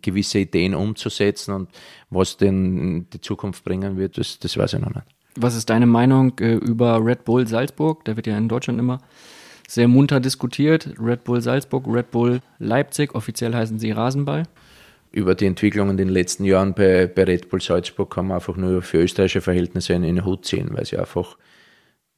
gewisse 0.00 0.38
Ideen 0.38 0.74
umzusetzen 0.74 1.52
und 1.52 1.68
was 2.08 2.36
denn 2.36 3.08
die 3.12 3.20
Zukunft 3.20 3.64
bringen 3.64 3.96
wird, 3.98 4.16
das, 4.16 4.38
das 4.38 4.56
weiß 4.56 4.74
ich 4.74 4.80
noch 4.80 4.94
nicht. 4.94 5.06
Was 5.34 5.54
ist 5.54 5.68
deine 5.68 5.86
Meinung 5.86 6.38
äh, 6.38 6.54
über 6.54 7.04
Red 7.04 7.24
Bull 7.24 7.46
Salzburg? 7.46 8.04
Der 8.06 8.16
wird 8.16 8.26
ja 8.26 8.38
in 8.38 8.48
Deutschland 8.48 8.78
immer 8.78 9.00
sehr 9.68 9.88
munter 9.88 10.20
diskutiert. 10.20 10.90
Red 11.00 11.24
Bull 11.24 11.40
Salzburg, 11.40 11.84
Red 11.86 12.10
Bull 12.10 12.40
Leipzig, 12.58 13.14
offiziell 13.14 13.54
heißen 13.54 13.78
sie 13.78 13.90
Rasenball. 13.90 14.44
über 15.12 15.34
die 15.34 15.46
Entwicklung 15.46 15.88
in 15.90 15.96
den 15.96 16.08
letzten 16.10 16.44
Jahren 16.44 16.74
bei, 16.74 17.06
bei 17.06 17.24
Red 17.24 17.48
Bull 17.48 17.60
Salzburg 17.60 18.12
kann 18.12 18.26
man 18.26 18.36
einfach 18.36 18.56
nur 18.56 18.82
für 18.82 18.98
österreichische 18.98 19.40
Verhältnisse 19.40 19.94
in 19.94 20.02
den 20.02 20.24
Hut 20.26 20.44
ziehen, 20.44 20.68
weil 20.72 20.84
sie 20.84 20.98
einfach, 20.98 21.36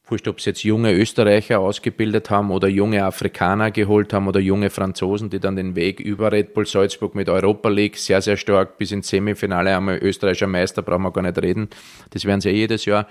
wurscht, 0.07 0.26
ob 0.26 0.40
sie 0.40 0.51
jetzt 0.51 0.64
junge 0.64 0.92
Österreicher 0.92 1.61
ausgebildet 1.61 2.30
haben 2.30 2.51
oder 2.51 2.66
junge 2.66 3.05
Afrikaner 3.05 3.70
geholt 3.70 4.12
haben 4.12 4.26
oder 4.26 4.40
junge 4.40 4.70
Franzosen, 4.70 5.30
die 5.30 5.38
dann 5.38 5.55
den 5.55 5.76
Weg 5.76 6.01
über 6.01 6.32
Red 6.32 6.55
Bull 6.55 6.66
Salzburg 6.66 7.14
mit 7.14 7.28
Europa 7.28 7.68
League 7.68 7.96
sehr, 7.99 8.20
sehr 8.20 8.36
stark 8.36 8.78
bis 8.78 8.90
ins 8.90 9.09
Semifinale 9.09 9.76
einmal 9.76 9.99
österreichischer 9.99 10.46
Meister, 10.46 10.82
brauchen 10.82 11.03
wir 11.03 11.12
gar 11.12 11.22
nicht 11.22 11.40
reden. 11.40 11.68
Das 12.11 12.24
werden 12.24 12.40
sie 12.40 12.49
ja 12.49 12.55
jedes 12.57 12.84
Jahr. 12.84 13.07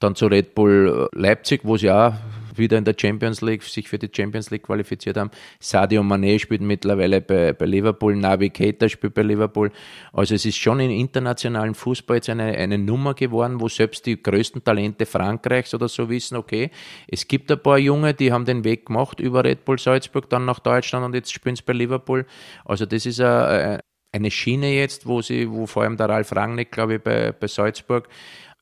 Dann 0.00 0.14
zu 0.14 0.26
Red 0.26 0.54
Bull 0.54 1.08
Leipzig, 1.12 1.60
wo 1.64 1.76
sie 1.76 1.90
auch 1.90 2.14
wieder 2.58 2.78
in 2.78 2.84
der 2.84 2.94
Champions 2.98 3.40
League, 3.40 3.62
sich 3.62 3.88
für 3.88 3.98
die 3.98 4.10
Champions 4.14 4.50
League 4.50 4.64
qualifiziert 4.64 5.16
haben. 5.16 5.30
Sadio 5.60 6.02
Mané 6.02 6.38
spielt 6.38 6.60
mittlerweile 6.60 7.20
bei, 7.20 7.52
bei 7.52 7.66
Liverpool, 7.66 8.16
Navi 8.16 8.50
Keita 8.50 8.88
spielt 8.88 9.14
bei 9.14 9.22
Liverpool. 9.22 9.70
Also 10.12 10.34
es 10.34 10.44
ist 10.44 10.56
schon 10.56 10.80
im 10.80 10.90
internationalen 10.90 11.74
Fußball 11.74 12.16
jetzt 12.16 12.28
eine, 12.28 12.44
eine 12.44 12.78
Nummer 12.78 13.14
geworden, 13.14 13.60
wo 13.60 13.68
selbst 13.68 14.06
die 14.06 14.22
größten 14.22 14.64
Talente 14.64 15.06
Frankreichs 15.06 15.74
oder 15.74 15.88
so 15.88 16.08
wissen, 16.08 16.36
okay, 16.36 16.70
es 17.06 17.26
gibt 17.28 17.50
ein 17.50 17.62
paar 17.62 17.78
Junge, 17.78 18.14
die 18.14 18.32
haben 18.32 18.44
den 18.44 18.64
Weg 18.64 18.86
gemacht 18.86 19.20
über 19.20 19.44
Red 19.44 19.64
Bull 19.64 19.78
Salzburg, 19.78 20.28
dann 20.30 20.44
nach 20.44 20.58
Deutschland 20.58 21.04
und 21.04 21.14
jetzt 21.14 21.32
spielen 21.32 21.56
sie 21.56 21.62
bei 21.64 21.72
Liverpool. 21.72 22.26
Also 22.64 22.86
das 22.86 23.06
ist 23.06 23.20
eine, 23.20 23.80
eine 24.12 24.30
Schiene 24.30 24.72
jetzt, 24.72 25.06
wo 25.06 25.22
sie, 25.22 25.50
wo 25.50 25.66
vor 25.66 25.82
allem 25.82 25.96
der 25.96 26.08
Ralf 26.08 26.34
Rangnick, 26.34 26.72
glaube 26.72 26.96
ich, 26.96 27.02
bei, 27.02 27.32
bei 27.32 27.46
Salzburg 27.46 28.08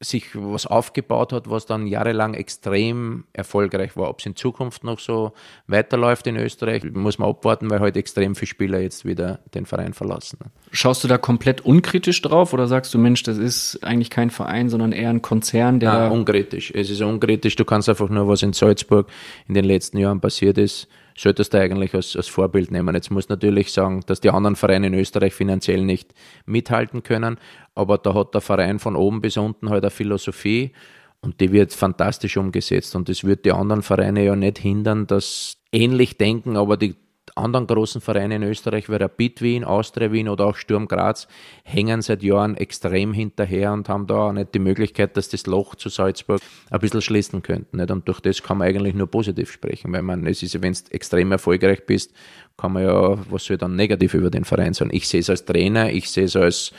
sich 0.01 0.27
was 0.35 0.67
aufgebaut 0.67 1.33
hat, 1.33 1.49
was 1.49 1.65
dann 1.65 1.87
jahrelang 1.87 2.35
extrem 2.35 3.25
erfolgreich 3.33 3.97
war. 3.97 4.11
Ob 4.11 4.21
es 4.21 4.27
in 4.27 4.37
Zukunft 4.37 4.85
noch 4.85 4.99
so 4.99 5.33
weiterläuft 5.69 6.27
in 6.27 6.37
Österreich, 6.37 6.85
muss 6.85 7.19
man 7.19 7.31
abwarten, 7.31 7.71
weil 7.71 7.79
heute 7.79 7.85
halt 7.85 7.97
extrem 7.97 8.35
viele 8.35 8.47
Spieler 8.47 8.81
jetzt 8.81 9.07
wieder 9.07 9.41
den 9.55 9.65
Verein 9.65 9.95
verlassen. 9.95 10.39
Schaust 10.71 11.03
du 11.03 11.09
da 11.09 11.17
komplett 11.17 11.63
unkritisch 11.63 12.21
drauf 12.21 12.53
oder 12.53 12.67
sagst 12.67 12.93
du, 12.93 12.99
Mensch, 12.99 13.23
das 13.23 13.39
ist 13.39 13.83
eigentlich 13.83 14.11
kein 14.11 14.29
Verein, 14.29 14.69
sondern 14.69 14.93
eher 14.93 15.09
ein 15.09 15.23
Konzern, 15.23 15.81
der. 15.81 15.93
Nein, 15.93 16.13
unkritisch. 16.13 16.73
Es 16.75 16.91
ist 16.91 17.01
unkritisch. 17.01 17.57
Du 17.57 17.65
kannst 17.65 17.89
einfach 17.89 18.11
nur, 18.11 18.29
was 18.29 18.43
in 18.43 18.53
Salzburg 18.53 19.09
in 19.49 19.55
den 19.55 19.65
letzten 19.65 19.97
Jahren 19.97 20.21
passiert 20.21 20.59
ist, 20.59 20.89
solltest 21.17 21.55
du 21.55 21.61
eigentlich 21.61 21.95
als, 21.95 22.15
als 22.17 22.29
Vorbild 22.29 22.71
nehmen. 22.71 22.95
Jetzt 22.95 23.11
muss 23.11 23.29
natürlich 23.29 23.73
sagen, 23.73 24.03
dass 24.07 24.21
die 24.21 24.31
anderen 24.31 24.57
Vereine 24.57 24.89
in 24.89 24.95
Österreich 24.95 25.35
finanziell 25.35 25.85
nicht 25.85 26.15
mithalten 26.45 27.03
können, 27.03 27.39
aber 27.75 27.99
da 27.99 28.15
hat 28.15 28.35
der 28.35 28.41
Verein 28.41 28.79
von 28.79 28.97
oben 28.97 29.21
bis 29.21 29.37
unten 29.37 29.71
halt 29.71 29.85
eine 29.85 29.91
Philosophie 29.91 30.73
und 31.21 31.41
die 31.41 31.53
wird 31.53 31.73
fantastisch 31.73 32.37
umgesetzt 32.37 32.95
und 32.95 33.09
das 33.09 33.25
wird 33.25 33.45
die 33.45 33.53
anderen 33.53 33.83
Vereine 33.83 34.25
ja 34.25 34.37
nicht 34.37 34.59
hindern, 34.59 35.07
dass 35.07 35.57
ähnlich 35.73 36.19
denken, 36.19 36.57
aber 36.57 36.77
die 36.77 36.95
anderen 37.35 37.67
großen 37.67 38.01
Vereine 38.01 38.37
in 38.37 38.43
Österreich 38.43 38.89
wie 38.89 38.95
Rapid 38.95 39.43
Wien, 39.43 39.65
Austria 39.65 40.13
Wien 40.13 40.29
oder 40.29 40.47
auch 40.47 40.57
Sturm 40.57 40.87
Graz 40.87 41.27
hängen 41.65 42.03
seit 42.03 42.23
Jahren 42.23 42.57
extrem 42.57 43.13
hinterher 43.13 43.73
und 43.73 43.89
haben 43.89 44.07
da 44.07 44.29
auch 44.29 44.33
nicht 44.33 44.55
die 44.55 44.59
Möglichkeit, 44.59 45.17
dass 45.17 45.29
das 45.29 45.47
Loch 45.47 45.75
zu 45.75 45.89
Salzburg 45.89 46.41
ein 46.71 46.81
bisschen 46.81 47.03
schließen 47.03 47.43
könnten. 47.43 47.79
Nicht? 47.79 47.91
Und 47.91 48.07
durch 48.07 48.21
das 48.21 48.43
kann 48.43 48.59
man 48.59 48.69
eigentlich 48.69 48.95
nur 48.95 49.09
positiv 49.09 49.51
sprechen, 49.51 49.93
weil 49.93 50.03
man, 50.03 50.27
es 50.27 50.43
ist, 50.43 50.61
wenn 50.63 50.73
du 50.73 50.79
extrem 50.91 51.33
erfolgreich 51.33 51.85
bist, 51.87 52.13
kann 52.57 52.73
man 52.73 52.85
ja, 52.85 53.19
was 53.31 53.45
soll 53.45 53.59
dann 53.59 53.77
negativ 53.77 54.15
über 54.15 54.31
den 54.31 54.45
Verein 54.45 54.73
sagen? 54.73 54.91
Ich 54.93 55.09
sehe 55.09 55.21
es 55.21 55.29
als 55.29 55.45
Trainer, 55.45 55.91
ich 55.93 56.11
sehe 56.11 56.25
es 56.25 56.37
als 56.37 56.73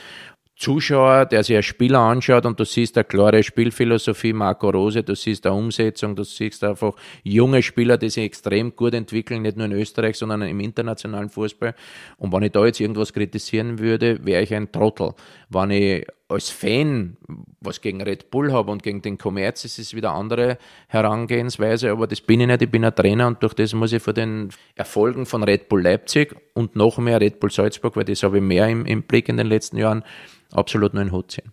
Zuschauer, 0.58 1.26
der 1.26 1.44
sich 1.44 1.56
ein 1.56 1.62
Spieler 1.62 2.00
anschaut 2.00 2.44
und 2.44 2.58
du 2.58 2.64
siehst 2.64 2.96
eine 2.96 3.04
klare 3.04 3.44
Spielphilosophie, 3.44 4.32
Marco 4.32 4.70
Rose, 4.70 5.04
du 5.04 5.14
siehst 5.14 5.46
eine 5.46 5.54
Umsetzung, 5.54 6.16
du 6.16 6.24
siehst 6.24 6.64
einfach 6.64 6.94
junge 7.22 7.62
Spieler, 7.62 7.96
die 7.96 8.10
sich 8.10 8.24
extrem 8.24 8.74
gut 8.74 8.92
entwickeln, 8.92 9.42
nicht 9.42 9.56
nur 9.56 9.66
in 9.66 9.72
Österreich, 9.72 10.16
sondern 10.16 10.42
im 10.42 10.58
internationalen 10.58 11.28
Fußball. 11.28 11.74
Und 12.16 12.32
wenn 12.32 12.42
ich 12.42 12.50
da 12.50 12.66
jetzt 12.66 12.80
irgendwas 12.80 13.12
kritisieren 13.12 13.78
würde, 13.78 14.18
wäre 14.26 14.42
ich 14.42 14.52
ein 14.52 14.72
Trottel. 14.72 15.14
Wenn 15.48 15.70
ich 15.70 16.06
als 16.28 16.50
Fan 16.50 17.16
was 17.60 17.80
gegen 17.80 18.02
Red 18.02 18.30
Bull 18.30 18.52
habe 18.52 18.70
und 18.70 18.82
gegen 18.82 19.00
den 19.00 19.16
Kommerz, 19.16 19.64
ist 19.64 19.78
es 19.78 19.94
wieder 19.94 20.10
eine 20.10 20.18
andere 20.18 20.58
Herangehensweise, 20.88 21.90
aber 21.90 22.06
das 22.06 22.20
bin 22.20 22.40
ich 22.40 22.46
nicht, 22.46 22.62
ich 22.62 22.70
bin 22.70 22.84
ein 22.84 22.94
Trainer 22.94 23.26
und 23.26 23.42
durch 23.42 23.54
das 23.54 23.72
muss 23.72 23.92
ich 23.92 24.02
vor 24.02 24.12
den 24.12 24.50
Erfolgen 24.74 25.24
von 25.24 25.42
Red 25.42 25.68
Bull 25.68 25.82
Leipzig 25.82 26.36
und 26.54 26.76
noch 26.76 26.98
mehr 26.98 27.20
Red 27.20 27.40
Bull 27.40 27.50
Salzburg, 27.50 27.96
weil 27.96 28.04
das 28.04 28.22
habe 28.22 28.38
ich 28.38 28.42
mehr 28.42 28.68
im, 28.68 28.84
im 28.84 29.02
Blick 29.02 29.28
in 29.28 29.38
den 29.38 29.46
letzten 29.46 29.78
Jahren, 29.78 30.04
absolut 30.52 30.92
nur 30.92 31.02
in 31.02 31.12
Hut 31.12 31.32
ziehen. 31.32 31.52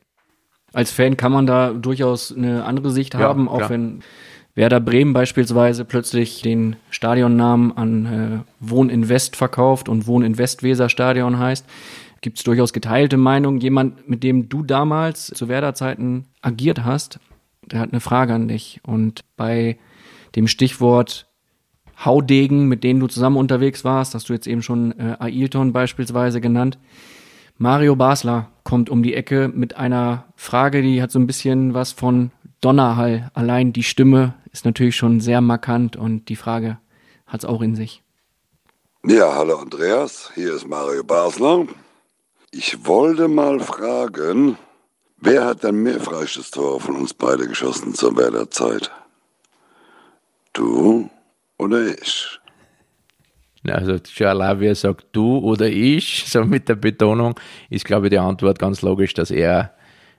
Als 0.73 0.91
Fan 0.91 1.15
kann 1.15 1.31
man 1.31 1.47
da 1.47 1.71
durchaus 1.71 2.35
eine 2.35 2.65
andere 2.65 2.91
Sicht 2.91 3.13
ja, 3.13 3.21
haben, 3.21 3.47
auch 3.47 3.59
klar. 3.59 3.69
wenn 3.69 4.03
Werder 4.55 4.79
Bremen 4.79 5.13
beispielsweise 5.13 5.83
plötzlich 5.83 6.41
den 6.41 6.77
Stadionnamen 6.89 7.75
an 7.77 8.05
äh, 8.05 8.39
Wohn 8.61 8.89
in 8.89 9.09
West 9.09 9.35
verkauft 9.35 9.89
und 9.89 10.07
Wohn 10.07 10.23
in 10.23 10.37
Westweser 10.37 10.87
Stadion 10.87 11.39
heißt, 11.39 11.65
gibt 12.25 12.39
es 12.39 12.43
durchaus 12.43 12.73
geteilte 12.73 13.17
Meinungen. 13.17 13.59
Jemand, 13.59 14.09
mit 14.09 14.23
dem 14.23 14.49
du 14.49 14.63
damals 14.63 15.27
zu 15.27 15.47
Werder-Zeiten 15.47 16.25
agiert 16.41 16.83
hast, 16.83 17.19
der 17.61 17.79
hat 17.79 17.91
eine 17.91 17.99
Frage 17.99 18.33
an 18.33 18.47
dich. 18.47 18.81
Und 18.83 19.23
bei 19.37 19.77
dem 20.35 20.47
Stichwort 20.47 21.27
Haudegen, 22.03 22.67
mit 22.67 22.83
denen 22.83 22.99
du 22.99 23.05
zusammen 23.05 23.37
unterwegs 23.37 23.83
warst, 23.83 24.15
hast 24.15 24.27
du 24.27 24.33
jetzt 24.33 24.47
eben 24.47 24.63
schon 24.63 24.99
äh, 24.99 25.17
Ailton 25.19 25.71
beispielsweise 25.71 26.41
genannt. 26.41 26.79
Mario 27.59 27.95
Basler 27.95 28.49
kommt 28.63 28.89
um 28.89 29.03
die 29.03 29.13
Ecke 29.13 29.51
mit 29.53 29.77
einer 29.77 30.25
Frage, 30.35 30.81
die 30.81 31.03
hat 31.03 31.11
so 31.11 31.19
ein 31.19 31.27
bisschen 31.27 31.75
was 31.75 31.91
von 31.91 32.31
Donnerhall. 32.59 33.29
Allein 33.35 33.71
die 33.71 33.83
Stimme 33.83 34.33
ist 34.51 34.65
natürlich 34.65 34.95
schon 34.95 35.19
sehr 35.19 35.41
markant 35.41 35.95
und 35.95 36.27
die 36.29 36.35
Frage 36.35 36.79
hat 37.27 37.41
es 37.41 37.45
auch 37.45 37.61
in 37.61 37.75
sich. 37.75 38.01
Ja, 39.05 39.35
hallo 39.35 39.57
Andreas, 39.57 40.31
hier 40.33 40.55
ist 40.55 40.67
Mario 40.67 41.03
Basler. 41.03 41.67
Ich 42.57 42.85
wollte 42.85 43.27
mal 43.27 43.59
fragen, 43.59 44.57
wer 45.17 45.43
hat 45.43 45.63
denn 45.65 45.83
mehr 45.83 45.99
Freistoßtore 45.99 46.79
von 46.79 46.95
uns 46.95 47.13
beide 47.13 47.49
geschossen 47.49 47.93
zur 47.93 48.15
Werderzeit? 48.15 48.91
Du 50.53 51.09
oder 51.57 51.85
ich? 51.85 52.39
Also 53.67 53.97
Schalavier 54.09 54.73
sagt 54.73 55.07
du 55.11 55.39
oder 55.39 55.67
ich, 55.67 56.23
so 56.27 56.45
mit 56.45 56.69
der 56.69 56.75
Betonung, 56.75 57.37
ist 57.69 57.83
glaube 57.83 58.05
ich 58.05 58.11
die 58.11 58.19
Antwort 58.19 58.57
ganz 58.57 58.81
logisch, 58.81 59.13
dass 59.13 59.31
er 59.31 59.73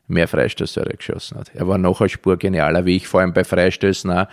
mehr 0.07 0.29
Freistöße 0.29 0.83
geschossen 0.83 1.39
hat. 1.39 1.55
Er 1.55 1.67
war 1.67 1.79
noch 1.79 2.03
eine 2.03 2.11
Spur 2.11 2.37
genialer 2.37 2.85
wie 2.85 2.97
ich, 2.97 3.09
vor 3.09 3.21
allem 3.21 3.33
bei 3.33 3.45
Freistößen 3.45 4.11
auch. 4.11 4.27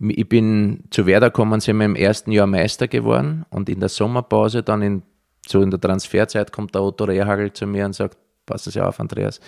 Ich 0.00 0.28
bin 0.28 0.82
zu 0.90 1.06
Werder 1.06 1.30
gekommen, 1.30 1.60
sind 1.60 1.76
wir 1.76 1.86
im 1.86 1.94
ersten 1.94 2.32
Jahr 2.32 2.48
Meister 2.48 2.88
geworden 2.88 3.46
und 3.50 3.68
in 3.68 3.78
der 3.78 3.88
Sommerpause, 3.88 4.64
dann 4.64 4.82
in, 4.82 5.02
so 5.48 5.62
in 5.62 5.70
der 5.70 5.80
Transferzeit, 5.80 6.52
kommt 6.52 6.74
der 6.74 6.82
Otto 6.82 7.04
Rehagel 7.04 7.52
zu 7.52 7.66
mir 7.66 7.86
und 7.86 7.94
sagt, 7.94 8.18
passen 8.46 8.70
Sie 8.70 8.80
auf, 8.80 9.00
Andreas, 9.00 9.40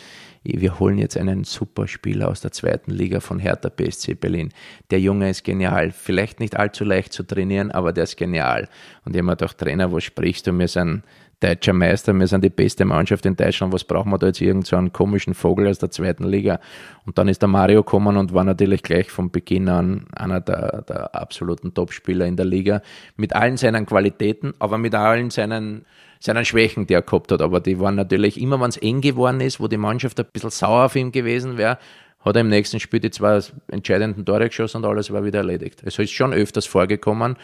wir 0.42 0.78
holen 0.78 0.98
jetzt 0.98 1.16
einen 1.16 1.44
super 1.44 1.86
Spieler 1.86 2.28
aus 2.28 2.40
der 2.40 2.52
zweiten 2.52 2.90
Liga 2.90 3.20
von 3.20 3.38
Hertha 3.38 3.68
BSC 3.68 4.14
Berlin. 4.14 4.52
Der 4.90 5.00
Junge 5.00 5.30
ist 5.30 5.44
genial. 5.44 5.92
Vielleicht 5.92 6.40
nicht 6.40 6.56
allzu 6.56 6.84
leicht 6.84 7.12
zu 7.12 7.22
trainieren, 7.22 7.70
aber 7.70 7.92
der 7.92 8.04
ist 8.04 8.16
genial. 8.16 8.68
Und 9.04 9.14
ich 9.14 9.18
habe 9.18 9.26
mir 9.26 9.36
gedacht, 9.36 9.58
Trainer, 9.58 9.92
was 9.92 10.04
sprichst 10.04 10.46
du? 10.46 10.58
Wir 10.58 10.68
sind 10.68 11.02
deutscher 11.40 11.72
Meister, 11.72 12.12
wir 12.14 12.26
sind 12.26 12.42
die 12.42 12.50
beste 12.50 12.84
Mannschaft 12.84 13.24
in 13.26 13.36
Deutschland, 13.36 13.72
was 13.72 13.84
brauchen 13.84 14.10
wir 14.10 14.18
da 14.18 14.26
jetzt 14.26 14.40
irgend 14.40 14.66
so 14.66 14.76
komischen 14.92 15.34
Vogel 15.34 15.68
aus 15.68 15.78
der 15.78 15.90
zweiten 15.90 16.24
Liga? 16.24 16.60
Und 17.06 17.18
dann 17.18 17.28
ist 17.28 17.42
der 17.42 17.48
Mario 17.48 17.82
gekommen 17.82 18.16
und 18.16 18.34
war 18.34 18.44
natürlich 18.44 18.82
gleich 18.82 19.10
von 19.10 19.30
Beginn 19.30 19.68
an 19.68 20.06
einer 20.16 20.40
der, 20.40 20.82
der 20.82 21.14
absoluten 21.14 21.74
Topspieler 21.74 22.26
in 22.26 22.36
der 22.36 22.46
Liga, 22.46 22.82
mit 23.16 23.34
allen 23.34 23.56
seinen 23.56 23.86
Qualitäten, 23.86 24.54
aber 24.58 24.78
mit 24.78 24.94
allen 24.94 25.30
seinen 25.30 25.84
seinen 26.20 26.44
Schwächen, 26.44 26.88
die 26.88 26.94
er 26.94 27.02
gehabt 27.02 27.30
hat. 27.30 27.40
Aber 27.40 27.60
die 27.60 27.78
waren 27.78 27.94
natürlich 27.94 28.40
immer, 28.40 28.60
wenn 28.60 28.70
es 28.70 28.76
eng 28.76 29.00
geworden 29.00 29.40
ist, 29.40 29.60
wo 29.60 29.68
die 29.68 29.76
Mannschaft 29.76 30.18
ein 30.18 30.26
bisschen 30.32 30.50
sauer 30.50 30.86
auf 30.86 30.96
ihn 30.96 31.12
gewesen 31.12 31.58
wäre, 31.58 31.78
hat 32.24 32.34
er 32.34 32.40
im 32.40 32.48
nächsten 32.48 32.80
Spiel 32.80 32.98
die 32.98 33.12
zwei 33.12 33.40
entscheidenden 33.68 34.24
Tore 34.24 34.48
geschossen 34.48 34.78
und 34.78 34.84
alles 34.84 35.12
war 35.12 35.24
wieder 35.24 35.38
erledigt. 35.38 35.80
Es 35.84 35.96
ist 35.96 36.10
schon 36.10 36.32
öfters 36.32 36.66
vorgekommen 36.66 37.36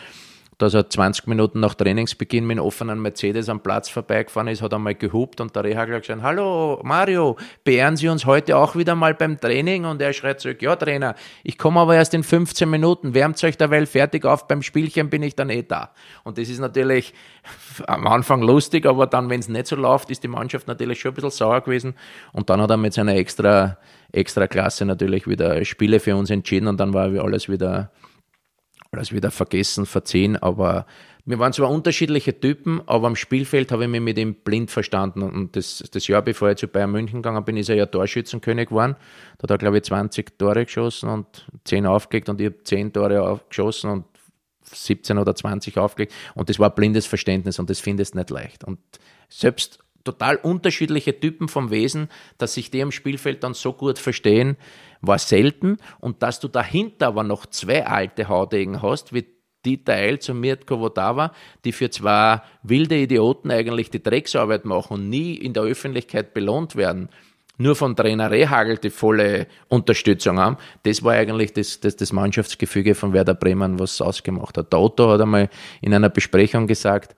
dass 0.58 0.74
er 0.74 0.88
20 0.88 1.26
Minuten 1.26 1.60
nach 1.60 1.74
Trainingsbeginn 1.74 2.46
mit 2.46 2.58
einem 2.58 2.66
offenen 2.66 3.00
Mercedes 3.00 3.48
am 3.48 3.60
Platz 3.60 3.88
vorbeigefahren 3.88 4.48
ist, 4.48 4.62
hat 4.62 4.74
einmal 4.74 4.94
gehupt 4.94 5.40
und 5.40 5.54
der 5.54 5.76
hat 5.76 5.88
gesagt, 5.88 6.22
hallo 6.22 6.80
Mario, 6.82 7.36
beehren 7.64 7.96
Sie 7.96 8.08
uns 8.08 8.26
heute 8.26 8.56
auch 8.56 8.76
wieder 8.76 8.94
mal 8.94 9.14
beim 9.14 9.40
Training? 9.40 9.84
Und 9.84 10.00
er 10.00 10.12
schreit 10.12 10.40
zurück, 10.40 10.62
ja 10.62 10.76
Trainer, 10.76 11.14
ich 11.42 11.58
komme 11.58 11.80
aber 11.80 11.94
erst 11.94 12.14
in 12.14 12.22
15 12.22 12.68
Minuten, 12.68 13.14
wärmt 13.14 13.42
euch 13.44 13.56
derweil 13.56 13.86
fertig 13.86 14.24
auf, 14.24 14.46
beim 14.46 14.62
Spielchen 14.62 15.10
bin 15.10 15.22
ich 15.22 15.34
dann 15.34 15.50
eh 15.50 15.62
da. 15.62 15.90
Und 16.22 16.38
das 16.38 16.48
ist 16.48 16.60
natürlich 16.60 17.14
am 17.86 18.06
Anfang 18.06 18.42
lustig, 18.42 18.86
aber 18.86 19.06
dann, 19.06 19.30
wenn 19.30 19.40
es 19.40 19.48
nicht 19.48 19.66
so 19.66 19.76
läuft, 19.76 20.10
ist 20.10 20.22
die 20.22 20.28
Mannschaft 20.28 20.68
natürlich 20.68 21.00
schon 21.00 21.12
ein 21.12 21.14
bisschen 21.14 21.30
sauer 21.30 21.60
gewesen 21.60 21.94
und 22.32 22.50
dann 22.50 22.60
hat 22.60 22.70
er 22.70 22.76
mit 22.76 22.94
seiner 22.94 23.14
extra, 23.14 23.78
extra 24.12 24.46
Klasse 24.46 24.84
natürlich 24.84 25.26
wieder 25.26 25.64
Spiele 25.64 26.00
für 26.00 26.16
uns 26.16 26.30
entschieden 26.30 26.68
und 26.68 26.78
dann 26.78 26.94
war 26.94 27.06
alles 27.22 27.48
wieder 27.48 27.90
alles 28.96 29.12
wieder 29.12 29.30
vergessen, 29.30 29.86
verziehen, 29.86 30.36
aber 30.36 30.86
wir 31.26 31.38
waren 31.38 31.54
zwar 31.54 31.70
unterschiedliche 31.70 32.38
Typen, 32.38 32.82
aber 32.86 33.06
am 33.06 33.16
Spielfeld 33.16 33.72
habe 33.72 33.84
ich 33.84 33.90
mich 33.90 34.02
mit 34.02 34.18
ihm 34.18 34.34
blind 34.34 34.70
verstanden. 34.70 35.22
Und 35.22 35.56
das, 35.56 35.82
das 35.90 36.06
Jahr, 36.06 36.20
bevor 36.20 36.50
ich 36.50 36.58
zu 36.58 36.68
Bayern 36.68 36.90
München 36.90 37.22
gegangen 37.22 37.44
bin, 37.44 37.56
ist 37.56 37.70
er 37.70 37.76
ja 37.76 37.86
Torschützenkönig 37.86 38.68
geworden. 38.68 38.96
Da 39.38 39.44
hat 39.44 39.50
er, 39.50 39.58
glaube 39.58 39.78
ich, 39.78 39.84
20 39.84 40.38
Tore 40.38 40.66
geschossen 40.66 41.08
und 41.08 41.46
10 41.64 41.86
aufgelegt 41.86 42.28
und 42.28 42.40
ich 42.40 42.46
habe 42.46 42.62
10 42.62 42.92
Tore 42.92 43.40
geschossen 43.48 43.90
und 43.90 44.04
17 44.64 45.16
oder 45.16 45.34
20 45.34 45.78
aufgelegt. 45.78 46.12
Und 46.34 46.50
das 46.50 46.58
war 46.58 46.74
blindes 46.74 47.06
Verständnis 47.06 47.58
und 47.58 47.70
das 47.70 47.80
findest 47.80 48.14
du 48.14 48.18
nicht 48.18 48.30
leicht. 48.30 48.64
Und 48.64 48.78
selbst 49.30 49.83
total 50.04 50.36
unterschiedliche 50.36 51.18
Typen 51.18 51.48
vom 51.48 51.70
Wesen, 51.70 52.08
dass 52.38 52.54
sich 52.54 52.70
die 52.70 52.80
im 52.80 52.92
Spielfeld 52.92 53.42
dann 53.42 53.54
so 53.54 53.72
gut 53.72 53.98
verstehen, 53.98 54.56
war 55.00 55.18
selten. 55.18 55.78
Und 56.00 56.22
dass 56.22 56.40
du 56.40 56.48
dahinter 56.48 57.08
aber 57.08 57.24
noch 57.24 57.46
zwei 57.46 57.86
alte 57.86 58.28
Haudegen 58.28 58.82
hast, 58.82 59.12
wie 59.12 59.26
Dieter 59.64 59.94
Eils 59.94 60.28
und 60.28 60.40
Mirko 60.40 60.78
Vodava, 60.78 61.32
die 61.64 61.72
für 61.72 61.88
zwei 61.90 62.42
wilde 62.62 62.96
Idioten 62.96 63.50
eigentlich 63.50 63.90
die 63.90 64.02
Drecksarbeit 64.02 64.66
machen 64.66 64.94
und 64.94 65.08
nie 65.08 65.34
in 65.34 65.54
der 65.54 65.62
Öffentlichkeit 65.62 66.34
belohnt 66.34 66.76
werden, 66.76 67.08
nur 67.56 67.76
von 67.76 67.94
Trainer 67.94 68.30
Rehagel 68.30 68.78
die 68.78 68.90
volle 68.90 69.46
Unterstützung 69.68 70.38
haben, 70.38 70.56
das 70.82 71.02
war 71.02 71.14
eigentlich 71.14 71.52
das, 71.52 71.80
das, 71.80 71.96
das 71.96 72.12
Mannschaftsgefüge 72.12 72.94
von 72.94 73.12
Werder 73.12 73.34
Bremen, 73.34 73.78
was 73.78 74.00
ausgemacht 74.00 74.58
hat. 74.58 74.72
Der 74.72 74.80
Otto 74.80 75.08
hat 75.10 75.20
einmal 75.20 75.48
in 75.80 75.94
einer 75.94 76.10
Besprechung 76.10 76.66
gesagt, 76.66 77.14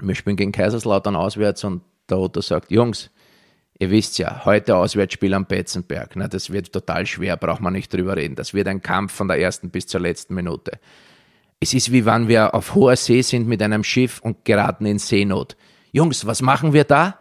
wir 0.00 0.14
spielen 0.14 0.36
gegen 0.36 0.52
Kaiserslautern 0.52 1.16
auswärts 1.16 1.64
und 1.64 1.82
der 2.08 2.18
Otto 2.18 2.40
sagt, 2.40 2.70
Jungs, 2.70 3.10
ihr 3.78 3.90
wisst 3.90 4.18
ja, 4.18 4.44
heute 4.44 4.76
Auswärtsspiel 4.76 5.34
am 5.34 5.46
Betzenberg, 5.46 6.16
na, 6.16 6.28
das 6.28 6.50
wird 6.50 6.72
total 6.72 7.06
schwer, 7.06 7.36
braucht 7.36 7.60
man 7.60 7.72
nicht 7.72 7.92
drüber 7.92 8.16
reden. 8.16 8.34
Das 8.34 8.54
wird 8.54 8.68
ein 8.68 8.82
Kampf 8.82 9.12
von 9.12 9.28
der 9.28 9.40
ersten 9.40 9.70
bis 9.70 9.86
zur 9.86 10.00
letzten 10.00 10.34
Minute. 10.34 10.78
Es 11.60 11.72
ist 11.72 11.92
wie 11.92 12.04
wenn 12.04 12.28
wir 12.28 12.54
auf 12.54 12.74
hoher 12.74 12.96
See 12.96 13.22
sind 13.22 13.46
mit 13.46 13.62
einem 13.62 13.84
Schiff 13.84 14.20
und 14.20 14.44
geraten 14.44 14.86
in 14.86 14.98
Seenot. 14.98 15.56
Jungs, 15.92 16.26
was 16.26 16.42
machen 16.42 16.72
wir 16.72 16.84
da? 16.84 17.18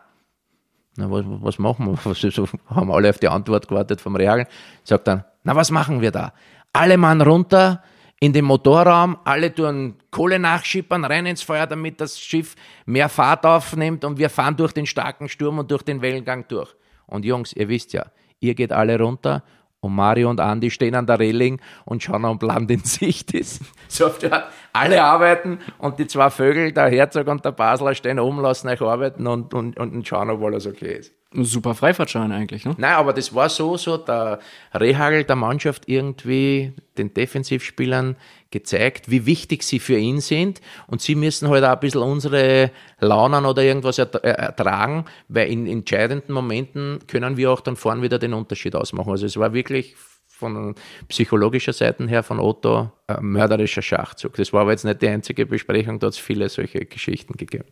Na, 0.95 1.09
was, 1.09 1.23
was 1.25 1.59
machen 1.59 1.87
wir? 1.87 1.97
Was, 2.03 2.19
so, 2.19 2.47
haben 2.67 2.91
alle 2.91 3.09
auf 3.09 3.17
die 3.17 3.27
Antwort 3.27 3.67
gewartet 3.67 4.01
vom 4.01 4.15
Reagel. 4.15 4.47
Sagt 4.83 5.07
dann, 5.07 5.23
na, 5.43 5.55
was 5.55 5.71
machen 5.71 6.01
wir 6.01 6.11
da? 6.11 6.33
Alle 6.71 6.97
Mann 6.97 7.21
runter 7.21 7.81
in 8.23 8.31
den 8.31 8.45
Motorraum, 8.45 9.17
alle 9.25 9.53
tun 9.53 9.95
Kohle 10.09 10.39
nachschippern, 10.39 11.03
rein 11.03 11.25
ins 11.25 11.41
Feuer, 11.41 11.67
damit 11.67 11.99
das 11.99 12.17
Schiff 12.17 12.55
mehr 12.85 13.09
Fahrt 13.09 13.45
aufnimmt 13.45 14.05
und 14.05 14.17
wir 14.17 14.29
fahren 14.29 14.55
durch 14.55 14.71
den 14.71 14.85
starken 14.85 15.27
Sturm 15.27 15.59
und 15.59 15.69
durch 15.69 15.83
den 15.83 16.01
Wellengang 16.01 16.45
durch. 16.47 16.73
Und 17.05 17.25
Jungs, 17.25 17.51
ihr 17.51 17.67
wisst 17.67 17.91
ja, 17.91 18.05
ihr 18.39 18.55
geht 18.55 18.71
alle 18.71 18.97
runter 18.97 19.43
und 19.81 19.93
Mario 19.93 20.29
und 20.29 20.39
Andi 20.39 20.71
stehen 20.71 20.95
an 20.95 21.05
der 21.05 21.19
Reling 21.19 21.59
und 21.83 22.01
schauen, 22.01 22.23
ob 22.23 22.41
Land 22.43 22.71
in 22.71 22.79
Sicht 22.85 23.33
ist. 23.33 23.61
So 23.89 24.05
oft 24.07 24.25
alle 24.71 25.03
arbeiten 25.03 25.59
und 25.77 25.99
die 25.99 26.07
zwei 26.07 26.29
Vögel, 26.29 26.71
der 26.71 26.89
Herzog 26.89 27.27
und 27.27 27.43
der 27.43 27.51
Basler, 27.51 27.93
stehen 27.93 28.19
oben, 28.19 28.39
lassen 28.39 28.69
euch 28.69 28.81
arbeiten 28.81 29.27
und, 29.27 29.53
und, 29.53 29.77
und 29.77 30.07
schauen, 30.07 30.29
ob 30.29 30.41
alles 30.43 30.65
okay 30.65 30.99
ist. 30.99 31.13
Super 31.33 31.73
Freifahrtschein 31.73 32.31
eigentlich, 32.31 32.65
ne? 32.65 32.75
Nein, 32.77 32.93
aber 32.93 33.13
das 33.13 33.33
war 33.33 33.49
so, 33.49 33.77
so 33.77 33.97
der 33.97 34.39
Rehagel 34.73 35.23
der 35.23 35.35
Mannschaft 35.35 35.83
irgendwie 35.87 36.73
den 36.97 37.13
Defensivspielern 37.13 38.15
gezeigt, 38.51 39.09
wie 39.09 39.25
wichtig 39.25 39.63
sie 39.63 39.79
für 39.79 39.97
ihn 39.97 40.21
sind 40.21 40.61
und 40.87 41.01
sie 41.01 41.15
müssen 41.15 41.49
halt 41.49 41.63
auch 41.63 41.71
ein 41.71 41.79
bisschen 41.79 42.01
unsere 42.01 42.71
Launen 42.99 43.45
oder 43.45 43.63
irgendwas 43.63 43.97
ertragen, 43.97 45.05
weil 45.27 45.49
in 45.51 45.65
entscheidenden 45.65 46.33
Momenten 46.33 46.99
können 47.07 47.35
wir 47.35 47.51
auch 47.51 47.61
dann 47.61 47.75
vorne 47.75 48.03
wieder 48.03 48.19
den 48.19 48.33
Unterschied 48.33 48.75
ausmachen. 48.75 49.09
Also 49.09 49.25
es 49.25 49.37
war 49.37 49.53
wirklich 49.53 49.95
von 50.27 50.75
psychologischer 51.07 51.73
Seite 51.73 52.07
her 52.07 52.21
von 52.21 52.39
Otto 52.39 52.91
ein 53.07 53.25
mörderischer 53.25 53.81
Schachzug. 53.81 54.35
Das 54.35 54.51
war 54.51 54.61
aber 54.61 54.71
jetzt 54.71 54.83
nicht 54.83 55.01
die 55.01 55.07
einzige 55.07 55.45
Besprechung, 55.45 55.99
da 55.99 56.07
hat 56.07 56.13
es 56.13 56.19
viele 56.19 56.49
solche 56.49 56.85
Geschichten 56.85 57.33
gegeben. 57.37 57.65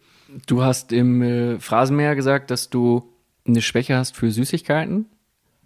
Du 0.48 0.64
hast 0.64 0.92
im 0.94 1.22
äh, 1.22 1.60
Phrasenmäher 1.60 2.16
gesagt, 2.16 2.50
dass 2.52 2.70
du 2.70 3.11
eine 3.48 3.62
Schwäche 3.62 3.96
hast 3.96 4.16
für 4.16 4.32
Süßigkeiten, 4.32 5.08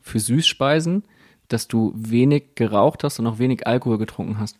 für 0.02 0.20
Süßspeisen, 0.20 1.04
dass 1.48 1.68
du 1.68 1.94
wenig 1.96 2.56
geraucht 2.56 3.04
hast 3.04 3.20
und 3.20 3.28
auch 3.28 3.40
wenig 3.40 3.68
Alkohol 3.68 3.98
getrunken 3.98 4.40
hast. 4.40 4.60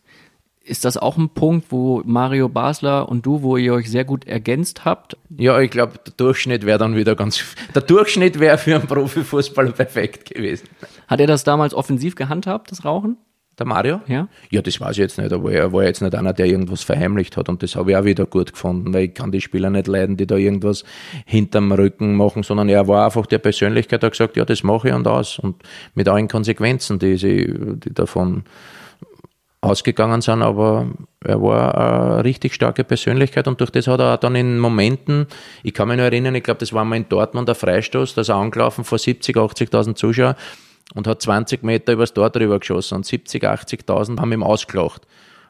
Ist 0.60 0.84
das 0.84 0.96
auch 0.96 1.16
ein 1.16 1.28
Punkt, 1.28 1.66
wo 1.70 2.02
Mario 2.04 2.48
Basler 2.48 3.08
und 3.08 3.24
du, 3.24 3.42
wo 3.42 3.56
ihr 3.56 3.72
euch 3.72 3.88
sehr 3.88 4.04
gut 4.04 4.26
ergänzt 4.26 4.84
habt? 4.84 5.16
Ja, 5.36 5.60
ich 5.60 5.70
glaube, 5.70 6.00
der 6.04 6.12
Durchschnitt 6.16 6.66
wäre 6.66 6.78
dann 6.78 6.96
wieder 6.96 7.14
ganz. 7.14 7.44
Der 7.72 7.82
Durchschnitt 7.82 8.40
wäre 8.40 8.58
für 8.58 8.74
einen 8.74 8.88
Profifußballer 8.88 9.70
perfekt 9.72 10.34
gewesen. 10.34 10.68
Hat 11.06 11.20
er 11.20 11.28
das 11.28 11.44
damals 11.44 11.72
offensiv 11.72 12.16
gehandhabt, 12.16 12.72
das 12.72 12.84
Rauchen? 12.84 13.16
Der 13.58 13.66
Mario? 13.66 14.00
Ja. 14.06 14.28
Ja, 14.50 14.60
das 14.60 14.80
weiß 14.80 14.92
ich 14.92 14.98
jetzt 14.98 15.18
nicht, 15.18 15.32
aber 15.32 15.50
er 15.50 15.72
war 15.72 15.82
jetzt 15.84 16.02
nicht 16.02 16.14
einer, 16.14 16.34
der 16.34 16.44
irgendwas 16.44 16.82
verheimlicht 16.82 17.38
hat 17.38 17.48
und 17.48 17.62
das 17.62 17.74
habe 17.74 17.90
ich 17.90 17.96
auch 17.96 18.04
wieder 18.04 18.26
gut 18.26 18.52
gefunden, 18.52 18.92
weil 18.92 19.04
ich 19.04 19.14
kann 19.14 19.32
die 19.32 19.40
Spieler 19.40 19.70
nicht 19.70 19.86
leiden, 19.86 20.18
die 20.18 20.26
da 20.26 20.36
irgendwas 20.36 20.84
hinterm 21.24 21.72
Rücken 21.72 22.16
machen, 22.16 22.42
sondern 22.42 22.68
er 22.68 22.86
war 22.86 23.06
einfach 23.06 23.24
der 23.24 23.38
Persönlichkeit, 23.38 24.02
der 24.02 24.08
hat 24.08 24.12
gesagt, 24.12 24.36
ja, 24.36 24.44
das 24.44 24.62
mache 24.62 24.88
ich 24.88 24.94
und 24.94 25.08
aus 25.08 25.38
und 25.38 25.62
mit 25.94 26.06
allen 26.06 26.28
Konsequenzen, 26.28 26.98
die, 26.98 27.16
sie, 27.16 27.46
die 27.76 27.94
davon 27.94 28.44
ausgegangen 29.62 30.20
sind, 30.20 30.42
aber 30.42 30.88
er 31.24 31.40
war 31.40 32.14
eine 32.14 32.24
richtig 32.24 32.52
starke 32.52 32.84
Persönlichkeit 32.84 33.48
und 33.48 33.58
durch 33.60 33.70
das 33.70 33.86
hat 33.86 34.00
er 34.00 34.18
dann 34.18 34.36
in 34.36 34.58
Momenten, 34.58 35.26
ich 35.62 35.72
kann 35.72 35.88
mich 35.88 35.96
nur 35.96 36.04
erinnern, 36.04 36.34
ich 36.34 36.42
glaube, 36.42 36.60
das 36.60 36.74
war 36.74 36.84
mal 36.84 36.96
in 36.96 37.08
Dortmund 37.08 37.48
der 37.48 37.54
Freistoß, 37.54 38.14
da 38.14 38.20
ist 38.20 38.28
er 38.28 38.36
angelaufen 38.36 38.84
vor 38.84 38.98
70, 38.98 39.34
80.000 39.34 39.94
Zuschauern 39.94 40.34
und 40.96 41.06
hat 41.06 41.22
20 41.22 41.62
Meter 41.62 41.92
übers 41.92 42.14
Tor 42.14 42.30
drüber 42.30 42.58
geschossen 42.58 42.96
und 42.96 43.06
70, 43.06 43.44
80.000 43.44 44.18
haben 44.18 44.32
ihm 44.32 44.42
ausgelacht. 44.42 45.06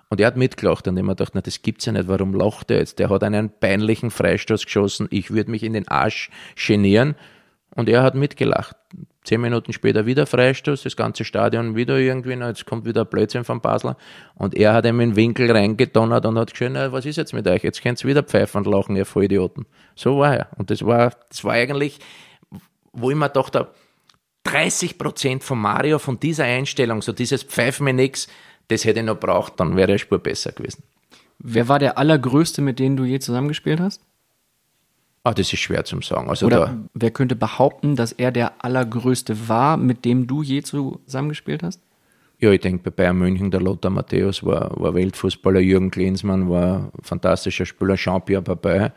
Und 0.09 0.21
er 0.21 0.27
hat 0.27 0.37
mitgelacht 0.37 0.87
und 0.87 0.97
ich 0.97 1.03
mir 1.03 1.15
gedacht, 1.15 1.33
na, 1.35 1.41
das 1.41 1.63
gibt's 1.63 1.87
ja 1.87 1.93
nicht, 1.93 2.09
warum 2.09 2.35
lacht 2.35 2.71
er 2.71 2.79
jetzt? 2.79 2.99
Der 2.99 3.11
hat 3.11 3.23
einen 3.23 3.51
peinlichen 3.51 4.11
Freistoß 4.11 4.65
geschossen, 4.65 5.07
ich 5.11 5.31
würde 5.31 5.51
mich 5.51 5.63
in 5.63 5.73
den 5.73 5.87
Arsch 5.89 6.31
genieren 6.55 7.15
und 7.77 7.89
er 7.89 8.03
hat 8.03 8.15
mitgelacht. 8.17 8.77
Zehn 9.25 9.41
Minuten 9.41 9.73
später 9.73 10.05
wieder 10.05 10.27
Freistoß, 10.27 10.83
das 10.83 10.97
ganze 10.97 11.25
Stadion 11.25 11.77
wieder 11.77 11.97
irgendwie, 11.97 12.35
na, 12.35 12.49
jetzt 12.49 12.67
kommt 12.67 12.85
wieder 12.85 13.03
ein 13.03 13.09
Blödsinn 13.09 13.45
vom 13.45 13.61
Basler 13.61 13.97
und 14.35 14.55
er 14.57 14.75
hat 14.75 14.85
ihm 14.85 15.01
in 15.01 15.11
den 15.11 15.17
Winkel 15.17 15.51
reingedonnert 15.51 16.27
und 16.27 16.39
hat 16.39 16.51
geschrien, 16.51 16.73
na, 16.73 16.91
was 16.91 17.07
ist 17.07 17.17
jetzt 17.17 17.33
mit 17.33 17.47
euch? 17.47 17.63
Jetzt 17.63 17.83
könnt's 17.83 18.05
wieder 18.05 18.25
pfeifen 18.25 18.59
und 18.59 18.73
lachen, 18.73 18.97
ihr 18.97 19.07
Vollidioten. 19.07 19.67
So 19.95 20.19
war 20.19 20.37
er. 20.37 20.49
Und 20.57 20.71
das 20.71 20.85
war, 20.85 21.13
das 21.29 21.45
war 21.45 21.53
eigentlich, 21.53 22.01
wo 22.93 23.11
ich 23.11 23.17
mir 23.17 23.29
dachte, 23.29 23.69
30 24.47 24.99
Prozent 24.99 25.45
von 25.45 25.59
Mario, 25.59 25.99
von 25.99 26.19
dieser 26.19 26.45
Einstellung, 26.45 27.03
so 27.03 27.13
dieses 27.13 27.43
Pfeif 27.43 27.81
mir 27.81 27.93
nix, 27.93 28.29
das 28.69 28.85
hätte 28.85 29.01
ich 29.01 29.07
noch 29.07 29.19
braucht, 29.19 29.61
dann 29.61 29.77
wäre 29.77 29.93
er 29.93 29.99
Spur 29.99 30.19
besser 30.19 30.53
gewesen. 30.53 30.83
Wer 31.39 31.69
war 31.69 31.79
der 31.79 31.99
allergrößte, 31.99 32.63
mit 32.63 32.79
dem 32.79 32.97
du 32.97 33.05
je 33.05 33.19
zusammengespielt 33.19 33.81
hast? 33.81 34.01
Ah, 35.23 35.35
das 35.35 35.53
ist 35.53 35.59
schwer 35.59 35.85
zu 35.85 36.01
sagen. 36.03 36.31
Also 36.31 36.47
Oder 36.47 36.59
da, 36.67 36.77
wer 36.95 37.11
könnte 37.11 37.35
behaupten, 37.35 37.97
dass 37.97 38.13
er 38.13 38.31
der 38.31 38.65
allergrößte 38.65 39.49
war, 39.49 39.77
mit 39.77 40.05
dem 40.05 40.27
du 40.27 40.43
je 40.43 40.63
zusammengespielt 40.63 41.63
hast? 41.63 41.81
Ja, 42.39 42.51
ich 42.51 42.61
denke, 42.61 42.83
bei 42.85 42.91
Bayern 42.91 43.19
München, 43.19 43.51
der 43.51 43.61
Lothar 43.61 43.91
Matthäus 43.91 44.45
war, 44.45 44.71
war 44.79 44.95
Weltfußballer, 44.95 45.61
Jürgen 45.61 45.91
Klinsmann 45.91 46.51
war 46.51 46.93
fantastischer 47.03 47.67
Spieler, 47.67 47.97
Jean-Pierre 47.97 48.43
Babay. 48.43 48.91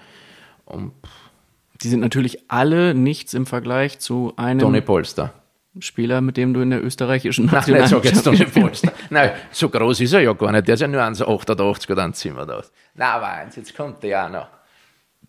Und 0.65 0.91
Die 1.81 1.87
sind 1.87 2.01
natürlich 2.01 2.51
alle 2.51 2.93
nichts 2.93 3.33
im 3.33 3.45
Vergleich 3.45 3.99
zu 3.99 4.33
einem 4.35 4.59
Toni 4.59 4.81
Polster. 4.81 5.33
Spieler, 5.79 6.21
mit 6.21 6.35
dem 6.35 6.53
du 6.53 6.61
in 6.61 6.71
der 6.71 6.83
österreichischen 6.83 7.45
Nein, 7.45 7.63
nicht 7.67 7.87
sag 7.87 8.03
jetzt 8.03 8.23
Toni 8.23 8.39
Nationalmannschaft 8.39 8.53
Polster. 8.53 8.91
Nein, 9.11 9.31
so 9.51 9.69
groß 9.69 10.01
ist 10.01 10.13
er 10.13 10.21
ja 10.21 10.33
gar 10.33 10.51
nicht. 10.51 10.67
Der 10.67 10.73
ist 10.73 10.81
ja 10.81 10.87
nur 10.87 11.01
1,88 11.01 11.91
oder 11.91 12.03
1,87. 12.05 12.63
Nein, 12.95 13.07
aber 13.07 13.27
eins, 13.27 13.55
jetzt 13.55 13.75
kommt 13.75 14.01
der 14.03 14.09
ja 14.09 14.29
noch. 14.29 14.47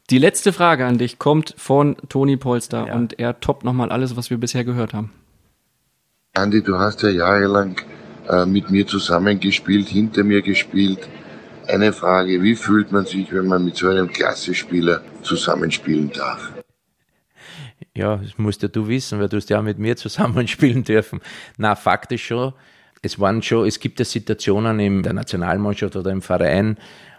Die 0.08 0.18
letzte 0.18 0.52
Frage 0.52 0.86
an 0.86 0.98
dich 0.98 1.18
kommt 1.18 1.54
von 1.56 1.96
Toni 2.08 2.36
Polster 2.36 2.86
Ja. 2.88 2.94
und 2.94 3.18
er 3.18 3.38
toppt 3.38 3.64
nochmal 3.64 3.90
alles, 3.92 4.16
was 4.16 4.30
wir 4.30 4.38
bisher 4.38 4.64
gehört 4.64 4.92
haben. 4.94 5.12
Andi, 6.34 6.62
du 6.62 6.78
hast 6.78 7.02
ja 7.02 7.10
jahrelang 7.10 7.76
äh, 8.28 8.46
mit 8.46 8.70
mir 8.70 8.86
zusammengespielt, 8.86 9.88
hinter 9.88 10.24
mir 10.24 10.42
gespielt. 10.42 11.00
Eine 11.68 11.92
Frage, 11.92 12.42
wie 12.42 12.56
fühlt 12.56 12.90
man 12.90 13.04
sich, 13.04 13.32
wenn 13.32 13.46
man 13.46 13.64
mit 13.64 13.76
so 13.76 13.88
einem 13.88 14.10
Klassespieler 14.10 15.02
zusammenspielen 15.22 16.10
darf? 16.12 16.52
Ja, 17.96 18.16
das 18.16 18.38
musst 18.38 18.62
ja 18.62 18.68
du 18.68 18.86
wissen, 18.86 19.18
weil 19.18 19.28
du 19.28 19.36
hast 19.36 19.50
ja 19.50 19.58
auch 19.58 19.64
mit 19.64 19.78
mir 19.78 19.96
zusammenspielen 19.96 20.84
dürfen. 20.84 21.20
Na, 21.56 21.74
Fakt 21.74 22.12
ist 22.12 22.22
schon, 22.22 22.52
es 23.02 23.18
waren 23.18 23.42
schon, 23.42 23.66
es 23.66 23.80
gibt 23.80 23.98
ja 23.98 24.04
Situationen 24.04 24.78
in 24.78 25.02
der 25.02 25.12
Nationalmannschaft 25.12 25.96
oder 25.96 26.10
im 26.10 26.22
Verein, 26.22 26.76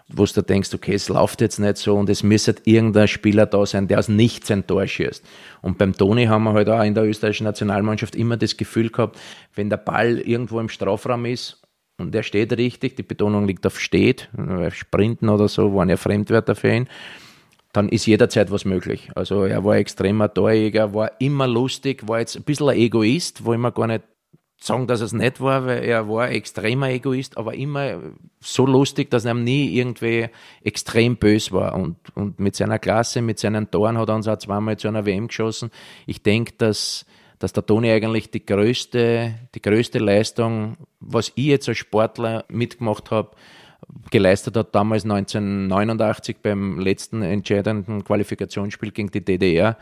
wo 0.08 0.24
du 0.24 0.42
denkst, 0.42 0.72
okay, 0.74 0.94
es 0.94 1.08
läuft 1.08 1.40
jetzt 1.40 1.58
nicht 1.58 1.76
so 1.76 1.96
und 1.96 2.08
es 2.08 2.22
müsste 2.22 2.54
irgendein 2.64 3.08
Spieler 3.08 3.46
da 3.46 3.64
sein, 3.66 3.88
der 3.88 3.98
aus 3.98 4.08
nichts 4.08 4.50
ein 4.50 4.66
Tor 4.66 4.86
schießt. 4.86 5.24
Und 5.60 5.78
beim 5.78 5.94
Toni 5.94 6.26
haben 6.26 6.44
wir 6.44 6.52
halt 6.52 6.68
auch 6.68 6.82
in 6.82 6.94
der 6.94 7.04
österreichischen 7.04 7.44
Nationalmannschaft 7.44 8.14
immer 8.14 8.36
das 8.36 8.56
Gefühl 8.56 8.90
gehabt, 8.90 9.18
wenn 9.54 9.70
der 9.70 9.78
Ball 9.78 10.18
irgendwo 10.18 10.60
im 10.60 10.68
Strafraum 10.68 11.24
ist 11.26 11.62
und 11.98 12.12
der 12.12 12.22
steht 12.22 12.52
richtig, 12.56 12.96
die 12.96 13.02
Betonung 13.02 13.46
liegt 13.46 13.66
auf 13.66 13.80
steht, 13.80 14.28
weil 14.32 14.70
Sprinten 14.70 15.28
oder 15.28 15.48
so 15.48 15.74
waren 15.74 15.88
ja 15.88 15.96
Fremdwörter 15.96 16.54
für 16.54 16.72
ihn, 16.72 16.88
dann 17.72 17.88
ist 17.88 18.06
jederzeit 18.06 18.50
was 18.50 18.64
möglich. 18.64 19.08
Also 19.14 19.44
er 19.44 19.64
war 19.64 19.76
extremer 19.76 20.32
Torjäger, 20.32 20.92
war 20.92 21.12
immer 21.20 21.46
lustig, 21.46 22.06
war 22.06 22.20
jetzt 22.20 22.36
ein 22.36 22.42
bisschen 22.42 22.68
ein 22.68 22.76
Egoist, 22.76 23.44
wo 23.44 23.54
ich 23.54 23.74
gar 23.74 23.86
nicht 23.86 24.04
sagen, 24.60 24.86
dass 24.86 25.00
es 25.00 25.12
nicht 25.12 25.40
war, 25.40 25.66
weil 25.66 25.82
er 25.82 26.08
war 26.08 26.30
extremer 26.30 26.90
Egoist, 26.90 27.36
aber 27.36 27.54
immer 27.54 28.00
so 28.40 28.66
lustig, 28.66 29.10
dass 29.10 29.24
er 29.24 29.34
nie 29.34 29.74
irgendwie 29.76 30.28
extrem 30.62 31.16
bös 31.16 31.50
war. 31.50 31.74
Und, 31.74 31.96
und 32.14 32.38
mit 32.38 32.56
seiner 32.56 32.78
Klasse, 32.78 33.22
mit 33.22 33.38
seinen 33.38 33.70
Toren 33.70 33.98
hat 33.98 34.08
er 34.08 34.14
uns 34.14 34.28
auch 34.28 34.38
zweimal 34.38 34.76
zu 34.76 34.88
einer 34.88 35.06
WM 35.06 35.28
geschossen. 35.28 35.70
Ich 36.06 36.22
denke, 36.22 36.52
dass, 36.58 37.06
dass 37.38 37.52
der 37.52 37.66
Toni 37.66 37.90
eigentlich 37.90 38.30
die 38.30 38.44
größte, 38.44 39.34
die 39.54 39.62
größte 39.62 39.98
Leistung, 39.98 40.76
was 41.00 41.32
ich 41.34 41.46
jetzt 41.46 41.68
als 41.68 41.78
Sportler 41.78 42.44
mitgemacht 42.48 43.10
habe, 43.10 43.30
geleistet 44.10 44.56
hat, 44.56 44.74
damals 44.74 45.04
1989 45.04 46.36
beim 46.42 46.78
letzten 46.78 47.22
entscheidenden 47.22 48.04
Qualifikationsspiel 48.04 48.90
gegen 48.90 49.10
die 49.10 49.24
DDR 49.24 49.76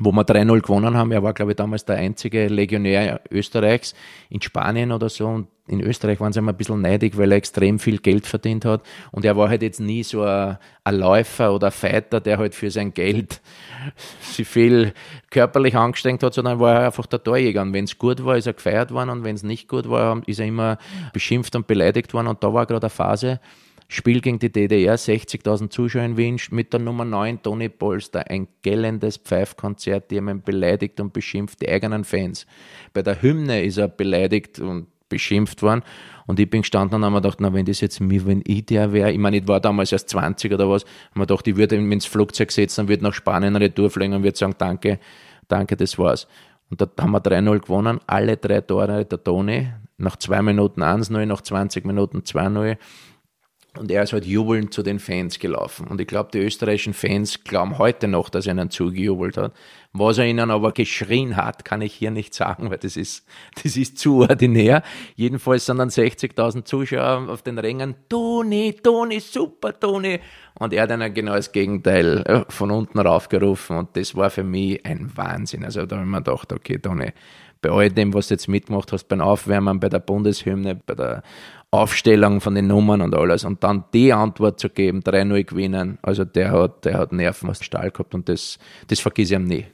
wo 0.00 0.12
wir 0.12 0.22
3-0 0.22 0.60
gewonnen 0.60 0.96
haben. 0.96 1.12
Er 1.12 1.22
war, 1.22 1.32
glaube 1.32 1.52
ich, 1.52 1.56
damals 1.56 1.84
der 1.84 1.96
einzige 1.96 2.48
Legionär 2.48 3.20
Österreichs 3.30 3.94
in 4.30 4.40
Spanien 4.40 4.92
oder 4.92 5.08
so. 5.08 5.26
Und 5.26 5.48
in 5.66 5.80
Österreich 5.80 6.18
waren 6.20 6.32
sie 6.32 6.38
immer 6.38 6.52
ein 6.52 6.56
bisschen 6.56 6.80
neidig, 6.80 7.16
weil 7.18 7.30
er 7.30 7.38
extrem 7.38 7.78
viel 7.78 7.98
Geld 7.98 8.26
verdient 8.26 8.64
hat. 8.64 8.82
Und 9.12 9.24
er 9.24 9.36
war 9.36 9.48
halt 9.48 9.62
jetzt 9.62 9.80
nie 9.80 10.02
so 10.02 10.22
ein, 10.22 10.56
Läufer 10.90 11.54
oder 11.54 11.66
ein 11.66 11.72
Fighter, 11.72 12.20
der 12.20 12.38
halt 12.38 12.54
für 12.54 12.70
sein 12.70 12.94
Geld 12.94 13.40
sich 14.20 14.48
viel 14.48 14.94
körperlich 15.30 15.76
angestrengt 15.76 16.22
hat, 16.22 16.32
sondern 16.32 16.58
war 16.58 16.74
er 16.74 16.86
einfach 16.86 17.06
der 17.06 17.22
Torjäger. 17.22 17.62
Und 17.62 17.74
wenn 17.74 17.84
es 17.84 17.98
gut 17.98 18.24
war, 18.24 18.36
ist 18.36 18.46
er 18.46 18.54
gefeiert 18.54 18.92
worden. 18.92 19.10
Und 19.10 19.24
wenn 19.24 19.34
es 19.34 19.42
nicht 19.42 19.68
gut 19.68 19.90
war, 19.90 20.22
ist 20.26 20.40
er 20.40 20.46
immer 20.46 20.78
beschimpft 21.12 21.54
und 21.54 21.66
beleidigt 21.66 22.14
worden. 22.14 22.28
Und 22.28 22.42
da 22.42 22.54
war 22.54 22.66
gerade 22.66 22.86
eine 22.86 22.90
Phase, 22.90 23.40
Spiel 23.90 24.20
gegen 24.20 24.38
die 24.38 24.52
DDR, 24.52 24.96
60.000 24.96 25.70
Zuschauer 25.70 26.04
in 26.04 26.16
Wien, 26.18 26.38
mit 26.50 26.74
der 26.74 26.80
Nummer 26.80 27.06
9 27.06 27.42
Toni 27.42 27.70
Polster, 27.70 28.30
ein 28.30 28.46
gellendes 28.60 29.16
Pfeifkonzert, 29.16 30.10
die 30.10 30.18
haben 30.18 30.42
beleidigt 30.42 31.00
und 31.00 31.14
beschimpft, 31.14 31.62
die 31.62 31.70
eigenen 31.70 32.04
Fans. 32.04 32.46
Bei 32.92 33.00
der 33.00 33.22
Hymne 33.22 33.64
ist 33.64 33.78
er 33.78 33.88
beleidigt 33.88 34.60
und 34.60 34.88
beschimpft 35.08 35.62
worden. 35.62 35.82
Und 36.26 36.38
ich 36.38 36.50
bin 36.50 36.60
gestanden 36.60 36.96
und 36.96 37.04
habe 37.04 37.14
mir 37.14 37.22
gedacht, 37.22 37.38
na, 37.40 37.52
wenn 37.54 37.64
das 37.64 37.80
jetzt 37.80 38.00
mir, 38.00 38.26
wenn 38.26 38.42
ich 38.46 38.66
der 38.66 38.92
wäre, 38.92 39.10
ich 39.10 39.18
meine, 39.18 39.38
ich 39.38 39.48
war 39.48 39.58
damals 39.58 39.90
erst 39.90 40.10
20 40.10 40.52
oder 40.52 40.68
was, 40.68 40.84
habe 40.84 41.20
mir 41.20 41.26
gedacht, 41.26 41.48
ich 41.48 41.56
würde 41.56 41.76
ins 41.76 42.04
Flugzeug 42.04 42.52
setzen 42.52 42.82
und 42.82 42.88
würde 42.88 43.04
nach 43.04 43.14
Spanien 43.14 43.56
Retour 43.56 43.88
fliegen 43.88 44.12
und 44.12 44.22
würde 44.22 44.36
sagen, 44.36 44.54
danke, 44.58 44.98
danke, 45.48 45.76
das 45.76 45.98
war's. 45.98 46.28
Und 46.68 46.82
da 46.82 46.88
haben 47.00 47.12
wir 47.12 47.22
3-0 47.22 47.60
gewonnen, 47.60 48.00
alle 48.06 48.36
drei 48.36 48.60
Tore 48.60 49.06
der 49.06 49.24
Toni, 49.24 49.68
nach 49.96 50.16
zwei 50.16 50.42
Minuten 50.42 50.82
1-0, 50.82 51.24
nach 51.24 51.40
20 51.40 51.86
Minuten 51.86 52.18
2-0 52.18 52.76
und 53.78 53.90
er 53.90 54.02
ist 54.02 54.12
halt 54.12 54.26
jubelnd 54.26 54.74
zu 54.74 54.82
den 54.82 54.98
Fans 54.98 55.38
gelaufen. 55.38 55.86
Und 55.86 56.00
ich 56.00 56.06
glaube, 56.06 56.30
die 56.32 56.38
österreichischen 56.38 56.94
Fans 56.94 57.44
glauben 57.44 57.78
heute 57.78 58.08
noch, 58.08 58.28
dass 58.28 58.46
er 58.46 58.52
ihnen 58.52 58.70
zugejubelt 58.70 59.36
hat. 59.36 59.52
Was 59.92 60.18
er 60.18 60.26
ihnen 60.26 60.50
aber 60.50 60.72
geschrien 60.72 61.36
hat, 61.36 61.64
kann 61.64 61.80
ich 61.80 61.94
hier 61.94 62.10
nicht 62.10 62.34
sagen, 62.34 62.70
weil 62.70 62.78
das 62.78 62.96
ist, 62.96 63.26
das 63.62 63.76
ist 63.76 63.98
zu 63.98 64.20
ordinär. 64.28 64.82
Jedenfalls 65.16 65.66
sind 65.66 65.78
dann 65.78 65.88
60.000 65.88 66.64
Zuschauer 66.64 67.28
auf 67.28 67.42
den 67.42 67.58
Rängen. 67.58 67.94
Toni, 68.08 68.74
Toni, 68.82 69.20
super, 69.20 69.78
Toni. 69.78 70.20
Und 70.58 70.72
er 70.72 70.82
hat 70.82 70.90
dann 70.90 71.14
genau 71.14 71.34
das 71.34 71.52
Gegenteil 71.52 72.18
äh, 72.26 72.44
von 72.48 72.70
unten 72.70 72.98
raufgerufen. 72.98 73.78
Und 73.78 73.96
das 73.96 74.14
war 74.14 74.28
für 74.28 74.44
mich 74.44 74.84
ein 74.84 75.10
Wahnsinn. 75.14 75.64
Also 75.64 75.86
da 75.86 75.96
habe 75.96 76.04
ich 76.04 76.10
mir 76.10 76.22
gedacht, 76.22 76.52
okay, 76.52 76.78
Toni, 76.78 77.12
bei 77.60 77.70
all 77.70 77.90
dem, 77.90 78.14
was 78.14 78.28
du 78.28 78.34
jetzt 78.34 78.48
mitgemacht 78.48 78.92
hast, 78.92 79.04
beim 79.04 79.20
Aufwärmen, 79.20 79.80
bei 79.80 79.88
der 79.88 79.98
Bundeshymne, 79.98 80.74
bei 80.74 80.94
der 80.94 81.22
Aufstellung 81.70 82.40
von 82.40 82.54
den 82.54 82.66
Nummern 82.66 83.02
und 83.02 83.14
alles 83.14 83.44
und 83.44 83.62
dann 83.62 83.84
die 83.92 84.12
Antwort 84.12 84.58
zu 84.58 84.70
geben, 84.70 85.00
3-0 85.00 85.44
gewinnen, 85.44 85.98
also 86.00 86.24
der 86.24 86.52
hat, 86.52 86.84
der 86.84 86.98
hat 86.98 87.12
Nerven 87.12 87.50
aus 87.50 87.62
Stahl 87.62 87.90
gehabt 87.90 88.14
und 88.14 88.28
das, 88.28 88.58
das 88.86 89.00
vergiss 89.00 89.30
ich 89.30 89.36
ihm 89.36 89.44
nie. 89.44 89.66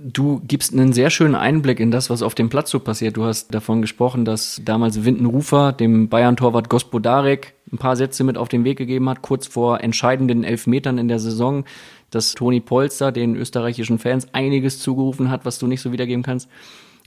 Du 0.00 0.40
gibst 0.46 0.72
einen 0.72 0.92
sehr 0.92 1.10
schönen 1.10 1.34
Einblick 1.34 1.80
in 1.80 1.90
das, 1.90 2.08
was 2.08 2.22
auf 2.22 2.36
dem 2.36 2.48
Platz 2.48 2.70
so 2.70 2.78
passiert. 2.78 3.16
Du 3.16 3.24
hast 3.24 3.52
davon 3.52 3.82
gesprochen, 3.82 4.24
dass 4.24 4.62
damals 4.64 5.04
Windenrufer 5.04 5.72
dem 5.72 6.08
Bayern-Torwart 6.08 6.68
Gospodarek 6.68 7.54
ein 7.72 7.78
paar 7.78 7.96
Sätze 7.96 8.22
mit 8.22 8.38
auf 8.38 8.48
den 8.48 8.62
Weg 8.62 8.78
gegeben 8.78 9.08
hat, 9.08 9.22
kurz 9.22 9.48
vor 9.48 9.80
entscheidenden 9.80 10.44
Elfmetern 10.44 10.98
in 10.98 11.08
der 11.08 11.18
Saison, 11.18 11.64
dass 12.10 12.34
Toni 12.34 12.60
Polster 12.60 13.10
den 13.10 13.34
österreichischen 13.34 13.98
Fans 13.98 14.32
einiges 14.32 14.78
zugerufen 14.78 15.32
hat, 15.32 15.44
was 15.44 15.58
du 15.58 15.66
nicht 15.66 15.80
so 15.80 15.90
wiedergeben 15.90 16.22
kannst. 16.22 16.48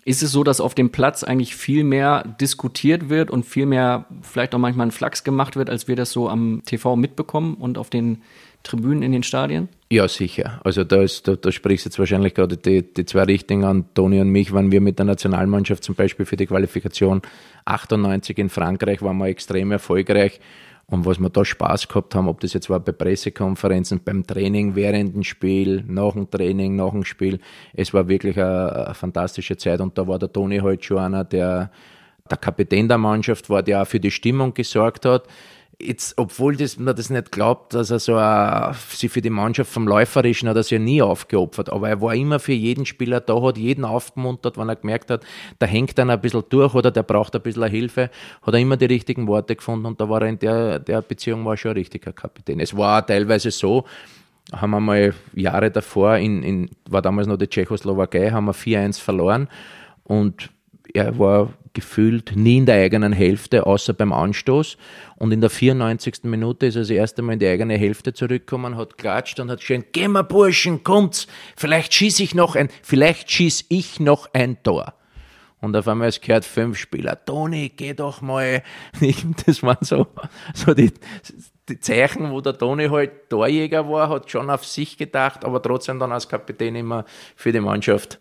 Ist 0.03 0.23
es 0.23 0.31
so, 0.31 0.43
dass 0.43 0.59
auf 0.59 0.73
dem 0.73 0.89
Platz 0.89 1.23
eigentlich 1.23 1.55
viel 1.55 1.83
mehr 1.83 2.23
diskutiert 2.41 3.09
wird 3.09 3.29
und 3.29 3.45
viel 3.45 3.67
mehr 3.67 4.05
vielleicht 4.23 4.55
auch 4.55 4.59
manchmal 4.59 4.87
ein 4.87 4.91
Flachs 4.91 5.23
gemacht 5.23 5.55
wird, 5.55 5.69
als 5.69 5.87
wir 5.87 5.95
das 5.95 6.11
so 6.11 6.27
am 6.27 6.63
TV 6.65 6.95
mitbekommen 6.95 7.53
und 7.53 7.77
auf 7.77 7.91
den 7.91 8.23
Tribünen 8.63 9.03
in 9.03 9.11
den 9.11 9.23
Stadien? 9.23 9.69
Ja, 9.91 10.07
sicher. 10.07 10.59
Also 10.63 10.83
da, 10.83 11.01
ist, 11.01 11.27
da, 11.27 11.35
da 11.35 11.51
sprichst 11.51 11.85
du 11.85 11.89
jetzt 11.89 11.99
wahrscheinlich 11.99 12.33
gerade 12.33 12.57
die, 12.57 12.81
die 12.81 13.05
zwei 13.05 13.23
Richtungen 13.23 13.63
an, 13.63 13.85
Toni 13.93 14.21
und 14.21 14.29
mich, 14.29 14.53
waren 14.53 14.71
wir 14.71 14.81
mit 14.81 14.99
der 14.99 15.05
Nationalmannschaft 15.05 15.83
zum 15.83 15.95
Beispiel 15.95 16.25
für 16.25 16.37
die 16.37 16.45
Qualifikation 16.45 17.21
98 17.65 18.37
in 18.37 18.49
Frankreich, 18.49 19.01
waren 19.01 19.17
wir 19.17 19.27
extrem 19.27 19.71
erfolgreich 19.71 20.39
und 20.91 21.05
was 21.05 21.19
wir 21.19 21.29
da 21.29 21.43
Spaß 21.43 21.87
gehabt 21.87 22.13
haben, 22.13 22.27
ob 22.27 22.41
das 22.41 22.53
jetzt 22.53 22.69
war 22.69 22.79
bei 22.79 22.91
Pressekonferenzen, 22.91 24.01
beim 24.03 24.27
Training, 24.27 24.75
während 24.75 25.15
dem 25.15 25.23
Spiel, 25.23 25.83
nach 25.87 26.13
dem 26.13 26.29
Training, 26.29 26.75
nach 26.75 26.91
dem 26.91 27.05
Spiel, 27.05 27.39
es 27.73 27.93
war 27.93 28.07
wirklich 28.07 28.37
eine, 28.37 28.85
eine 28.87 28.93
fantastische 28.93 29.55
Zeit. 29.55 29.79
Und 29.79 29.97
da 29.97 30.05
war 30.05 30.19
der 30.19 30.31
Toni 30.31 30.59
halt 30.59 30.83
schon 30.83 30.99
einer, 30.99 31.23
der 31.23 31.71
der 32.29 32.37
Kapitän 32.37 32.87
der 32.87 32.97
Mannschaft 32.97 33.49
war, 33.49 33.63
der 33.63 33.81
auch 33.81 33.87
für 33.87 33.99
die 33.99 34.11
Stimmung 34.11 34.53
gesorgt 34.53 35.05
hat 35.05 35.27
jetzt, 35.79 36.17
obwohl 36.17 36.55
das, 36.55 36.77
man 36.77 36.95
das 36.95 37.09
nicht 37.09 37.31
glaubt, 37.31 37.73
dass 37.73 37.89
er 37.89 37.99
so 37.99 38.15
a, 38.15 38.73
sich 38.73 39.11
für 39.11 39.21
die 39.21 39.29
Mannschaft 39.29 39.71
vom 39.71 39.87
Läuferischen 39.87 40.47
hat 40.49 40.55
er 40.55 40.63
sich 40.63 40.71
ja 40.71 40.79
nie 40.79 41.01
aufgeopfert, 41.01 41.71
aber 41.71 41.89
er 41.89 42.01
war 42.01 42.15
immer 42.15 42.39
für 42.39 42.53
jeden 42.53 42.85
Spieler 42.85 43.19
da, 43.19 43.41
hat 43.41 43.57
jeden 43.57 43.85
aufgemuntert, 43.85 44.57
wenn 44.57 44.69
er 44.69 44.75
gemerkt 44.75 45.09
hat, 45.09 45.23
da 45.59 45.65
hängt 45.65 45.99
einer 45.99 46.13
ein 46.13 46.21
bisschen 46.21 46.43
durch 46.49 46.73
oder 46.73 46.91
der 46.91 47.03
braucht 47.03 47.35
ein 47.35 47.41
bisschen 47.41 47.69
Hilfe, 47.69 48.09
hat 48.41 48.53
er 48.53 48.59
immer 48.59 48.77
die 48.77 48.85
richtigen 48.85 49.27
Worte 49.27 49.55
gefunden 49.55 49.85
und 49.85 49.99
da 49.99 50.09
war 50.09 50.21
er 50.21 50.29
in 50.29 50.39
der, 50.39 50.79
der 50.79 51.01
Beziehung 51.01 51.45
war 51.45 51.57
schon 51.57 51.71
ein 51.71 51.77
richtiger 51.77 52.13
Kapitän. 52.13 52.59
Es 52.59 52.75
war 52.75 53.05
teilweise 53.05 53.51
so, 53.51 53.85
haben 54.51 54.71
wir 54.71 54.79
mal 54.79 55.13
Jahre 55.33 55.71
davor, 55.71 56.17
in, 56.17 56.43
in, 56.43 56.69
war 56.89 57.01
damals 57.01 57.27
noch 57.27 57.37
die 57.37 57.47
Tschechoslowakei, 57.47 58.31
haben 58.31 58.45
wir 58.45 58.55
4-1 58.55 58.99
verloren 58.99 59.47
und 60.03 60.49
er 60.93 61.17
war 61.19 61.53
gefühlt 61.73 62.35
nie 62.35 62.57
in 62.57 62.65
der 62.65 62.75
eigenen 62.75 63.13
Hälfte, 63.13 63.65
außer 63.65 63.93
beim 63.93 64.11
Anstoß. 64.11 64.77
Und 65.17 65.31
in 65.31 65.41
der 65.41 65.49
94. 65.49 66.23
Minute 66.23 66.65
ist 66.65 66.75
er 66.75 66.81
das 66.81 66.89
erste 66.89 67.21
Mal 67.21 67.33
in 67.33 67.39
die 67.39 67.47
eigene 67.47 67.77
Hälfte 67.77 68.13
zurückgekommen, 68.13 68.75
hat 68.75 68.97
klatscht 68.97 69.39
und 69.39 69.49
hat 69.49 69.59
geschrien, 69.59 69.85
geh 69.91 70.07
mal 70.07 70.23
Burschen, 70.23 70.83
kommt's, 70.83 71.27
vielleicht 71.55 71.93
schieße 71.93 72.23
ich 72.23 72.35
noch 72.35 72.55
ein, 72.55 72.69
vielleicht 72.83 73.31
schieß 73.31 73.65
ich 73.69 73.99
noch 73.99 74.29
ein 74.33 74.61
Tor. 74.63 74.93
Und 75.61 75.75
auf 75.77 75.87
einmal 75.87 76.07
es 76.07 76.19
gehört 76.19 76.43
fünf 76.43 76.77
Spieler, 76.77 77.23
Toni, 77.23 77.69
geh 77.69 77.93
doch 77.93 78.21
mal. 78.21 78.63
Das 79.45 79.61
waren 79.61 79.77
so, 79.81 80.07
so 80.55 80.73
die, 80.73 80.91
die 81.69 81.79
Zeichen, 81.79 82.31
wo 82.31 82.41
der 82.41 82.57
Toni 82.57 82.87
halt 82.87 83.29
Torjäger 83.29 83.87
war, 83.87 84.09
hat 84.09 84.31
schon 84.31 84.49
auf 84.49 84.65
sich 84.65 84.97
gedacht, 84.97 85.45
aber 85.45 85.61
trotzdem 85.61 85.99
dann 85.99 86.11
als 86.11 86.27
Kapitän 86.27 86.75
immer 86.75 87.05
für 87.35 87.51
die 87.51 87.59
Mannschaft 87.59 88.19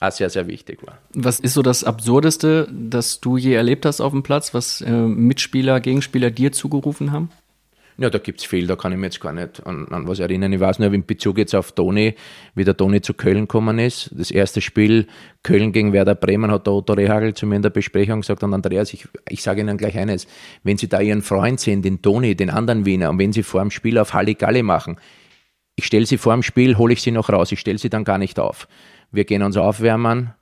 auch 0.00 0.12
sehr, 0.12 0.30
sehr 0.30 0.46
wichtig 0.46 0.84
war. 0.86 0.98
Was 1.14 1.40
ist 1.40 1.54
so 1.54 1.62
das 1.62 1.84
Absurdeste, 1.84 2.68
das 2.72 3.20
du 3.20 3.36
je 3.36 3.52
erlebt 3.52 3.84
hast 3.84 4.00
auf 4.00 4.12
dem 4.12 4.22
Platz, 4.22 4.54
was 4.54 4.80
äh, 4.80 4.90
Mitspieler, 4.90 5.80
Gegenspieler 5.80 6.30
dir 6.30 6.52
zugerufen 6.52 7.12
haben? 7.12 7.30
Ja, 7.98 8.08
da 8.08 8.16
gibt 8.16 8.40
es 8.40 8.46
viel, 8.46 8.66
da 8.66 8.76
kann 8.76 8.92
ich 8.92 8.98
mich 8.98 9.08
jetzt 9.08 9.20
gar 9.20 9.34
nicht 9.34 9.66
an, 9.66 9.86
an, 9.88 10.08
was 10.08 10.20
erinnern. 10.20 10.50
Ich 10.54 10.60
weiß 10.60 10.78
nur 10.78 10.90
in 10.90 11.04
Bezug 11.04 11.36
jetzt 11.36 11.54
auf 11.54 11.72
Toni, 11.72 12.14
wie 12.54 12.64
der 12.64 12.74
Toni 12.74 13.02
zu 13.02 13.12
Köln 13.12 13.42
gekommen 13.42 13.78
ist. 13.78 14.08
Das 14.14 14.30
erste 14.30 14.62
Spiel 14.62 15.06
Köln 15.42 15.70
gegen 15.72 15.92
Werder 15.92 16.14
Bremen 16.14 16.50
hat 16.50 16.66
der 16.66 16.72
Otto 16.72 16.94
Rehagel 16.94 17.34
zu 17.34 17.44
mir 17.44 17.56
in 17.56 17.62
der 17.62 17.68
Besprechung 17.68 18.22
gesagt, 18.22 18.42
und 18.42 18.54
Andreas, 18.54 18.94
ich, 18.94 19.06
ich 19.28 19.42
sage 19.42 19.60
Ihnen 19.60 19.76
gleich 19.76 19.98
eines, 19.98 20.26
wenn 20.62 20.78
Sie 20.78 20.88
da 20.88 21.02
Ihren 21.02 21.20
Freund 21.20 21.60
sehen, 21.60 21.82
den 21.82 22.00
Toni, 22.00 22.34
den 22.34 22.48
anderen 22.48 22.86
Wiener, 22.86 23.10
und 23.10 23.18
wenn 23.18 23.34
Sie 23.34 23.42
vor 23.42 23.60
dem 23.60 23.70
Spiel 23.70 23.98
auf 23.98 24.14
Halligalli 24.14 24.62
machen, 24.62 24.96
ich 25.76 25.84
stelle 25.84 26.06
Sie 26.06 26.16
vor 26.16 26.32
dem 26.32 26.42
Spiel, 26.42 26.78
hole 26.78 26.94
ich 26.94 27.02
Sie 27.02 27.10
noch 27.10 27.28
raus, 27.28 27.52
ich 27.52 27.60
stelle 27.60 27.76
Sie 27.76 27.90
dann 27.90 28.04
gar 28.04 28.16
nicht 28.16 28.38
auf. 28.38 28.66
Wir 29.12 29.24
gehen 29.24 29.42
uns 29.42 29.56
aufwärmen. 29.56 30.34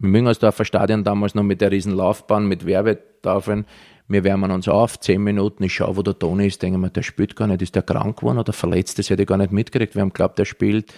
Im 0.00 0.10
Müngersdorfer 0.10 0.64
Stadion 0.64 1.04
damals 1.04 1.34
noch 1.34 1.42
mit 1.42 1.60
der 1.60 1.70
riesen 1.70 1.92
Laufbahn, 1.92 2.46
mit 2.46 2.66
Werbetafeln. 2.66 3.66
Wir 4.08 4.24
wärmen 4.24 4.50
uns 4.50 4.68
auf, 4.68 4.98
zehn 4.98 5.22
Minuten, 5.22 5.62
ich 5.64 5.74
schaue, 5.74 5.96
wo 5.96 6.02
der 6.02 6.18
Toni 6.18 6.46
ist, 6.46 6.62
denke 6.62 6.78
mir, 6.78 6.90
der 6.90 7.02
spielt 7.02 7.36
gar 7.36 7.46
nicht, 7.46 7.60
ist 7.60 7.74
der 7.74 7.82
krank 7.82 8.20
geworden 8.20 8.38
oder 8.38 8.52
verletzt? 8.52 8.98
Das 8.98 9.10
hätte 9.10 9.22
ich 9.22 9.28
gar 9.28 9.36
nicht 9.36 9.52
mitgekriegt. 9.52 9.94
Wir 9.94 10.02
haben 10.02 10.12
glaubt, 10.12 10.38
der 10.38 10.46
spielt. 10.46 10.94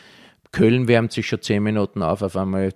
Köln 0.53 0.87
wärmt 0.87 1.12
sich 1.12 1.26
schon 1.26 1.43
zehn 1.43 1.62
Minuten 1.62 2.03
auf, 2.03 2.22
auf 2.22 2.37
einmal 2.37 2.72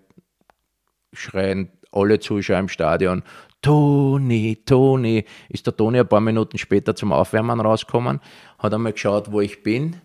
schreien 1.13 1.71
alle 1.93 2.19
Zuschauer 2.19 2.59
im 2.59 2.69
Stadion, 2.69 3.23
Toni, 3.63 4.59
Toni. 4.67 5.25
Ist 5.49 5.67
der 5.67 5.77
Toni 5.77 6.01
ein 6.01 6.09
paar 6.09 6.21
Minuten 6.21 6.59
später 6.59 6.95
zum 6.97 7.13
Aufwärmen 7.13 7.61
rausgekommen, 7.61 8.21
hat 8.59 8.75
einmal 8.75 8.93
geschaut, 8.93 9.31
wo 9.31 9.41
ich 9.41 9.63
bin, 9.63 9.97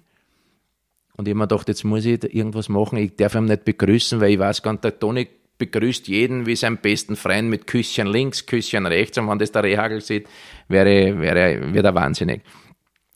und 1.19 1.27
ich 1.27 1.35
mir 1.35 1.47
gedacht, 1.47 1.67
jetzt 1.67 1.83
muss 1.83 2.05
ich 2.05 2.23
irgendwas 2.33 2.69
machen. 2.69 2.97
Ich 2.97 3.17
darf 3.17 3.35
ihn 3.35 3.43
nicht 3.43 3.65
begrüßen, 3.65 4.21
weil 4.21 4.31
ich 4.31 4.39
weiß 4.39 4.63
gar 4.63 4.71
nicht, 4.71 4.85
der 4.85 4.97
Toni 4.97 5.27
begrüßt 5.57 6.07
jeden 6.07 6.45
wie 6.45 6.55
seinen 6.55 6.77
besten 6.77 7.17
Freund 7.17 7.49
mit 7.49 7.67
Küsschen 7.67 8.07
links, 8.07 8.45
Küsschen 8.45 8.85
rechts. 8.85 9.17
Und 9.17 9.27
wenn 9.27 9.37
das 9.37 9.51
der 9.51 9.65
Rehagel 9.65 9.99
sieht, 9.99 10.29
wäre, 10.69 11.19
wäre, 11.19 11.73
wäre 11.73 11.87
er 11.87 11.93
wahnsinnig. 11.93 12.41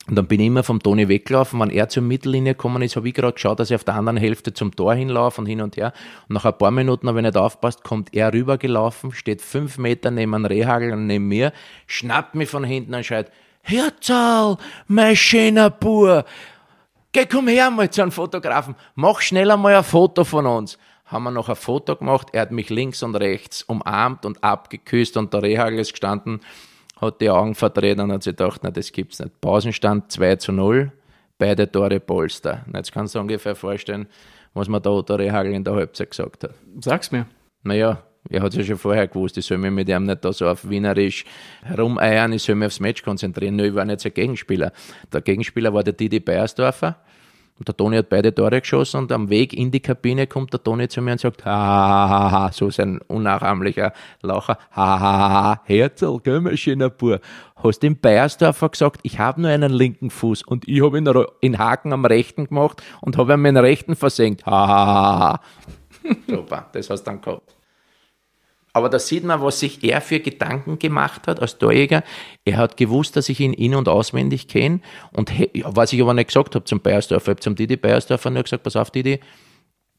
Und 0.10 0.18
dann 0.18 0.28
bin 0.28 0.42
ich 0.42 0.48
immer 0.48 0.64
vom 0.64 0.84
Toni 0.84 1.08
weggelaufen. 1.08 1.62
Wenn 1.62 1.70
er 1.70 1.88
zur 1.88 2.04
Mittellinie 2.04 2.56
gekommen 2.56 2.82
ist, 2.82 2.98
habe 2.98 3.08
ich 3.08 3.14
gerade 3.14 3.36
geschaut, 3.36 3.62
dass 3.62 3.72
ich 3.72 3.76
auf 3.76 3.86
der 3.86 3.96
anderen 3.96 4.18
Hälfte 4.18 4.54
zum 4.54 4.76
Tor 4.76 4.96
hinlaufe 4.96 5.40
und 5.40 5.48
hin 5.48 5.62
und 5.62 5.78
her. 5.78 5.94
Und 6.28 6.34
nach 6.34 6.44
ein 6.44 6.58
paar 6.58 6.72
Minuten, 6.72 7.08
wenn 7.08 7.16
er 7.24 7.32
nicht 7.32 7.38
aufpasst, 7.38 7.86
kommt 7.86 8.14
er 8.14 8.34
rübergelaufen, 8.34 9.14
steht 9.14 9.42
fünf 9.42 9.78
Meter 9.78 10.12
neben 10.12 10.36
einem 10.36 10.44
Rehagel 10.44 10.92
und 10.92 11.08
neben 11.08 11.30
mir, 11.30 11.54
schnappt 11.88 12.36
mich 12.36 12.50
von 12.50 12.66
hinten 12.66 12.96
und 12.96 13.06
schreit, 13.06 13.32
Herzal, 13.62 14.58
mein 14.88 15.16
schöner 15.16 15.70
Bur, 15.70 16.26
Geh, 17.14 17.26
komm 17.26 17.48
her 17.48 17.72
mal 17.72 17.90
zu 17.90 18.02
einem 18.02 18.12
Fotografen. 18.12 18.76
Mach 18.96 19.22
schnell 19.22 19.50
einmal 19.52 19.76
ein 19.76 19.84
Foto 19.84 20.24
von 20.24 20.46
uns. 20.46 20.78
Haben 21.06 21.24
wir 21.26 21.32
noch 21.32 21.48
ein 21.48 21.56
Foto 21.56 21.96
gemacht. 21.96 22.28
Er 22.34 22.42
hat 22.42 22.52
mich 22.52 22.70
links 22.70 23.04
und 23.04 23.16
rechts 23.16 23.64
umarmt 23.64 24.26
und 24.26 24.44
abgeküsst 24.44 25.16
und 25.16 25.34
der 25.34 25.44
Rehagel 25.44 25.80
ist 25.80 25.92
gestanden 25.92 26.42
hat 27.04 27.22
die 27.22 27.30
Augen 27.30 27.56
verdreht 27.56 28.00
und 28.00 28.12
hat 28.12 28.24
sich 28.24 28.36
gedacht, 28.36 28.62
na, 28.64 28.72
das 28.72 28.92
gibt's 28.92 29.20
nicht. 29.20 29.40
Pausenstand 29.42 30.12
2 30.12 30.36
zu 30.38 30.52
0, 30.52 30.92
beide 31.38 31.72
Tore 31.72 32.00
Polster. 32.00 32.64
Und 32.66 32.76
jetzt 32.76 32.92
kannst 32.92 33.16
du 33.16 33.20
ungefähr 33.20 33.56
vorstellen, 33.56 34.08
was 34.54 34.68
man 34.68 34.82
da 34.82 34.90
Otto 34.90 35.16
Rehagel 35.16 35.54
in 35.54 35.64
der 35.64 35.76
Halbzeit 35.76 36.12
gesagt 36.12 36.44
hat. 36.44 36.56
Sag's 36.80 37.12
mir. 37.12 37.28
Naja, 37.64 38.04
er 38.30 38.42
hat 38.42 38.52
es 38.52 38.58
ja 38.58 38.64
schon 38.64 38.78
vorher 38.78 39.08
gewusst, 39.08 39.38
ich 39.38 39.46
soll 39.46 39.58
mich 39.58 39.72
mit 39.72 39.90
ihm 39.90 40.06
nicht 40.06 40.24
da 40.24 40.32
so 40.32 40.48
auf 40.48 40.70
Wienerisch 40.70 41.26
herumeiern, 41.62 42.32
ich 42.34 42.44
soll 42.44 42.56
mich 42.56 42.68
aufs 42.68 42.80
Match 42.80 43.04
konzentrieren. 43.04 43.56
Nur 43.56 43.66
ich 43.66 43.76
war 43.76 43.86
nicht 43.86 44.00
sein 44.00 44.14
Gegenspieler. 44.14 44.72
Der 45.12 45.22
Gegenspieler 45.22 45.74
war 45.74 45.84
der 45.84 45.94
Didi 45.94 46.20
Beiersdorfer. 46.20 46.98
Und 47.60 47.68
der 47.68 47.78
Toni 47.78 47.98
hat 47.98 48.10
beide 48.10 48.34
Tore 48.34 48.62
geschossen 48.62 48.98
und 48.98 49.12
am 49.12 49.30
Weg 49.30 49.54
in 49.54 49.70
die 49.70 49.80
Kabine 49.80 50.26
kommt 50.26 50.52
der 50.54 50.64
Toni 50.64 50.88
zu 50.88 51.04
mir 51.04 51.12
und 51.12 51.20
sagt, 51.20 51.46
ha, 51.46 52.10
ha, 52.10 52.32
ha, 52.32 52.52
so 52.52 52.72
sein 52.72 53.00
unnachahmlicher 53.08 53.94
Lacher, 54.24 54.58
ha, 54.72 55.00
ha, 55.00 55.30
ha, 55.30 55.62
Herzl, 55.66 56.20
schöner 56.56 56.90
Bur. 56.90 57.20
Hast 57.56 57.84
dem 57.84 58.00
Beiersdorfer 58.00 58.70
gesagt, 58.70 59.02
ich 59.04 59.20
habe 59.20 59.42
nur 59.42 59.52
einen 59.52 59.72
linken 59.72 60.10
Fuß 60.10 60.42
und 60.42 60.68
ich 60.68 60.84
habe 60.84 60.98
ihn 60.98 61.08
in 61.42 61.60
Haken 61.60 61.94
am 61.94 62.06
rechten 62.06 62.48
gemacht 62.48 62.82
und 63.02 63.18
habe 63.18 63.34
ihm 63.34 63.44
den 63.44 63.58
rechten 63.58 63.96
versenkt, 63.96 64.48
ha, 64.48 64.68
ha, 64.68 64.86
ha, 64.86 65.20
ha. 65.20 65.42
Super, 66.28 66.70
das 66.74 66.90
hast 66.90 67.04
du 67.04 67.12
dann 67.12 67.22
gehabt. 67.22 67.56
Aber 68.74 68.90
da 68.90 68.98
sieht 68.98 69.24
man, 69.24 69.42
was 69.42 69.60
sich 69.60 69.84
er 69.84 70.02
für 70.02 70.20
Gedanken 70.20 70.80
gemacht 70.80 71.28
hat 71.28 71.40
als 71.40 71.60
Torjäger. 71.60 72.04
Er 72.44 72.58
hat 72.58 72.76
gewusst, 72.76 73.16
dass 73.16 73.30
ich 73.30 73.40
ihn 73.40 73.54
in- 73.54 73.76
und 73.76 73.88
auswendig 73.88 74.48
kenne. 74.48 74.82
Und 75.12 75.32
was 75.64 75.94
ich 75.94 76.02
aber 76.02 76.16
nicht 76.16 76.28
gesagt 76.28 76.56
habe 76.56 76.66
zum 76.66 76.82
Beiersdorfer, 76.82 77.32
ich 77.32 77.36
habe 77.36 77.42
zum 77.42 77.56
Didi 77.56 77.78
Beiersdorfer 77.78 78.32
nur 78.32 78.42
gesagt, 78.42 78.64
pass 78.64 78.76
auf 78.76 78.90
Didi, 78.90 79.20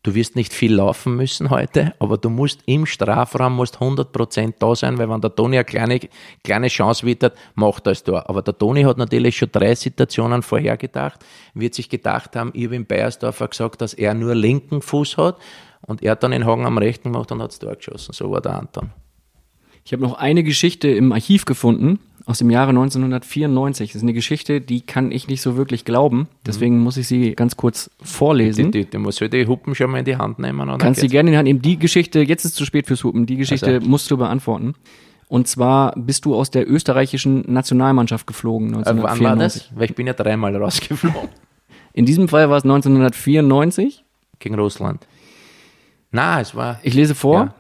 du 0.03 0.15
wirst 0.15 0.35
nicht 0.35 0.53
viel 0.53 0.75
laufen 0.75 1.17
müssen 1.17 1.51
heute, 1.51 1.95
aber 2.01 2.19
du 2.19 2.31
musst 2.31 2.61
im 2.67 2.85
Strafraum 2.85 3.55
musst 3.55 3.79
100% 3.79 4.55
da 4.59 4.75
sein, 4.75 4.99
weil 4.99 5.09
wenn 5.09 5.21
der 5.21 5.35
Toni 5.35 5.57
eine 5.57 5.65
kleine, 5.65 6.01
kleine 6.43 6.67
Chance 6.69 7.07
wittert, 7.07 7.37
macht 7.55 7.87
er 7.87 7.93
es 7.93 8.03
da. 8.03 8.25
Aber 8.27 8.43
der 8.43 8.59
Toni 8.59 8.83
hat 8.83 8.99
natürlich 8.99 9.37
schon 9.37 9.51
drei 9.53 9.75
Situationen 9.77 10.43
vorher 10.43 10.77
gedacht, 10.77 11.25
wird 11.55 11.75
sich 11.75 11.89
gedacht 11.89 12.35
haben, 12.35 12.51
ich 12.55 12.67
habe 12.67 12.77
im 12.77 12.87
Beiersdorfer 12.87 13.49
gesagt, 13.49 13.81
dass 13.81 13.95
er 13.95 14.15
nur 14.15 14.35
linken 14.35 14.83
Fuß 14.83 15.17
hat 15.17 15.39
und 15.87 16.03
er 16.03 16.13
hat 16.13 16.23
dann 16.23 16.31
den 16.31 16.47
Haken 16.47 16.67
am 16.67 16.79
rechten 16.79 17.13
gemacht 17.13 17.31
und 17.33 17.43
hat 17.43 17.53
es 17.53 17.59
da 17.59 17.75
geschossen. 17.75 18.13
So 18.13 18.31
war 18.31 18.41
der 18.41 18.59
Anton. 18.59 18.91
Ich 19.85 19.93
habe 19.93 20.03
noch 20.03 20.15
eine 20.15 20.43
Geschichte 20.43 20.89
im 20.89 21.13
Archiv 21.13 21.45
gefunden 21.45 21.99
aus 22.25 22.39
dem 22.39 22.51
Jahre 22.51 22.71
1994. 22.71 23.91
Das 23.91 23.97
ist 23.97 24.03
eine 24.03 24.15
Geschichte, 24.15 24.63
die 24.63 24.81
kann 24.81 25.13
ich 25.13 25.29
nicht 25.29 25.43
so 25.43 25.57
wirklich 25.57 25.85
glauben. 25.85 26.29
Deswegen 26.47 26.79
muss 26.79 26.97
ich 26.97 27.07
sie 27.07 27.35
ganz 27.35 27.57
kurz 27.57 27.91
vorlesen. 28.03 28.73
Die, 28.73 28.85
die, 28.85 28.91
die 28.91 28.99
muss 28.99 29.17
die 29.17 29.47
Hupen 29.47 29.75
schon 29.75 29.91
mal 29.91 29.99
in 29.99 30.07
die 30.07 30.17
Hand 30.17 30.39
nehmen. 30.39 30.69
Oder 30.69 30.79
Kannst 30.79 31.03
sie 31.03 31.09
gerne 31.09 31.29
in 31.29 31.33
die 31.33 31.37
Hand 31.37 31.47
nehmen. 31.47 31.61
Die 31.61 31.79
Geschichte, 31.79 32.21
jetzt 32.21 32.47
ist 32.47 32.53
es 32.53 32.57
zu 32.57 32.65
spät 32.65 32.87
fürs 32.87 33.05
Hupen, 33.05 33.27
die 33.27 33.37
Geschichte 33.37 33.75
also. 33.75 33.87
musst 33.87 34.11
du 34.11 34.17
beantworten. 34.17 34.75
Und 35.29 35.49
zwar 35.49 35.93
bist 35.97 36.25
du 36.25 36.35
aus 36.35 36.51
der 36.51 36.71
österreichischen 36.71 37.45
Nationalmannschaft 37.53 38.27
geflogen. 38.27 38.69
1994. 38.69 39.25
Wann 39.25 39.39
war 39.39 39.45
das? 39.45 39.71
Weil 39.75 39.91
ich 39.91 39.95
bin 39.95 40.07
ja 40.07 40.15
dreimal 40.15 40.57
rausgeflogen. 40.57 41.29
In 41.93 42.07
diesem 42.07 42.29
Fall 42.29 42.49
war 42.49 42.57
es 42.57 42.65
1994. 42.65 44.03
Gegen 44.39 44.55
Russland. 44.55 45.07
Na, 46.15 46.41
es 46.41 46.55
war. 46.55 46.79
Ich 46.85 46.95
lese 46.95 47.17
vor. 47.17 47.41
Ja. 47.41 47.55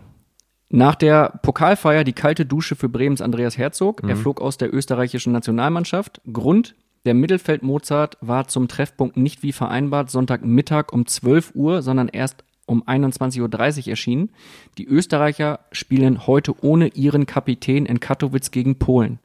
Nach 0.68 0.94
der 0.94 1.40
Pokalfeier 1.42 2.04
die 2.04 2.12
kalte 2.12 2.46
Dusche 2.46 2.76
für 2.76 2.88
Bremens 2.88 3.20
Andreas 3.20 3.58
Herzog. 3.58 4.04
Mhm. 4.04 4.10
Er 4.10 4.16
flog 4.16 4.40
aus 4.40 4.56
der 4.58 4.72
österreichischen 4.72 5.32
Nationalmannschaft. 5.32 6.20
Grund, 6.32 6.76
der 7.04 7.14
Mittelfeld 7.14 7.64
Mozart 7.64 8.16
war 8.20 8.46
zum 8.46 8.68
Treffpunkt 8.68 9.16
nicht 9.16 9.42
wie 9.42 9.50
vereinbart 9.50 10.08
Sonntagmittag 10.08 10.92
um 10.92 11.04
12 11.04 11.56
Uhr, 11.56 11.82
sondern 11.82 12.06
erst 12.06 12.44
um 12.66 12.84
21.30 12.84 13.40
Uhr 13.82 13.88
erschienen. 13.88 14.30
Die 14.78 14.86
Österreicher 14.86 15.58
spielen 15.72 16.28
heute 16.28 16.54
ohne 16.64 16.86
ihren 16.86 17.26
Kapitän 17.26 17.86
in 17.86 17.98
Katowice 17.98 18.52
gegen 18.52 18.78
Polen. 18.78 19.18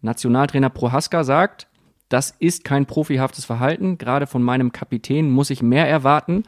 Nationaltrainer 0.00 0.70
Prohaska 0.70 1.22
sagt, 1.22 1.66
das 2.08 2.34
ist 2.38 2.64
kein 2.64 2.86
profihaftes 2.86 3.44
Verhalten. 3.44 3.98
Gerade 3.98 4.26
von 4.26 4.42
meinem 4.42 4.72
Kapitän 4.72 5.28
muss 5.28 5.50
ich 5.50 5.62
mehr 5.62 5.86
erwarten. 5.86 6.44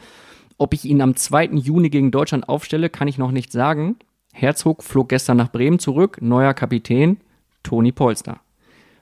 Ob 0.63 0.75
ich 0.75 0.85
ihn 0.85 1.03
am 1.03 1.17
2. 1.17 1.47
Juni 1.55 1.91
gegen 1.91 2.13
Deutschland 2.13 2.49
aufstelle, 2.49 2.89
kann 2.89 3.09
ich 3.09 3.19
noch 3.19 3.33
nicht 3.33 3.51
sagen. 3.51 3.97
Herzog 4.33 4.85
flog 4.85 5.09
gestern 5.09 5.37
nach 5.37 5.51
Bremen 5.51 5.81
zurück, 5.81 6.19
neuer 6.23 6.55
Kapitän, 6.55 7.17
Toni 7.65 7.91
Polster. 7.91 8.39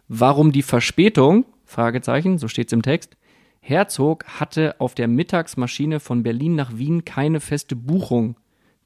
Warum 0.09 0.53
die 0.53 0.63
Verspätung? 0.63 1.45
Fragezeichen, 1.67 2.39
so 2.39 2.49
steht's 2.49 2.73
im 2.73 2.81
Text. 2.81 3.19
Herzog 3.61 4.25
hatte 4.41 4.81
auf 4.81 4.95
der 4.95 5.07
Mittagsmaschine 5.07 6.01
von 6.01 6.23
Berlin 6.23 6.55
nach 6.55 6.79
Wien 6.79 7.05
keine 7.05 7.41
feste 7.41 7.77
Buchung. 7.77 8.37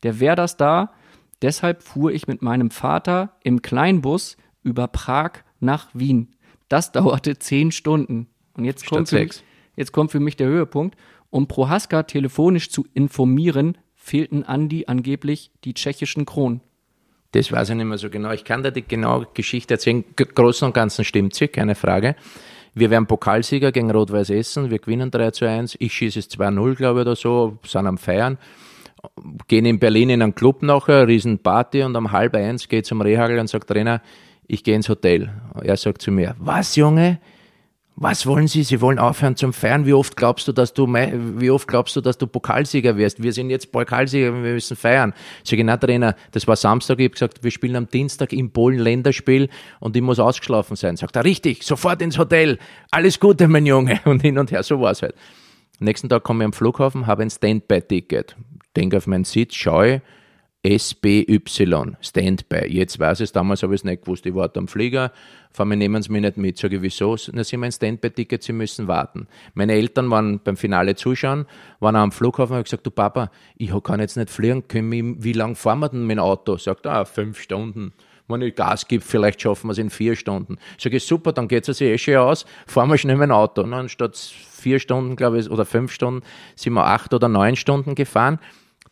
Der 0.02 0.18
wäre 0.18 0.34
das 0.34 0.56
da, 0.56 0.90
deshalb 1.42 1.80
fuhr 1.80 2.10
ich 2.10 2.26
mit 2.26 2.42
meinem 2.42 2.72
Vater 2.72 3.36
im 3.44 3.62
Kleinbus 3.62 4.36
über 4.64 4.88
Prag 4.88 5.44
nach 5.60 5.90
Wien. 5.94 6.34
Das 6.68 6.90
dauerte 6.92 7.38
zehn 7.38 7.70
Stunden. 7.70 8.26
Und 8.54 8.64
jetzt 8.64 8.84
kommt, 8.84 9.10
für, 9.10 9.28
jetzt 9.76 9.92
kommt 9.92 10.10
für 10.10 10.18
mich 10.18 10.34
der 10.34 10.48
Höhepunkt. 10.48 10.96
Um 11.34 11.48
Prohaska 11.48 12.04
telefonisch 12.04 12.70
zu 12.70 12.86
informieren, 12.94 13.76
fehlten 13.96 14.44
Andi 14.44 14.84
angeblich 14.86 15.50
die 15.64 15.74
tschechischen 15.74 16.26
Kronen. 16.26 16.60
Das 17.32 17.50
weiß 17.50 17.70
ich 17.70 17.74
nicht 17.74 17.86
mehr 17.86 17.98
so 17.98 18.08
genau. 18.08 18.30
Ich 18.30 18.44
kann 18.44 18.62
da 18.62 18.70
die 18.70 18.86
genaue 18.86 19.26
Geschichte 19.34 19.74
erzählen. 19.74 20.04
Großen 20.14 20.64
und 20.64 20.74
Ganzen 20.74 21.04
stimmt 21.04 21.34
sie, 21.34 21.48
keine 21.48 21.74
Frage. 21.74 22.14
Wir 22.72 22.88
werden 22.90 23.08
Pokalsieger 23.08 23.72
gegen 23.72 23.90
Rot-Weiß 23.90 24.30
Essen. 24.30 24.70
Wir 24.70 24.78
gewinnen 24.78 25.10
3 25.10 25.32
zu 25.32 25.48
1. 25.48 25.74
Ich 25.80 25.92
schieße 25.94 26.20
es 26.20 26.30
2-0, 26.30 26.76
glaube 26.76 27.00
ich, 27.00 27.06
oder 27.06 27.16
so, 27.16 27.58
sind 27.66 27.88
am 27.88 27.98
Feiern. 27.98 28.38
Gehen 29.48 29.66
in 29.66 29.80
Berlin 29.80 30.10
in 30.10 30.22
einen 30.22 30.36
Club 30.36 30.62
nachher, 30.62 31.08
Riesenparty 31.08 31.82
und 31.82 31.96
um 31.96 32.12
halb 32.12 32.36
eins 32.36 32.68
geht 32.68 32.86
zum 32.86 33.00
Rehagel 33.00 33.40
und 33.40 33.48
sagt 33.48 33.66
Trainer, 33.66 34.02
ich 34.46 34.62
gehe 34.62 34.76
ins 34.76 34.88
Hotel. 34.88 35.32
Er 35.60 35.76
sagt 35.76 36.00
zu 36.00 36.12
mir, 36.12 36.36
was 36.38 36.76
Junge? 36.76 37.18
Was 37.96 38.26
wollen 38.26 38.48
Sie? 38.48 38.64
Sie 38.64 38.80
wollen 38.80 38.98
aufhören 38.98 39.36
zum 39.36 39.52
Feiern. 39.52 39.86
Wie 39.86 39.92
oft 39.92 40.16
glaubst 40.16 40.48
du, 40.48 40.52
dass 40.52 40.74
du, 40.74 40.88
wie 40.88 41.50
oft 41.50 41.68
glaubst 41.68 41.94
du, 41.94 42.00
dass 42.00 42.18
du 42.18 42.26
Pokalsieger 42.26 42.96
wirst? 42.96 43.22
Wir 43.22 43.32
sind 43.32 43.50
jetzt 43.50 43.70
Pokalsieger, 43.70 44.34
wir 44.34 44.52
müssen 44.54 44.76
feiern. 44.76 45.14
Sag 45.44 45.60
ich, 45.60 45.64
na 45.64 45.76
Trainer, 45.76 46.16
das 46.32 46.48
war 46.48 46.56
Samstag, 46.56 46.98
ich 46.98 47.04
habe 47.04 47.12
gesagt, 47.12 47.44
wir 47.44 47.52
spielen 47.52 47.76
am 47.76 47.88
Dienstag 47.88 48.32
im 48.32 48.50
Polen 48.50 48.80
Länderspiel 48.80 49.48
und 49.78 49.94
ich 49.94 50.02
muss 50.02 50.18
ausgeschlafen 50.18 50.74
sein. 50.74 50.96
Sagt 50.96 51.14
er, 51.14 51.24
richtig, 51.24 51.62
sofort 51.62 52.02
ins 52.02 52.18
Hotel. 52.18 52.58
Alles 52.90 53.20
Gute, 53.20 53.46
mein 53.46 53.64
Junge. 53.64 54.00
Und 54.04 54.22
hin 54.22 54.38
und 54.38 54.50
her, 54.50 54.62
so 54.64 54.80
war 54.80 54.90
es 54.90 55.02
halt. 55.02 55.14
nächsten 55.78 56.08
Tag 56.08 56.24
komme 56.24 56.42
ich 56.42 56.46
am 56.46 56.52
Flughafen, 56.52 57.06
habe 57.06 57.22
ein 57.22 57.30
Standby-Ticket. 57.30 58.36
Denke 58.76 58.96
auf 58.96 59.06
meinen 59.06 59.24
Sitz, 59.24 59.54
schaue, 59.54 60.02
SBY, 60.66 61.40
Standby. 62.00 62.66
Jetzt 62.68 62.98
weiß 62.98 63.20
ich 63.20 63.24
es, 63.24 63.32
damals 63.32 63.62
habe 63.62 63.74
ich 63.74 63.82
es 63.82 63.84
nicht 63.84 64.02
gewusst. 64.02 64.24
Ich 64.24 64.34
warte 64.34 64.58
am 64.58 64.66
Flieger, 64.66 65.12
vor 65.52 65.66
mir 65.66 65.76
nehmen 65.76 66.02
sie 66.02 66.10
mich 66.10 66.22
nicht 66.22 66.38
mit. 66.38 66.56
Sage 66.56 66.76
ich, 66.76 66.82
wieso? 66.82 67.16
Na, 67.32 67.44
sie 67.44 67.56
haben 67.56 67.64
ein 67.64 67.72
Standby-Ticket, 67.72 68.42
sie 68.42 68.54
müssen 68.54 68.88
warten. 68.88 69.28
Meine 69.52 69.74
Eltern 69.74 70.10
waren 70.10 70.40
beim 70.42 70.56
Finale 70.56 70.94
zuschauen, 70.94 71.44
waren 71.80 71.96
am 71.96 72.12
Flughafen 72.12 72.52
und 72.52 72.56
haben 72.56 72.64
gesagt, 72.64 72.86
du 72.86 72.90
Papa, 72.90 73.30
ich 73.58 73.70
kann 73.82 74.00
jetzt 74.00 74.16
nicht 74.16 74.30
fliegen, 74.30 74.66
können 74.66 75.22
wie 75.22 75.34
lange 75.34 75.54
fahren 75.54 75.80
wir 75.80 75.90
denn 75.90 76.06
mit 76.06 76.16
dem 76.16 76.22
Auto? 76.22 76.56
Sagt, 76.56 76.86
ah, 76.86 77.04
fünf 77.04 77.40
Stunden. 77.40 77.92
Wenn 78.26 78.40
ich 78.40 78.54
Gas 78.54 78.88
gebe, 78.88 79.04
vielleicht 79.04 79.42
schaffen 79.42 79.66
wir 79.66 79.72
es 79.72 79.78
in 79.78 79.90
vier 79.90 80.16
Stunden. 80.16 80.56
Sage 80.78 80.96
ich, 80.96 81.04
super, 81.04 81.32
dann 81.32 81.46
geht 81.46 81.68
es 81.68 81.76
sich 81.76 81.88
eh 81.88 81.98
schon 81.98 82.16
aus, 82.16 82.46
fahren 82.66 82.88
wir 82.88 82.96
schnell 82.96 83.18
dem 83.18 83.30
Auto. 83.30 83.62
Und 83.62 83.74
anstatt 83.74 84.16
vier 84.16 84.78
Stunden, 84.78 85.14
glaube 85.14 85.38
ich, 85.38 85.50
oder 85.50 85.66
fünf 85.66 85.92
Stunden, 85.92 86.22
sind 86.56 86.72
wir 86.72 86.86
acht 86.86 87.12
oder 87.12 87.28
neun 87.28 87.54
Stunden 87.54 87.94
gefahren 87.94 88.38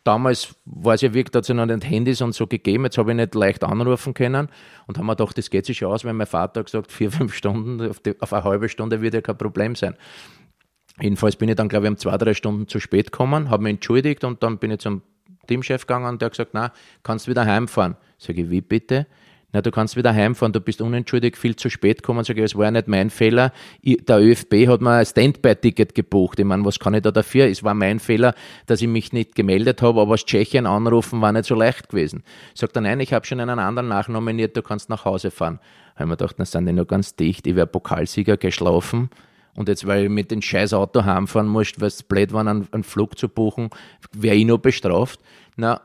damals 0.03 0.55
war 0.65 0.95
es 0.95 1.01
ja 1.01 1.13
wirklich, 1.13 1.31
da 1.31 1.37
hat 1.37 1.43
es 1.43 1.47
ja 1.47 1.65
nicht 1.65 1.89
Handys 1.89 2.21
und 2.21 2.33
so 2.33 2.47
gegeben, 2.47 2.85
jetzt 2.85 2.97
habe 2.97 3.11
ich 3.11 3.17
nicht 3.17 3.35
leicht 3.35 3.63
anrufen 3.63 4.13
können 4.13 4.49
und 4.87 4.97
haben 4.97 5.05
mir 5.05 5.15
gedacht, 5.15 5.37
das 5.37 5.49
geht 5.49 5.65
sich 5.65 5.77
schon 5.77 5.91
aus, 5.91 6.03
weil 6.05 6.13
mein 6.13 6.27
Vater 6.27 6.59
hat 6.59 6.67
gesagt, 6.67 6.91
vier, 6.91 7.11
fünf 7.11 7.33
Stunden, 7.33 7.89
auf, 7.89 7.99
die, 7.99 8.19
auf 8.21 8.33
eine 8.33 8.43
halbe 8.43 8.69
Stunde 8.69 9.01
wird 9.01 9.13
ja 9.13 9.21
kein 9.21 9.37
Problem 9.37 9.75
sein. 9.75 9.95
Jedenfalls 10.99 11.35
bin 11.35 11.49
ich 11.49 11.55
dann, 11.55 11.69
glaube 11.69 11.87
ich, 11.87 11.91
um 11.91 11.97
zwei, 11.97 12.17
drei 12.17 12.33
Stunden 12.33 12.67
zu 12.67 12.79
spät 12.79 13.11
gekommen, 13.11 13.49
habe 13.49 13.63
mich 13.63 13.73
entschuldigt 13.73 14.23
und 14.23 14.43
dann 14.43 14.59
bin 14.59 14.71
ich 14.71 14.79
zum 14.79 15.01
Teamchef 15.47 15.87
gegangen 15.87 16.05
und 16.05 16.21
der 16.21 16.27
hat 16.27 16.33
gesagt, 16.33 16.51
na, 16.53 16.71
kannst 17.01 17.27
wieder 17.27 17.45
heimfahren. 17.45 17.97
Sage 18.17 18.43
ich, 18.43 18.49
wie 18.49 18.61
bitte? 18.61 19.07
Na, 19.53 19.61
du 19.61 19.69
kannst 19.69 19.95
wieder 19.95 20.13
heimfahren, 20.13 20.51
du 20.51 20.59
bist 20.59 20.81
unentschuldigt 20.81 21.37
viel 21.37 21.55
zu 21.55 21.69
spät 21.69 22.01
gekommen. 22.01 22.23
Sag 22.23 22.37
ich, 22.37 22.43
es 22.43 22.55
war 22.55 22.65
ja 22.65 22.71
nicht 22.71 22.87
mein 22.87 23.11
Fehler. 23.11 23.53
Der 23.83 24.19
ÖFB 24.19 24.67
hat 24.67 24.81
mir 24.81 24.93
ein 24.93 25.05
Standby-Ticket 25.05 25.93
gebucht. 25.93 26.39
Ich 26.39 26.45
meine, 26.45 26.65
was 26.65 26.79
kann 26.79 26.95
ich 26.95 27.03
da 27.03 27.11
dafür? 27.11 27.45
Es 27.45 27.63
war 27.63 27.75
mein 27.75 27.99
Fehler, 27.99 28.33
dass 28.65 28.81
ich 28.81 28.87
mich 28.87 29.13
nicht 29.13 29.35
gemeldet 29.35 29.83
habe, 29.83 30.01
aber 30.01 30.13
aus 30.13 30.25
Tschechien 30.25 30.65
anrufen 30.65 31.21
war 31.21 31.31
nicht 31.31 31.45
so 31.45 31.53
leicht 31.53 31.89
gewesen. 31.89 32.23
Sagt 32.55 32.75
er, 32.75 32.81
nein, 32.81 32.99
ich 32.99 33.13
habe 33.13 33.27
schon 33.27 33.39
einen 33.39 33.59
anderen 33.59 33.87
nachnominiert, 33.87 34.57
du 34.57 34.63
kannst 34.63 34.89
nach 34.89 35.05
Hause 35.05 35.29
fahren. 35.29 35.59
Da 35.93 35.99
habe 35.99 36.05
ich 36.05 36.09
mir 36.09 36.17
gedacht, 36.17 36.35
na, 36.39 36.45
sind 36.45 36.65
die 36.65 36.73
noch 36.73 36.87
ganz 36.87 37.15
dicht, 37.15 37.45
ich 37.45 37.55
wäre 37.55 37.67
Pokalsieger 37.67 38.37
geschlafen. 38.37 39.11
Und 39.53 39.69
jetzt, 39.69 39.85
weil 39.85 40.05
ich 40.05 40.09
mit 40.09 40.31
dem 40.31 40.41
scheiß 40.41 40.73
Auto 40.73 41.05
heimfahren 41.05 41.47
musste, 41.47 41.79
weil 41.79 41.89
es 41.89 42.01
blöd 42.01 42.33
war, 42.33 42.41
einen, 42.41 42.67
einen 42.71 42.83
Flug 42.83 43.19
zu 43.19 43.29
buchen, 43.29 43.69
wäre 44.13 44.35
ich 44.35 44.45
noch 44.45 44.57
bestraft. 44.57 45.19
Na, 45.57 45.79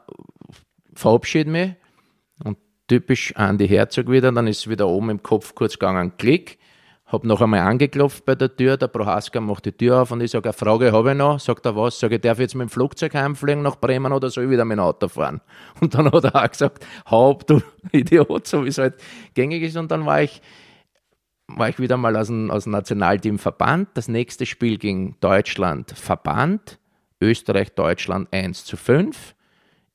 verabschiede 0.94 1.50
mich 1.50 1.72
typisch 2.88 3.32
Andy 3.36 3.68
Herzog 3.68 4.10
wieder, 4.10 4.32
dann 4.32 4.46
ist 4.46 4.68
wieder 4.68 4.88
oben 4.88 5.10
im 5.10 5.22
Kopf 5.22 5.54
kurz 5.54 5.74
gegangen, 5.74 6.12
Klick, 6.16 6.58
Hab 7.06 7.24
noch 7.24 7.40
einmal 7.40 7.60
angeklopft 7.60 8.26
bei 8.26 8.34
der 8.34 8.54
Tür, 8.54 8.76
der 8.76 8.88
Prohaska 8.88 9.40
macht 9.40 9.64
die 9.64 9.72
Tür 9.72 10.02
auf 10.02 10.10
und 10.10 10.20
ich 10.20 10.30
sage, 10.30 10.50
eine 10.50 10.52
Frage 10.52 10.92
habe 10.92 11.12
ich 11.12 11.16
noch. 11.16 11.40
Sagt 11.40 11.64
er 11.64 11.74
was? 11.74 11.98
Sage 11.98 12.16
ich, 12.16 12.20
darf 12.20 12.38
ich 12.38 12.42
jetzt 12.42 12.54
mit 12.54 12.68
dem 12.68 12.70
Flugzeug 12.70 13.14
heimfliegen 13.14 13.62
nach 13.62 13.76
Bremen 13.76 14.12
oder 14.12 14.28
soll 14.28 14.44
ich 14.44 14.50
wieder 14.50 14.66
mit 14.66 14.76
dem 14.76 14.82
Auto 14.82 15.08
fahren? 15.08 15.40
Und 15.80 15.94
dann 15.94 16.12
hat 16.12 16.24
er 16.24 16.34
auch 16.34 16.50
gesagt, 16.50 16.86
Haupt, 17.10 17.48
du 17.48 17.62
Idiot, 17.92 18.46
so 18.46 18.62
wie 18.64 18.68
es 18.68 18.76
halt 18.76 18.96
gängig 19.32 19.62
ist. 19.62 19.78
Und 19.78 19.90
dann 19.90 20.04
war 20.04 20.20
ich, 20.20 20.42
war 21.46 21.70
ich 21.70 21.78
wieder 21.78 21.96
mal 21.96 22.14
aus 22.14 22.26
dem, 22.26 22.50
aus 22.50 22.64
dem 22.64 22.72
Nationalteam 22.72 23.38
verbannt. 23.38 23.88
Das 23.94 24.08
nächste 24.08 24.44
Spiel 24.44 24.76
ging 24.76 25.16
Deutschland 25.20 25.92
verbannt. 25.92 26.78
Österreich, 27.22 27.74
Deutschland 27.74 28.28
1 28.32 28.66
zu 28.66 28.76
5. 28.76 29.34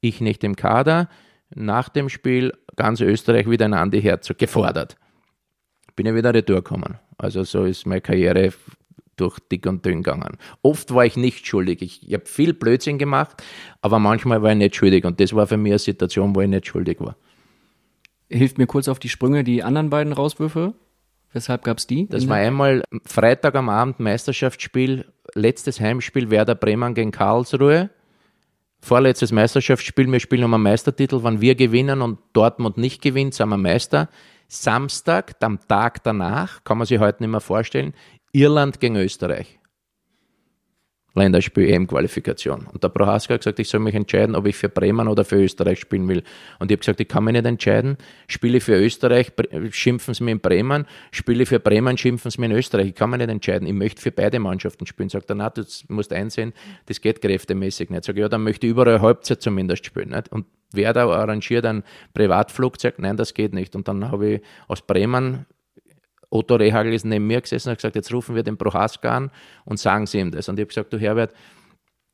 Ich 0.01 0.19
nicht 0.19 0.43
im 0.43 0.55
Kader. 0.55 1.09
Nach 1.55 1.89
dem 1.89 2.09
Spiel 2.09 2.53
ganz 2.75 3.01
Österreich 3.01 3.49
wieder 3.49 3.65
ein 3.65 3.73
Andi 3.73 4.01
Herzog 4.01 4.37
gefordert 4.37 4.97
bin 5.95 6.05
ich 6.05 6.15
wieder 6.15 6.33
retour 6.33 6.57
gekommen. 6.57 6.97
Also 7.17 7.43
so 7.43 7.65
ist 7.65 7.85
meine 7.85 8.01
Karriere 8.01 8.53
durch 9.15 9.39
dick 9.51 9.65
und 9.67 9.85
dünn 9.85 10.01
gegangen. 10.01 10.37
Oft 10.61 10.93
war 10.93 11.05
ich 11.05 11.17
nicht 11.17 11.45
schuldig. 11.45 11.81
Ich, 11.81 12.07
ich 12.07 12.13
habe 12.13 12.25
viel 12.25 12.53
Blödsinn 12.53 12.97
gemacht, 12.97 13.43
aber 13.81 13.99
manchmal 13.99 14.41
war 14.41 14.51
ich 14.51 14.57
nicht 14.57 14.75
schuldig. 14.75 15.05
Und 15.05 15.19
das 15.19 15.33
war 15.33 15.45
für 15.45 15.57
mich 15.57 15.73
eine 15.73 15.79
Situation, 15.79 16.35
wo 16.35 16.41
ich 16.41 16.49
nicht 16.49 16.67
schuldig 16.67 16.99
war. 16.99 17.15
Hilft 18.29 18.57
mir 18.57 18.65
kurz 18.65 18.87
auf 18.87 18.99
die 18.99 19.09
Sprünge 19.09 19.43
die 19.43 19.61
anderen 19.61 19.91
beiden 19.91 20.13
Rauswürfe. 20.13 20.73
Weshalb 21.31 21.63
gab 21.63 21.77
es 21.77 21.87
die? 21.87 22.07
Das 22.07 22.27
war 22.27 22.37
einmal 22.37 22.83
Freitag 23.05 23.55
am 23.55 23.69
Abend 23.69 23.99
Meisterschaftsspiel, 23.99 25.05
letztes 25.33 25.79
Heimspiel 25.79 26.29
Werder 26.29 26.53
Bremen 26.53 26.93
gegen 26.93 27.11
Karlsruhe. 27.11 27.89
Vorletztes 28.83 29.31
Meisterschaftsspiel, 29.31 30.11
wir 30.11 30.19
spielen 30.19 30.43
um 30.43 30.53
einen 30.53 30.63
Meistertitel. 30.63 31.23
Wenn 31.23 31.39
wir 31.39 31.55
gewinnen 31.55 32.01
und 32.01 32.19
Dortmund 32.33 32.75
nicht 32.75 33.01
gewinnt, 33.01 33.33
sind 33.33 33.47
wir 33.47 33.55
Meister. 33.55 34.09
Samstag, 34.49 35.35
am 35.39 35.57
Tag 35.69 36.03
danach, 36.03 36.65
kann 36.65 36.79
man 36.79 36.85
sich 36.85 36.99
heute 36.99 37.23
nicht 37.23 37.29
mehr 37.29 37.39
vorstellen, 37.39 37.93
Irland 38.33 38.81
gegen 38.81 38.97
Österreich. 38.97 39.57
Länderspiel 41.15 41.69
EM-Qualifikation. 41.69 42.67
Und 42.71 42.83
der 42.83 42.89
Prohaska 42.89 43.35
hat 43.35 43.41
gesagt, 43.41 43.59
ich 43.59 43.69
soll 43.69 43.81
mich 43.81 43.93
entscheiden, 43.93 44.35
ob 44.35 44.47
ich 44.47 44.55
für 44.55 44.69
Bremen 44.69 45.07
oder 45.07 45.23
für 45.23 45.35
Österreich 45.35 45.79
spielen 45.79 46.07
will. 46.07 46.23
Und 46.59 46.71
ich 46.71 46.75
habe 46.75 46.79
gesagt, 46.79 46.99
ich 46.99 47.07
kann 47.07 47.23
mich 47.23 47.33
nicht 47.33 47.45
entscheiden. 47.45 47.97
Spiele 48.27 48.59
für 48.59 48.75
Österreich, 48.75 49.31
schimpfen 49.69 50.15
sie 50.15 50.23
mir 50.23 50.31
in 50.31 50.39
Bremen. 50.39 50.85
Spiele 51.11 51.45
für 51.45 51.59
Bremen, 51.59 51.97
schimpfen 51.97 52.31
sie 52.31 52.39
mir 52.39 52.47
in 52.47 52.53
Österreich. 52.53 52.87
Ich 52.87 52.95
kann 52.95 53.11
mich 53.11 53.19
nicht 53.19 53.29
entscheiden. 53.29 53.67
Ich 53.67 53.73
möchte 53.73 54.01
für 54.01 54.11
beide 54.11 54.39
Mannschaften 54.39 54.87
spielen. 54.87 55.09
Sagt 55.09 55.29
er, 55.29 55.35
na, 55.35 55.51
du 55.51 55.63
musst 55.89 56.11
einsehen, 56.11 56.53
das 56.87 56.99
geht 56.99 57.21
kräftemäßig 57.21 57.91
nicht. 57.91 58.05
Sag 58.05 58.15
ich, 58.15 58.21
ja, 58.21 58.29
dann 58.29 58.43
möchte 58.43 58.65
ich 58.65 58.71
überall 58.71 58.99
Halbzeit 59.01 59.41
zumindest 59.41 59.85
spielen. 59.85 60.09
Nicht? 60.09 60.31
Und 60.31 60.47
wer 60.71 60.93
da 60.93 61.07
arrangiert 61.07 61.65
ein 61.67 61.83
Privatflugzeug? 62.15 62.97
Nein, 62.97 63.17
das 63.17 63.35
geht 63.35 63.53
nicht. 63.53 63.75
Und 63.75 63.87
dann 63.87 64.09
habe 64.09 64.27
ich 64.27 64.41
aus 64.67 64.81
Bremen 64.81 65.45
Otto 66.33 66.55
Rehagel 66.55 66.93
ist 66.93 67.05
neben 67.05 67.27
mir 67.27 67.41
gesessen 67.41 67.69
und 67.69 67.71
hat 67.73 67.77
gesagt, 67.77 67.95
jetzt 67.95 68.11
rufen 68.11 68.35
wir 68.35 68.43
den 68.43 68.57
Prohaska 68.57 69.15
an 69.15 69.31
und 69.65 69.79
sagen 69.79 70.07
sie 70.07 70.19
ihm 70.19 70.31
das. 70.31 70.49
Und 70.49 70.57
ich 70.57 70.63
habe 70.63 70.67
gesagt, 70.67 70.91
du 70.91 70.97
Herbert, 70.97 71.33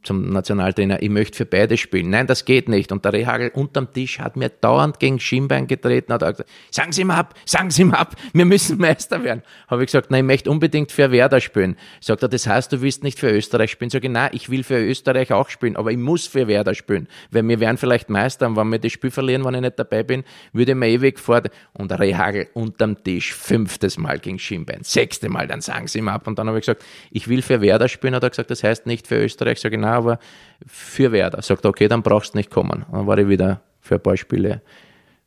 zum 0.04 0.32
Nationaltrainer, 0.32 1.02
ich 1.02 1.10
möchte 1.10 1.36
für 1.36 1.46
beide 1.46 1.76
spielen. 1.76 2.10
Nein, 2.10 2.26
das 2.26 2.46
geht 2.46 2.70
nicht. 2.70 2.92
Und 2.92 3.04
der 3.04 3.12
Rehagel 3.12 3.50
unterm 3.54 3.92
Tisch 3.92 4.20
hat 4.20 4.38
mir 4.38 4.48
dauernd 4.50 5.00
gegen 5.00 5.20
Schienbein 5.20 5.68
getreten, 5.68 6.14
hat 6.14 6.22
gesagt, 6.22 6.46
sagen 6.72 6.94
Sie 6.94 7.04
mal 7.04 7.18
ab, 7.18 7.36
sagen 7.46 7.70
Sie 7.70 7.84
mal 7.84 7.98
ab, 7.98 8.16
wir 8.32 8.46
müssen 8.46 8.78
Meister 8.78 9.24
werden. 9.24 9.44
Habe 9.68 9.84
ich 9.84 9.88
gesagt, 9.88 10.10
nein, 10.10 10.24
ich 10.24 10.28
möchte 10.28 10.52
unbedingt 10.52 10.92
für 10.94 11.12
Werder 11.12 11.42
spielen. 11.42 11.76
Sagt 12.00 12.24
er, 12.24 12.30
das 12.30 12.48
heißt, 12.48 12.72
du 12.72 12.82
willst 12.82 13.04
nicht 13.04 13.20
für 13.20 13.30
Österreich 13.30 13.72
spielen. 13.72 13.90
Sag 13.90 14.04
ich, 14.06 14.10
nein, 14.10 14.30
ich 14.32 14.50
will 14.50 14.64
für 14.64 14.80
Österreich 14.80 15.34
auch 15.34 15.50
spielen, 15.50 15.76
aber 15.76 15.92
ich 15.92 15.98
muss 15.98 16.28
für 16.28 16.48
Werder 16.48 16.76
spielen, 16.76 17.08
weil 17.32 17.46
wir 17.48 17.60
werden 17.60 17.78
vielleicht 17.78 18.10
Meister 18.10 18.48
und 18.48 18.56
wenn 18.56 18.70
wir 18.70 18.80
das 18.80 18.94
Spiel 18.94 19.12
verlieren, 19.12 19.44
wenn 19.44 19.56
ich 19.56 19.62
nicht 19.62 19.78
dabei 19.78 20.04
bin, 20.04 20.24
würde 20.54 20.72
ich 20.72 20.78
mir 20.78 20.88
ewig 20.88 21.20
vor. 21.20 21.42
Und 21.74 21.92
Rehagel 21.92 22.48
unterm 22.54 23.04
Tisch, 23.04 23.34
fünftes 23.34 23.98
Mal 23.98 24.20
gegen 24.20 24.40
Schienbein, 24.40 24.84
sechste 24.84 25.30
Mal, 25.30 25.48
dann 25.48 25.62
sagen 25.62 25.88
Sie 25.88 26.02
mal 26.02 26.14
ab. 26.14 26.28
Und 26.28 26.40
dann 26.40 26.48
habe 26.48 26.58
ich 26.58 26.66
gesagt, 26.66 26.86
ich 27.12 27.28
will 27.28 27.42
für 27.42 27.62
Werder 27.62 27.90
spielen. 27.90 28.16
Hat 28.16 28.24
er 28.24 28.30
gesagt, 28.30 28.50
das 28.50 28.64
heißt 28.64 28.86
nicht 28.86 29.08
für 29.08 29.22
Österreich. 29.22 29.60
Sag 29.60 29.74
ich, 29.74 29.80
nein, 29.80 29.89
aber 29.94 30.20
für 30.66 31.12
Werder. 31.12 31.42
Sagt, 31.42 31.66
okay, 31.66 31.88
dann 31.88 32.04
brauchst 32.04 32.34
du 32.34 32.38
nicht 32.38 32.50
kommen. 32.50 32.86
dann 32.92 33.08
war 33.08 33.18
ich 33.18 33.28
wieder 33.28 33.62
für 33.82 33.96
ein 33.96 34.02
paar 34.02 34.18
Spiele 34.18 34.62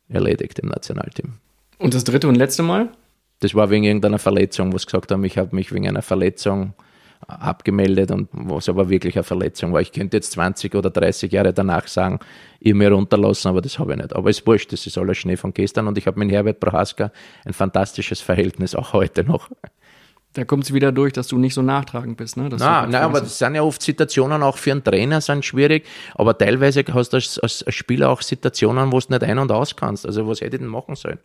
erledigt 0.09 0.59
im 0.59 0.69
Nationalteam. 0.69 1.33
Und 1.77 1.93
das 1.93 2.03
dritte 2.03 2.27
und 2.27 2.35
letzte 2.35 2.63
Mal? 2.63 2.89
Das 3.39 3.55
war 3.55 3.69
wegen 3.69 3.83
irgendeiner 3.83 4.19
Verletzung, 4.19 4.71
wo 4.71 4.77
sie 4.77 4.85
gesagt 4.85 5.11
haben, 5.11 5.23
ich 5.23 5.37
habe 5.37 5.55
mich 5.55 5.73
wegen 5.73 5.87
einer 5.87 6.01
Verletzung 6.01 6.73
abgemeldet 7.27 8.11
und 8.11 8.29
was 8.31 8.69
aber 8.69 8.89
wirklich 8.89 9.15
eine 9.15 9.23
Verletzung 9.23 9.73
war. 9.73 9.81
Ich 9.81 9.91
könnte 9.91 10.17
jetzt 10.17 10.31
20 10.33 10.75
oder 10.75 10.89
30 10.89 11.31
Jahre 11.31 11.53
danach 11.53 11.87
sagen, 11.87 12.19
ich 12.59 12.73
mir 12.73 12.91
runterlassen, 12.91 13.49
aber 13.49 13.61
das 13.61 13.79
habe 13.79 13.93
ich 13.93 13.97
nicht. 13.97 14.15
Aber 14.15 14.29
es 14.29 14.39
ist 14.39 14.47
wurscht, 14.47 14.71
das 14.71 14.85
ist 14.85 14.97
alles 14.97 15.17
Schnee 15.17 15.37
von 15.37 15.53
gestern 15.53 15.87
und 15.87 15.97
ich 15.97 16.07
habe 16.07 16.19
mit 16.19 16.31
Herbert 16.31 16.59
Prohaska 16.59 17.11
ein 17.45 17.53
fantastisches 17.53 18.21
Verhältnis, 18.21 18.75
auch 18.75 18.93
heute 18.93 19.23
noch. 19.23 19.49
Da 20.33 20.45
kommt 20.45 20.63
es 20.63 20.73
wieder 20.73 20.91
durch, 20.91 21.13
dass 21.13 21.27
du 21.27 21.37
nicht 21.37 21.53
so 21.53 21.61
nachtragend 21.61 22.17
bist. 22.17 22.37
Ne? 22.37 22.49
nein, 22.49 22.89
nein 22.89 22.95
aber 22.95 23.21
das 23.21 23.37
sind 23.37 23.53
ja 23.53 23.61
oft 23.61 23.81
Situationen 23.81 24.41
auch 24.41 24.57
für 24.57 24.71
einen 24.71 24.83
Trainer 24.83 25.21
sind 25.21 25.45
schwierig, 25.45 25.85
aber 26.15 26.37
teilweise 26.37 26.83
hast 26.91 27.13
du 27.13 27.17
als, 27.17 27.39
als 27.39 27.63
Spieler 27.67 28.09
auch 28.09 28.21
Situationen, 28.21 28.91
wo 28.91 28.99
du 28.99 29.05
nicht 29.09 29.23
ein- 29.23 29.37
und 29.37 29.51
aus 29.51 29.75
kannst. 29.75 30.05
Also 30.05 30.27
was 30.27 30.41
hätte 30.41 30.55
ich 30.55 30.61
denn 30.61 30.69
machen 30.69 30.95
sollen? 30.95 31.19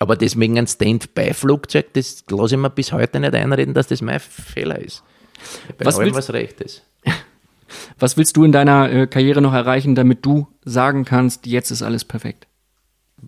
Aber 0.00 0.16
deswegen 0.16 0.58
ein 0.58 0.66
Stand-by-Flugzeug, 0.66 1.92
das 1.92 2.24
lasse 2.28 2.54
ich 2.54 2.60
mir 2.60 2.70
bis 2.70 2.92
heute 2.92 3.20
nicht 3.20 3.34
einreden, 3.34 3.74
dass 3.74 3.86
das 3.86 4.02
mein 4.02 4.18
Fehler 4.18 4.78
ist. 4.78 5.04
Bei 5.78 5.84
was, 5.84 5.96
allem, 5.96 6.06
willst, 6.06 6.28
was 6.28 6.34
recht 6.34 6.60
ist. 6.60 6.82
Was 7.98 8.16
willst 8.16 8.36
du 8.36 8.44
in 8.44 8.52
deiner 8.52 8.90
äh, 8.90 9.06
Karriere 9.08 9.40
noch 9.40 9.52
erreichen, 9.52 9.96
damit 9.96 10.24
du 10.24 10.46
sagen 10.64 11.04
kannst, 11.04 11.46
jetzt 11.46 11.72
ist 11.72 11.82
alles 11.82 12.04
perfekt? 12.04 12.46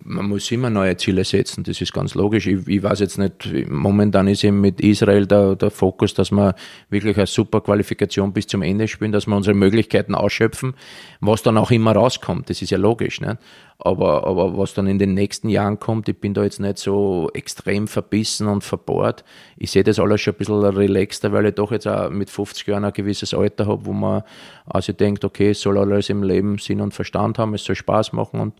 Man 0.03 0.27
muss 0.27 0.51
immer 0.51 0.69
neue 0.69 0.97
Ziele 0.97 1.23
setzen, 1.23 1.63
das 1.63 1.81
ist 1.81 1.93
ganz 1.93 2.15
logisch. 2.15 2.47
Ich, 2.47 2.67
ich 2.67 2.83
weiß 2.83 2.99
jetzt 2.99 3.17
nicht, 3.17 3.69
momentan 3.69 4.27
ist 4.27 4.43
eben 4.43 4.61
mit 4.61 4.81
Israel 4.81 5.25
der, 5.25 5.55
der 5.55 5.71
Fokus, 5.71 6.13
dass 6.13 6.31
wir 6.31 6.55
wirklich 6.89 7.17
eine 7.17 7.27
super 7.27 7.61
Qualifikation 7.61 8.33
bis 8.33 8.47
zum 8.47 8.61
Ende 8.61 8.87
spielen, 8.87 9.11
dass 9.11 9.27
wir 9.27 9.35
unsere 9.35 9.55
Möglichkeiten 9.55 10.15
ausschöpfen, 10.15 10.73
was 11.21 11.43
dann 11.43 11.57
auch 11.57 11.71
immer 11.71 11.93
rauskommt, 11.93 12.49
das 12.49 12.61
ist 12.61 12.71
ja 12.71 12.77
logisch. 12.77 13.21
Ne? 13.21 13.37
Aber, 13.79 14.25
aber 14.25 14.57
was 14.57 14.73
dann 14.73 14.87
in 14.87 14.97
den 14.97 15.13
nächsten 15.13 15.49
Jahren 15.49 15.79
kommt, 15.79 16.09
ich 16.09 16.19
bin 16.19 16.33
da 16.33 16.43
jetzt 16.43 16.59
nicht 16.59 16.79
so 16.79 17.29
extrem 17.33 17.87
verbissen 17.87 18.47
und 18.47 18.63
verbohrt. 18.63 19.23
Ich 19.55 19.71
sehe 19.71 19.83
das 19.83 19.99
alles 19.99 20.21
schon 20.21 20.33
ein 20.33 20.37
bisschen 20.37 20.63
relaxter, 20.63 21.31
weil 21.31 21.45
ich 21.45 21.55
doch 21.55 21.71
jetzt 21.71 21.87
auch 21.87 22.09
mit 22.09 22.29
50 22.29 22.65
Jahren 22.67 22.85
ein 22.85 22.93
gewisses 22.93 23.33
Alter 23.33 23.67
habe, 23.67 23.85
wo 23.85 23.93
man 23.93 24.23
also 24.65 24.93
denkt, 24.93 25.23
okay, 25.23 25.51
es 25.51 25.61
soll 25.61 25.77
alles 25.77 26.09
im 26.09 26.23
Leben 26.23 26.57
Sinn 26.57 26.81
und 26.81 26.93
Verstand 26.93 27.37
haben, 27.37 27.53
es 27.53 27.63
soll 27.63 27.75
Spaß 27.75 28.13
machen 28.13 28.39
und 28.39 28.53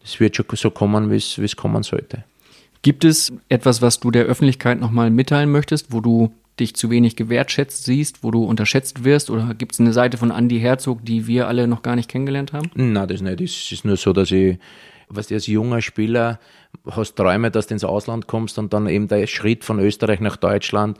das 0.00 0.20
wird 0.20 0.36
schon 0.36 0.46
so 0.52 0.70
kommen, 0.70 1.10
wie 1.10 1.16
es 1.16 1.56
kommen 1.56 1.82
sollte. 1.82 2.24
Gibt 2.82 3.04
es 3.04 3.32
etwas, 3.48 3.82
was 3.82 4.00
du 4.00 4.10
der 4.10 4.24
Öffentlichkeit 4.24 4.80
nochmal 4.80 5.10
mitteilen 5.10 5.50
möchtest, 5.50 5.92
wo 5.92 6.00
du 6.00 6.32
dich 6.60 6.74
zu 6.74 6.90
wenig 6.90 7.16
gewertschätzt 7.16 7.84
siehst, 7.84 8.22
wo 8.22 8.30
du 8.30 8.44
unterschätzt 8.44 9.04
wirst? 9.04 9.30
Oder 9.30 9.54
gibt 9.54 9.72
es 9.72 9.80
eine 9.80 9.92
Seite 9.92 10.16
von 10.16 10.30
Andy 10.30 10.60
Herzog, 10.60 11.04
die 11.04 11.26
wir 11.26 11.48
alle 11.48 11.66
noch 11.66 11.82
gar 11.82 11.96
nicht 11.96 12.08
kennengelernt 12.08 12.52
haben? 12.52 12.70
Nein, 12.74 13.08
das 13.08 13.20
nicht. 13.20 13.40
Es 13.40 13.72
ist 13.72 13.84
nur 13.84 13.96
so, 13.96 14.12
dass 14.12 14.30
ich, 14.30 14.58
was 15.08 15.28
du 15.28 15.34
als 15.34 15.46
junger 15.46 15.82
Spieler 15.82 16.38
hast 16.90 17.16
Träume, 17.16 17.50
dass 17.50 17.66
du 17.66 17.74
ins 17.74 17.84
Ausland 17.84 18.26
kommst 18.26 18.58
und 18.58 18.72
dann 18.72 18.86
eben 18.88 19.08
der 19.08 19.26
Schritt 19.26 19.64
von 19.64 19.78
Österreich 19.80 20.20
nach 20.20 20.36
Deutschland 20.36 20.98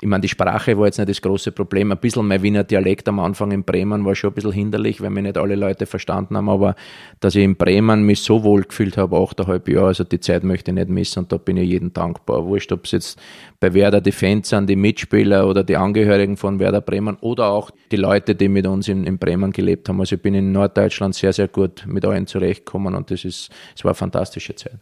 ich 0.00 0.08
meine, 0.08 0.22
die 0.22 0.28
Sprache 0.28 0.76
war 0.76 0.86
jetzt 0.86 0.98
nicht 0.98 1.08
das 1.08 1.22
große 1.22 1.52
Problem. 1.52 1.92
Ein 1.92 1.98
bisschen 1.98 2.26
mein 2.26 2.42
Wiener 2.42 2.64
Dialekt 2.64 3.08
am 3.08 3.20
Anfang 3.20 3.52
in 3.52 3.64
Bremen 3.64 4.04
war 4.04 4.14
schon 4.14 4.30
ein 4.30 4.34
bisschen 4.34 4.52
hinderlich, 4.52 5.00
weil 5.00 5.10
mich 5.10 5.22
nicht 5.22 5.38
alle 5.38 5.54
Leute 5.54 5.86
verstanden 5.86 6.36
haben, 6.36 6.48
aber 6.48 6.74
dass 7.20 7.34
ich 7.34 7.44
in 7.44 7.56
Bremen 7.56 8.04
mich 8.04 8.22
so 8.22 8.42
wohl 8.42 8.62
gefühlt 8.62 8.96
habe, 8.96 9.16
achteinhalb 9.16 9.68
Jahre, 9.68 9.88
also 9.88 10.04
die 10.04 10.20
Zeit 10.20 10.44
möchte 10.44 10.70
ich 10.70 10.74
nicht 10.74 10.88
missen 10.88 11.20
und 11.20 11.32
da 11.32 11.36
bin 11.36 11.56
ich 11.56 11.68
jedem 11.68 11.92
dankbar. 11.92 12.44
Wurscht, 12.46 12.72
ob 12.72 12.84
es 12.84 12.92
jetzt 12.92 13.20
bei 13.60 13.72
Werder 13.72 14.00
die 14.00 14.12
Fans 14.12 14.48
sind, 14.48 14.68
die 14.68 14.76
Mitspieler 14.76 15.48
oder 15.48 15.62
die 15.62 15.76
Angehörigen 15.76 16.36
von 16.36 16.58
Werder 16.58 16.80
Bremen 16.80 17.16
oder 17.20 17.48
auch 17.48 17.70
die 17.90 17.96
Leute, 17.96 18.34
die 18.34 18.48
mit 18.48 18.66
uns 18.66 18.88
in, 18.88 19.04
in 19.04 19.18
Bremen 19.18 19.52
gelebt 19.52 19.88
haben. 19.88 20.00
Also 20.00 20.16
ich 20.16 20.22
bin 20.22 20.34
in 20.34 20.52
Norddeutschland 20.52 21.14
sehr, 21.14 21.32
sehr 21.32 21.48
gut 21.48 21.84
mit 21.86 22.04
allen 22.04 22.26
zurechtgekommen 22.26 22.94
und 22.94 23.10
das 23.10 23.24
ist, 23.24 23.50
es 23.76 23.84
war 23.84 23.90
eine 23.90 23.96
fantastische 23.96 24.54
Zeit. 24.54 24.78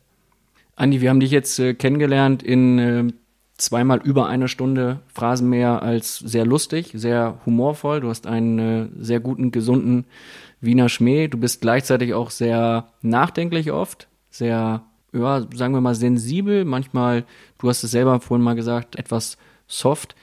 Andi, 0.74 1.00
wir 1.00 1.10
haben 1.10 1.20
dich 1.20 1.30
jetzt 1.30 1.58
äh, 1.58 1.74
kennengelernt 1.74 2.42
in 2.42 2.78
äh, 2.78 3.12
zweimal 3.62 4.00
über 4.02 4.26
eine 4.28 4.48
Stunde 4.48 5.00
Phrasenmäher 5.06 5.82
als 5.82 6.18
sehr 6.18 6.44
lustig, 6.44 6.92
sehr 6.94 7.38
humorvoll. 7.46 8.00
Du 8.00 8.08
hast 8.08 8.26
einen 8.26 8.58
äh, 8.58 8.88
sehr 8.98 9.20
guten, 9.20 9.50
gesunden 9.50 10.04
Wiener 10.60 10.88
Schmäh. 10.88 11.28
Du 11.28 11.38
bist 11.38 11.60
gleichzeitig 11.60 12.14
auch 12.14 12.30
sehr 12.30 12.88
nachdenklich 13.02 13.72
oft, 13.72 14.08
sehr, 14.30 14.82
ja, 15.12 15.46
sagen 15.54 15.74
wir 15.74 15.80
mal, 15.80 15.94
sensibel. 15.94 16.64
Manchmal, 16.64 17.24
du 17.58 17.68
hast 17.68 17.82
es 17.84 17.90
selber 17.90 18.20
vorhin 18.20 18.44
mal 18.44 18.54
gesagt, 18.54 18.96
etwas 18.96 19.38
soft. 19.66 20.14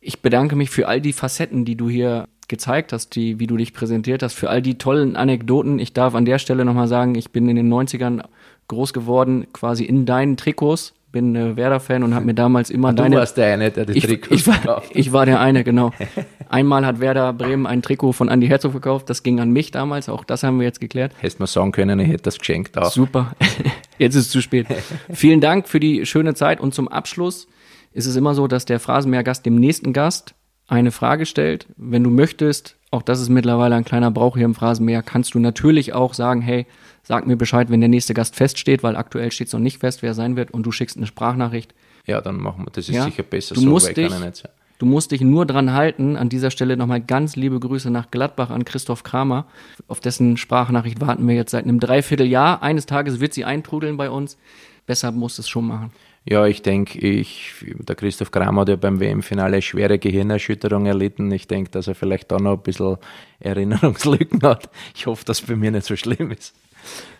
Ich 0.00 0.20
bedanke 0.20 0.56
mich 0.56 0.70
für 0.70 0.88
all 0.88 1.00
die 1.00 1.12
Facetten, 1.12 1.64
die 1.64 1.76
du 1.76 1.88
hier 1.88 2.28
gezeigt 2.48 2.92
hast, 2.92 3.14
die, 3.16 3.38
wie 3.38 3.46
du 3.46 3.56
dich 3.56 3.72
präsentiert 3.72 4.22
hast, 4.22 4.34
für 4.34 4.50
all 4.50 4.60
die 4.60 4.76
tollen 4.76 5.16
Anekdoten. 5.16 5.78
Ich 5.78 5.92
darf 5.92 6.14
an 6.14 6.26
der 6.26 6.38
Stelle 6.38 6.64
nochmal 6.64 6.88
sagen, 6.88 7.14
ich 7.14 7.30
bin 7.30 7.48
in 7.48 7.56
den 7.56 7.72
90ern 7.72 8.22
groß 8.68 8.92
geworden, 8.92 9.46
quasi 9.52 9.84
in 9.84 10.06
deinen 10.06 10.36
Trikots 10.36 10.94
bin 11.14 11.36
äh, 11.36 11.56
Werder-Fan 11.56 12.02
und 12.02 12.14
habe 12.14 12.26
mir 12.26 12.34
damals 12.34 12.68
immer 12.68 12.90
du 12.90 12.96
deine. 12.96 13.14
Du 13.14 13.20
warst 13.20 13.36
der 13.38 13.54
eine, 13.54 13.70
der 13.70 13.86
die 13.86 13.96
ich, 13.96 14.04
Trikots 14.04 14.32
ich, 14.32 14.46
war, 14.46 14.82
ich 14.90 15.12
war 15.12 15.24
der 15.24 15.40
eine, 15.40 15.64
genau. 15.64 15.92
Einmal 16.50 16.84
hat 16.84 17.00
Werder 17.00 17.32
Bremen 17.32 17.66
ein 17.66 17.80
Trikot 17.80 18.12
von 18.12 18.28
Andy 18.28 18.48
Herzog 18.48 18.72
verkauft. 18.72 19.08
Das 19.08 19.22
ging 19.22 19.40
an 19.40 19.50
mich 19.50 19.70
damals. 19.70 20.08
Auch 20.08 20.24
das 20.24 20.42
haben 20.42 20.58
wir 20.58 20.66
jetzt 20.66 20.80
geklärt. 20.80 21.12
Hättest 21.18 21.40
mal 21.40 21.46
sagen 21.46 21.72
können, 21.72 22.00
ich 22.00 22.08
hätte 22.08 22.24
das 22.24 22.38
geschenkt 22.38 22.76
auch. 22.76 22.90
Super. 22.90 23.32
Jetzt 23.98 24.16
ist 24.16 24.26
es 24.26 24.30
zu 24.30 24.42
spät. 24.42 24.66
Vielen 25.12 25.40
Dank 25.40 25.68
für 25.68 25.78
die 25.78 26.04
schöne 26.04 26.34
Zeit. 26.34 26.60
Und 26.60 26.74
zum 26.74 26.88
Abschluss 26.88 27.46
ist 27.92 28.06
es 28.06 28.16
immer 28.16 28.34
so, 28.34 28.48
dass 28.48 28.64
der 28.64 28.80
Phrasenmäher-Gast 28.80 29.46
dem 29.46 29.54
nächsten 29.54 29.92
Gast 29.92 30.34
eine 30.66 30.90
Frage 30.90 31.26
stellt. 31.26 31.66
Wenn 31.76 32.02
du 32.02 32.10
möchtest, 32.10 32.76
auch 32.90 33.02
das 33.02 33.20
ist 33.20 33.28
mittlerweile 33.28 33.76
ein 33.76 33.84
kleiner 33.84 34.10
Brauch 34.10 34.36
hier 34.36 34.46
im 34.46 34.56
Phrasenmäher, 34.56 35.02
kannst 35.02 35.34
du 35.34 35.38
natürlich 35.38 35.92
auch 35.92 36.12
sagen, 36.12 36.42
hey, 36.42 36.66
sag 37.04 37.26
mir 37.26 37.36
Bescheid, 37.36 37.70
wenn 37.70 37.80
der 37.80 37.88
nächste 37.88 38.14
Gast 38.14 38.34
feststeht, 38.34 38.82
weil 38.82 38.96
aktuell 38.96 39.30
steht 39.30 39.46
es 39.46 39.52
noch 39.52 39.60
nicht 39.60 39.78
fest, 39.78 40.02
wer 40.02 40.10
er 40.10 40.14
sein 40.14 40.34
wird 40.36 40.50
und 40.50 40.64
du 40.66 40.72
schickst 40.72 40.96
eine 40.96 41.06
Sprachnachricht. 41.06 41.72
Ja, 42.06 42.20
dann 42.20 42.36
machen 42.36 42.64
wir 42.66 42.70
das. 42.72 42.88
ist 42.88 42.94
Ja. 42.94 43.04
sicher 43.04 43.22
besser 43.22 43.54
Du 43.54 43.60
so, 43.62 43.68
musst 43.70 43.96
dich- 43.96 44.08
kann 44.10 44.20
ja 44.20 44.26
nicht 44.26 44.36
sein. 44.36 44.50
Du 44.78 44.86
musst 44.86 45.12
dich 45.12 45.20
nur 45.20 45.46
dran 45.46 45.72
halten. 45.72 46.16
An 46.16 46.28
dieser 46.28 46.50
Stelle 46.50 46.76
nochmal 46.76 47.00
ganz 47.00 47.36
liebe 47.36 47.60
Grüße 47.60 47.90
nach 47.92 48.10
Gladbach 48.10 48.50
an 48.50 48.64
Christoph 48.64 49.04
Kramer. 49.04 49.46
Auf 49.86 50.00
dessen 50.00 50.36
Sprachnachricht 50.36 51.00
warten 51.00 51.26
wir 51.28 51.34
jetzt 51.36 51.52
seit 51.52 51.62
einem 51.64 51.78
Dreivierteljahr. 51.78 52.60
Eines 52.62 52.84
Tages 52.84 53.20
wird 53.20 53.32
sie 53.34 53.44
eintrudeln 53.44 53.96
bei 53.96 54.10
uns. 54.10 54.36
Besser 54.84 55.12
muss 55.12 55.38
es 55.38 55.48
schon 55.48 55.68
machen. 55.68 55.92
Ja, 56.26 56.46
ich 56.46 56.60
denke, 56.62 56.98
ich, 56.98 57.52
der 57.62 57.94
Christoph 57.96 58.30
Kramer 58.32 58.62
hat 58.62 58.68
ja 58.70 58.76
beim 58.76 58.98
WM-Finale 58.98 59.62
schwere 59.62 59.98
Gehirnerschütterung 59.98 60.86
erlitten. 60.86 61.30
Ich 61.30 61.46
denke, 61.46 61.70
dass 61.70 61.86
er 61.86 61.94
vielleicht 61.94 62.32
da 62.32 62.38
noch 62.38 62.54
ein 62.54 62.62
bisschen 62.62 62.96
Erinnerungslücken 63.40 64.42
hat. 64.42 64.68
Ich 64.94 65.06
hoffe, 65.06 65.24
dass 65.24 65.40
es 65.40 65.46
bei 65.46 65.54
mir 65.56 65.70
nicht 65.70 65.86
so 65.86 65.96
schlimm 65.96 66.30
ist. 66.32 66.54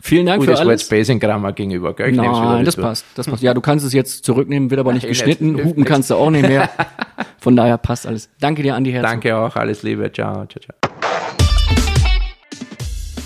Vielen 0.00 0.26
Dank 0.26 0.40
Gut, 0.40 0.46
für 0.46 0.50
das 0.52 0.60
alles. 0.60 0.82
jetzt 0.82 0.90
Basing 0.90 1.18
Kramer 1.18 1.52
gegenüber, 1.52 1.94
gell? 1.94 2.10
Ich 2.10 2.16
Nein, 2.16 2.64
das 2.64 2.76
passt, 2.76 3.06
das 3.14 3.26
passt. 3.26 3.42
Ja, 3.42 3.54
du 3.54 3.60
kannst 3.60 3.86
es 3.86 3.92
jetzt 3.92 4.24
zurücknehmen, 4.24 4.70
wird 4.70 4.78
aber 4.78 4.92
nicht 4.92 5.04
eh 5.04 5.08
geschnitten. 5.08 5.54
nicht. 5.54 5.64
Hupen 5.64 5.84
kannst 5.84 6.10
du 6.10 6.16
auch 6.16 6.30
nicht 6.30 6.46
mehr. 6.46 6.68
Von 7.38 7.56
daher 7.56 7.78
passt 7.78 8.06
alles. 8.06 8.28
Danke 8.40 8.62
dir, 8.62 8.74
Andi 8.74 8.92
Herzog. 8.92 9.10
Danke 9.10 9.36
auch, 9.36 9.56
alles 9.56 9.82
Liebe, 9.82 10.12
ciao, 10.12 10.46
ciao, 10.46 10.60
ciao. 10.60 10.94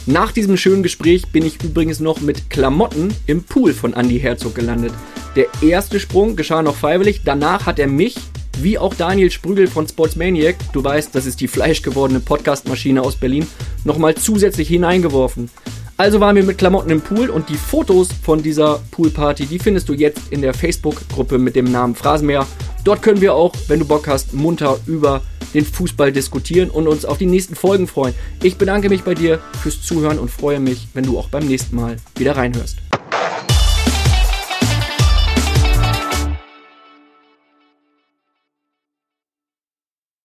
Nach 0.06 0.32
diesem 0.32 0.56
schönen 0.56 0.82
Gespräch 0.82 1.27
bin 1.32 1.44
ich 1.44 1.62
übrigens 1.62 2.01
noch 2.01 2.20
mit 2.20 2.48
Klamotten 2.48 3.15
im 3.27 3.43
Pool 3.43 3.74
von 3.74 3.93
Andy 3.93 4.19
Herzog 4.19 4.55
gelandet. 4.55 4.93
Der 5.36 5.47
erste 5.60 6.01
Sprung 6.01 6.35
geschah 6.35 6.62
noch 6.62 6.77
freiwillig, 6.77 7.23
danach 7.24 7.66
hat 7.66 7.78
er 7.78 7.89
mich, 7.89 8.16
wie 8.59 8.78
auch 8.78 8.94
Daniel 8.94 9.31
Sprügel 9.31 9.66
von 9.66 9.86
Sportsmaniac, 9.86 10.56
du 10.73 10.82
weißt, 10.82 11.15
das 11.15 11.27
ist 11.27 11.40
die 11.40 11.48
fleischgewordene 11.48 12.20
Podcastmaschine 12.20 13.02
aus 13.02 13.16
Berlin, 13.16 13.47
nochmal 13.85 14.15
zusätzlich 14.15 14.69
hineingeworfen. 14.69 15.51
Also 16.00 16.20
waren 16.20 16.36
wir 16.36 16.44
mit 16.44 16.58
Klamotten 16.58 16.90
im 16.90 17.00
Pool 17.00 17.28
und 17.28 17.48
die 17.48 17.56
Fotos 17.56 18.10
von 18.22 18.40
dieser 18.40 18.78
Poolparty, 18.92 19.46
die 19.46 19.58
findest 19.58 19.88
du 19.88 19.94
jetzt 19.94 20.30
in 20.30 20.40
der 20.40 20.54
Facebook-Gruppe 20.54 21.38
mit 21.38 21.56
dem 21.56 21.64
Namen 21.72 21.96
Phrasenmäher. 21.96 22.46
Dort 22.84 23.02
können 23.02 23.20
wir 23.20 23.34
auch, 23.34 23.52
wenn 23.66 23.80
du 23.80 23.84
Bock 23.84 24.06
hast, 24.06 24.32
munter 24.32 24.78
über 24.86 25.22
den 25.54 25.64
Fußball 25.64 26.12
diskutieren 26.12 26.70
und 26.70 26.86
uns 26.86 27.04
auf 27.04 27.18
die 27.18 27.26
nächsten 27.26 27.56
Folgen 27.56 27.88
freuen. 27.88 28.14
Ich 28.44 28.58
bedanke 28.58 28.88
mich 28.88 29.02
bei 29.02 29.14
dir 29.14 29.40
fürs 29.60 29.82
Zuhören 29.82 30.20
und 30.20 30.30
freue 30.30 30.60
mich, 30.60 30.86
wenn 30.94 31.02
du 31.02 31.18
auch 31.18 31.30
beim 31.30 31.48
nächsten 31.48 31.74
Mal 31.74 31.96
wieder 32.16 32.36
reinhörst. 32.36 32.76